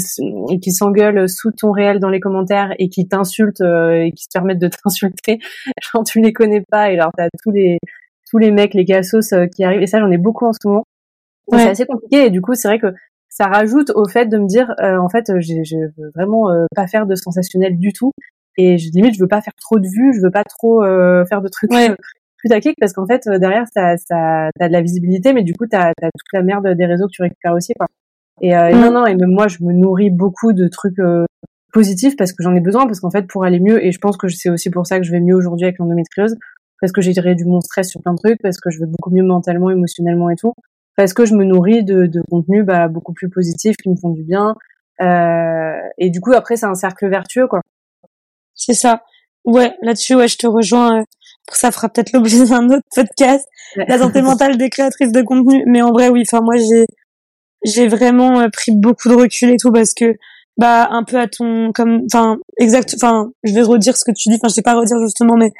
qui 0.60 0.72
s'engueulent 0.72 1.28
sous 1.28 1.52
ton 1.52 1.70
réel 1.70 2.00
dans 2.00 2.08
les 2.08 2.20
commentaires 2.20 2.74
et 2.78 2.88
qui 2.88 3.06
t'insultent 3.06 3.60
euh, 3.60 4.04
et 4.04 4.12
qui 4.12 4.24
se 4.24 4.28
permettent 4.32 4.58
de 4.58 4.68
t'insulter. 4.84 5.38
Genre 5.92 6.04
tu 6.04 6.20
les 6.20 6.32
connais 6.32 6.62
pas 6.62 6.90
et 6.90 6.94
alors 6.94 7.12
t'as 7.16 7.28
tous 7.42 7.50
les 7.50 7.78
tous 8.30 8.38
les 8.38 8.50
mecs 8.50 8.74
les 8.74 8.84
cassos 8.84 9.32
euh, 9.32 9.46
qui 9.46 9.64
arrivent. 9.64 9.82
Et 9.82 9.86
ça 9.86 10.00
j'en 10.00 10.10
ai 10.10 10.18
beaucoup 10.18 10.46
en 10.46 10.52
ce 10.52 10.66
moment. 10.66 10.84
C'est 11.50 11.68
assez 11.68 11.86
compliqué 11.86 12.26
et 12.26 12.30
du 12.30 12.40
coup 12.40 12.54
c'est 12.54 12.68
vrai 12.68 12.78
que 12.78 12.94
ça 13.28 13.46
rajoute 13.46 13.90
au 13.94 14.06
fait 14.08 14.26
de 14.26 14.38
me 14.38 14.46
dire 14.46 14.74
euh, 14.80 14.96
en 14.96 15.08
fait 15.08 15.40
je, 15.40 15.62
je 15.64 15.76
veux 15.96 16.10
vraiment 16.14 16.48
pas 16.74 16.86
faire 16.86 17.06
de 17.06 17.14
sensationnel 17.14 17.78
du 17.78 17.92
tout. 17.92 18.12
Et 18.58 18.76
je 18.78 18.90
limite 18.90 19.14
je 19.14 19.20
veux 19.20 19.28
pas 19.28 19.40
faire 19.40 19.54
trop 19.54 19.78
de 19.78 19.86
vues 19.86 20.14
je 20.14 20.20
veux 20.20 20.30
pas 20.30 20.44
trop 20.44 20.82
faire 21.26 21.42
de 21.42 21.48
trucs 21.48 21.72
ouais. 21.72 21.94
putaclic 22.42 22.76
parce 22.80 22.92
qu'en 22.92 23.06
fait 23.06 23.28
derrière 23.28 23.66
ça 23.72 23.96
ça 23.96 24.50
t'as 24.58 24.68
de 24.68 24.72
la 24.72 24.82
visibilité 24.82 25.32
mais 25.32 25.42
du 25.42 25.54
coup 25.54 25.66
t'as 25.66 25.90
as 25.90 26.10
toute 26.10 26.32
la 26.32 26.42
merde 26.42 26.68
des 26.68 26.86
réseaux 26.86 27.06
que 27.06 27.12
tu 27.12 27.22
récupères 27.22 27.54
aussi 27.54 27.72
quoi 27.74 27.86
et, 28.42 28.56
euh, 28.56 28.72
non, 28.72 28.90
non, 28.90 29.06
et 29.06 29.14
même 29.14 29.30
moi, 29.30 29.48
je 29.48 29.58
me 29.62 29.72
nourris 29.72 30.10
beaucoup 30.10 30.52
de 30.52 30.68
trucs 30.68 30.98
euh, 30.98 31.24
positifs 31.72 32.16
parce 32.16 32.32
que 32.32 32.42
j'en 32.42 32.54
ai 32.54 32.60
besoin, 32.60 32.86
parce 32.86 33.00
qu'en 33.00 33.10
fait, 33.10 33.26
pour 33.26 33.44
aller 33.44 33.60
mieux, 33.60 33.84
et 33.84 33.92
je 33.92 33.98
pense 33.98 34.16
que 34.16 34.28
c'est 34.28 34.50
aussi 34.50 34.70
pour 34.70 34.86
ça 34.86 34.98
que 34.98 35.04
je 35.04 35.12
vais 35.12 35.20
mieux 35.20 35.36
aujourd'hui 35.36 35.64
avec 35.66 35.78
l'endométriose, 35.78 36.36
parce 36.80 36.92
que 36.92 37.00
j'ai 37.00 37.12
réduit 37.18 37.46
mon 37.46 37.60
stress 37.60 37.88
sur 37.88 38.02
plein 38.02 38.12
de 38.12 38.18
trucs, 38.18 38.42
parce 38.42 38.58
que 38.58 38.70
je 38.70 38.80
vais 38.80 38.86
beaucoup 38.86 39.10
mieux 39.10 39.22
mentalement, 39.22 39.70
émotionnellement 39.70 40.28
et 40.30 40.36
tout, 40.36 40.52
parce 40.96 41.14
que 41.14 41.24
je 41.24 41.34
me 41.34 41.44
nourris 41.44 41.84
de, 41.84 42.06
de 42.06 42.20
contenus 42.28 42.64
bah, 42.64 42.88
beaucoup 42.88 43.12
plus 43.12 43.30
positifs 43.30 43.76
qui 43.76 43.88
me 43.88 43.96
font 43.96 44.10
du 44.10 44.24
bien. 44.24 44.54
Euh, 45.00 45.80
et 45.98 46.10
du 46.10 46.20
coup, 46.20 46.32
après, 46.32 46.56
c'est 46.56 46.66
un 46.66 46.74
cercle 46.74 47.08
vertueux, 47.08 47.46
quoi. 47.46 47.60
C'est 48.54 48.74
ça. 48.74 49.02
Ouais, 49.44 49.74
là-dessus, 49.82 50.14
ouais, 50.14 50.28
je 50.28 50.38
te 50.38 50.46
rejoins. 50.46 51.00
Euh, 51.00 51.04
ça 51.52 51.72
fera 51.72 51.88
peut-être 51.88 52.12
l'objet 52.12 52.44
d'un 52.48 52.68
autre 52.68 52.86
podcast, 52.94 53.46
la 53.76 53.98
santé 53.98 54.22
mentale 54.22 54.56
des 54.58 54.68
créatrices 54.68 55.12
de 55.12 55.22
contenu. 55.22 55.64
Mais 55.66 55.82
en 55.82 55.92
vrai, 55.92 56.08
oui, 56.08 56.24
enfin, 56.26 56.42
moi, 56.42 56.56
j'ai 56.56 56.86
j'ai 57.64 57.88
vraiment 57.88 58.40
euh, 58.40 58.48
pris 58.52 58.72
beaucoup 58.72 59.08
de 59.08 59.14
recul 59.14 59.50
et 59.50 59.56
tout 59.56 59.72
parce 59.72 59.94
que 59.94 60.16
bah 60.58 60.88
un 60.90 61.02
peu 61.02 61.18
à 61.18 61.28
ton 61.28 61.72
comme 61.72 62.02
enfin 62.12 62.36
exact 62.58 62.94
enfin 62.94 63.30
je 63.42 63.54
vais 63.54 63.62
redire 63.62 63.96
ce 63.96 64.04
que 64.04 64.10
tu 64.10 64.28
dis 64.28 64.34
enfin 64.34 64.48
je 64.48 64.56
vais 64.56 64.62
pas 64.62 64.74
redire 64.74 64.98
justement 65.00 65.36
mais 65.36 65.52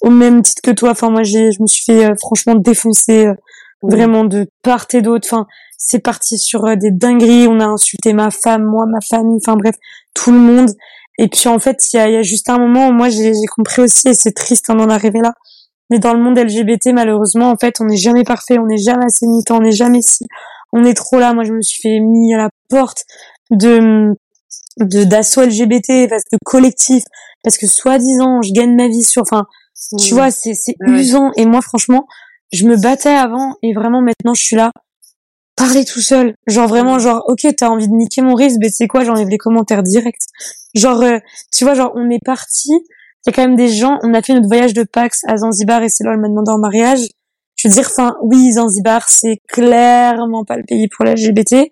au 0.00 0.10
même 0.10 0.42
titre 0.42 0.62
que 0.62 0.70
toi 0.70 0.90
enfin 0.90 1.10
moi 1.10 1.22
j'ai 1.22 1.52
je 1.52 1.60
me 1.60 1.66
suis 1.66 1.84
fait 1.84 2.06
euh, 2.06 2.14
franchement 2.18 2.54
défoncer 2.54 3.26
euh, 3.26 3.34
vraiment 3.82 4.24
de 4.24 4.48
part 4.62 4.86
et 4.94 5.02
d'autre 5.02 5.28
enfin 5.30 5.46
c'est 5.76 5.98
parti 5.98 6.38
sur 6.38 6.76
des 6.76 6.90
dingueries 6.90 7.46
on 7.46 7.60
a 7.60 7.66
insulté 7.66 8.14
ma 8.14 8.30
femme 8.30 8.64
moi 8.64 8.86
ma 8.86 9.00
famille 9.00 9.38
enfin 9.42 9.56
bref 9.56 9.76
tout 10.14 10.32
le 10.32 10.38
monde. 10.38 10.70
Et 11.18 11.28
puis 11.28 11.48
en 11.48 11.58
fait 11.58 11.78
il 11.92 11.96
y 11.96 11.98
a, 11.98 12.08
y 12.08 12.16
a 12.16 12.22
juste 12.22 12.48
un 12.48 12.58
moment 12.58 12.88
où 12.88 12.92
moi 12.92 13.10
j'ai 13.10 13.32
compris 13.54 13.82
aussi 13.82 14.08
et 14.08 14.14
c'est 14.14 14.32
triste 14.32 14.70
hein, 14.70 14.76
d'en 14.76 14.88
arriver 14.88 15.20
là 15.20 15.34
mais 15.90 15.98
dans 15.98 16.14
le 16.14 16.20
monde 16.20 16.38
LGBT 16.38 16.86
malheureusement 16.94 17.50
en 17.50 17.56
fait 17.56 17.80
on 17.80 17.84
n'est 17.84 17.98
jamais 17.98 18.24
parfait 18.24 18.58
on 18.58 18.66
n'est 18.66 18.78
jamais 18.78 19.04
assez 19.04 19.26
militant 19.26 19.58
on 19.58 19.60
n'est 19.60 19.72
jamais 19.72 20.00
si 20.00 20.24
on 20.72 20.84
est 20.84 20.94
trop 20.94 21.18
là. 21.18 21.32
Moi, 21.34 21.44
je 21.44 21.52
me 21.52 21.62
suis 21.62 21.80
fait 21.80 22.00
mis 22.00 22.34
à 22.34 22.38
la 22.38 22.50
porte 22.68 23.04
de 23.50 24.14
de 24.78 25.04
d'assaut 25.04 25.42
LGBT, 25.42 26.08
parce 26.08 26.24
de 26.32 26.38
collectif, 26.44 27.04
parce 27.44 27.58
que 27.58 27.66
soi-disant, 27.66 28.42
je 28.42 28.52
gagne 28.52 28.74
ma 28.74 28.88
vie 28.88 29.02
sur. 29.02 29.22
Enfin, 29.22 29.44
tu 29.98 30.12
mmh. 30.12 30.16
vois, 30.16 30.30
c'est 30.30 30.54
c'est 30.54 30.74
usant. 30.86 31.30
Et 31.36 31.46
moi, 31.46 31.60
franchement, 31.60 32.06
je 32.52 32.66
me 32.66 32.76
battais 32.76 33.10
avant, 33.10 33.56
et 33.62 33.72
vraiment 33.74 34.00
maintenant, 34.00 34.34
je 34.34 34.42
suis 34.42 34.56
là. 34.56 34.70
Parler 35.54 35.84
tout 35.84 36.00
seul, 36.00 36.34
genre 36.46 36.66
vraiment, 36.66 36.98
genre, 36.98 37.22
ok, 37.28 37.46
t'as 37.56 37.68
envie 37.68 37.86
de 37.86 37.92
niquer 37.92 38.22
mon 38.22 38.34
risque, 38.34 38.56
mais 38.58 38.70
c'est 38.70 38.88
quoi, 38.88 39.04
j'enlève 39.04 39.28
les 39.28 39.36
commentaires 39.36 39.82
directs. 39.82 40.24
Genre, 40.74 41.02
euh, 41.02 41.18
tu 41.54 41.64
vois, 41.64 41.74
genre, 41.74 41.92
on 41.94 42.08
est 42.08 42.24
parti, 42.24 42.70
il 42.70 42.80
y 43.26 43.30
a 43.30 43.32
quand 43.32 43.42
même 43.42 43.54
des 43.54 43.68
gens, 43.68 43.98
on 44.02 44.14
a 44.14 44.22
fait 44.22 44.32
notre 44.32 44.48
voyage 44.48 44.72
de 44.72 44.82
Pax 44.82 45.20
à 45.28 45.36
Zanzibar 45.36 45.82
et 45.82 45.90
c'est 45.90 46.04
là, 46.04 46.12
elle 46.14 46.20
m'a 46.20 46.28
demandé 46.28 46.50
en 46.50 46.58
mariage 46.58 47.06
je 47.62 47.68
veux 47.68 47.74
dire, 47.74 47.86
enfin, 47.86 48.16
oui, 48.22 48.52
Zanzibar, 48.52 49.08
c'est 49.08 49.40
clairement 49.46 50.44
pas 50.44 50.56
le 50.56 50.64
pays 50.64 50.88
pour 50.88 51.04
l'LGBT. 51.04 51.70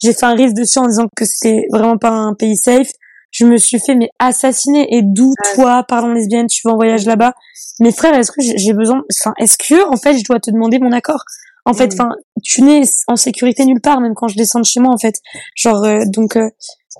J'ai 0.00 0.12
fait 0.12 0.24
un 0.26 0.36
risque 0.36 0.54
dessus 0.54 0.78
en 0.78 0.86
disant 0.86 1.08
que 1.16 1.24
c'était 1.24 1.66
vraiment 1.72 1.98
pas 1.98 2.10
un 2.10 2.34
pays 2.34 2.56
safe. 2.56 2.88
Je 3.32 3.44
me 3.44 3.56
suis 3.56 3.80
fait 3.80 3.96
mais 3.96 4.08
assassiner. 4.20 4.94
Et 4.94 5.02
d'où 5.02 5.34
toi, 5.54 5.84
pardon 5.88 6.12
lesbienne, 6.12 6.46
tu 6.46 6.60
vas 6.64 6.74
en 6.74 6.76
voyage 6.76 7.06
là-bas? 7.06 7.34
Mais 7.80 7.90
frère, 7.90 8.14
est-ce 8.14 8.30
que 8.30 8.40
j'ai 8.40 8.72
besoin 8.72 9.02
Enfin, 9.20 9.34
est-ce 9.36 9.58
que 9.58 9.84
en 9.88 9.96
fait, 9.96 10.16
je 10.16 10.22
dois 10.22 10.38
te 10.38 10.52
demander 10.52 10.78
mon 10.78 10.92
accord? 10.92 11.24
En 11.64 11.74
fait, 11.74 11.92
enfin, 11.92 12.10
tu 12.44 12.62
n'es 12.62 12.82
en 13.08 13.16
sécurité 13.16 13.64
nulle 13.64 13.80
part, 13.80 14.00
même 14.00 14.14
quand 14.14 14.28
je 14.28 14.36
descends 14.36 14.60
de 14.60 14.64
chez 14.64 14.78
moi, 14.78 14.92
en 14.92 14.98
fait. 14.98 15.16
Genre, 15.56 15.82
euh, 15.84 16.04
donc, 16.06 16.36
euh, 16.36 16.50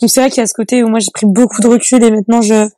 donc 0.01 0.11
c'est 0.11 0.21
vrai 0.21 0.31
qu'il 0.31 0.41
y 0.41 0.45
a 0.45 0.49
ce 0.49 0.55
côté 0.55 0.83
où 0.83 0.89
moi 0.89 0.99
j'ai 0.99 1.11
pris 1.15 1.27
beaucoup 1.27 1.61
de 1.61 1.69
recul 1.69 2.03
et 2.03 2.11
maintenant 2.11 2.43
je 2.43 2.69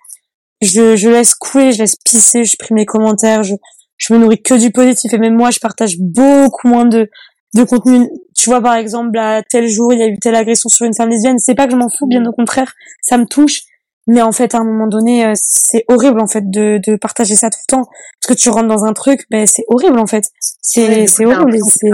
je, 0.60 0.96
je 0.96 1.08
laisse 1.08 1.34
couler, 1.34 1.72
je 1.72 1.78
laisse 1.78 1.96
pisser, 1.96 2.44
je 2.44 2.56
prie 2.56 2.74
mes 2.74 2.86
commentaires, 2.86 3.42
je 3.42 3.54
je 3.97 4.12
me 4.12 4.18
nourris 4.18 4.42
que 4.42 4.55
du 4.55 4.70
positif 4.70 5.12
et 5.12 5.18
même 5.18 5.36
moi 5.36 5.51
je 5.51 5.61
partage 5.61 5.99
beaucoup 5.99 6.68
moins 6.68 6.84
de 6.84 7.09
de 7.55 7.62
contenu. 7.62 8.09
Tu 8.34 8.51
vois 8.51 8.61
par 8.61 8.74
exemple 8.74 9.16
à 9.18 9.42
tel 9.42 9.68
jour 9.68 9.92
il 9.92 10.01
y 10.01 10.03
a 10.03 10.09
eu 10.09 10.18
telle 10.18 10.34
agression 10.34 10.68
sur 10.68 10.86
une 10.86 10.95
femme 10.95 11.09
lesbienne. 11.09 11.38
C'est 11.38 11.55
pas 11.55 11.66
que 11.66 11.72
je 11.72 11.76
m'en 11.76 11.88
fous 11.88 12.07
bien 12.07 12.24
au 12.26 12.32
contraire 12.32 12.72
ça 13.01 13.16
me 13.16 13.26
touche. 13.26 13.62
Mais 14.07 14.20
en 14.20 14.32
fait 14.32 14.55
à 14.55 14.59
un 14.59 14.64
moment 14.64 14.86
donné 14.86 15.24
euh, 15.24 15.32
c'est 15.34 15.84
horrible 15.88 16.20
en 16.20 16.26
fait 16.26 16.51
de 16.51 16.78
de 16.86 16.97
partager 16.97 17.36
ça 17.36 17.49
tout 17.49 17.59
le 17.68 17.76
temps. 17.76 17.84
Parce 18.20 18.34
que 18.34 18.42
tu 18.42 18.51
rentres 18.51 18.68
dans 18.68 18.84
un 18.84 18.92
truc 18.92 19.24
mais 19.30 19.47
c'est 19.47 19.64
horrible 19.68 19.99
en 19.99 20.07
fait. 20.07 20.24
C'est 20.40 21.07
c'est 21.07 21.24
horrible. 21.24 21.57
c'est 21.68 21.90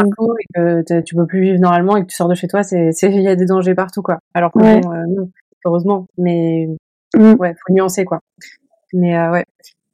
que 0.57 1.01
tu 1.03 1.15
peux 1.15 1.27
plus 1.27 1.43
vivre 1.43 1.61
normalement 1.61 1.97
et 1.97 2.03
que 2.03 2.07
tu 2.07 2.17
sors 2.17 2.29
de 2.29 2.35
chez 2.35 2.49
toi 2.49 2.63
c'est 2.63 2.91
c'est 2.93 3.11
il 3.11 3.23
y 3.23 3.29
a 3.29 3.37
des 3.37 3.47
dangers 3.47 3.75
partout 3.75 4.03
quoi. 4.03 4.19
Alors 4.35 4.51
que 4.53 4.59
bon, 4.59 4.93
euh, 4.93 5.05
non, 5.09 5.31
heureusement. 5.67 6.07
Mais 6.17 6.67
mm. 7.15 7.35
ouais 7.35 7.55
faut 7.55 7.73
nuancer 7.73 8.05
quoi. 8.05 8.21
Mais 8.95 9.17
euh, 9.17 9.31
ouais. 9.31 9.45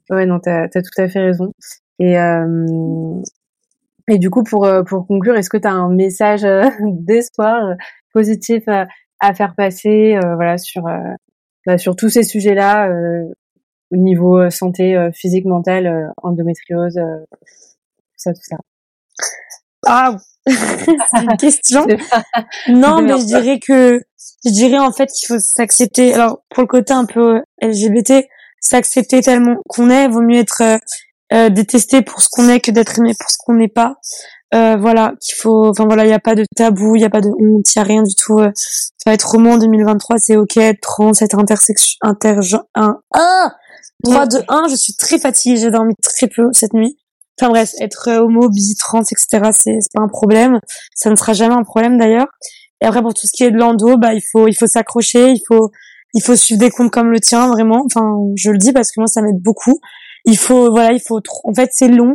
Ouais 0.09 0.25
non 0.25 0.39
t'as 0.39 0.69
as 0.73 0.83
tout 0.83 1.03
à 1.03 1.09
fait 1.09 1.21
raison 1.21 1.53
et, 1.99 2.19
euh, 2.19 3.23
et 4.09 4.19
du 4.19 4.31
coup, 4.31 4.43
pour, 4.43 4.65
euh, 4.65 4.83
pour 4.83 5.07
conclure, 5.07 5.37
est-ce 5.37 5.51
que 5.51 5.57
tu 5.57 5.67
as 5.67 5.73
un 5.73 5.89
message 5.89 6.45
euh, 6.45 6.69
d'espoir 6.83 7.75
positif 8.13 8.65
à 8.69 9.35
faire 9.35 9.55
passer 9.55 10.19
voilà, 10.37 10.57
sur, 10.57 10.85
bah, 11.67 11.77
sur 11.77 11.97
tous 11.97 12.09
ces 12.09 12.23
sujets-là 12.23 12.91
au 13.91 13.97
niveau 13.97 14.49
santé 14.49 15.11
physique, 15.13 15.45
mentale, 15.45 16.13
endométriose, 16.23 16.95
tout 16.95 18.17
ça, 18.17 18.33
tout 18.33 18.41
ça? 18.43 18.57
Ah, 19.85 20.17
c'est 20.47 21.23
une 21.23 21.37
question. 21.37 21.87
non, 22.69 23.03
mais 23.03 23.19
je 23.19 23.27
dirais 23.27 23.59
que 23.59 24.03
je 24.47 24.51
dirais 24.51 24.79
en 24.79 24.93
fait 24.93 25.09
qu'il 25.09 25.27
faut 25.27 25.39
s'accepter. 25.39 26.15
Alors 26.15 26.43
pour 26.49 26.63
le 26.63 26.69
côté 26.69 26.95
un 26.95 27.05
peu 27.05 27.43
LGBT, 27.61 28.27
s'accepter 28.61 29.21
tellement 29.21 29.57
qu'on 29.69 29.91
est, 29.91 30.09
vaut 30.09 30.23
mieux 30.23 30.39
être 30.39 30.79
euh, 31.33 31.49
détester 31.51 32.03
pour 32.03 32.20
ce 32.20 32.29
qu'on 32.31 32.49
est 32.49 32.61
que 32.61 32.70
d'être 32.70 32.99
aimé 32.99 33.12
pour 33.18 33.31
ce 33.31 33.37
qu'on 33.45 33.55
n'est 33.55 33.68
pas. 33.68 33.97
Euh, 34.55 34.77
voilà, 34.77 35.12
qu'il 35.20 35.35
faut, 35.35 35.68
enfin 35.68 35.87
voilà, 35.87 36.05
il 36.05 36.09
n'y 36.09 36.14
a 36.14 36.20
pas 36.20 36.37
de 36.37 36.45
tabou, 36.55 36.95
il 36.95 37.01
n'y 37.01 37.05
a 37.05 37.11
pas 37.11 37.20
de 37.20 37.29
honte, 37.29 37.74
il 37.74 37.79
n'y 37.79 37.83
a 37.83 37.85
rien 37.85 38.03
du 38.03 38.14
tout. 38.14 38.39
Euh, 38.39 38.51
ça 38.55 39.11
va 39.11 39.14
être 39.14 39.29
roman 39.29 39.53
en 39.53 39.59
2023, 39.59 40.18
c'est 40.18 40.37
ok, 40.37 40.59
trans, 40.81 41.11
être 41.20 41.39
intersection, 41.39 41.97
intergen, 42.03 42.61
un, 42.77 43.01
un, 43.12 43.53
3, 44.05 44.27
2, 44.27 44.39
1, 44.49 44.68
je 44.70 44.77
suis 44.77 44.95
très 44.95 45.18
fatiguée, 45.18 45.57
j'ai 45.57 45.70
dormi 45.70 45.95
très 46.01 46.29
peu 46.29 46.49
cette 46.53 46.74
nuit. 46.74 46.97
enfin 47.41 47.51
bref, 47.51 47.72
être 47.81 48.09
homo, 48.20 48.49
bi, 48.49 48.74
trans, 48.79 49.01
etc. 49.01 49.51
C'est 49.53 49.79
c'est 49.81 49.93
pas 49.93 50.03
un 50.03 50.09
problème. 50.09 50.61
Ça 50.95 51.11
ne 51.11 51.16
sera 51.16 51.33
jamais 51.33 51.55
un 51.55 51.64
problème 51.64 51.99
d'ailleurs. 51.99 52.29
Et 52.81 52.87
après 52.87 53.03
pour 53.03 53.14
tout 53.14 53.27
ce 53.27 53.33
qui 53.33 53.45
est 53.45 53.51
de 53.51 53.59
l'endo, 53.59 53.97
bah 53.97 54.14
il 54.14 54.22
faut 54.33 54.49
il 54.49 54.55
faut 54.55 54.66
s'accrocher, 54.66 55.31
il 55.31 55.43
faut 55.49 55.70
il 56.14 56.22
faut 56.22 56.37
suivre 56.37 56.61
des 56.61 56.70
comptes 56.70 56.93
comme 56.93 57.11
le 57.11 57.20
tien 57.20 57.49
vraiment. 57.49 57.85
Enfin 57.87 58.16
je 58.37 58.51
le 58.51 58.59
dis 58.59 58.72
parce 58.72 58.93
que 58.93 59.01
moi 59.01 59.07
ça 59.09 59.22
m'aide 59.22 59.41
beaucoup. 59.41 59.81
Il 60.27 60.37
faut 60.37 60.70
voilà 60.70 60.93
il 60.93 61.01
faut 61.01 61.20
en 61.45 61.55
fait 61.55 61.70
c'est 61.72 61.89
long, 61.89 62.14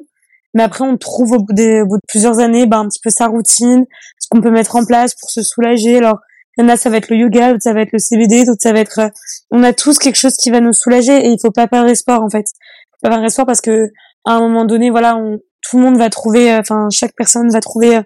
mais 0.53 0.64
après 0.64 0.84
on 0.84 0.97
trouve 0.97 1.32
au 1.34 1.39
bout, 1.39 1.53
de 1.53 1.84
plusieurs 2.07 2.39
années 2.39 2.68
bah 2.68 2.78
un 2.78 2.88
petit 2.88 2.99
peu 3.03 3.09
sa 3.09 3.28
routine, 3.28 3.86
ce 4.20 4.28
qu'on 4.30 4.41
peut 4.41 4.51
mettre 4.51 4.76
en 4.76 4.86
place 4.86 5.16
pour 5.16 5.30
se 5.30 5.41
soulager. 5.41 5.97
Alors 5.97 6.20
il 6.57 6.64
y 6.64 6.66
en 6.66 6.70
a 6.70 6.78
ça 6.78 6.89
va 6.89 6.97
être 6.97 7.09
le 7.09 7.18
yoga, 7.18 7.51
d'autres 7.51 7.64
ça 7.64 7.74
va 7.74 7.82
être 7.82 7.93
le 7.93 7.99
CBD, 7.99 8.45
d'autres 8.45 8.62
ça 8.62 8.74
va 8.74 8.80
être 8.80 8.99
euh, 8.99 9.09
on 9.49 9.64
a 9.64 9.74
tous 9.74 9.97
quelque 9.97 10.18
chose 10.18 10.36
qui 10.36 10.51
va 10.51 10.59
nous 10.59 10.74
soulager 10.74 11.26
et 11.26 11.30
il 11.30 11.39
faut 11.41 11.51
pas 11.51 11.68
perdre 11.68 11.89
espoir 11.89 12.22
en 12.22 12.30
fait. 12.30 12.45
Faut 12.91 12.97
pas 13.03 13.09
perdre 13.09 13.26
espoir 13.26 13.47
parce 13.47 13.62
que 13.62 13.88
à 14.26 14.34
un 14.34 14.39
moment 14.41 14.66
donné 14.66 14.89
voilà 14.91 15.16
on, 15.16 15.39
tout 15.62 15.78
le 15.78 15.84
monde 15.84 15.97
va 15.97 16.09
trouver, 16.09 16.51
euh, 16.51 16.59
enfin 16.59 16.88
chaque 16.91 17.16
personne 17.16 17.49
va 17.49 17.62
trouver 17.62 17.97
euh, 17.97 18.01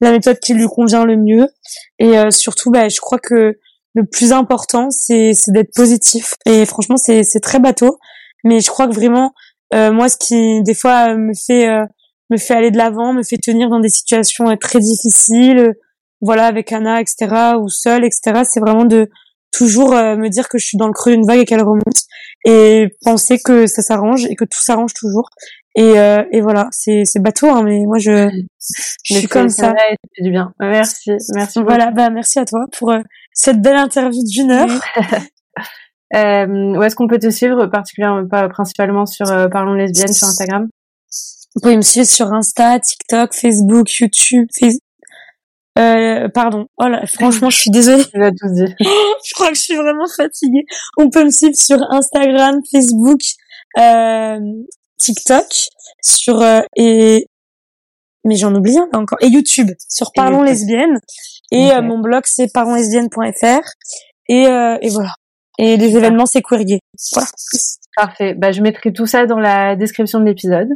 la 0.00 0.12
méthode 0.12 0.38
qui 0.38 0.54
lui 0.54 0.66
convient 0.66 1.04
le 1.04 1.16
mieux. 1.16 1.48
Et 1.98 2.18
euh, 2.18 2.30
surtout, 2.30 2.70
bah, 2.70 2.88
je 2.88 3.00
crois 3.00 3.18
que 3.18 3.58
le 3.94 4.04
plus 4.06 4.32
important, 4.32 4.90
c'est 4.90 5.32
d'être 5.48 5.74
positif. 5.74 6.34
Et 6.46 6.64
franchement, 6.64 6.96
c'est 6.96 7.40
très 7.42 7.58
bateau, 7.58 7.98
mais 8.44 8.60
je 8.60 8.70
crois 8.70 8.86
que 8.86 8.94
vraiment, 8.94 9.32
moi, 9.72 10.08
ce 10.08 10.16
qui 10.16 10.62
des 10.62 10.74
fois 10.74 11.14
me 11.14 11.32
fait 11.34 11.68
me 12.30 12.36
fait 12.36 12.54
aller 12.54 12.70
de 12.70 12.76
l'avant, 12.76 13.12
me 13.12 13.22
fait 13.22 13.38
tenir 13.38 13.68
dans 13.68 13.80
des 13.80 13.88
situations 13.88 14.56
très 14.56 14.78
difficiles, 14.78 15.72
voilà, 16.20 16.46
avec 16.46 16.72
Anna, 16.72 17.00
etc., 17.00 17.54
ou 17.60 17.68
seule, 17.68 18.04
etc., 18.04 18.42
c'est 18.48 18.60
vraiment 18.60 18.84
de 18.84 19.08
toujours 19.52 19.90
me 19.90 20.28
dire 20.28 20.48
que 20.48 20.58
je 20.58 20.64
suis 20.64 20.78
dans 20.78 20.86
le 20.86 20.92
creux 20.92 21.12
d'une 21.12 21.26
vague 21.26 21.40
et 21.40 21.44
qu'elle 21.44 21.62
remonte, 21.62 22.04
et 22.44 22.88
penser 23.04 23.38
que 23.44 23.66
ça 23.66 23.82
s'arrange 23.82 24.26
et 24.26 24.36
que 24.36 24.44
tout 24.44 24.62
s'arrange 24.62 24.94
toujours. 24.94 25.28
Et, 25.76 25.98
euh, 25.98 26.24
et 26.32 26.40
voilà, 26.40 26.68
c'est 26.72 27.04
c'est 27.04 27.20
bateau, 27.20 27.48
hein, 27.48 27.62
mais 27.62 27.84
moi 27.86 27.98
je, 27.98 28.28
je 29.04 29.14
suis 29.14 29.28
comme 29.28 29.48
ça. 29.48 29.68
ça 29.68 29.74
fait 30.16 30.22
du 30.22 30.30
bien. 30.30 30.52
Merci, 30.58 31.12
merci. 31.34 31.62
Voilà, 31.62 31.90
bah 31.90 32.10
merci 32.10 32.38
à 32.38 32.44
toi 32.44 32.64
pour 32.76 32.90
euh, 32.90 33.00
cette 33.32 33.62
belle 33.62 33.76
interview 33.76 34.22
d'une 34.24 34.50
heure. 34.50 34.80
euh, 36.14 36.76
où 36.76 36.82
est-ce 36.82 36.96
qu'on 36.96 37.06
peut 37.06 37.18
te 37.18 37.30
suivre, 37.30 37.66
particulièrement 37.66 38.26
pas 38.26 38.48
principalement 38.48 39.06
sur 39.06 39.30
euh, 39.30 39.48
Parlons 39.48 39.74
lesbienne 39.74 40.12
sur 40.12 40.28
Instagram? 40.28 40.68
Vous 41.54 41.60
pouvez 41.60 41.76
me 41.76 41.82
suivre 41.82 42.06
sur 42.06 42.32
Insta, 42.32 42.78
TikTok, 42.78 43.34
Facebook, 43.34 43.90
YouTube, 43.98 44.46
Facebook. 44.58 44.82
Euh, 45.78 46.28
pardon. 46.28 46.66
Oh 46.78 46.86
là, 46.86 47.06
franchement, 47.06 47.50
je 47.50 47.58
suis 47.58 47.70
désolée. 47.70 48.04
Tout 48.04 48.48
dit. 48.52 48.74
je 48.80 49.34
crois 49.34 49.48
que 49.48 49.54
je 49.54 49.62
suis 49.62 49.76
vraiment 49.76 50.06
fatiguée. 50.14 50.64
On 50.96 51.10
peut 51.10 51.24
me 51.24 51.30
suivre 51.30 51.56
sur 51.56 51.78
Instagram, 51.90 52.60
Facebook, 52.70 53.20
euh, 53.78 54.38
TikTok, 54.98 55.46
sur 56.02 56.40
euh, 56.40 56.60
et 56.76 57.26
mais 58.24 58.36
j'en 58.36 58.54
oublie 58.54 58.76
un 58.78 58.88
encore 58.98 59.18
et 59.22 59.28
YouTube 59.28 59.70
sur 59.88 60.12
Parlons 60.12 60.42
lesbiennes 60.42 60.98
et 61.50 61.72
euh, 61.72 61.80
mon 61.80 61.98
blog 61.98 62.22
c'est 62.26 62.52
parlonslesbiennes.fr 62.52 63.62
et 64.28 64.46
euh, 64.46 64.76
et 64.82 64.90
voilà. 64.90 65.14
Et 65.60 65.76
les 65.76 65.96
événements 65.96 66.26
c'est 66.26 66.42
Queer 66.42 66.64
Voilà. 67.12 67.28
Parfait. 67.96 68.34
Bah 68.34 68.52
je 68.52 68.62
mettrai 68.62 68.92
tout 68.92 69.06
ça 69.06 69.26
dans 69.26 69.38
la 69.38 69.76
description 69.76 70.20
de 70.20 70.24
l'épisode. 70.24 70.68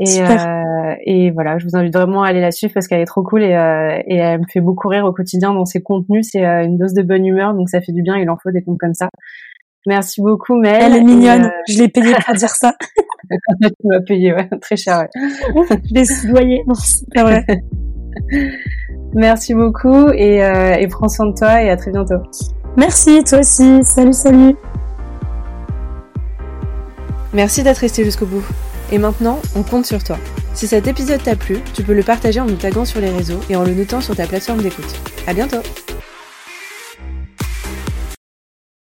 Et, 0.00 0.22
euh, 0.22 0.94
et 1.04 1.32
voilà, 1.32 1.58
je 1.58 1.64
vous 1.64 1.74
invite 1.74 1.92
vraiment 1.92 2.22
à 2.22 2.28
aller 2.28 2.40
la 2.40 2.52
suivre 2.52 2.72
parce 2.72 2.86
qu'elle 2.86 3.00
est 3.00 3.06
trop 3.06 3.24
cool 3.24 3.42
et, 3.42 3.54
euh, 3.56 3.98
et 4.06 4.14
elle 4.14 4.40
me 4.40 4.44
fait 4.46 4.60
beaucoup 4.60 4.86
rire 4.86 5.04
au 5.04 5.12
quotidien 5.12 5.52
dans 5.52 5.64
ses 5.64 5.82
contenus. 5.82 6.28
C'est 6.30 6.44
une 6.44 6.78
dose 6.78 6.92
de 6.92 7.02
bonne 7.02 7.26
humeur, 7.26 7.52
donc 7.54 7.68
ça 7.68 7.80
fait 7.80 7.90
du 7.90 8.02
bien. 8.02 8.16
Il 8.16 8.30
en 8.30 8.36
faut 8.36 8.52
des 8.52 8.62
comptes 8.62 8.78
comme 8.78 8.94
ça. 8.94 9.08
Merci 9.86 10.20
beaucoup, 10.20 10.54
Mel. 10.54 10.82
Elle 10.82 10.96
est 10.96 11.02
mignonne. 11.02 11.46
Euh, 11.46 11.50
je 11.68 11.78
l'ai 11.78 11.88
payée 11.88 12.14
pour 12.24 12.34
dire 12.34 12.50
ça. 12.50 12.74
tu 13.30 13.70
m'as 13.84 14.00
payé, 14.00 14.34
ouais, 14.34 14.48
très 14.60 14.76
cher, 14.76 14.98
ouais. 14.98 15.66
je 15.88 15.94
l'ai 15.94 16.04
soudoyée. 16.04 16.62
Non, 16.66 16.74
c'est 16.74 17.06
pas 17.14 17.22
vrai. 17.22 17.44
Merci 19.14 19.54
beaucoup 19.54 20.10
et, 20.10 20.44
euh, 20.44 20.74
et 20.74 20.86
prends 20.88 21.08
soin 21.08 21.26
de 21.26 21.34
toi 21.34 21.62
et 21.62 21.70
à 21.70 21.76
très 21.76 21.90
bientôt. 21.90 22.20
Merci, 22.78 23.24
toi 23.24 23.40
aussi. 23.40 23.82
Salut, 23.82 24.12
salut. 24.12 24.54
Merci 27.32 27.64
d'être 27.64 27.78
resté 27.78 28.04
jusqu'au 28.04 28.24
bout. 28.24 28.44
Et 28.92 28.98
maintenant, 28.98 29.40
on 29.56 29.64
compte 29.64 29.84
sur 29.84 30.02
toi. 30.04 30.16
Si 30.54 30.68
cet 30.68 30.86
épisode 30.86 31.20
t'a 31.20 31.34
plu, 31.34 31.58
tu 31.74 31.82
peux 31.82 31.92
le 31.92 32.04
partager 32.04 32.38
en 32.38 32.46
nous 32.46 32.54
taguant 32.54 32.84
sur 32.84 33.00
les 33.00 33.10
réseaux 33.10 33.40
et 33.50 33.56
en 33.56 33.64
le 33.64 33.74
notant 33.74 34.00
sur 34.00 34.14
ta 34.14 34.26
plateforme 34.26 34.62
d'écoute. 34.62 34.94
À 35.26 35.34
bientôt! 35.34 35.58